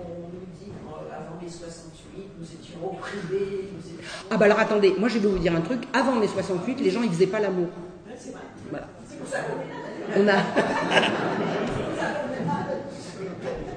on 0.00 0.28
nous 0.32 0.46
dit 0.58 0.70
qu'avant 0.70 1.36
mai 1.40 1.48
68, 1.48 2.30
nous 2.38 2.46
étions 2.46 2.80
opprimés, 2.84 3.68
nous 3.72 3.80
étions... 3.80 4.04
Ah 4.30 4.36
bah 4.36 4.44
alors 4.46 4.58
attendez, 4.60 4.94
moi 4.98 5.08
je 5.08 5.18
vais 5.18 5.28
vous 5.28 5.38
dire 5.38 5.54
un 5.54 5.60
truc. 5.60 5.82
Avant 5.92 6.14
mai 6.16 6.28
68, 6.28 6.80
les 6.80 6.90
gens 6.90 7.02
ils 7.02 7.10
faisaient 7.10 7.26
pas 7.26 7.40
l'amour. 7.40 7.68
Ouais, 8.06 8.14
c'est 8.18 8.30
vrai. 8.32 8.40
Voilà. 8.70 8.88
C'est 9.08 9.18
pour 9.18 9.28
ça 9.28 9.38
qu'on 9.40 9.60
est 9.60 10.24
là. 10.24 10.24
On 10.24 10.28
a 10.28 10.42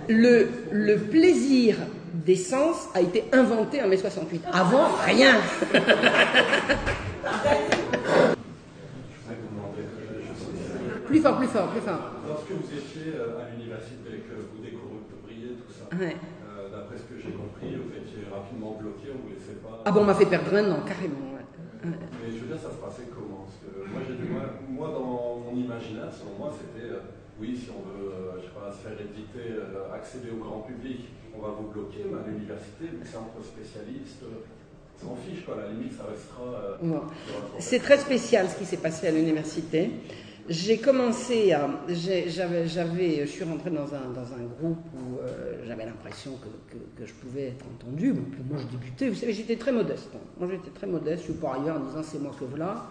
le, 0.08 0.48
le 0.72 0.98
plaisir 0.98 1.76
des 2.14 2.36
sens 2.36 2.90
a 2.94 3.02
été 3.02 3.24
inventé 3.32 3.82
en 3.82 3.88
mai 3.88 3.98
68. 3.98 4.44
Avant, 4.52 4.88
rien. 5.06 5.36
Je 5.62 5.68
voudrais 5.68 5.82
vous 9.40 9.50
demander, 9.56 9.84
je- 9.84 10.22
je 10.22 10.34
sais- 10.34 11.00
Plus 11.06 11.20
fort, 11.22 11.38
plus 11.38 11.48
fort, 11.48 11.68
plus 11.70 11.82
fort. 11.82 12.00
Lorsque 12.28 12.50
vous 12.52 12.70
étiez 12.78 13.14
euh, 13.16 13.40
à 13.42 13.50
l'université 13.52 14.10
et 14.14 14.20
que 14.20 14.36
vous 14.36 14.59
Ouais. 15.92 16.16
euh, 16.16 16.70
d'après 16.70 16.98
ce 16.98 17.04
que 17.10 17.18
j'ai 17.18 17.34
compris, 17.34 17.76
vous 17.76 17.92
étiez 17.96 18.28
rapidement 18.32 18.78
bloqué, 18.80 19.10
on 19.14 19.26
vous 19.28 19.34
laissait 19.34 19.58
pas. 19.64 19.82
Ah 19.86 19.92
bon, 19.92 20.02
on 20.02 20.06
m'a 20.06 20.16
fait 20.16 20.26
perdre 20.30 20.54
un 20.54 20.72
an, 20.72 20.82
carrément. 20.86 21.34
ouais. 21.34 21.46
Ouais. 21.90 21.96
Mais 22.22 22.30
je 22.32 22.44
veux 22.44 22.48
dire, 22.52 22.60
ça 22.62 22.70
se 22.72 22.78
passait 22.84 23.08
comment? 23.14 23.48
Parce 23.48 23.58
que 23.64 23.72
moi, 23.90 24.02
j'ai 24.06 24.16
du 24.16 24.28
mal. 24.32 24.50
Moi, 24.70 24.88
dans 24.92 25.04
mon 25.50 25.56
imaginaire, 25.56 26.12
selon 26.12 26.36
moi, 26.38 26.52
c'était 26.54 26.92
euh, 26.92 27.00
oui, 27.40 27.56
si 27.58 27.70
on 27.72 27.82
veut, 27.88 28.12
euh, 28.12 28.38
je 28.38 28.46
sais 28.48 28.54
pas, 28.54 28.70
se 28.72 28.84
faire 28.86 29.00
éditer, 29.00 29.56
accéder 29.96 30.30
au 30.32 30.44
grand 30.44 30.62
public, 30.62 31.08
on 31.34 31.40
va 31.42 31.50
vous 31.58 31.68
bloquer, 31.72 32.04
mais 32.06 32.20
à 32.20 32.28
l'université, 32.28 32.86
vu 32.92 33.00
que 33.00 33.08
c'est 33.08 33.18
entre 33.18 33.40
spécialistes, 33.44 34.22
s'en 35.00 35.16
fiche, 35.16 35.46
quoi. 35.46 35.56
À 35.56 35.62
la 35.64 35.68
limite, 35.72 35.94
ça 35.96 36.04
restera. 36.12 36.78
Bon. 36.84 37.02
C'est 37.60 37.80
très 37.80 37.98
spécial 37.98 38.50
ce 38.50 38.58
qui 38.60 38.66
s'est 38.66 38.78
passé 38.84 39.08
à 39.08 39.12
l'université. 39.12 39.92
J'ai 40.50 40.80
commencé 40.80 41.52
à. 41.52 41.70
J'avais, 41.88 42.66
je 42.68 43.26
suis 43.28 43.44
rentrée 43.44 43.70
dans 43.70 43.94
un, 43.94 44.10
dans 44.16 44.34
un 44.34 44.46
groupe 44.60 44.84
où 44.96 45.20
euh, 45.20 45.64
j'avais 45.68 45.86
l'impression 45.86 46.32
que, 46.42 46.76
que, 47.00 47.08
je 47.08 47.14
pouvais 47.14 47.50
être 47.50 47.66
entendue. 47.68 48.14
Moi, 48.14 48.58
je 48.58 48.66
débutais. 48.76 49.10
Vous 49.10 49.16
savez, 49.16 49.34
j'étais 49.34 49.58
très 49.58 49.72
modeste. 49.72 50.10
hein. 50.16 50.20
Moi, 50.40 50.50
j'étais 50.52 50.72
très 50.72 50.88
modeste. 50.88 51.20
Je 51.28 51.32
suis 51.34 51.40
pas 51.40 51.54
ailleurs 51.54 51.78
en 51.78 51.86
disant 51.86 52.02
c'est 52.02 52.20
moi 52.20 52.32
que 52.40 52.46
voilà. 52.46 52.88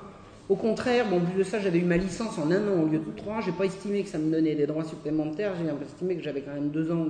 Au 0.49 0.55
contraire, 0.55 1.11
bon, 1.11 1.17
en 1.17 1.25
plus 1.25 1.41
de 1.41 1.43
ça, 1.43 1.59
j'avais 1.59 1.81
eu 1.81 1.85
ma 1.85 1.97
licence 1.97 2.39
en 2.39 2.49
un 2.49 2.69
an 2.69 2.81
au 2.85 2.87
lieu 2.87 3.01
de 3.01 3.11
trois. 3.17 3.41
J'ai 3.41 3.51
pas 3.51 3.65
estimé 3.65 4.05
que 4.05 4.09
ça 4.09 4.19
me 4.19 4.31
donnait 4.31 4.55
des 4.55 4.67
droits 4.69 4.85
supplémentaires. 4.85 5.55
J'ai 5.59 5.67
estimé 5.85 6.15
que 6.17 6.23
j'avais 6.23 6.43
quand 6.43 6.55
même 6.55 6.69
deux 6.71 6.93
ans 6.93 7.07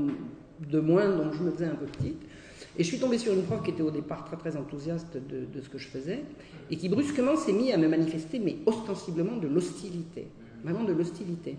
de 0.61 0.81
moins, 0.81 1.15
donc 1.15 1.35
je 1.35 1.43
me 1.43 1.51
faisais 1.51 1.67
un 1.67 1.75
peu 1.75 1.85
petite. 1.85 2.23
Et 2.79 2.85
je 2.85 2.89
suis 2.89 2.99
tombée 2.99 3.19
sur 3.19 3.35
une 3.35 3.43
prof 3.43 3.63
qui 3.63 3.73
était 3.73 3.83
au 3.83 3.91
départ 3.91 4.25
très 4.25 4.37
très 4.37 4.57
enthousiaste 4.57 5.15
de, 5.15 5.45
de 5.53 5.61
ce 5.63 5.69
que 5.69 5.79
je 5.79 5.89
faisais 5.89 6.21
et 6.71 6.77
qui 6.77 6.89
brusquement 6.89 7.37
s'est 7.37 7.53
mis 7.53 7.73
à 7.73 7.77
me 7.77 7.89
manifester, 7.89 8.39
mais 8.39 8.57
ostensiblement 8.67 9.37
de 9.37 9.49
l'hostilité. 9.49 10.29
Vraiment 10.63 10.85
de 10.85 10.93
l'hostilité. 10.93 11.57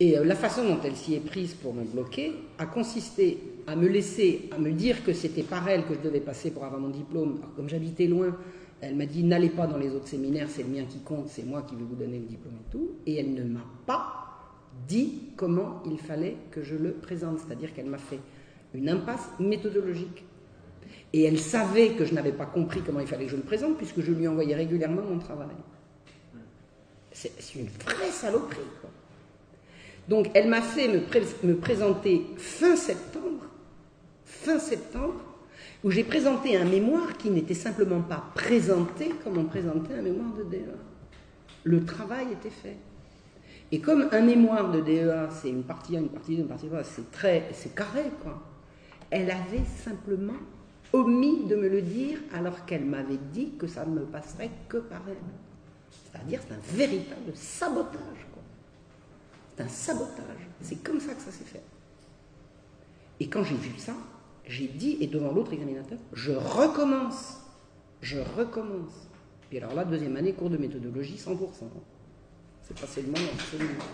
Et 0.00 0.18
euh, 0.18 0.24
la 0.24 0.34
façon 0.34 0.64
dont 0.64 0.80
elle 0.82 0.96
s'y 0.96 1.14
est 1.14 1.24
prise 1.24 1.54
pour 1.54 1.74
me 1.74 1.84
bloquer 1.84 2.32
a 2.58 2.66
consisté 2.66 3.38
à 3.66 3.76
me 3.76 3.86
laisser, 3.86 4.48
à 4.50 4.58
me 4.58 4.72
dire 4.72 5.04
que 5.04 5.12
c'était 5.12 5.44
par 5.44 5.68
elle 5.68 5.84
que 5.84 5.94
je 5.94 6.00
devais 6.00 6.20
passer 6.20 6.50
pour 6.50 6.64
avoir 6.64 6.80
mon 6.80 6.88
diplôme. 6.88 7.36
Alors, 7.38 7.54
comme 7.54 7.68
j'habitais 7.68 8.06
loin, 8.06 8.36
elle 8.80 8.96
m'a 8.96 9.06
dit 9.06 9.22
n'allez 9.22 9.50
pas 9.50 9.68
dans 9.68 9.78
les 9.78 9.90
autres 9.90 10.08
séminaires, 10.08 10.48
c'est 10.50 10.64
le 10.64 10.70
mien 10.70 10.84
qui 10.88 10.98
compte, 10.98 11.28
c'est 11.28 11.44
moi 11.44 11.62
qui 11.62 11.76
vais 11.76 11.84
vous 11.84 11.94
donner 11.94 12.18
le 12.18 12.26
diplôme 12.26 12.54
et 12.54 12.72
tout. 12.72 12.90
Et 13.06 13.14
elle 13.14 13.32
ne 13.32 13.44
m'a 13.44 13.64
pas 13.86 14.22
dit 14.88 15.28
comment 15.36 15.82
il 15.86 15.98
fallait 15.98 16.36
que 16.50 16.62
je 16.62 16.74
le 16.74 16.92
présente. 16.92 17.38
C'est-à-dire 17.38 17.72
qu'elle 17.72 17.86
m'a 17.86 17.98
fait 17.98 18.18
une 18.74 18.88
impasse 18.88 19.28
méthodologique. 19.38 20.24
Et 21.12 21.22
elle 21.24 21.38
savait 21.38 21.90
que 21.90 22.04
je 22.04 22.14
n'avais 22.14 22.32
pas 22.32 22.46
compris 22.46 22.80
comment 22.84 23.00
il 23.00 23.06
fallait 23.06 23.26
que 23.26 23.30
je 23.30 23.36
le 23.36 23.42
présente, 23.42 23.76
puisque 23.76 24.00
je 24.00 24.12
lui 24.12 24.26
envoyais 24.26 24.54
régulièrement 24.54 25.02
mon 25.02 25.18
travail. 25.18 25.54
C'est 27.12 27.54
une 27.54 27.68
vraie 27.68 28.10
saloperie. 28.10 28.60
Donc, 30.08 30.30
elle 30.34 30.48
m'a 30.48 30.62
fait 30.62 30.88
me 30.88 31.54
présenter 31.54 32.26
fin 32.36 32.74
septembre, 32.74 33.46
fin 34.24 34.58
septembre, 34.58 35.20
où 35.84 35.90
j'ai 35.90 36.04
présenté 36.04 36.56
un 36.56 36.64
mémoire 36.64 37.16
qui 37.16 37.30
n'était 37.30 37.54
simplement 37.54 38.00
pas 38.00 38.24
présenté 38.34 39.10
comme 39.22 39.38
on 39.38 39.44
présentait 39.44 39.94
un 39.94 40.02
mémoire 40.02 40.32
de 40.34 40.44
DEA. 40.44 40.74
Le 41.64 41.84
travail 41.84 42.26
était 42.32 42.50
fait. 42.50 42.76
Et 43.70 43.80
comme 43.80 44.08
un 44.12 44.20
mémoire 44.20 44.70
de 44.70 44.80
DEA, 44.80 45.28
c'est 45.30 45.48
une 45.48 45.62
partie 45.62 45.96
A, 45.96 46.00
une 46.00 46.08
partie 46.08 46.36
2, 46.36 46.42
une 46.42 46.48
partie 46.48 46.66
3, 46.66 46.84
c'est 46.84 47.10
très, 47.10 47.48
c'est 47.52 47.74
carré, 47.74 48.04
quoi. 48.22 48.42
Elle 49.10 49.30
avait 49.30 49.64
simplement 49.84 50.38
omis 50.92 51.44
de 51.46 51.56
me 51.56 51.68
le 51.68 51.82
dire 51.82 52.18
alors 52.34 52.64
qu'elle 52.64 52.84
m'avait 52.84 53.20
dit 53.32 53.52
que 53.58 53.66
ça 53.66 53.84
ne 53.86 54.00
me 54.00 54.04
passerait 54.04 54.50
que 54.68 54.78
par 54.78 55.02
elle. 55.08 55.16
C'est-à-dire, 56.12 56.40
c'est 56.46 56.54
un 56.54 56.76
véritable 56.76 57.32
sabotage. 57.34 58.26
C'est 59.56 59.62
un 59.64 59.68
sabotage. 59.68 60.48
C'est 60.60 60.82
comme 60.82 61.00
ça 61.00 61.14
que 61.14 61.22
ça 61.22 61.30
s'est 61.30 61.44
fait. 61.44 61.62
Et 63.20 63.28
quand 63.28 63.44
j'ai 63.44 63.56
vu 63.56 63.78
ça, 63.78 63.94
j'ai 64.46 64.66
dit, 64.66 64.98
et 65.00 65.06
devant 65.06 65.32
l'autre 65.32 65.52
examinateur, 65.52 65.98
je 66.12 66.32
recommence. 66.32 67.38
Je 68.00 68.18
recommence. 68.18 69.08
Puis 69.48 69.58
alors 69.58 69.74
là, 69.74 69.84
deuxième 69.84 70.16
année, 70.16 70.32
cours 70.32 70.50
de 70.50 70.56
méthodologie, 70.56 71.16
100%. 71.16 71.36
C'est 72.62 72.80
passé 72.80 73.02
le 73.02 73.08
monde 73.08 73.28
absolument. 73.34 73.84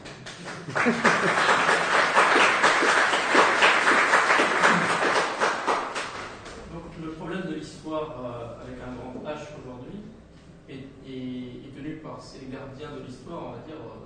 Donc 6.73 6.83
le 7.03 7.11
problème 7.13 7.43
de 7.49 7.55
l'histoire 7.55 8.25
euh, 8.25 8.63
avec 8.63 8.77
un 8.81 8.95
grand 8.95 9.15
H 9.31 9.39
aujourd'hui 9.61 10.01
est, 10.69 10.75
est- 10.75 11.67
est 11.67 11.77
tenu 11.77 11.97
par 11.97 12.23
ces 12.23 12.47
gardiens 12.51 12.97
de 13.01 13.07
l'histoire, 13.07 13.43
on 13.49 13.53
va 13.53 13.67
dire, 13.67 13.77
euh. 13.77 14.05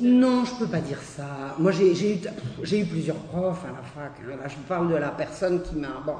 Non, 0.00 0.44
je 0.44 0.54
peux 0.56 0.66
pas 0.66 0.80
dire 0.80 1.00
ça. 1.02 1.54
Moi, 1.58 1.70
j'ai 1.72 2.14
eu, 2.14 2.84
plusieurs 2.86 3.16
profs 3.16 3.64
à 3.64 3.68
la 3.68 3.82
fac. 3.82 4.12
Là, 4.26 4.48
je 4.48 4.56
parle 4.66 4.90
de 4.90 4.96
la 4.96 5.10
personne 5.10 5.62
qui 5.62 5.76
m'a. 5.76 6.02
Bon, 6.04 6.14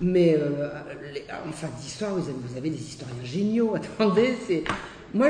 mais 0.00 0.36
euh, 0.38 0.68
en 1.48 1.52
fac 1.52 1.74
d'histoire, 1.76 2.14
vous 2.14 2.20
vous 2.46 2.56
avez 2.56 2.68
des 2.68 2.76
historiens 2.80 3.24
géniaux. 3.24 3.74
Attendez, 3.76 4.34
c'est. 4.46 4.64
Moi, 5.14 5.28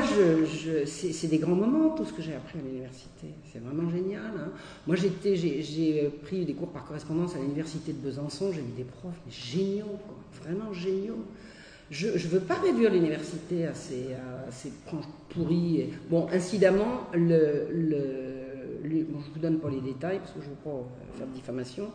c'est 0.85 1.27
des 1.27 1.37
grands 1.37 1.55
moments, 1.55 1.89
tout 1.91 2.05
ce 2.05 2.13
que 2.13 2.21
j'ai 2.21 2.33
appris 2.35 2.57
à 2.59 2.61
l'université. 2.61 3.27
C'est 3.51 3.59
vraiment 3.61 3.89
génial. 3.89 4.31
hein. 4.37 4.49
Moi, 4.87 4.95
j'ai- 4.95 5.11
pris 6.23 6.45
des 6.45 6.53
cours 6.53 6.69
par 6.71 6.83
correspondance 6.85 7.35
à 7.35 7.39
l'université 7.39 7.93
de 7.93 7.97
Besançon. 7.99 8.51
J'ai 8.53 8.61
eu 8.61 8.73
des 8.75 8.85
profs 8.85 9.19
géniaux, 9.29 9.99
vraiment 10.41 10.73
géniaux. 10.73 11.23
Je 11.93 12.07
ne 12.07 12.17
veux 12.17 12.39
pas 12.39 12.55
réduire 12.55 12.91
l'université 12.91 13.67
à 13.67 13.75
ces, 13.75 14.13
à 14.15 14.49
branches 14.89 15.05
pourries. 15.29 15.91
Bon, 16.09 16.27
incidemment, 16.33 17.01
le, 17.13 17.67
le- 17.71 18.79
les- 18.83 19.03
bon, 19.03 19.19
je 19.23 19.31
vous 19.31 19.39
donne 19.39 19.59
pas 19.59 19.69
les 19.69 19.79
détails 19.79 20.17
parce 20.17 20.31
que 20.31 20.39
je 20.41 20.45
ne 20.45 20.49
veux 20.49 20.61
pas 20.63 20.71
euh, 20.71 21.17
faire 21.17 21.27
de 21.27 21.33
diffamation, 21.33 21.89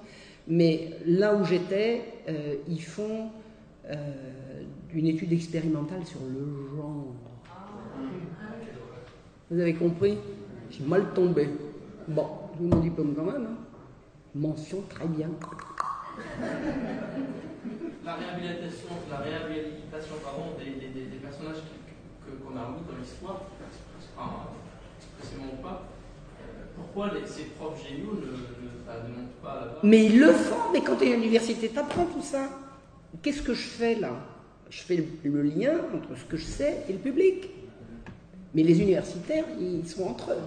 mais 0.46 0.92
là 1.04 1.34
où 1.34 1.44
j'étais, 1.44 2.02
euh, 2.28 2.54
ils 2.68 2.80
font 2.80 3.30
euh, 3.86 3.96
une 4.94 5.08
étude 5.08 5.32
expérimentale 5.32 6.06
sur 6.06 6.20
le 6.20 6.76
genre. 6.76 7.06
Vous 9.50 9.58
avez 9.58 9.74
compris? 9.74 10.16
J'ai 10.70 10.84
mal 10.84 11.12
tombé. 11.12 11.48
Bon, 12.06 12.26
j'ai 12.56 12.66
mon 12.68 12.78
diplôme 12.80 13.14
quand 13.16 13.24
même. 13.24 13.46
hein. 13.50 13.56
Mention 14.36 14.82
très 14.88 15.08
bien. 15.08 15.28
La 18.04 18.14
réhabilitation, 18.14 18.88
la 19.10 19.16
réhabilitation 19.18 20.14
pardon, 20.24 20.52
des, 20.58 20.70
des- 20.80 20.88
des- 20.94 21.06
des 21.10 21.16
personnages 21.18 21.62
qu'on 22.24 22.56
a 22.56 22.68
mis 22.70 22.82
dans 22.88 22.98
l'histoire, 22.98 23.42
enfin, 24.16 24.48
précisément 25.18 25.52
ou 25.58 25.62
pas, 25.62 25.82
euh, 26.40 26.44
pourquoi 26.76 27.12
les- 27.14 27.26
ces 27.26 27.44
profs 27.58 27.82
géniaux 27.86 28.14
ne, 28.14 28.26
ne, 28.26 28.70
enfin, 28.82 28.98
ne 29.08 29.14
montrent 29.22 29.36
pas 29.42 29.54
là-bas? 29.60 29.78
Mais 29.82 30.04
ils 30.06 30.18
le 30.18 30.32
font, 30.32 30.72
mais 30.72 30.80
quand 30.80 30.96
tu 30.96 31.04
es 31.06 31.12
à 31.12 31.16
l'université, 31.16 31.68
tu 31.70 31.78
apprends 31.78 32.06
tout 32.06 32.22
ça. 32.22 32.48
Qu'est-ce 33.22 33.42
que 33.42 33.54
je 33.54 33.66
fais 33.68 33.94
là? 33.96 34.12
Je 34.70 34.80
fais 34.82 34.96
le, 34.96 35.30
le 35.30 35.42
lien 35.42 35.74
entre 35.94 36.16
ce 36.18 36.24
que 36.24 36.36
je 36.36 36.44
sais 36.44 36.84
et 36.88 36.92
le 36.92 36.98
public. 36.98 37.50
Mais 38.54 38.62
les 38.62 38.80
universitaires, 38.80 39.44
ils 39.60 39.86
sont 39.86 40.04
entre 40.04 40.32
eux. 40.32 40.38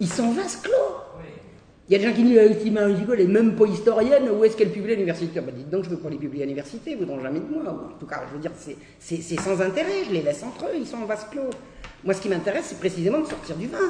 Ils 0.00 0.08
sont 0.12 0.32
vase 0.32 0.56
clos. 0.56 0.95
Il 1.88 1.92
y 1.92 1.94
a 1.94 1.98
des 1.98 2.04
gens 2.08 2.12
qui 2.14 2.24
disent, 2.24 2.38
euh, 2.38 2.54
qui 2.54 2.70
m'a 2.72 2.90
dit 2.90 3.04
quoi, 3.04 3.14
les 3.14 3.28
mêmes 3.28 3.54
pas 3.54 3.64
historiennes, 3.66 4.28
où 4.30 4.42
est-ce 4.44 4.56
qu'elles 4.56 4.72
publient 4.72 4.92
à 4.92 4.96
l'université? 4.96 5.40
Bah 5.40 5.52
dites 5.54 5.70
donc, 5.70 5.84
je 5.84 5.90
veux 5.90 5.98
pas 5.98 6.10
les 6.10 6.16
publier 6.16 6.42
à 6.42 6.46
l'université, 6.46 6.90
ils 6.92 6.96
voudront 6.98 7.20
jamais 7.20 7.38
de 7.38 7.46
moi. 7.46 7.62
Ou 7.62 7.94
En 7.94 7.98
tout 7.98 8.06
cas, 8.06 8.22
je 8.28 8.34
veux 8.34 8.40
dire, 8.40 8.50
c'est- 8.56 8.76
c'est 8.98 9.18
c'est 9.22 9.40
sans 9.40 9.60
intérêt, 9.60 10.02
je 10.06 10.12
les 10.12 10.22
laisse 10.22 10.42
entre 10.42 10.64
eux, 10.66 10.74
ils 10.76 10.86
sont 10.86 10.96
en 10.98 11.04
vase 11.06 11.26
clos. 11.30 11.50
Moi, 12.02 12.12
ce 12.14 12.20
qui 12.20 12.28
m'intéresse, 12.28 12.66
c'est 12.70 12.78
précisément 12.80 13.20
de 13.20 13.26
sortir 13.26 13.56
du 13.56 13.68
vase. 13.68 13.80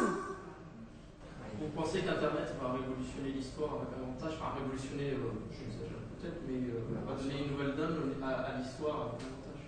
Vous 1.59 1.68
pensez 1.74 2.01
qu'Internet 2.01 2.52
va 2.60 2.73
révolutionner 2.73 3.31
l'histoire 3.35 3.77
avec 3.81 3.89
avantage, 3.97 4.39
enfin 4.40 4.52
révolutionner, 4.60 5.12
euh, 5.16 5.32
j'exagère 5.51 6.01
peut-être, 6.20 6.40
mais 6.47 6.68
euh, 6.68 7.01
va 7.09 7.14
donner 7.23 7.44
une 7.47 7.52
nouvelle 7.52 7.77
donne 7.77 8.12
à, 8.23 8.28
à 8.28 8.59
l'histoire 8.59 8.97
avec 9.16 9.20
avantage 9.24 9.60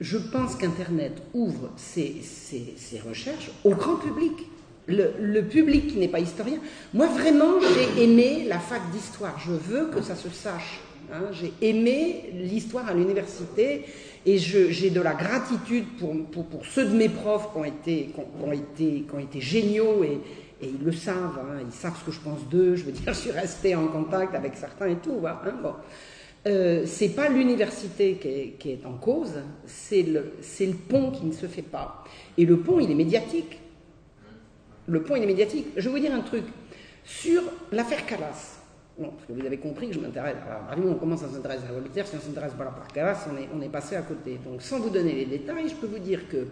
Je 0.00 0.18
pense 0.18 0.54
qu'Internet 0.56 1.22
ouvre 1.32 1.70
ses, 1.76 2.20
ses- 2.22 2.74
ses 2.76 3.00
recherches 3.00 3.50
au 3.64 3.70
grand 3.70 3.96
public. 3.96 4.49
Le, 4.90 5.40
public 5.42 5.88
qui 5.88 5.98
n'est 5.98 6.08
pas 6.08 6.20
historien. 6.20 6.58
Moi, 6.94 7.06
vraiment, 7.06 7.54
j'ai 7.60 8.04
aimé 8.04 8.44
la 8.48 8.58
fac 8.58 8.80
d'histoire. 8.92 9.38
Je 9.44 9.52
veux 9.52 9.86
que 9.86 10.02
ça 10.02 10.14
se 10.14 10.28
sache. 10.28 10.80
hein. 11.12 11.22
J'ai 11.32 11.52
aimé 11.62 12.30
l'histoire 12.34 12.88
à 12.88 12.94
l'université 12.94 13.84
et 14.26 14.38
j'ai 14.38 14.90
de 14.90 15.00
la 15.00 15.14
gratitude 15.14 15.84
pour, 15.98 16.14
pour- 16.26 16.66
ceux 16.66 16.84
de 16.86 16.94
mes 16.96 17.08
profs 17.08 17.50
qui 17.52 17.58
ont 17.58 17.64
été, 17.64 18.10
qui 18.14 18.20
ont, 18.44 18.52
été, 18.52 19.02
qui 19.08 19.14
ont 19.14 19.18
été 19.18 19.40
géniaux 19.40 20.04
et, 20.04 20.18
ils 20.62 20.84
le 20.84 20.92
savent. 20.92 21.38
hein. 21.40 21.60
Ils 21.66 21.72
savent 21.74 21.98
ce 21.98 22.04
que 22.04 22.12
je 22.12 22.20
pense 22.20 22.46
d'eux. 22.50 22.76
Je 22.76 22.84
veux 22.84 22.92
dire, 22.92 23.02
je 23.14 23.18
suis 23.18 23.30
restée 23.30 23.74
en 23.74 23.86
contact 23.86 24.34
avec 24.34 24.56
certains 24.56 24.88
et 24.88 24.96
tout. 24.96 25.20
hein. 25.26 25.38
Bon. 25.62 25.72
Euh, 26.46 26.84
c'est 26.86 27.10
pas 27.10 27.28
l'université 27.28 28.14
qui 28.58 28.70
est, 28.70 28.86
en 28.86 28.94
cause, 28.94 29.34
c'est 29.66 30.02
le, 30.02 30.32
le 30.60 30.72
pont 30.88 31.10
qui 31.10 31.26
ne 31.26 31.32
se 31.32 31.46
fait 31.46 31.60
pas. 31.62 32.02
Et 32.38 32.46
le 32.46 32.56
pont, 32.58 32.80
il 32.80 32.90
est 32.90 32.94
médiatique. 32.94 33.58
Le 34.90 35.02
pont, 35.02 35.14
il 35.14 35.22
est 35.22 35.26
médiatique. 35.26 35.68
Je 35.76 35.88
vais 35.88 35.94
vous 35.94 36.00
dire 36.00 36.12
un 36.12 36.20
truc. 36.20 36.44
Sur 37.04 37.42
l'affaire 37.70 38.04
Calas, 38.06 38.58
bon, 38.98 39.10
parce 39.10 39.24
que 39.26 39.32
vous 39.32 39.46
avez 39.46 39.58
compris 39.58 39.88
que 39.88 39.94
je 39.94 40.00
m'intéresse. 40.00 40.36
Alors, 40.68 40.84
on 40.86 40.94
commence 40.94 41.22
à 41.22 41.28
s'intéresser 41.28 41.64
à 41.68 41.72
Voltaire, 41.72 42.06
si 42.06 42.16
on 42.16 42.20
s'intéresse 42.20 42.52
pas 42.54 42.64
à 42.64 42.92
Calas, 42.92 43.26
on 43.54 43.60
est, 43.62 43.68
passé 43.68 43.96
à 43.96 44.02
côté. 44.02 44.38
Donc, 44.44 44.60
sans 44.60 44.80
vous 44.80 44.90
donner 44.90 45.12
les 45.12 45.26
détails, 45.26 45.68
je 45.68 45.76
peux 45.76 45.86
vous 45.86 46.00
dire 46.00 46.28
que 46.28 46.48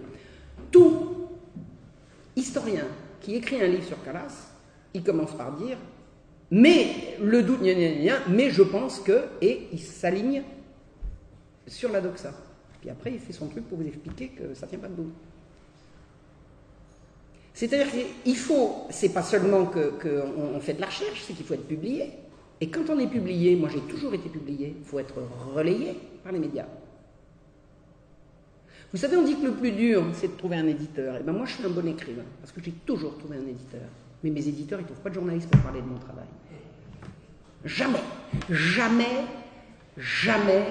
tout 0.70 1.28
historien 2.36 2.84
qui 3.20 3.34
écrit 3.34 3.60
un 3.60 3.66
livre 3.66 3.84
sur 3.84 4.02
Calas, 4.04 4.52
il 4.94 5.02
commence 5.02 5.36
par 5.36 5.52
dire 5.56 5.76
mais 6.50 7.16
le 7.20 7.42
doute, 7.42 7.60
gna, 7.60 7.74
gna, 7.74 7.90
gna, 8.00 8.14
mais 8.30 8.50
je 8.50 8.62
pense 8.62 9.00
que, 9.00 9.24
et 9.42 9.68
il 9.72 9.80
s'aligne 9.80 10.42
sur 11.66 11.92
la 11.92 12.00
doxa. 12.00 12.32
Puis 12.80 12.88
après, 12.88 13.12
il 13.12 13.18
fait 13.18 13.34
son 13.34 13.48
truc 13.48 13.68
pour 13.68 13.76
vous 13.76 13.86
expliquer 13.86 14.28
que 14.28 14.54
ça 14.54 14.66
tient 14.66 14.78
pas 14.78 14.88
debout. 14.88 15.10
C'est-à-dire 17.58 17.88
qu'il 17.90 18.36
faut, 18.36 18.86
c'est 18.88 19.08
pas 19.08 19.24
seulement 19.24 19.64
qu'on 19.64 19.90
que 19.98 20.60
fait 20.60 20.74
de 20.74 20.80
la 20.80 20.86
recherche, 20.86 21.24
c'est 21.26 21.32
qu'il 21.32 21.44
faut 21.44 21.54
être 21.54 21.66
publié. 21.66 22.12
Et 22.60 22.70
quand 22.70 22.88
on 22.88 23.00
est 23.00 23.08
publié, 23.08 23.56
moi 23.56 23.68
j'ai 23.68 23.80
toujours 23.80 24.14
été 24.14 24.28
publié, 24.28 24.76
il 24.78 24.84
faut 24.84 25.00
être 25.00 25.16
relayé 25.56 25.96
par 26.22 26.30
les 26.30 26.38
médias. 26.38 26.66
Vous 28.92 28.96
savez, 28.96 29.16
on 29.16 29.24
dit 29.24 29.34
que 29.34 29.46
le 29.46 29.54
plus 29.54 29.72
dur, 29.72 30.04
c'est 30.12 30.28
de 30.28 30.36
trouver 30.36 30.54
un 30.54 30.68
éditeur. 30.68 31.16
Et 31.16 31.24
ben 31.24 31.32
moi, 31.32 31.46
je 31.46 31.54
suis 31.54 31.64
un 31.64 31.70
bon 31.70 31.84
écrivain, 31.88 32.22
parce 32.40 32.52
que 32.52 32.62
j'ai 32.62 32.70
toujours 32.70 33.18
trouvé 33.18 33.38
un 33.38 33.48
éditeur. 33.48 33.88
Mais 34.22 34.30
mes 34.30 34.46
éditeurs, 34.46 34.78
ils 34.78 34.82
ne 34.84 34.88
trouvent 34.90 35.02
pas 35.02 35.10
de 35.10 35.16
journalistes 35.16 35.50
pour 35.50 35.60
parler 35.60 35.82
de 35.82 35.86
mon 35.86 35.98
travail. 35.98 36.28
Jamais, 37.64 38.04
jamais, 38.48 39.24
jamais, 39.96 40.64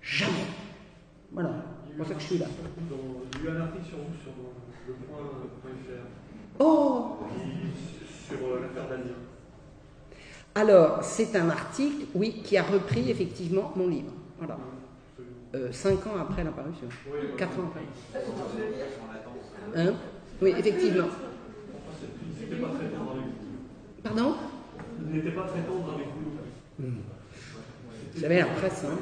jamais. 0.00 0.46
Voilà, 1.32 1.56
c'est 1.88 1.96
pour 1.96 2.06
ça 2.06 2.14
que 2.14 2.20
je 2.20 2.26
suis 2.26 2.38
là. 2.38 2.46
Il 3.42 3.48
a 3.48 3.50
eu 3.50 3.56
un 3.56 3.60
article 3.62 3.84
sur 3.88 3.98
vous 3.98 4.14
sur 4.22 4.30
le 4.86 4.94
point.fr 4.94 6.60
Oh 6.60 7.18
sur 8.28 8.46
euh, 8.46 8.60
l'affaire 8.62 8.88
Damien. 8.88 9.14
Alors, 10.54 11.02
c'est 11.02 11.34
un 11.36 11.48
article, 11.48 12.06
oui, 12.14 12.42
qui 12.44 12.56
a 12.56 12.62
repris 12.62 13.10
effectivement 13.10 13.72
mon 13.74 13.88
livre. 13.88 14.12
Voilà. 14.38 14.58
Euh, 15.54 15.72
cinq 15.72 16.06
ans 16.06 16.16
après 16.20 16.44
la 16.44 16.50
parution. 16.50 16.88
Quatre 17.36 17.58
ans 17.58 17.70
après. 17.70 17.82
Hein? 19.76 19.94
Oui, 20.40 20.54
effectivement. 20.58 21.08
Il 22.40 22.48
n'était 22.48 22.62
pas 22.62 22.68
très 22.68 22.88
tendre 22.88 23.12
avec 23.12 23.24
vous? 23.24 24.02
Pardon? 24.02 24.34
Il 25.06 25.16
n'était 25.16 25.30
pas 25.30 25.44
très 25.44 25.60
tendre 25.60 25.94
avec 25.94 26.06
vous. 26.06 26.90
Vous 28.14 28.20
savez, 28.20 28.38
la 28.38 28.46
presse, 28.46 28.84
hein. 28.84 28.98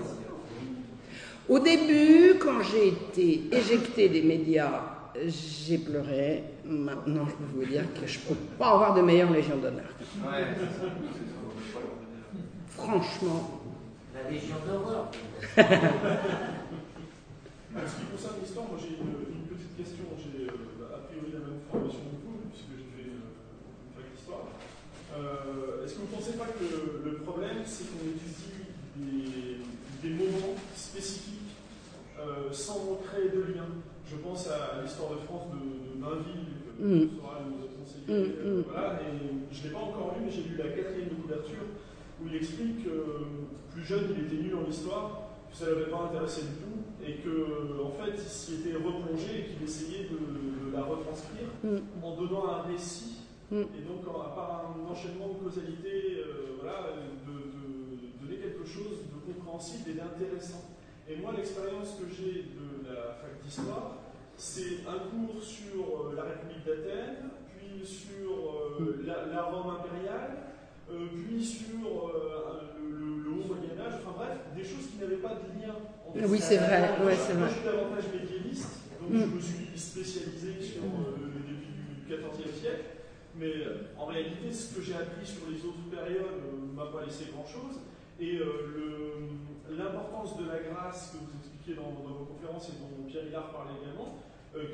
Au 1.49 1.59
début, 1.59 2.39
quand 2.39 2.63
j'ai 2.63 2.89
été 2.89 3.57
éjectée 3.57 4.09
des 4.09 4.23
médias, 4.23 4.90
j'ai 5.27 5.79
pleuré. 5.79 6.45
Maintenant, 6.65 7.27
je 7.27 7.33
peux 7.35 7.45
vous 7.55 7.65
dire 7.65 7.85
que 7.95 8.07
je 8.07 8.19
ne 8.19 8.25
peux 8.25 8.35
pas 8.59 8.71
avoir 8.73 8.95
de 8.95 9.03
meilleure 9.03 9.31
Légion 9.31 9.57
d'honneur. 9.57 9.89
Franchement. 12.69 13.61
La 14.15 14.31
Légion 14.31 14.57
d'horreur. 14.67 15.11
En 17.73 17.87
ce 17.87 17.95
qui 18.01 18.07
concerne 18.11 18.35
l'histoire, 18.43 18.67
moi 18.69 18.79
j'ai 18.81 18.97
une, 18.99 19.15
une 19.31 19.47
petite 19.47 19.77
question. 19.77 20.05
J'ai 20.19 20.47
euh, 20.49 20.95
a 20.95 20.99
priori 21.07 21.31
la 21.33 21.39
même 21.39 21.61
formation 21.71 22.01
que 22.03 22.19
vous, 22.27 22.43
puisque 22.51 22.75
j'ai 22.75 22.91
fait 22.99 23.09
euh, 23.15 23.31
une 23.87 23.95
fac 23.95 24.11
d'histoire. 24.11 24.47
Euh, 25.15 25.85
Est-ce 25.85 25.95
que 25.95 25.99
vous 26.03 26.11
ne 26.11 26.15
pensez 26.19 26.33
pas 26.35 26.47
que 26.51 26.67
le 27.07 27.15
problème, 27.23 27.63
c'est 27.65 27.85
qu'on 27.95 28.11
étudie 28.11 28.75
des, 28.97 29.63
des 30.03 30.15
moments 30.19 30.59
spécifiques 30.75 31.55
euh, 32.19 32.51
sans 32.53 32.99
créer 33.07 33.29
de 33.31 33.55
lien 33.55 33.71
Je 34.11 34.17
pense 34.17 34.49
à, 34.51 34.83
l'histoire 34.83 35.11
de 35.13 35.19
France 35.25 35.47
de, 35.55 35.95
de 35.95 36.01
Mainville, 36.03 36.51
que 36.77 36.83
Mm. 36.83 37.09
Soral 37.21 37.43
nous 37.47 37.61
a 37.61 37.69
conseillé. 37.77 38.09
Mm, 38.09 38.33
euh, 38.41 38.61
mm. 38.61 38.65
voilà, 38.73 38.89
et 39.01 39.55
je 39.55 39.59
ne 39.63 39.65
l'ai 39.69 39.73
pas 39.75 39.81
encore 39.81 40.15
lu, 40.17 40.25
mais 40.27 40.31
j'ai 40.31 40.43
lu 40.43 40.57
la 40.57 40.69
quatrième 40.69 41.09
de 41.11 41.15
couverture 41.23 41.65
où 42.23 42.27
il 42.29 42.37
explique 42.37 42.85
que 42.85 42.95
plus 43.73 43.85
jeune, 43.85 44.05
il 44.17 44.25
était 44.27 44.43
nul 44.43 44.55
en 44.57 44.69
histoire, 44.69 45.23
que 45.51 45.57
ça 45.57 45.67
ne 45.67 45.71
l'avait 45.73 45.91
pas 45.91 46.09
intéressé 46.11 46.43
du 46.43 46.57
tout, 46.63 46.79
et 47.05 47.15
que 47.25 47.83
en 47.83 47.91
fait, 47.91 48.13
il 48.15 48.29
s'y 48.29 48.55
était 48.61 48.75
replongé 48.77 49.41
et 49.41 49.45
qu'il 49.55 49.63
essayait 49.65 50.05
de, 50.05 50.19
de 50.19 50.73
la 50.77 50.83
retranscrire 50.85 51.49
Mm. 51.65 51.79
en 52.03 52.17
donnant 52.17 52.47
un 52.49 52.63
récit. 52.63 53.17
Mm. 53.51 53.57
Et 53.77 53.83
donc, 53.89 54.07
en- 54.09 54.21
à 54.21 54.29
part 54.35 54.73
un 54.77 54.91
enchaînement 54.91 55.29
de 55.29 55.45
causalité, 55.45 56.19
euh, 56.21 56.57
voilà, 56.61 56.95
de, 57.27 57.33
de 57.33 58.25
donner 58.25 58.37
quelque 58.41 58.65
chose 58.65 59.01
de 59.13 59.33
compréhensible 59.33 59.91
et 59.91 59.95
d'intéressant. 59.95 60.65
Et 61.09 61.17
moi, 61.17 61.33
l'expérience 61.37 61.97
que 61.99 62.07
j'ai 62.15 62.45
de 62.55 62.87
la 62.89 63.15
fac 63.21 63.43
d'histoire, 63.43 63.97
c'est 64.37 64.87
un 64.89 64.99
cours 65.11 65.43
sur 65.43 66.13
euh, 66.13 66.17
la 66.17 66.23
République 66.23 66.65
d'Athènes, 66.65 67.31
puis 67.81 67.87
sur 67.89 68.31
euh, 68.81 69.03
la, 69.07 69.27
la 69.35 69.43
Rome 69.43 69.75
impériale, 69.81 70.37
euh, 70.91 71.07
puis 71.27 71.45
sur 71.45 71.87
euh, 71.87 72.61
le, 72.79 73.31
haut 73.31 73.47
Moyen 73.47 73.79
Âge, 73.81 74.01
enfin 74.05 74.15
bref, 74.17 74.39
des 74.55 74.65
choses 74.65 74.87
qui 74.93 74.99
n'avaient 74.99 75.17
pas 75.17 75.35
de 75.35 75.61
lien. 75.61 75.75
entre 76.07 76.29
Oui, 76.29 76.39
c'est 76.41 76.57
vrai, 76.59 76.91
Moi, 76.99 77.07
ouais, 77.07 77.17
je- 77.17 77.39
moi, 77.39 77.49
suis 77.49 77.65
davantage 77.65 78.05
médiéviste, 78.13 78.81
donc 79.01 79.11
Mm. 79.11 79.21
je 79.21 79.27
me 79.37 79.41
suis 79.41 79.79
spécialisé 79.79 80.61
sur 80.63 80.83
euh, 80.83 81.17
le 81.25 81.41
début 81.41 81.73
du 81.73 82.05
XIVe 82.07 82.55
siècle. 82.61 82.85
Mais 83.37 83.53
en 83.97 84.07
réalité, 84.07 84.53
ce 84.53 84.75
que 84.75 84.83
j'ai 84.83 84.95
appris 84.95 85.25
sur 85.25 85.47
les 85.49 85.65
autres 85.65 85.87
périodes 85.89 86.43
ne 86.45 86.75
m'a 86.77 86.87
pas 86.87 87.05
laissé 87.07 87.27
grand-chose. 87.33 87.79
Et 88.19 88.39
l'importance 89.71 90.37
de 90.37 90.45
la 90.47 90.59
grâce 90.59 91.13
que 91.13 91.19
vous 91.19 91.31
expliquez 91.39 91.75
dans, 91.81 91.95
dans 92.05 92.19
vos 92.19 92.25
conférences 92.27 92.69
et 92.69 92.73
dont 92.83 93.07
Pierre 93.09 93.25
Hillard 93.29 93.51
parlait 93.53 93.79
également, 93.81 94.19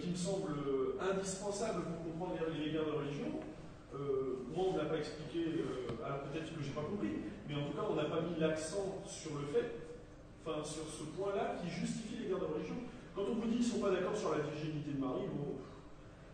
qui 0.00 0.08
me 0.10 0.16
semble 0.16 0.52
euh, 0.56 0.96
indispensable 1.00 1.84
pour 1.84 2.12
comprendre 2.12 2.34
les, 2.48 2.72
guerres 2.72 2.88
de 2.88 2.96
religion. 2.96 3.28
Euh, 3.94 4.44
moi, 4.48 4.66
on 4.68 4.72
ne 4.72 4.78
l'a 4.78 4.88
pas 4.88 4.96
expliqué, 4.96 5.60
euh, 5.60 6.04
alors 6.04 6.24
peut-être 6.28 6.48
que 6.48 6.64
j'ai 6.64 6.72
pas 6.72 6.84
compris, 6.84 7.28
mais 7.48 7.54
en 7.54 7.68
tout 7.68 7.76
cas, 7.76 7.84
on 7.88 7.94
n'a 7.94 8.08
pas 8.08 8.20
mis 8.24 8.40
l'accent 8.40 9.04
sur 9.04 9.36
le 9.36 9.46
fait, 9.52 9.68
enfin 10.40 10.64
sur 10.64 10.88
ce 10.88 11.04
point-là 11.16 11.60
qui 11.60 11.68
justifie 11.68 12.24
les 12.24 12.28
guerres 12.28 12.40
de 12.40 12.50
religion. 12.56 12.76
Quand 13.14 13.28
on 13.28 13.36
vous 13.36 13.48
dit 13.48 13.60
qu'ils 13.60 13.68
ne 13.68 13.72
sont 13.76 13.84
pas 13.84 13.92
d'accord 13.92 14.16
sur 14.16 14.32
la 14.32 14.44
virginité 14.48 14.96
de 14.96 15.00
Marie, 15.00 15.28
bon, 15.32 15.60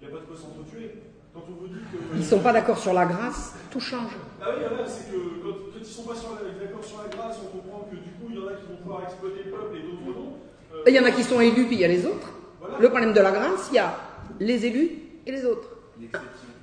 il 0.01 0.07
n'y 0.07 0.13
a 0.13 0.17
pas 0.17 0.23
de 0.23 0.27
quoi 0.27 0.37
s'entretuer. 0.39 1.03
Quand 1.35 1.43
on 1.49 1.55
vous 1.55 1.69
dit 1.69 1.83
que. 1.91 1.99
Ils 2.15 2.23
ne 2.23 2.31
sont 2.31 2.43
pas 2.43 2.53
d'accord 2.53 2.79
sur 2.79 2.93
la 2.93 3.07
grâce, 3.07 3.55
tout 3.71 3.81
change. 3.81 4.13
Ah 4.41 4.55
oui, 4.55 4.63
voilà, 4.69 4.87
c'est 4.87 5.11
que 5.11 5.19
quand, 5.43 5.71
quand 5.71 5.79
ils 5.79 5.87
ne 5.87 5.95
sont 5.99 6.07
pas 6.07 6.15
d'accord 6.15 6.85
sur 6.85 6.99
la 7.03 7.09
grâce, 7.09 7.39
on 7.43 7.51
comprend 7.59 7.89
que 7.91 7.97
du 7.97 8.11
coup, 8.19 8.31
il 8.31 8.37
y 8.37 8.39
en 8.39 8.47
a 8.47 8.55
qui 8.55 8.67
vont 8.71 8.79
pouvoir 8.83 9.03
exploiter 9.03 9.45
le 9.47 9.51
peuple 9.51 9.77
et 9.77 9.83
d'autres 9.83 10.07
non. 10.07 10.39
Euh, 10.75 10.85
Il 10.87 10.95
y 10.95 11.01
en 11.01 11.05
a 11.05 11.11
qui 11.11 11.23
sont 11.23 11.41
élus, 11.41 11.67
puis 11.67 11.77
il 11.77 11.81
y 11.81 11.85
a 11.85 11.89
les 11.89 12.07
autres. 12.07 12.42
Le 12.81 12.89
problème 12.89 13.13
de 13.13 13.21
la 13.21 13.31
grâce, 13.33 13.69
il 13.71 13.77
y 13.77 13.79
a 13.79 13.97
les 14.41 14.67
élus 14.67 14.91
et 15.27 15.33
les 15.33 15.45
autres. 15.45 15.69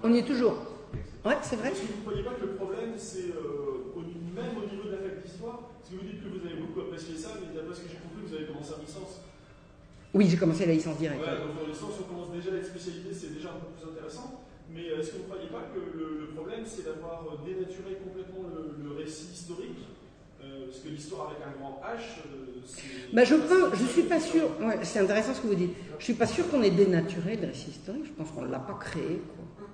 On 0.03 0.13
y 0.13 0.19
est 0.19 0.23
toujours. 0.23 0.55
Ouais, 1.26 1.35
c'est 1.41 1.57
vrai. 1.57 1.71
Est-ce 1.71 1.81
que 1.81 1.88
vous 1.88 1.97
ne 1.99 2.01
croyez 2.03 2.23
pas 2.23 2.31
que 2.39 2.45
le 2.45 2.55
problème, 2.55 2.93
c'est 2.97 3.35
euh, 3.35 3.99
même 4.35 4.55
au 4.55 4.65
niveau 4.71 4.88
de 4.88 4.91
la 4.95 4.97
fac 5.03 5.21
d'histoire 5.21 5.59
Parce 5.80 5.91
que 5.91 5.95
vous 5.99 6.07
dites 6.07 6.23
que 6.23 6.30
vous 6.31 6.45
avez 6.45 6.55
beaucoup 6.55 6.80
apprécié 6.88 7.17
ça, 7.17 7.35
mais 7.39 7.51
d'après 7.53 7.76
ce 7.76 7.81
que 7.84 7.89
j'ai 7.91 7.99
compris, 7.99 8.23
vous 8.23 8.34
avez 8.35 8.45
commencé 8.47 8.71
en 8.73 8.81
licence. 8.81 9.19
Oui, 10.13 10.27
j'ai 10.30 10.38
commencé 10.38 10.65
la 10.65 10.73
licence 10.73 10.97
directe. 10.97 11.19
Ouais, 11.21 11.38
donc 11.43 11.59
en 11.59 11.67
licence, 11.67 11.93
on 11.99 12.07
commence 12.07 12.31
déjà 12.31 12.49
avec 12.55 12.65
spécialité, 12.65 13.11
c'est 13.13 13.35
déjà 13.35 13.49
un 13.51 13.59
peu 13.59 13.67
plus 13.76 13.84
intéressant. 13.91 14.47
Mais 14.71 14.88
euh, 14.89 14.99
est-ce 15.03 15.11
que 15.11 15.17
vous 15.19 15.27
ne 15.27 15.30
croyez 15.35 15.49
pas 15.51 15.67
que 15.76 15.80
le, 15.84 16.07
le 16.23 16.27
problème, 16.31 16.63
c'est 16.63 16.85
d'avoir 16.88 17.27
euh, 17.27 17.43
dénaturé 17.43 17.99
complètement 17.99 18.47
le, 18.47 18.80
le 18.80 18.91
récit 18.95 19.35
historique 19.35 19.84
Parce 20.70 20.84
que 20.84 20.90
l'histoire 20.90 21.28
avec 21.32 21.40
un 21.48 21.60
grand 21.60 21.82
H, 21.84 22.00
euh, 22.28 22.62
c'est. 22.66 23.14
Bah, 23.14 23.24
je 23.24 23.36
pense, 23.36 23.80
je 23.80 23.86
suis 23.86 24.04
pas 24.04 24.20
sûre. 24.20 24.50
Ouais, 24.62 24.78
c'est 24.84 25.00
intéressant 25.00 25.34
ce 25.34 25.41
que 25.41 25.48
vous 25.48 25.56
dites. 25.56 25.74
Je 25.98 26.04
suis 26.04 26.14
pas 26.14 26.28
sûre 26.28 26.48
qu'on 26.50 26.62
ait 26.62 26.70
dénaturé 26.70 27.38
le 27.38 27.48
récit 27.48 27.72
historique. 27.72 28.06
Je 28.06 28.12
pense 28.12 28.30
qu'on 28.32 28.44
l'a 28.46 28.60
pas 28.60 28.78
créé. 28.80 29.22
quoi. 29.36 29.68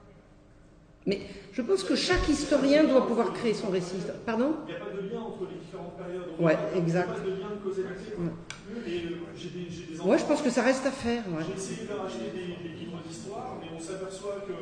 Mais 1.08 1.20
je 1.52 1.62
pense 1.62 1.84
que 1.84 1.96
chaque 1.96 2.28
historien 2.30 2.84
doit 2.86 3.06
pouvoir 3.06 3.34
créer 3.34 3.54
son 3.54 3.70
récit. 3.70 3.98
historique. 3.98 4.24
Pardon? 4.26 4.56
Il 4.68 4.72
n'y 4.74 4.80
a 4.80 4.86
pas 4.86 4.92
de 4.92 5.02
lien 5.10 5.20
entre 5.22 5.46
les 5.52 5.58
différentes 5.60 5.98
périodes. 5.98 6.24
On 6.40 6.46
Ouais, 6.46 6.58
exact. 6.78 7.10
Il 7.26 7.34
n'y 7.34 7.36
a 7.36 7.36
pas 7.36 7.38
de 7.38 7.42
lien 7.42 7.56
de 7.56 7.64
causalité. 7.64 8.12
Et 8.88 9.06
euh, 9.06 10.04
Ouais, 10.10 10.18
je 10.18 10.26
pense 10.26 10.42
que 10.42 10.50
ça 10.50 10.62
reste 10.64 10.86
à 10.86 10.92
faire. 10.92 11.24
ouais. 11.28 11.44
J'ai 11.48 11.54
essayé 11.62 11.88
de 11.88 11.94
leur 11.94 12.06
acheter 12.06 12.32
des, 12.34 12.70
des 12.70 12.76
livres 12.76 13.00
d'histoire, 13.08 13.58
mais 13.62 13.68
on 13.76 13.80
s'aperçoit 13.80 14.46
que 14.48 14.54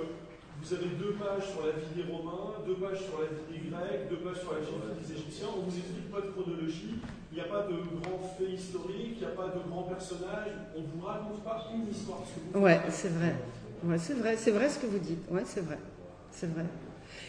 vous 0.64 0.74
avez 0.74 0.96
deux 0.96 1.12
pages 1.20 1.52
sur 1.52 1.66
la 1.66 1.74
vie 1.74 1.92
des 1.94 2.08
Romains, 2.10 2.64
deux 2.66 2.76
pages 2.76 3.04
sur 3.04 3.20
la 3.20 3.28
vie 3.28 3.44
des 3.52 3.68
Grecs, 3.70 4.08
deux 4.10 4.24
pages 4.24 4.40
sur 4.40 4.54
la 4.54 4.60
vie 4.64 4.80
des 5.04 5.12
Égyptiens. 5.12 5.48
On 5.52 5.68
vous 5.68 5.76
explique 5.76 6.10
pas 6.10 6.22
de 6.22 6.32
chronologie, 6.32 6.96
il 7.32 7.36
n'y 7.36 7.42
a 7.42 7.52
pas 7.52 7.68
de 7.68 7.76
grands 8.00 8.24
faits 8.38 8.48
historiques, 8.48 9.20
il 9.20 9.28
n'y 9.28 9.34
a 9.34 9.36
pas 9.36 9.52
de 9.52 9.60
grands 9.70 9.84
personnages. 9.84 10.56
On 10.78 10.82
vous 10.82 11.06
raconte 11.06 11.44
pas 11.44 11.68
une 11.76 11.92
histoire. 11.92 12.20
Vous 12.54 12.60
Ouais, 12.62 12.80
c'est 12.90 13.12
vrai. 13.12 13.36
Ouais, 13.84 13.98
c'est 13.98 14.14
vrai, 14.14 14.38
c'est 14.38 14.52
vrai 14.52 14.70
ce 14.70 14.80
que 14.80 14.86
vous 14.86 15.00
dites. 15.00 15.30
Ouais, 15.30 15.44
c'est 15.46 15.66
vrai. 15.66 15.78
C'est 16.32 16.50
vrai. 16.50 16.64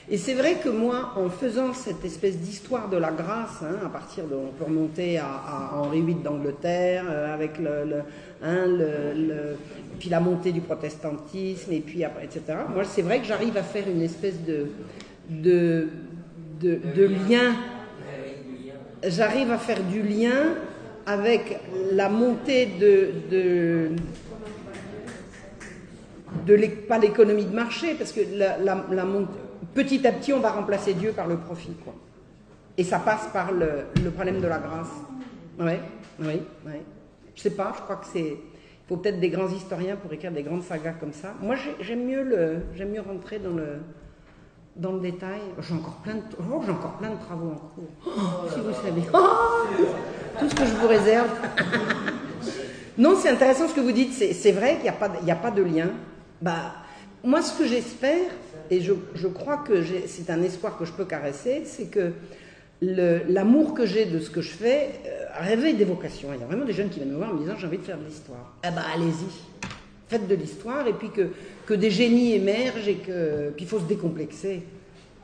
Et 0.08 0.18
c'est 0.18 0.34
vrai 0.34 0.56
que 0.62 0.68
moi, 0.68 1.12
en 1.16 1.30
faisant 1.30 1.72
cette 1.72 2.04
espèce 2.04 2.38
d'histoire 2.38 2.88
de 2.88 2.98
la 2.98 3.10
grâce, 3.10 3.62
hein, 3.62 3.78
à 3.84 3.88
partir 3.88 4.26
de, 4.26 4.34
on 4.34 4.52
peut 4.52 4.64
remonter 4.64 5.18
à, 5.18 5.70
Henri 5.74 6.02
VIII 6.02 6.22
d'Angleterre, 6.22 7.06
euh, 7.08 7.32
avec 7.34 7.58
le- 7.58 8.02
hein, 8.44 8.66
puis 9.98 10.08
la 10.08 10.20
montée 10.20 10.52
du 10.52 10.60
protestantisme, 10.60 11.72
et 11.72 11.80
puis 11.80 12.02
etc. 12.02 12.42
Moi, 12.72 12.84
c'est 12.84 13.02
vrai 13.02 13.20
que 13.20 13.26
j'arrive 13.26 13.56
à 13.56 13.62
faire 13.62 13.88
une 13.88 14.02
espèce 14.02 14.42
de, 14.44 14.68
de, 15.30 15.88
de, 16.60 17.04
lien. 17.04 17.54
J'arrive 19.06 19.50
à 19.50 19.58
faire 19.58 19.82
du 19.82 20.02
lien 20.02 20.54
avec 21.06 21.60
la 21.92 22.08
montée 22.08 22.66
de, 22.80 23.10
de, 26.46 26.66
pas 26.88 26.98
l'économie 26.98 27.44
de 27.44 27.54
marché, 27.54 27.94
parce 27.94 28.12
que 28.12 28.20
la, 28.36 28.56
petit 29.74 30.06
à 30.06 30.12
petit, 30.12 30.32
on 30.32 30.40
va 30.40 30.50
remplacer 30.50 30.94
Dieu 30.94 31.12
par 31.12 31.26
le 31.26 31.36
profit. 31.36 31.74
Quoi. 31.84 31.94
Et 32.76 32.84
ça 32.84 32.98
passe 32.98 33.28
par 33.32 33.52
le, 33.52 33.84
le 34.02 34.10
problème 34.10 34.40
de 34.40 34.46
la 34.46 34.58
grâce. 34.58 34.90
Oui, 35.58 35.74
oui, 36.20 36.42
oui. 36.66 36.72
Je 37.34 37.42
sais 37.42 37.50
pas, 37.50 37.72
je 37.76 37.82
crois 37.82 37.96
que 37.96 38.06
c'est. 38.12 38.36
Il 38.36 38.88
faut 38.88 38.96
peut-être 38.96 39.18
des 39.20 39.30
grands 39.30 39.48
historiens 39.48 39.96
pour 39.96 40.12
écrire 40.12 40.30
des 40.32 40.42
grandes 40.42 40.62
sagas 40.62 40.92
comme 41.00 41.12
ça. 41.12 41.34
Moi, 41.40 41.54
j'ai- 41.56 41.74
j'aime 41.84 42.04
mieux, 42.04 42.22
mieux 42.24 43.00
rentrer 43.00 43.38
dans 43.38 43.50
le, 43.54 43.78
dans 44.76 44.92
le 44.92 45.00
détail. 45.00 45.40
J'ai 45.60 45.74
encore 45.74 45.96
plein 46.04 46.14
de, 46.16 46.20
oh, 46.38 46.56
encore 46.56 46.98
plein 46.98 47.10
de 47.10 47.18
travaux 47.20 47.50
en 47.52 47.54
cours. 47.56 47.88
Oh, 48.06 48.48
si 48.52 48.60
vous 48.60 48.72
savez. 48.74 49.02
Oh, 49.14 50.38
tout 50.38 50.48
ce 50.50 50.54
que 50.54 50.64
je 50.66 50.74
vous 50.74 50.86
réserve. 50.88 51.30
Non, 52.98 53.16
c'est 53.16 53.30
intéressant 53.30 53.66
ce 53.68 53.74
que 53.74 53.80
vous 53.80 53.92
dites. 53.92 54.12
C'est 54.12 54.52
vrai 54.52 54.74
qu'il 54.74 54.82
n'y 54.84 54.88
a, 54.90 54.92
pas 54.92 55.06
a 55.28 55.34
pas 55.36 55.50
de 55.50 55.62
lien. 55.62 55.88
Bah, 56.42 56.74
moi, 57.24 57.40
ce 57.42 57.58
que 57.58 57.66
j'espère, 57.66 58.30
et 58.70 58.80
je, 58.80 58.92
je 59.14 59.28
crois 59.28 59.58
que 59.58 59.82
c'est 60.06 60.30
un 60.30 60.42
espoir 60.42 60.76
que 60.78 60.84
je 60.84 60.92
peux 60.92 61.04
caresser, 61.04 61.62
c'est 61.64 61.86
que 61.86 62.12
l'amour 62.84 63.74
que 63.74 63.86
j'ai 63.86 64.06
de 64.06 64.18
ce 64.20 64.30
que 64.30 64.40
je 64.40 64.50
fais 64.50 64.90
euh, 65.06 65.24
réveille 65.38 65.74
des 65.74 65.84
vocations. 65.84 66.28
Il 66.34 66.40
y 66.40 66.42
a 66.42 66.46
vraiment 66.46 66.64
des 66.64 66.72
jeunes 66.72 66.88
qui 66.88 67.00
viennent 67.00 67.12
me 67.12 67.16
voir 67.16 67.30
en 67.30 67.34
me 67.34 67.40
disant 67.40 67.54
j'ai 67.58 67.66
envie 67.66 67.78
de 67.78 67.82
faire 67.82 67.98
de 67.98 68.04
l'histoire. 68.04 68.54
Eh 68.64 68.70
ben, 68.70 68.82
allez-y. 68.94 69.68
Faites 70.08 70.28
de 70.28 70.34
l'histoire 70.34 70.86
et 70.86 70.92
puis 70.92 71.10
que, 71.10 71.74
des 71.74 71.90
génies 71.90 72.34
émergent 72.34 72.88
et 72.88 72.96
que. 72.96 73.50
Puis 73.56 73.66
faut 73.66 73.78
se 73.78 73.84
décomplexer. 73.84 74.62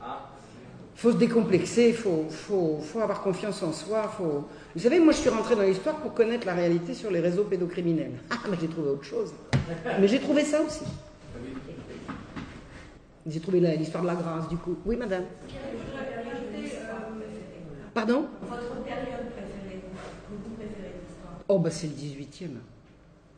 Il 0.01 0.99
faut 1.03 1.11
se 1.13 1.17
décomplexer, 1.17 1.89
il 1.89 1.95
faut, 1.95 2.25
faut, 2.29 2.79
faut 2.79 2.99
avoir 2.99 3.23
confiance 3.23 3.63
en 3.63 3.73
soi. 3.73 4.03
Faut... 4.03 4.47
Vous 4.75 4.81
savez, 4.81 4.99
moi 4.99 5.13
je 5.13 5.17
suis 5.17 5.29
rentrée 5.29 5.55
dans 5.55 5.63
l'histoire 5.63 5.95
pour 5.95 6.13
connaître 6.13 6.45
la 6.45 6.53
réalité 6.53 6.93
sur 6.93 7.09
les 7.09 7.19
réseaux 7.19 7.43
pédocriminels. 7.45 8.11
Ah, 8.29 8.47
mais 8.49 8.57
j'ai 8.61 8.67
trouvé 8.67 8.89
autre 8.89 9.03
chose. 9.03 9.33
Mais 9.99 10.07
j'ai 10.07 10.19
trouvé 10.19 10.43
ça 10.43 10.61
aussi. 10.61 10.83
J'ai 13.27 13.39
trouvé 13.39 13.59
l'histoire 13.59 14.03
de 14.03 14.07
la 14.07 14.15
grâce, 14.15 14.47
du 14.47 14.57
coup. 14.57 14.77
Oui, 14.85 14.95
madame 14.95 15.23
Pardon 17.93 18.27
Votre 18.41 18.83
période 18.83 19.29
préférée, 19.31 19.81
que 19.81 20.33
vous 20.33 20.55
préférez 20.55 20.93
l'histoire 20.99 21.39
Oh, 21.47 21.59
bah 21.59 21.69
c'est 21.69 21.87
le 21.87 21.93
18e. 21.93 22.57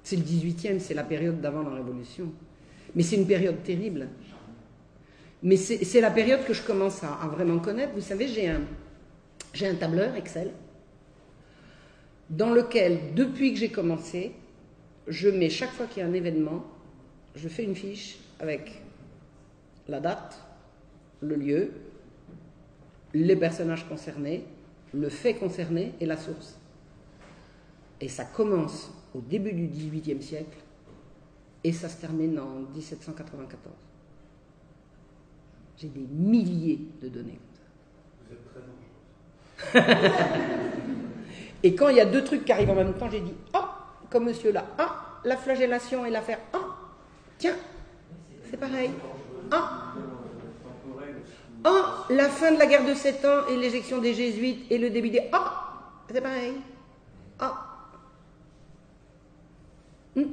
C'est 0.03 0.15
le 0.15 0.23
18e, 0.23 0.80
c'est 0.80 0.93
la 0.93 1.03
période 1.03 1.41
d'avant 1.41 1.63
la 1.63 1.75
Révolution. 1.75 2.31
Mais 2.95 3.03
c'est 3.03 3.15
une 3.15 3.27
période 3.27 3.63
terrible. 3.63 4.09
Mais 5.41 5.57
c'est 5.57 6.01
la 6.01 6.11
période 6.11 6.45
que 6.45 6.53
je 6.53 6.61
commence 6.61 7.03
à, 7.03 7.13
à 7.15 7.27
vraiment 7.27 7.59
connaître. 7.59 7.93
Vous 7.93 8.01
savez, 8.01 8.27
j'ai 8.27 8.49
un, 8.49 8.61
j'ai 9.53 9.67
un 9.67 9.75
tableur 9.75 10.15
Excel 10.15 10.51
dans 12.30 12.51
lequel, 12.51 13.13
depuis 13.15 13.53
que 13.53 13.59
j'ai 13.59 13.69
commencé, 13.69 14.31
je 15.07 15.30
mets 15.30 15.49
chaque 15.49 15.71
fois 15.71 15.85
qu'il 15.85 16.01
y 16.01 16.05
a 16.05 16.09
un 16.09 16.13
événement, 16.13 16.65
je 17.35 17.47
fais 17.47 17.63
une 17.63 17.75
fiche 17.75 18.17
avec 18.39 18.81
la 19.88 19.99
date, 19.99 20.39
le 21.21 21.35
lieu, 21.35 21.71
les 23.14 23.35
personnages 23.35 23.88
concernés, 23.88 24.45
le 24.94 25.10
fait 25.10 25.35
concerné 25.35 25.94
et 25.99 26.06
la 26.06 26.18
source. 26.18 26.57
Et 28.02 28.10
ça 28.10 28.26
commence 28.26 28.91
au 29.14 29.22
début 29.22 29.53
du 29.53 29.68
XVIIIe 29.68 30.22
siècle 30.22 30.57
et 31.64 31.72
ça 31.72 31.90
se 31.90 32.02
termine 32.02 32.40
en 32.40 32.61
1794. 32.76 33.73
J'ai 35.77 35.88
des 35.88 36.07
milliers 36.11 36.80
de 37.02 37.07
données. 37.10 37.40
Vous 38.27 38.34
êtes 38.34 38.45
très 39.72 39.81
dangereux. 39.81 40.03
Et 41.64 41.76
quand 41.76 41.88
il 41.88 41.95
y 41.95 42.02
a 42.02 42.06
deux 42.06 42.23
trucs 42.23 42.44
qui 42.44 42.52
arrivent 42.52 42.69
en 42.69 42.76
même 42.76 42.94
temps, 42.94 43.10
j'ai 43.10 43.22
dit 43.22 43.34
Ah, 43.53 43.88
comme 44.10 44.26
monsieur 44.26 44.52
là, 44.52 44.65
ah, 44.77 45.19
la 45.23 45.38
flagellation 45.38 46.06
et 46.06 46.10
l'affaire, 46.10 46.40
ah, 46.52 46.76
tiens, 47.38 47.56
c'est 48.49 48.57
pareil. 48.57 48.91
Ah, 49.49 49.94
ah, 51.64 52.06
la 52.10 52.30
fin 52.30 52.52
de 52.52 52.60
la 52.60 52.65
guerre 52.65 52.85
de 52.85 52.94
sept 52.94 53.23
ans 53.26 53.48
et 53.49 53.56
l'éjection 53.56 53.99
des 53.99 54.14
jésuites 54.14 54.69
et 54.69 54.77
le 54.77 54.90
début 54.90 55.10
des. 55.10 55.30
Ah, 55.31 56.03
c'est 56.11 56.22
pareil. 56.22 56.53
Ah. 57.40 57.88
Hmm. 60.15 60.23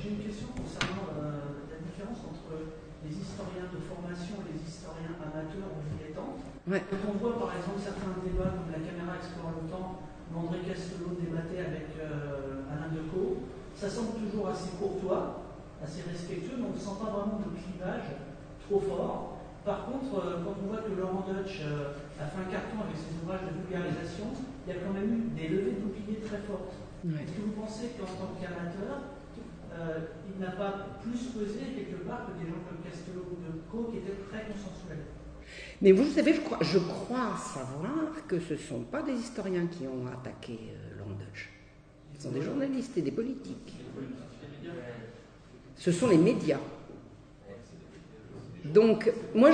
J'ai 0.00 0.10
une 0.10 0.22
question 0.22 0.48
concernant 0.54 1.08
euh, 1.18 1.66
la 1.72 1.78
différence 1.80 2.18
entre 2.28 2.76
les 3.02 3.16
historiens 3.16 3.66
de 3.72 3.80
formation 3.80 4.44
et 4.44 4.52
les 4.54 4.62
historiens 4.62 5.16
amateurs 5.18 5.72
ou 5.72 5.80
dilettantes. 5.96 6.44
Ouais. 6.68 6.84
Quand 6.90 7.02
on 7.08 7.18
voit 7.18 7.38
par 7.38 7.56
exemple 7.56 7.80
certains 7.80 8.14
débats 8.20 8.52
comme 8.52 8.70
la 8.70 8.84
caméra 8.84 9.16
explore 9.16 9.56
le 9.56 9.64
temps, 9.72 10.04
André 10.36 10.60
Castelot 10.68 11.16
débattait 11.18 11.64
avec 11.64 11.96
euh, 11.98 12.68
Alain 12.70 12.92
Decaux, 12.92 13.48
ça 13.74 13.88
semble 13.88 14.20
toujours 14.20 14.48
assez 14.48 14.76
courtois, 14.78 15.42
assez 15.82 16.02
respectueux, 16.04 16.60
mais 16.60 16.68
on 16.70 16.76
ne 16.76 16.78
sent 16.78 16.98
pas 17.00 17.10
vraiment 17.10 17.40
de 17.40 17.56
clivage 17.56 18.12
trop 18.68 18.80
fort. 18.80 19.37
Par 19.68 19.84
contre, 19.84 20.16
euh, 20.16 20.40
quand 20.40 20.56
on 20.64 20.72
voit 20.72 20.80
que 20.80 20.96
Laurent 20.96 21.28
Deutsch 21.28 21.60
euh, 21.60 21.92
a 22.16 22.24
fait 22.24 22.40
un 22.40 22.48
carton 22.48 22.88
avec 22.88 22.96
ses 22.96 23.12
ouvrages 23.20 23.44
de 23.44 23.52
vulgarisation, 23.52 24.32
il 24.64 24.72
y 24.72 24.72
a 24.72 24.80
quand 24.80 24.96
même 24.96 25.12
eu 25.12 25.28
des 25.36 25.48
levées 25.52 25.76
de 25.76 25.84
boucliers 25.84 26.24
très 26.24 26.40
fortes. 26.48 26.72
Ouais. 27.04 27.20
Est-ce 27.20 27.36
que 27.36 27.42
vous 27.44 27.52
pensez 27.52 27.92
qu'en 28.00 28.08
tant 28.08 28.32
qu'amateur, 28.40 29.12
euh, 29.76 30.08
il 30.24 30.40
n'a 30.40 30.52
pas 30.52 30.96
plus 31.04 31.20
pesé 31.36 31.76
quelque 31.76 32.00
part 32.08 32.24
que 32.24 32.40
des 32.40 32.48
gens 32.48 32.64
comme 32.64 32.80
Castelot 32.80 33.28
ou 33.28 33.36
Decaux 33.44 33.92
qui 33.92 33.98
étaient 33.98 34.16
très 34.32 34.48
consensuels? 34.48 35.04
Mais 35.82 35.92
vous 35.92 36.08
savez, 36.08 36.32
je 36.32 36.40
crois, 36.40 36.58
je 36.62 36.78
crois 36.78 37.36
savoir 37.36 38.24
que 38.26 38.40
ce 38.40 38.54
ne 38.54 38.58
sont 38.58 38.84
pas 38.88 39.02
des 39.02 39.20
historiens 39.20 39.66
qui 39.66 39.84
ont 39.86 40.06
attaqué 40.08 40.56
euh, 40.72 40.96
Laurent 40.96 41.20
Deutsch. 41.20 41.52
Ce 42.16 42.22
sont 42.22 42.32
des 42.32 42.40
journalistes 42.40 42.96
et 42.96 43.02
des 43.02 43.12
politiques. 43.12 43.76
Ce 45.76 45.92
sont 45.92 46.08
les 46.08 46.16
médias. 46.16 46.56
Donc, 48.64 49.10
moi, 49.34 49.50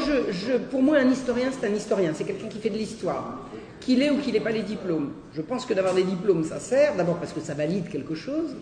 pour 0.71 0.83
moi, 0.83 0.97
un 0.99 1.11
historien, 1.11 1.49
c'est 1.53 1.67
un 1.67 1.75
historien. 1.75 2.13
C'est 2.15 2.25
quelqu'un 2.25 2.49
qui 2.49 2.59
fait 2.59 2.71
de 2.71 2.79
l'histoire. 2.79 3.49
Qu'il 3.81 4.03
ait 4.03 4.11
ou 4.11 4.19
qu'il 4.19 4.33
n'ait 4.33 4.41
pas 4.41 4.51
les 4.51 4.63
diplômes. 4.63 5.13
Je 5.35 5.43
pense 5.43 5.67
que 5.67 5.75
d'avoir 5.75 5.95
des 5.95 6.05
diplômes, 6.05 6.45
ça 6.45 6.59
sert. 6.59 6.97
D'abord 6.97 7.17
parce 7.19 7.33
que 7.33 7.41
ça 7.41 7.55
valide 7.55 7.89
quelque 7.89 8.15
chose. 8.15 8.57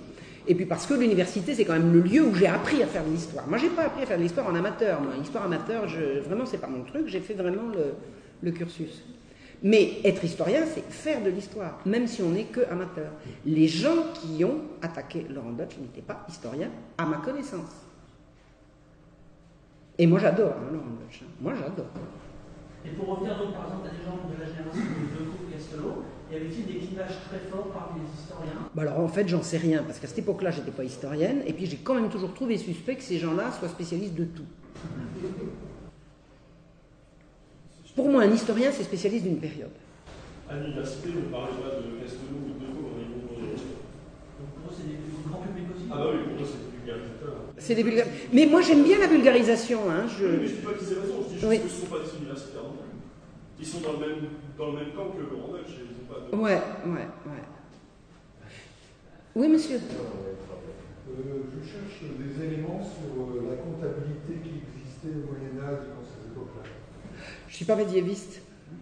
Et 0.48 0.54
puis 0.54 0.66
parce 0.66 0.86
que 0.86 0.94
l'université, 0.94 1.54
c'est 1.54 1.64
quand 1.64 1.74
même 1.74 1.92
le 1.92 2.00
lieu 2.00 2.22
où 2.22 2.34
j'ai 2.34 2.48
appris 2.48 2.82
à 2.82 2.86
faire 2.86 3.04
de 3.04 3.10
l'histoire. 3.10 3.46
Moi, 3.46 3.58
j'ai 3.58 3.68
pas 3.68 3.82
appris 3.82 4.02
à 4.02 4.06
faire 4.06 4.18
de 4.18 4.22
l'histoire 4.22 4.48
en 4.48 4.54
amateur. 4.54 5.00
Moi, 5.00 5.12
l'histoire 5.16 5.44
amateur, 5.44 5.88
je, 5.88 6.20
vraiment, 6.20 6.46
c'est 6.46 6.58
pas 6.58 6.66
mon 6.66 6.82
truc. 6.82 7.06
J'ai 7.06 7.20
fait 7.20 7.34
vraiment 7.34 7.70
le, 8.42 8.50
cursus. 8.50 9.04
Mais 9.62 10.00
être 10.04 10.24
historien, 10.24 10.64
c'est 10.66 10.84
faire 10.90 11.22
de 11.22 11.30
l'histoire, 11.30 11.78
même 11.86 12.08
si 12.08 12.20
on 12.22 12.30
n'est 12.30 12.46
que 12.46 12.62
amateur. 12.68 13.12
Les 13.46 13.68
gens 13.68 14.06
qui 14.14 14.44
ont 14.44 14.62
attaqué 14.82 15.24
Laurent 15.30 15.52
Deutsch 15.52 15.76
n'étaient 15.80 16.02
pas 16.02 16.26
historiens, 16.28 16.70
à 16.98 17.06
ma 17.06 17.18
connaissance. 17.18 17.70
Et 19.98 20.06
moi 20.06 20.18
j'adore 20.18 20.52
hein, 20.52 20.70
Laurent 20.72 20.86
Deutsch. 21.00 21.20
hein. 21.22 21.30
Moi 21.40 21.52
j'adore. 21.54 21.86
Et 22.84 22.90
pour 22.90 23.08
revenir 23.08 23.36
donc 23.36 23.52
par 23.52 23.64
exemple 23.66 23.86
à 23.88 23.90
des 23.90 24.04
gens 24.04 24.18
de 24.28 24.34
la 24.40 24.46
génération 24.46 24.82
de 24.82 25.18
Decaux 25.18 25.44
Castelot, 25.50 26.04
y 26.30 26.34
avait-il 26.34 26.66
des 26.66 26.78
clivages 26.78 27.20
très 27.28 27.38
forts 27.38 27.70
parmi 27.72 28.00
les 28.02 28.20
historiens? 28.20 28.68
Bah 28.74 28.82
alors 28.82 28.98
en 29.00 29.08
fait, 29.08 29.28
j'en 29.28 29.42
sais 29.42 29.58
rien, 29.58 29.82
parce 29.84 29.98
qu'à 30.00 30.08
cette 30.08 30.18
époque-là, 30.18 30.50
j'étais 30.50 30.72
pas 30.72 30.84
historienne, 30.84 31.42
et 31.46 31.52
puis 31.52 31.66
j'ai 31.66 31.76
quand 31.78 31.94
même 31.94 32.08
toujours 32.08 32.34
trouvé 32.34 32.56
suspect 32.58 32.96
que 32.96 33.02
ces 33.02 33.18
gens-là 33.18 33.52
soient 33.52 33.68
spécialistes 33.68 34.14
de 34.14 34.24
tout. 34.24 34.46
Pour 37.94 38.08
moi, 38.10 38.22
un 38.22 38.30
historien, 38.32 38.70
c'est 38.72 38.84
spécialiste 38.84 39.24
d'une 39.24 39.40
période. 39.40 39.70
À 40.48 40.56
l'université, 40.56 41.08
ne 41.08 41.34
parlez 41.34 41.54
pas 41.62 41.76
de 41.76 41.98
Castelou 42.00 42.38
ou 42.46 42.52
de 42.54 42.66
Decaux. 42.66 42.88
vont- 42.96 43.44
Donc 44.38 44.50
pour 44.54 44.70
eux, 44.70 44.74
c'est 44.76 44.86
des 44.88 44.96
du 44.96 45.22
grand 45.28 45.40
public 45.40 45.64
aussi? 45.74 45.86
Ah 45.90 45.98
bah 45.98 46.08
oui, 46.12 46.18
pour 46.24 46.36
moi, 46.38 46.46
c'est. 46.46 46.71
C'est 47.64 47.74
des 47.76 47.82
vulgar- 47.84 48.06
Mais 48.32 48.46
moi, 48.46 48.60
j'aime 48.60 48.82
bien 48.82 48.98
la 48.98 49.06
vulgarisation. 49.06 49.88
Hein, 49.88 50.06
je... 50.18 50.26
Oui, 50.26 50.36
mais 50.40 50.46
je 50.48 50.52
dis 50.54 50.60
pas 50.62 50.72
qu'ils 50.74 50.92
aient 50.92 51.00
raison, 51.00 51.14
je 51.22 51.28
dis 51.28 51.34
juste 51.34 51.46
Oui. 51.48 51.56
qu'ils 51.58 51.64
ne 51.66 51.70
sont 51.70 51.86
pas 51.86 51.98
des 52.00 52.16
universitaires 52.18 52.62
non 52.64 52.72
plus. 52.72 52.90
Ils 53.60 53.66
sont 53.66 53.80
dans 53.80 53.92
le 53.92 53.98
même, 53.98 54.18
dans 54.58 54.66
le 54.66 54.72
même 54.72 54.90
camp 54.96 55.10
que 55.14 55.22
Laurent 55.22 55.52
Deutsch. 55.52 55.70
et 55.78 55.86
Ils 55.86 55.94
ont 56.02 56.08
pas 56.12 56.20
de... 56.26 56.42
Ouais, 56.42 56.60
ouais, 56.86 57.06
ouais. 57.30 57.42
Oui, 59.36 59.48
monsieur. 59.48 59.76
Euh, 59.76 61.42
je 61.54 61.60
cherche 61.68 62.02
des 62.18 62.44
éléments 62.44 62.82
sur 62.82 63.14
euh, 63.22 63.48
la 63.50 63.56
comptabilité 63.56 64.42
qui 64.42 64.58
existait 64.66 65.14
au 65.22 65.30
Moyen-Âge 65.30 65.86
dans 65.94 66.02
ces 66.02 66.26
époques-là. 66.32 66.64
Je 67.48 67.54
suis 67.54 67.64
pas 67.64 67.76
médiéviste. 67.76 68.40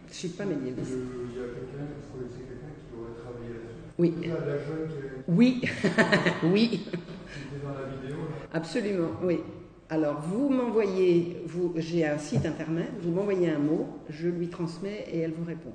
Je 0.09 0.15
suis 0.15 0.28
pas 0.28 0.44
médiéviste. 0.47 0.93
Euh, 0.93 1.28
Il 1.32 1.36
y 1.39 1.43
a 1.43 1.47
quelqu'un, 1.48 1.85
vous 1.85 2.19
connaissez 2.19 2.43
quelqu'un 2.48 2.73
qui 2.81 2.89
aurait 2.97 3.15
travaillé 3.20 3.52
là-dessus 3.61 3.93
Oui. 3.98 4.15
La, 4.27 4.47
la 4.47 4.59
jeune 4.59 4.89
qui, 4.89 4.94
Oui, 5.28 5.61
oui, 6.44 6.69
qui 6.70 6.77
était 6.89 7.62
dans 7.65 7.74
la 7.74 7.86
vidéo. 7.86 8.16
là. 8.16 8.40
Absolument, 8.53 9.11
oui. 9.23 9.41
Alors, 9.89 10.21
vous 10.21 10.49
m'envoyez, 10.49 11.43
vous, 11.47 11.73
j'ai 11.77 12.07
un 12.07 12.19
site 12.19 12.47
internet, 12.47 12.91
vous 13.03 13.11
m'envoyez 13.11 13.51
un 13.51 13.59
mot, 13.59 13.89
je 14.09 14.29
lui 14.29 14.49
transmets 14.49 15.05
et 15.13 15.19
elle 15.21 15.33
vous 15.33 15.45
répond. 15.45 15.73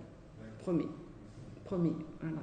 Promis. 0.59 0.87
Promis. 1.65 1.93
Voilà. 2.21 2.37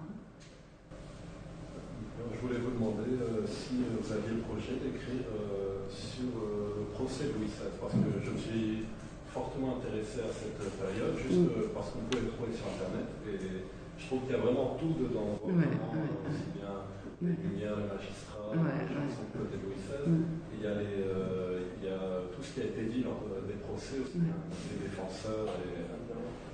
Je 2.34 2.40
voulais 2.46 2.60
vous 2.60 2.70
demander 2.72 3.10
euh, 3.20 3.46
si 3.46 3.82
euh, 3.82 3.98
vous 4.00 4.12
aviez 4.12 4.34
le 4.36 4.42
projet 4.42 4.74
d'écrire 4.78 5.26
euh, 5.32 5.82
sur 5.88 6.28
euh, 6.38 6.84
le 6.84 6.84
procès 6.94 7.24
de 7.24 7.32
Louis 7.38 7.46
XVI, 7.50 7.72
parce 7.80 7.94
que 7.94 8.10
je 8.22 8.30
me 8.30 8.38
suis 8.38 8.84
fortement 9.32 9.78
intéressé 9.80 10.20
à 10.20 10.30
cette 10.32 10.58
période, 10.76 11.16
juste 11.16 11.40
Mm. 11.40 11.72
parce 11.74 11.90
qu'on 11.90 12.04
peut 12.10 12.20
le 12.20 12.28
trouver 12.30 12.52
sur 12.52 12.66
Internet, 12.68 13.08
et 13.26 13.64
je 13.98 14.06
trouve 14.06 14.22
qu'il 14.28 14.32
y 14.32 14.38
a 14.38 14.42
vraiment 14.44 14.76
tout 14.78 14.92
dedans, 15.00 15.40
Ouais, 15.42 15.52
vraiment, 15.56 15.88
ouais. 15.96 16.12
aussi 16.28 16.52
bien 16.54 16.84
les 17.22 17.34
lumières, 17.42 17.76
les 17.80 17.88
magistrats, 17.90 18.31
Ouais, 18.58 18.84
les 18.88 18.96
ouais. 18.96 19.48
de 19.50 19.56
Louis 19.64 19.74
XVI, 19.76 20.10
Mm. 20.10 20.24
il 20.54 20.60
y, 20.62 20.66
a 20.66 20.74
les, 20.74 21.02
euh, 21.06 21.60
il 21.80 21.88
y 21.88 21.90
a 21.92 21.98
tout 22.34 22.42
ce 22.42 22.54
qui 22.54 22.60
a 22.60 22.64
été 22.64 22.82
dit 22.84 23.02
lors 23.02 23.22
de- 23.26 23.46
des 23.46 23.58
procès 23.58 23.96
aussi, 24.02 24.18
Mm. 24.18 24.30
hein, 24.30 24.54
les 24.72 24.88
défenseurs, 24.88 25.46
et, 25.46 25.82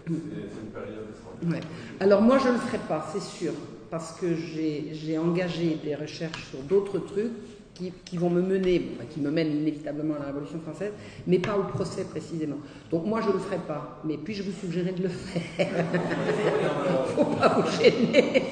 c'est 0.07 0.15
c'est 0.15 0.61
une 0.65 0.71
période 0.73 1.07
extraordinaire. 1.11 1.63
Alors 2.01 2.23
moi 2.23 2.39
je 2.39 2.49
ne 2.49 2.53
le 2.55 2.59
ferai 2.59 2.79
pas, 2.89 3.07
c'est 3.13 3.21
sûr, 3.23 3.53
parce 3.91 4.13
que 4.19 4.35
j'ai 4.35 5.19
engagé 5.19 5.79
des 5.85 5.95
recherches 5.95 6.45
sur 6.51 6.61
d'autres 6.61 6.99
trucs 7.01 7.33
qui, 7.75 7.93
qui 8.05 8.17
vont 8.17 8.31
me 8.31 8.41
mener, 8.43 8.81
bah, 8.99 9.05
qui 9.09 9.21
me 9.21 9.31
mènent 9.31 9.53
inévitablement 9.57 10.15
à 10.17 10.19
la 10.21 10.25
Révolution 10.27 10.59
française, 10.61 10.93
mais 11.27 11.39
pas 11.39 11.57
au 11.57 11.63
procès 11.65 12.05
précisément. 12.05 12.57
Donc 12.91 13.05
moi 13.07 13.21
je 13.21 13.29
ne 13.29 13.35
le 13.35 13.39
ferai 13.39 13.59
pas, 13.59 14.01
mais 14.05 14.17
puis-je 14.17 14.43
vous 14.45 14.53
suggérer 14.53 14.93
de 14.93 15.03
le 15.05 15.09
faire 15.11 15.69
Faut 17.15 17.25
pas 17.25 17.61
vous 17.61 17.83
gêner. 17.83 18.43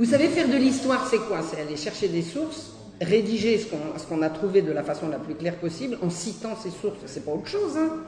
Vous 0.00 0.06
savez, 0.06 0.28
faire 0.28 0.48
de 0.48 0.56
l'histoire, 0.56 1.06
c'est 1.06 1.18
quoi? 1.18 1.42
C'est 1.42 1.60
aller 1.60 1.76
chercher 1.76 2.08
des 2.08 2.22
sources, 2.22 2.72
rédiger 3.02 3.58
ce 3.58 4.06
qu'on 4.06 4.22
a 4.22 4.30
trouvé 4.30 4.62
de 4.62 4.72
la 4.72 4.82
façon 4.82 5.10
la 5.10 5.18
plus 5.18 5.34
claire 5.34 5.56
possible 5.56 5.98
en 6.00 6.08
citant 6.08 6.56
ces 6.56 6.70
sources. 6.70 7.00
C'est 7.04 7.22
pas 7.22 7.32
autre 7.32 7.48
chose, 7.48 7.76
hein 7.76 7.98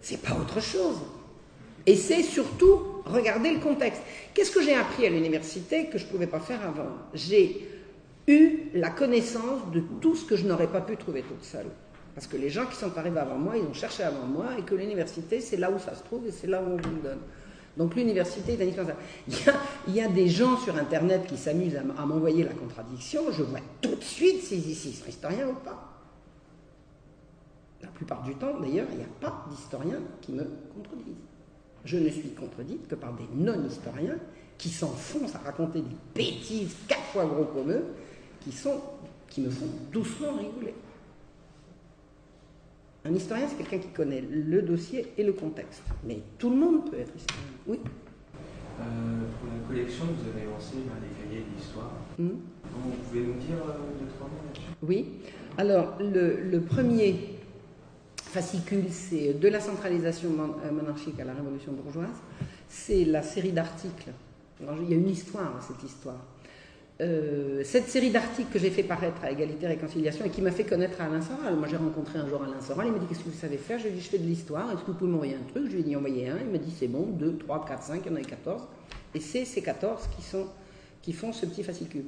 C'est 0.00 0.22
pas 0.22 0.34
autre 0.34 0.60
chose. 0.60 0.98
Et 1.86 1.96
c'est 1.96 2.22
surtout 2.22 3.02
regarder 3.04 3.50
le 3.50 3.58
contexte. 3.58 4.00
Qu'est-ce 4.32 4.52
que 4.52 4.62
j'ai 4.62 4.74
appris 4.74 5.04
à 5.06 5.10
l'université 5.10 5.86
que 5.86 5.98
je 5.98 6.04
ne 6.04 6.10
pouvais 6.10 6.28
pas 6.28 6.38
faire 6.38 6.60
avant? 6.64 6.92
J'ai 7.14 7.68
eu 8.28 8.70
la 8.72 8.90
connaissance 8.90 9.68
de 9.74 9.82
tout 10.00 10.14
ce 10.14 10.24
que 10.24 10.36
je 10.36 10.46
n'aurais 10.46 10.68
pas 10.68 10.82
pu 10.82 10.96
trouver 10.96 11.22
toute 11.22 11.42
seule. 11.42 11.66
Parce 12.14 12.28
que 12.28 12.36
les 12.36 12.48
gens 12.48 12.66
qui 12.66 12.76
sont 12.76 12.96
arrivés 12.96 13.18
avant 13.18 13.38
moi, 13.38 13.56
ils 13.56 13.64
ont 13.64 13.74
cherché 13.74 14.04
avant 14.04 14.26
moi, 14.26 14.50
et 14.56 14.62
que 14.62 14.76
l'université, 14.76 15.40
c'est 15.40 15.56
là 15.56 15.68
où 15.68 15.80
ça 15.80 15.96
se 15.96 16.04
trouve 16.04 16.28
et 16.28 16.30
c'est 16.30 16.46
là 16.46 16.62
où 16.62 16.74
on 16.74 16.76
vous 16.76 16.94
le 16.94 17.02
donne. 17.02 17.18
Donc 17.76 17.94
l'université 17.94 18.54
est 18.54 18.62
indispensable. 18.62 18.98
Il 19.28 19.34
y, 19.34 19.48
a, 19.48 19.54
il 19.88 19.94
y 19.94 20.00
a 20.00 20.08
des 20.08 20.28
gens 20.28 20.56
sur 20.56 20.76
Internet 20.76 21.26
qui 21.26 21.36
s'amusent 21.36 21.76
à, 21.76 22.06
m'envoyer 22.06 22.44
la 22.44 22.54
contradiction, 22.54 23.30
je 23.32 23.42
vois 23.42 23.60
tout 23.80 23.94
de 23.94 24.02
suite 24.02 24.42
s'ils 24.42 24.74
s'ils 24.74 24.94
sont 24.94 25.06
historiens 25.06 25.48
ou 25.48 25.54
pas. 25.54 25.92
La 27.82 27.88
plupart 27.88 28.22
du 28.22 28.34
temps, 28.34 28.58
d'ailleurs, 28.58 28.86
il 28.92 28.98
n'y 28.98 29.04
a 29.04 29.08
pas 29.20 29.44
d'historiens 29.50 30.00
qui 30.22 30.32
me 30.32 30.44
contredisent. 30.74 31.14
Je 31.84 31.98
ne 31.98 32.08
suis 32.08 32.30
contredite 32.30 32.88
que 32.88 32.94
par 32.94 33.12
des 33.12 33.28
non-historiens 33.34 34.18
qui 34.58 34.70
s'enfoncent 34.70 35.34
à 35.34 35.38
raconter 35.38 35.82
des 35.82 35.96
bêtises 36.14 36.74
quatre 36.88 37.04
fois 37.12 37.26
gros 37.26 37.44
comme 37.44 37.70
eux, 37.70 37.84
qui, 38.40 38.52
sont, 38.52 38.80
qui 39.28 39.42
me 39.42 39.50
font 39.50 39.68
doucement 39.92 40.32
rigoler. 40.32 40.74
Un 43.08 43.14
historien, 43.14 43.46
c'est 43.48 43.56
quelqu'un 43.56 43.78
qui 43.78 43.92
connaît 43.94 44.20
le 44.20 44.62
dossier 44.62 45.12
et 45.16 45.22
le 45.22 45.32
contexte. 45.32 45.82
Mais 46.04 46.18
tout 46.38 46.50
le 46.50 46.56
monde 46.56 46.90
peut 46.90 46.98
être 46.98 47.14
historien. 47.14 47.44
Oui. 47.68 47.78
Euh, 48.80 48.82
pour 49.40 49.48
la 49.52 49.68
collection, 49.68 50.06
vous 50.06 50.28
avez 50.28 50.44
lancé 50.46 50.74
ben, 50.74 50.94
des 51.00 51.14
cahiers 51.22 51.44
d'histoire. 51.56 51.92
Mhm. 52.18 52.36
Vous 52.64 52.90
pouvez 53.08 53.20
nous 53.20 53.34
dire 53.34 53.56
euh, 53.68 54.00
deux, 54.00 54.08
trois 54.16 54.26
mots 54.28 54.42
là-dessus? 54.44 54.66
Oui. 54.82 55.06
Alors, 55.56 55.96
le, 56.00 56.50
le 56.50 56.60
premier 56.62 57.36
fascicule, 58.16 58.86
c'est 58.90 59.34
de 59.34 59.48
la 59.48 59.60
centralisation 59.60 60.30
euh, 60.64 60.72
monarchique 60.72 61.20
à 61.20 61.24
la 61.24 61.34
révolution 61.34 61.72
bourgeoise. 61.72 62.18
C'est 62.68 63.04
la 63.04 63.22
série 63.22 63.52
d'articles. 63.52 64.10
Alors, 64.60 64.76
il 64.82 64.90
y 64.90 64.94
a 64.94 64.96
une 64.96 65.10
histoire 65.10 65.56
à 65.56 65.60
cette 65.60 65.82
histoire. 65.88 66.18
Euh, 67.02 67.62
cette 67.62 67.88
série 67.88 68.10
d'articles 68.10 68.50
que 68.50 68.58
j'ai 68.58 68.70
fait 68.70 68.82
paraître 68.82 69.22
à 69.22 69.30
Égalité 69.30 69.66
Réconciliation 69.66 70.24
et 70.24 70.30
qui 70.30 70.40
m'a 70.40 70.50
fait 70.50 70.64
connaître 70.64 70.98
Alain 71.00 71.20
Soral. 71.20 71.54
Moi, 71.56 71.68
j'ai 71.68 71.76
rencontré 71.76 72.18
un 72.18 72.26
jour 72.26 72.42
Alain 72.42 72.60
Soral, 72.60 72.86
il 72.86 72.92
m'a 72.92 72.98
dit 72.98 73.06
Qu'est-ce 73.06 73.20
que 73.20 73.28
vous 73.28 73.38
savez 73.38 73.58
faire? 73.58 73.78
Je 73.78 73.84
lui 73.84 73.90
ai 73.90 73.94
dit 73.94 74.00
Je 74.00 74.08
fais 74.08 74.18
de 74.18 74.26
l'histoire, 74.26 74.70
est-ce 74.72 74.80
que 74.80 74.86
vous 74.86 74.94
pouvez 74.94 75.10
m'envoyer 75.10 75.34
un 75.34 75.50
truc? 75.50 75.66
Je 75.66 75.72
lui 75.72 75.80
ai 75.80 75.82
dit 75.82 75.96
Envoyez 75.96 76.28
un. 76.28 76.38
Il 76.40 76.50
m'a 76.50 76.58
dit 76.58 76.72
C'est 76.76 76.88
bon, 76.88 77.02
2, 77.02 77.36
3, 77.38 77.66
4, 77.66 77.82
5, 77.82 78.02
il 78.06 78.12
y 78.12 78.14
en 78.14 78.16
a 78.16 78.22
14. 78.22 78.62
Et 79.14 79.20
c'est 79.20 79.44
ces 79.44 79.60
14 79.60 80.08
qui, 80.16 80.22
sont, 80.22 80.46
qui 81.02 81.12
font 81.12 81.32
ce 81.32 81.44
petit 81.44 81.62
fascicule. 81.62 82.04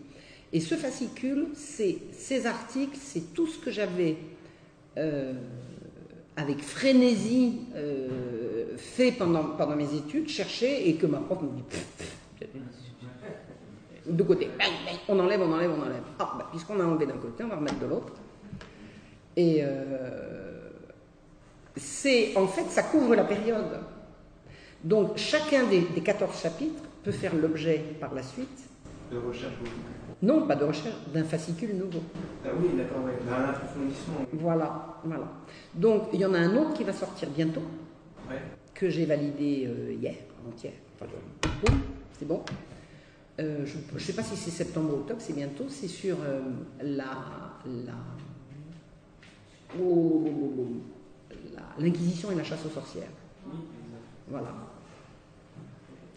Et 0.54 0.60
ce 0.60 0.74
fascicule, 0.74 1.48
ces 1.54 2.46
articles, 2.46 2.96
c'est 2.98 3.34
tout 3.34 3.46
ce 3.46 3.58
que 3.58 3.70
j'avais 3.70 4.16
euh, 4.96 5.34
avec 6.36 6.60
frénésie 6.60 7.58
euh, 7.76 8.76
fait 8.78 9.12
pendant, 9.12 9.44
pendant 9.44 9.76
mes 9.76 9.94
études, 9.94 10.28
cherché 10.28 10.88
et 10.88 10.94
que 10.94 11.06
ma 11.06 11.18
prof 11.18 11.42
me 11.42 11.48
dit 11.48 11.62
pff, 11.68 12.17
de 14.08 14.22
côté, 14.22 14.46
bang, 14.58 14.70
bang, 14.84 14.96
on 15.08 15.18
enlève, 15.20 15.40
on 15.42 15.52
enlève, 15.52 15.70
on 15.70 15.82
enlève. 15.82 16.02
Ah, 16.18 16.34
bah, 16.38 16.46
puisqu'on 16.50 16.80
a 16.80 16.84
enlevé 16.84 17.06
d'un 17.06 17.16
côté, 17.18 17.44
on 17.44 17.48
va 17.48 17.56
remettre 17.56 17.78
de 17.78 17.86
l'autre. 17.86 18.12
Et 19.36 19.58
euh, 19.62 20.70
c'est 21.76 22.36
en 22.36 22.46
fait, 22.46 22.64
ça 22.70 22.82
couvre 22.82 23.14
la 23.14 23.24
période. 23.24 23.80
Donc 24.82 25.16
chacun 25.16 25.64
des, 25.64 25.80
des 25.80 26.00
14 26.00 26.40
chapitres 26.40 26.82
peut 27.04 27.12
faire 27.12 27.34
l'objet 27.34 27.82
par 28.00 28.14
la 28.14 28.22
suite, 28.22 28.68
De 29.12 29.18
recherche 29.18 29.52
non 30.20 30.48
pas 30.48 30.56
de 30.56 30.64
recherche, 30.64 30.96
d'un 31.14 31.22
fascicule 31.22 31.76
nouveau. 31.76 32.00
Ah 32.44 32.48
oui, 32.60 32.70
d'accord, 32.76 33.04
ouais. 33.04 33.12
Un 33.30 33.50
approfondissement. 33.50 34.26
Voilà, 34.32 34.96
voilà. 35.04 35.28
Donc 35.74 36.08
il 36.12 36.20
y 36.20 36.26
en 36.26 36.34
a 36.34 36.38
un 36.38 36.56
autre 36.56 36.72
qui 36.74 36.82
va 36.82 36.92
sortir 36.92 37.28
bientôt, 37.30 37.62
Ouais. 38.28 38.42
que 38.74 38.88
j'ai 38.90 39.06
validé 39.06 39.66
euh, 39.68 39.92
hier, 39.92 40.14
avant-hier. 40.44 40.72
Enfin, 41.00 41.10
oui, 41.68 41.74
c'est 42.18 42.26
bon. 42.26 42.42
Euh, 43.40 43.64
je 43.64 43.94
ne 43.94 43.98
sais 44.00 44.12
pas 44.14 44.22
si 44.22 44.36
c'est 44.36 44.50
septembre 44.50 44.90
ou 44.94 44.96
octobre, 45.00 45.20
c'est 45.20 45.32
bientôt. 45.32 45.66
C'est 45.68 45.86
sur 45.88 46.16
euh, 46.22 46.40
la, 46.82 47.04
la, 47.64 47.92
oh, 49.78 49.82
oh, 50.26 50.26
oh, 50.26 50.54
oh, 50.58 51.34
la- 51.54 51.84
l'Inquisition 51.84 52.32
et 52.32 52.34
la 52.34 52.42
chasse 52.44 52.64
aux 52.66 52.70
sorcières. 52.70 53.10
Voilà. 54.28 54.52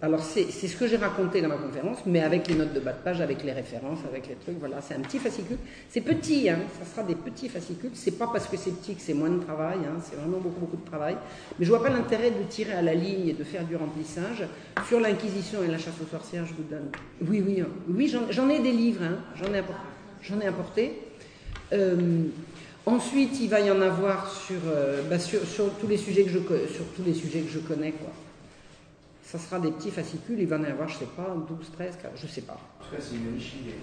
Alors 0.04 0.24
c'est 0.24 0.50
ce 0.52 0.76
que 0.76 0.88
j'ai 0.88 0.98
raconté 0.98 1.44
dans 1.44 1.48
ma 1.50 1.58
conférence, 1.58 2.00
mais 2.08 2.22
avec 2.22 2.48
les 2.48 2.56
notes 2.56 2.74
de 2.74 2.80
bas 2.80 2.92
de 2.94 2.98
page, 3.04 3.22
avec 3.22 3.44
les 3.44 3.52
références, 3.52 4.00
avec 4.10 4.28
les 4.28 4.34
trucs. 4.34 4.58
Voilà, 4.58 4.82
c'est 4.82 4.96
un 4.96 5.00
petit 5.02 5.20
fascicule. 5.20 5.58
C'est 5.90 6.02
petit, 6.02 6.50
hein, 6.50 6.58
ça 6.80 6.90
sera 6.92 7.04
des 7.08 7.14
petits 7.14 7.50
fascicules. 7.50 7.92
C'est 7.94 8.18
pas 8.18 8.26
parce 8.26 8.48
que 8.48 8.58
c'est 8.58 8.72
petit 8.72 8.96
que 8.96 9.02
c'est 9.02 9.14
moins 9.14 9.30
de 9.30 9.40
travail. 9.44 9.78
hein, 9.86 10.00
c'est 10.04 10.16
vraiment 10.16 10.40
beaucoup 10.40 10.60
beaucoup 10.62 10.78
de 10.78 10.86
travail. 10.86 11.18
Mais 11.60 11.66
je 11.66 11.70
vois 11.70 11.84
pas 11.84 11.90
l'intérêt 11.90 12.32
de 12.32 12.42
tirer 12.50 12.74
à 12.74 12.82
la 12.82 12.96
ligne 12.96 13.28
et 13.30 13.34
de 13.34 13.44
faire 13.44 13.64
du 13.64 13.76
remplissage 13.76 14.44
sur 14.88 15.00
l'Inquisition 15.00 15.62
et 15.64 15.68
la 15.68 15.78
chasse 15.78 15.94
aux 16.04 16.10
sorcières. 16.10 16.48
Je 16.48 16.54
vous 16.56 16.64
donne. 16.68 16.90
Oui, 17.28 17.44
oui, 17.46 17.62
hein. 17.62 17.68
oui. 17.88 18.12
J'en 18.32 18.50
ai 18.50 18.60
des 18.60 18.72
livres. 18.72 19.04
hein, 19.04 19.20
J'en 19.36 20.40
ai 20.42 20.48
apporté. 20.48 20.84
Ai. 20.84 21.76
Euh, 21.76 22.24
Ensuite, 22.88 23.40
il 23.40 23.48
va 23.50 23.60
y 23.60 23.70
en 23.70 23.80
avoir 23.80 24.32
sur, 24.32 24.56
euh, 24.66 25.04
bah, 25.08 25.20
sur, 25.20 25.46
sur 25.46 25.72
tous 25.76 25.88
les 25.88 25.98
sujets 25.98 26.24
que 26.24 26.32
je, 26.32 26.40
sur 26.40 26.86
tous 26.96 27.04
les 27.06 27.14
sujets 27.14 27.42
que 27.42 27.52
je 27.52 27.60
connais. 27.60 27.92
Quoi. 27.92 28.10
Ça 29.32 29.40
sera 29.40 29.62
des 29.62 29.72
petits 29.72 29.92
fascicules, 29.92 30.40
il 30.40 30.48
va 30.48 30.58
en 30.58 30.64
avoir, 30.66 30.90
je 30.90 30.98
sais 30.98 31.06
pas, 31.16 31.34
12, 31.48 31.72
13, 31.72 31.98
15, 32.02 32.12
je 32.16 32.28
sais 32.28 32.42
pas. 32.42 32.60
En 32.82 32.84
tout 32.84 32.94
cas, 32.94 33.02
c'est 33.02 33.16
une 33.16 33.34
riche 33.34 33.54
idée. 33.62 33.76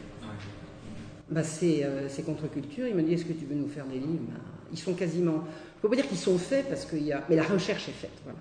Bah, 1.30 1.42
c'est 1.42 1.84
euh, 1.84 2.06
c'est 2.10 2.22
contre-culture. 2.22 2.86
Il 2.86 2.94
me 2.94 3.00
dit 3.02 3.14
Est-ce 3.14 3.24
que 3.24 3.32
tu 3.32 3.46
veux 3.46 3.54
nous 3.54 3.66
faire 3.66 3.86
des 3.86 3.98
livres? 3.98 4.26
Bah, 4.28 4.40
Ils 4.70 4.78
sont 4.78 4.92
quasiment. 4.92 5.44
Je 5.76 5.80
peux 5.80 5.88
pas 5.88 5.96
dire 5.96 6.06
qu'ils 6.06 6.18
sont 6.18 6.36
faits 6.36 6.68
parce 6.68 6.84
qu'il 6.84 7.02
y 7.02 7.12
a. 7.12 7.24
Mais 7.30 7.36
la 7.36 7.44
recherche 7.44 7.88
est 7.88 7.92
faite. 7.92 8.12
Voilà. 8.24 8.38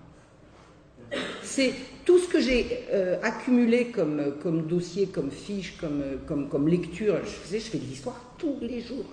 C'est 1.44 1.74
tout 2.04 2.20
ce 2.20 2.28
que 2.28 2.42
j'ai 2.42 2.86
euh, 2.92 3.18
accumulé 3.24 3.88
comme, 3.88 4.34
comme 4.44 4.68
dossier, 4.68 5.08
comme 5.08 5.32
fiche, 5.32 5.78
comme, 5.78 6.04
comme, 6.26 6.50
comme 6.50 6.68
lecture. 6.68 7.16
Je 7.24 7.30
faisais, 7.30 7.60
je 7.60 7.70
fais 7.70 7.78
de 7.78 7.86
l'histoire 7.86 8.20
tous 8.38 8.58
les 8.60 8.82
jours. 8.82 9.06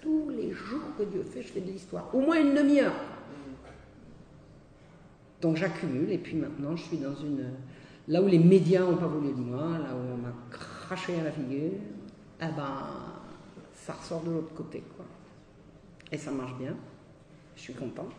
Tous 0.00 0.30
les 0.30 0.52
jours 0.52 0.80
que 0.96 1.02
Dieu 1.02 1.22
fait, 1.22 1.42
je 1.42 1.48
fais 1.48 1.60
de 1.60 1.70
l'histoire. 1.70 2.08
Au 2.14 2.20
moins 2.20 2.40
une 2.40 2.54
demi-heure. 2.54 2.94
Donc 5.40 5.56
j'accumule 5.56 6.10
et 6.10 6.18
puis 6.18 6.36
maintenant 6.36 6.76
je 6.76 6.82
suis 6.82 6.98
dans 6.98 7.14
une. 7.14 7.50
Là 8.08 8.20
où 8.22 8.26
les 8.26 8.38
médias 8.38 8.80
n'ont 8.80 8.96
pas 8.96 9.06
voulu 9.06 9.28
de 9.32 9.40
moi, 9.40 9.78
là 9.78 9.94
où 9.94 10.14
on 10.14 10.16
m'a 10.16 10.32
craché 10.50 11.18
à 11.20 11.24
la 11.24 11.30
figure, 11.30 11.70
eh 12.40 12.44
ben, 12.56 12.78
ça 13.74 13.92
ressort 13.92 14.22
de 14.22 14.30
l'autre 14.32 14.54
côté. 14.54 14.82
Quoi. 14.96 15.04
Et 16.10 16.18
ça 16.18 16.30
marche 16.30 16.54
bien. 16.58 16.74
Je 17.56 17.60
suis 17.60 17.74
contente. 17.74 18.12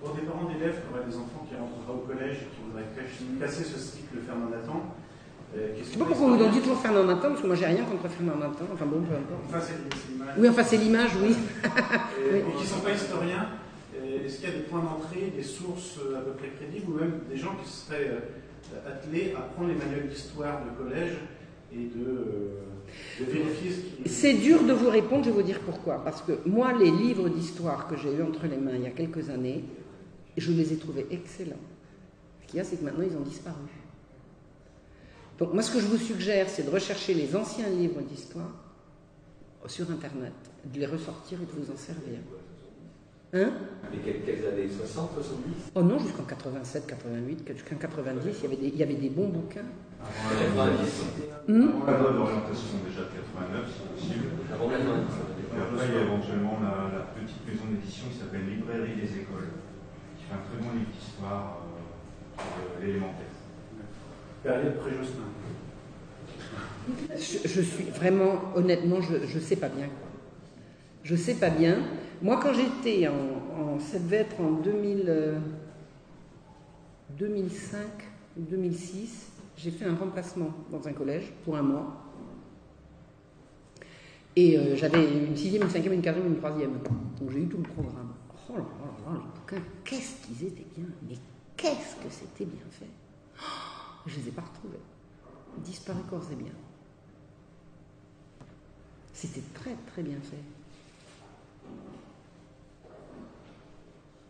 Pour 0.00 0.14
des 0.14 0.22
parents 0.22 0.44
d'élèves 0.44 0.80
qui 0.82 0.94
auraient 0.94 1.06
des 1.06 1.16
enfants 1.16 1.46
qui 1.48 1.54
rentreraient 1.56 1.94
au 1.98 2.06
collège 2.06 2.36
et 2.42 2.46
qui 2.46 2.62
voudraient 2.66 3.40
casser 3.40 3.64
ce 3.64 3.78
cycle 3.78 4.18
Fernand 4.26 4.50
Nathan, 4.50 4.94
euh, 5.56 5.68
Je 5.74 5.78
qu'est-ce 5.78 5.92
sais 5.92 5.98
pas 5.98 6.04
pourquoi 6.06 6.28
vous 6.28 6.42
en 6.44 6.50
dites 6.50 6.62
toujours 6.62 6.78
Fernand 6.80 7.04
Nathan, 7.04 7.28
parce 7.30 7.40
que 7.40 7.46
moi 7.46 7.56
j'ai 7.56 7.66
rien 7.66 7.84
contre 7.84 8.08
Fernand 8.08 8.36
Nathan. 8.36 8.64
Enfin 8.72 8.86
bon, 8.86 9.00
peu 9.02 9.14
importe. 9.14 9.42
Enfin, 9.48 9.60
c'est 9.60 10.08
l'image. 10.10 10.34
Oui, 10.38 10.48
enfin 10.48 10.62
c'est 10.64 10.76
l'image, 10.76 11.10
oui. 11.22 11.30
Et, 11.34 12.32
Oui. 12.32 12.38
et 12.38 12.52
qui 12.56 12.62
ne 12.62 12.68
sont 12.68 12.80
pas 12.80 12.92
historiens, 12.92 13.46
est-ce 14.24 14.36
qu'il 14.40 14.48
y 14.48 14.52
a 14.52 14.56
des 14.56 14.64
points 14.64 14.82
d'entrée, 14.82 15.32
des 15.34 15.42
sources 15.42 15.98
euh, 15.98 16.18
à 16.18 16.22
peu 16.22 16.32
près 16.32 16.48
crédibles, 16.48 16.90
ou 16.90 16.94
même 16.94 17.20
des 17.28 17.36
gens 17.36 17.54
qui 17.62 17.68
seraient 17.68 18.08
euh, 18.08 18.90
attelés 18.90 19.34
à 19.36 19.42
prendre 19.42 19.68
les 19.68 19.74
manuels 19.74 20.08
d'histoire 20.08 20.60
de 20.64 20.82
collège 20.82 21.16
et 21.72 21.86
de, 21.86 22.06
euh, 22.06 23.24
vérifier 23.26 23.70
ce 23.70 23.80
qui. 24.02 24.08
C'est 24.08 24.34
dur 24.34 24.62
de 24.64 24.72
vous 24.72 24.90
répondre, 24.90 25.24
je 25.24 25.30
vais 25.30 25.36
vous 25.36 25.42
dire 25.42 25.60
pourquoi. 25.60 26.02
Parce 26.04 26.22
que 26.22 26.32
moi, 26.46 26.72
les 26.72 26.90
livres 26.90 27.28
d'histoire 27.28 27.88
que 27.88 27.96
j'ai 27.96 28.12
eu 28.14 28.22
entre 28.22 28.46
les 28.46 28.56
mains 28.56 28.74
il 28.74 28.82
y 28.82 28.86
a 28.86 28.90
quelques 28.90 29.30
années, 29.30 29.64
je 30.36 30.52
les 30.52 30.72
ai 30.72 30.76
trouvés 30.76 31.06
excellents. 31.10 31.56
Ce 32.42 32.46
qu'il 32.48 32.56
y 32.58 32.60
a, 32.60 32.64
c'est 32.64 32.76
que 32.76 32.84
maintenant, 32.84 33.04
ils 33.08 33.16
ont 33.16 33.22
disparu. 33.22 33.56
Donc, 35.38 35.54
moi, 35.54 35.62
ce 35.62 35.72
que 35.72 35.80
je 35.80 35.86
vous 35.86 35.98
suggère, 35.98 36.48
c'est 36.48 36.62
de 36.62 36.70
rechercher 36.70 37.14
les 37.14 37.34
anciens 37.34 37.68
livres 37.68 38.00
d'histoire 38.02 38.52
sur 39.66 39.90
Internet, 39.90 40.32
de 40.64 40.78
les 40.78 40.86
ressortir 40.86 41.38
et 41.40 41.44
de 41.44 41.50
vous 41.50 41.72
en 41.72 41.76
servir. 41.76 42.18
Hein 43.34 43.50
Mais 43.90 43.98
quelles, 44.04 44.46
années? 44.46 44.68
60, 44.68 45.10
70 45.14 45.72
Oh 45.74 45.82
non, 45.82 45.98
jusqu'en 45.98 46.24
87, 46.24 46.86
88, 46.86 47.52
jusqu'en 47.56 47.76
90, 47.76 48.28
il 48.28 48.42
y, 48.42 48.46
avait 48.46 48.56
des, 48.56 48.66
il 48.68 48.76
y 48.76 48.82
avait 48.82 48.94
des 48.94 49.08
bons 49.08 49.28
bouquins. 49.28 49.64
Avant 50.02 50.66
la 50.66 50.72
Hmm 51.48 51.70
avant 51.80 51.92
la 51.92 51.98
loi 51.98 52.12
d'orientation 52.12 52.84
déjà 52.84 53.08
de 53.08 53.16
89, 53.16 53.72
c'est 53.72 53.88
possible. 53.94 54.26
Avant 54.52 54.68
90. 54.68 54.84
Et 54.84 55.60
après, 55.62 55.86
il 55.88 55.94
y 55.94 55.98
a 55.98 56.02
éventuellement 56.02 56.58
la, 56.60 56.98
la 56.98 57.04
petite 57.16 57.40
maison 57.48 57.64
d'édition 57.72 58.04
qui 58.12 58.18
s'appelle 58.18 58.44
Librairie 58.44 59.00
des 59.00 59.24
écoles, 59.24 59.56
qui 60.18 60.24
fait 60.24 60.34
un 60.36 60.44
très 60.44 60.60
bon 60.60 60.76
livre 60.76 60.92
d'histoire 60.92 61.62
euh, 61.64 62.80
de 62.80 62.86
l'élémentaire. 62.86 63.32
Période 64.42 64.76
pré-Jospin. 64.76 65.32
Je, 67.16 67.48
je 67.48 67.60
suis 67.62 67.84
vraiment, 67.84 68.52
honnêtement, 68.56 69.00
je 69.00 69.16
ne 69.16 69.40
sais 69.40 69.56
pas 69.56 69.68
bien. 69.68 69.88
Je 71.02 71.16
sais 71.16 71.34
pas 71.34 71.50
bien. 71.50 71.78
Moi, 72.20 72.38
quand 72.40 72.52
j'étais 72.52 73.08
en, 73.08 73.14
en. 73.60 73.78
Ça 73.80 73.98
devait 73.98 74.18
être 74.18 74.40
en 74.40 74.52
2000, 74.52 75.04
euh, 75.08 75.38
2005 77.18 77.80
ou 78.38 78.42
2006, 78.42 79.32
j'ai 79.56 79.70
fait 79.70 79.84
un 79.84 79.94
remplacement 79.94 80.50
dans 80.70 80.86
un 80.86 80.92
collège 80.92 81.32
pour 81.44 81.56
un 81.56 81.62
mois. 81.62 82.02
Et 84.34 84.56
euh, 84.56 84.76
j'avais 84.76 85.04
une 85.04 85.36
sixième, 85.36 85.62
une 85.62 85.70
cinquième, 85.70 85.92
une 85.92 86.02
quatrième, 86.02 86.32
une 86.32 86.38
troisième. 86.38 86.78
Donc 87.20 87.30
j'ai 87.30 87.40
eu 87.40 87.48
tout 87.48 87.58
le 87.58 87.62
programme. 87.64 88.14
Oh 88.48 88.54
là 88.54 88.58
là 88.58 89.12
là, 89.12 89.18
les 89.18 89.40
bouquins, 89.40 89.68
qu'est-ce 89.84 90.26
qu'ils 90.26 90.46
étaient 90.46 90.66
bien. 90.76 90.86
Mais 91.08 91.16
qu'est-ce 91.56 91.96
que 91.96 92.10
c'était 92.10 92.44
bien 92.44 92.64
fait. 92.70 92.86
Oh, 93.38 94.06
je 94.06 94.18
les 94.18 94.28
ai 94.28 94.30
pas 94.30 94.42
retrouvés. 94.42 94.80
Disparu 95.58 96.00
corps 96.08 96.26
et 96.32 96.36
bien. 96.36 96.52
C'était 99.12 99.42
très 99.54 99.74
très 99.86 100.02
bien 100.02 100.18
fait. 100.22 100.42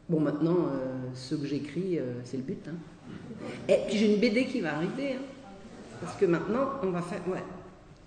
Bon, 0.08 0.20
maintenant, 0.20 0.56
euh, 0.72 1.08
ce 1.14 1.34
que 1.34 1.46
j'écris, 1.46 1.98
euh, 1.98 2.14
c'est 2.24 2.36
le 2.36 2.42
but. 2.42 2.66
hein. 2.68 2.74
Et 3.68 3.76
puis 3.88 3.96
j'ai 3.98 4.14
une 4.14 4.20
BD 4.20 4.46
qui 4.46 4.60
va 4.60 4.76
arriver. 4.76 5.14
hein. 5.14 5.22
Parce 6.00 6.16
que 6.16 6.26
maintenant, 6.26 6.70
on 6.82 6.90
va 6.90 7.00
faire. 7.02 7.20
Ouais. 7.28 7.42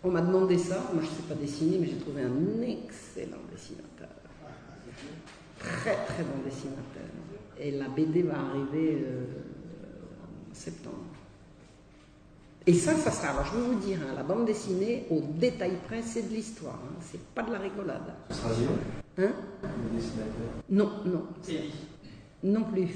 On 0.03 0.11
m'a 0.11 0.21
demandé 0.21 0.57
ça. 0.57 0.75
Moi, 0.93 1.01
je 1.03 1.09
ne 1.09 1.15
sais 1.15 1.23
pas 1.27 1.35
dessiner, 1.35 1.77
mais 1.79 1.87
j'ai 1.87 1.97
trouvé 1.97 2.21
un 2.21 2.61
excellent 2.61 3.41
dessinateur. 3.51 4.09
Très 5.59 5.95
très 6.05 6.23
bon 6.23 6.43
dessinateur. 6.43 7.09
Et 7.59 7.71
la 7.71 7.87
BD 7.87 8.21
va 8.23 8.33
arriver 8.39 9.01
euh, 9.03 9.23
en 10.51 10.53
septembre. 10.53 10.97
Et 12.67 12.73
ça, 12.73 12.93
ça 12.95 13.11
sera. 13.11 13.29
Alors, 13.29 13.45
je 13.45 13.57
vais 13.57 13.63
vous 13.67 13.79
dire, 13.79 13.99
hein, 14.07 14.13
la 14.15 14.23
bande 14.23 14.45
dessinée, 14.45 15.05
au 15.09 15.21
détail 15.21 15.77
près, 15.87 16.01
c'est 16.01 16.23
de 16.29 16.33
l'histoire. 16.35 16.75
hein. 16.85 16.95
C'est 17.01 17.21
pas 17.33 17.43
de 17.43 17.51
la 17.53 17.59
rigolade. 17.59 18.13
Ce 18.29 18.35
sera 18.37 18.49
Hein 19.17 19.31
Le 19.63 19.97
dessinateur. 19.97 20.33
Non, 20.69 20.91
non. 21.05 21.27
Non 22.43 22.63
plus. 22.65 22.89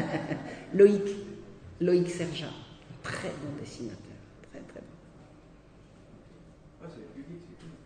Loïc. 0.74 1.02
Loïc 1.80 2.08
Serja. 2.08 2.46
Très 3.02 3.28
bon 3.28 3.60
dessinateur. 3.60 3.98
Très, 4.50 4.60
très 4.60 4.80
bon. 4.80 4.86
Ah. 6.82 6.86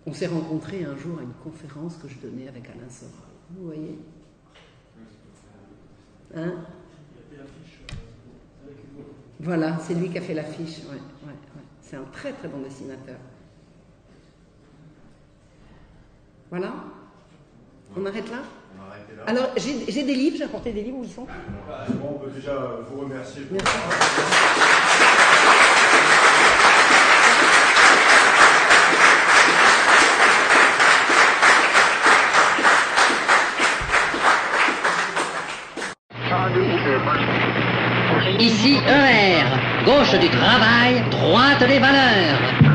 On 0.07 0.13
s'est 0.13 0.29
rencontrés 0.29 0.85
un 0.85 0.97
jour 0.97 1.19
à 1.19 1.23
une 1.23 1.33
conférence 1.43 1.97
que 1.97 2.09
je 2.09 2.19
donnais 2.19 2.49
avec 2.49 2.67
Alain 2.67 2.89
Soral. 2.89 3.13
Vous 3.51 3.67
voyez 3.67 3.99
Hein. 6.35 6.55
Voilà, 9.41 9.79
c'est 9.79 9.95
lui 9.95 10.11
qui 10.11 10.19
a 10.19 10.21
fait 10.21 10.35
l'affiche. 10.35 10.79
Ouais, 10.85 10.95
ouais, 11.27 11.29
ouais. 11.29 11.63
C'est 11.81 11.97
un 11.97 12.05
très 12.05 12.33
très 12.33 12.49
bon 12.49 12.61
dessinateur. 12.61 13.17
Voilà 16.51 16.75
On 17.95 18.07
arrête 18.07 18.31
là 18.31 18.39
On. 18.79 19.23
Alors, 19.27 19.51
j'ai 19.57 20.03
des 20.03 20.15
livres, 20.15 20.37
j'ai 20.39 20.45
apporté 20.45 20.73
des 20.73 20.83
livres, 20.83 20.99
où 20.99 21.05
ils 21.05 21.11
sont 21.11 21.27
Bon, 22.01 22.17
on 22.17 22.25
peut 22.25 22.31
déjà 22.31 22.53
vous 22.89 23.01
remercier 23.01 23.43
pour 23.43 23.59
Ici 38.39 38.77
ER, 38.87 39.45
gauche 39.85 40.19
du 40.19 40.29
travail, 40.29 41.03
droite 41.11 41.67
des 41.67 41.79
valeurs. 41.79 42.66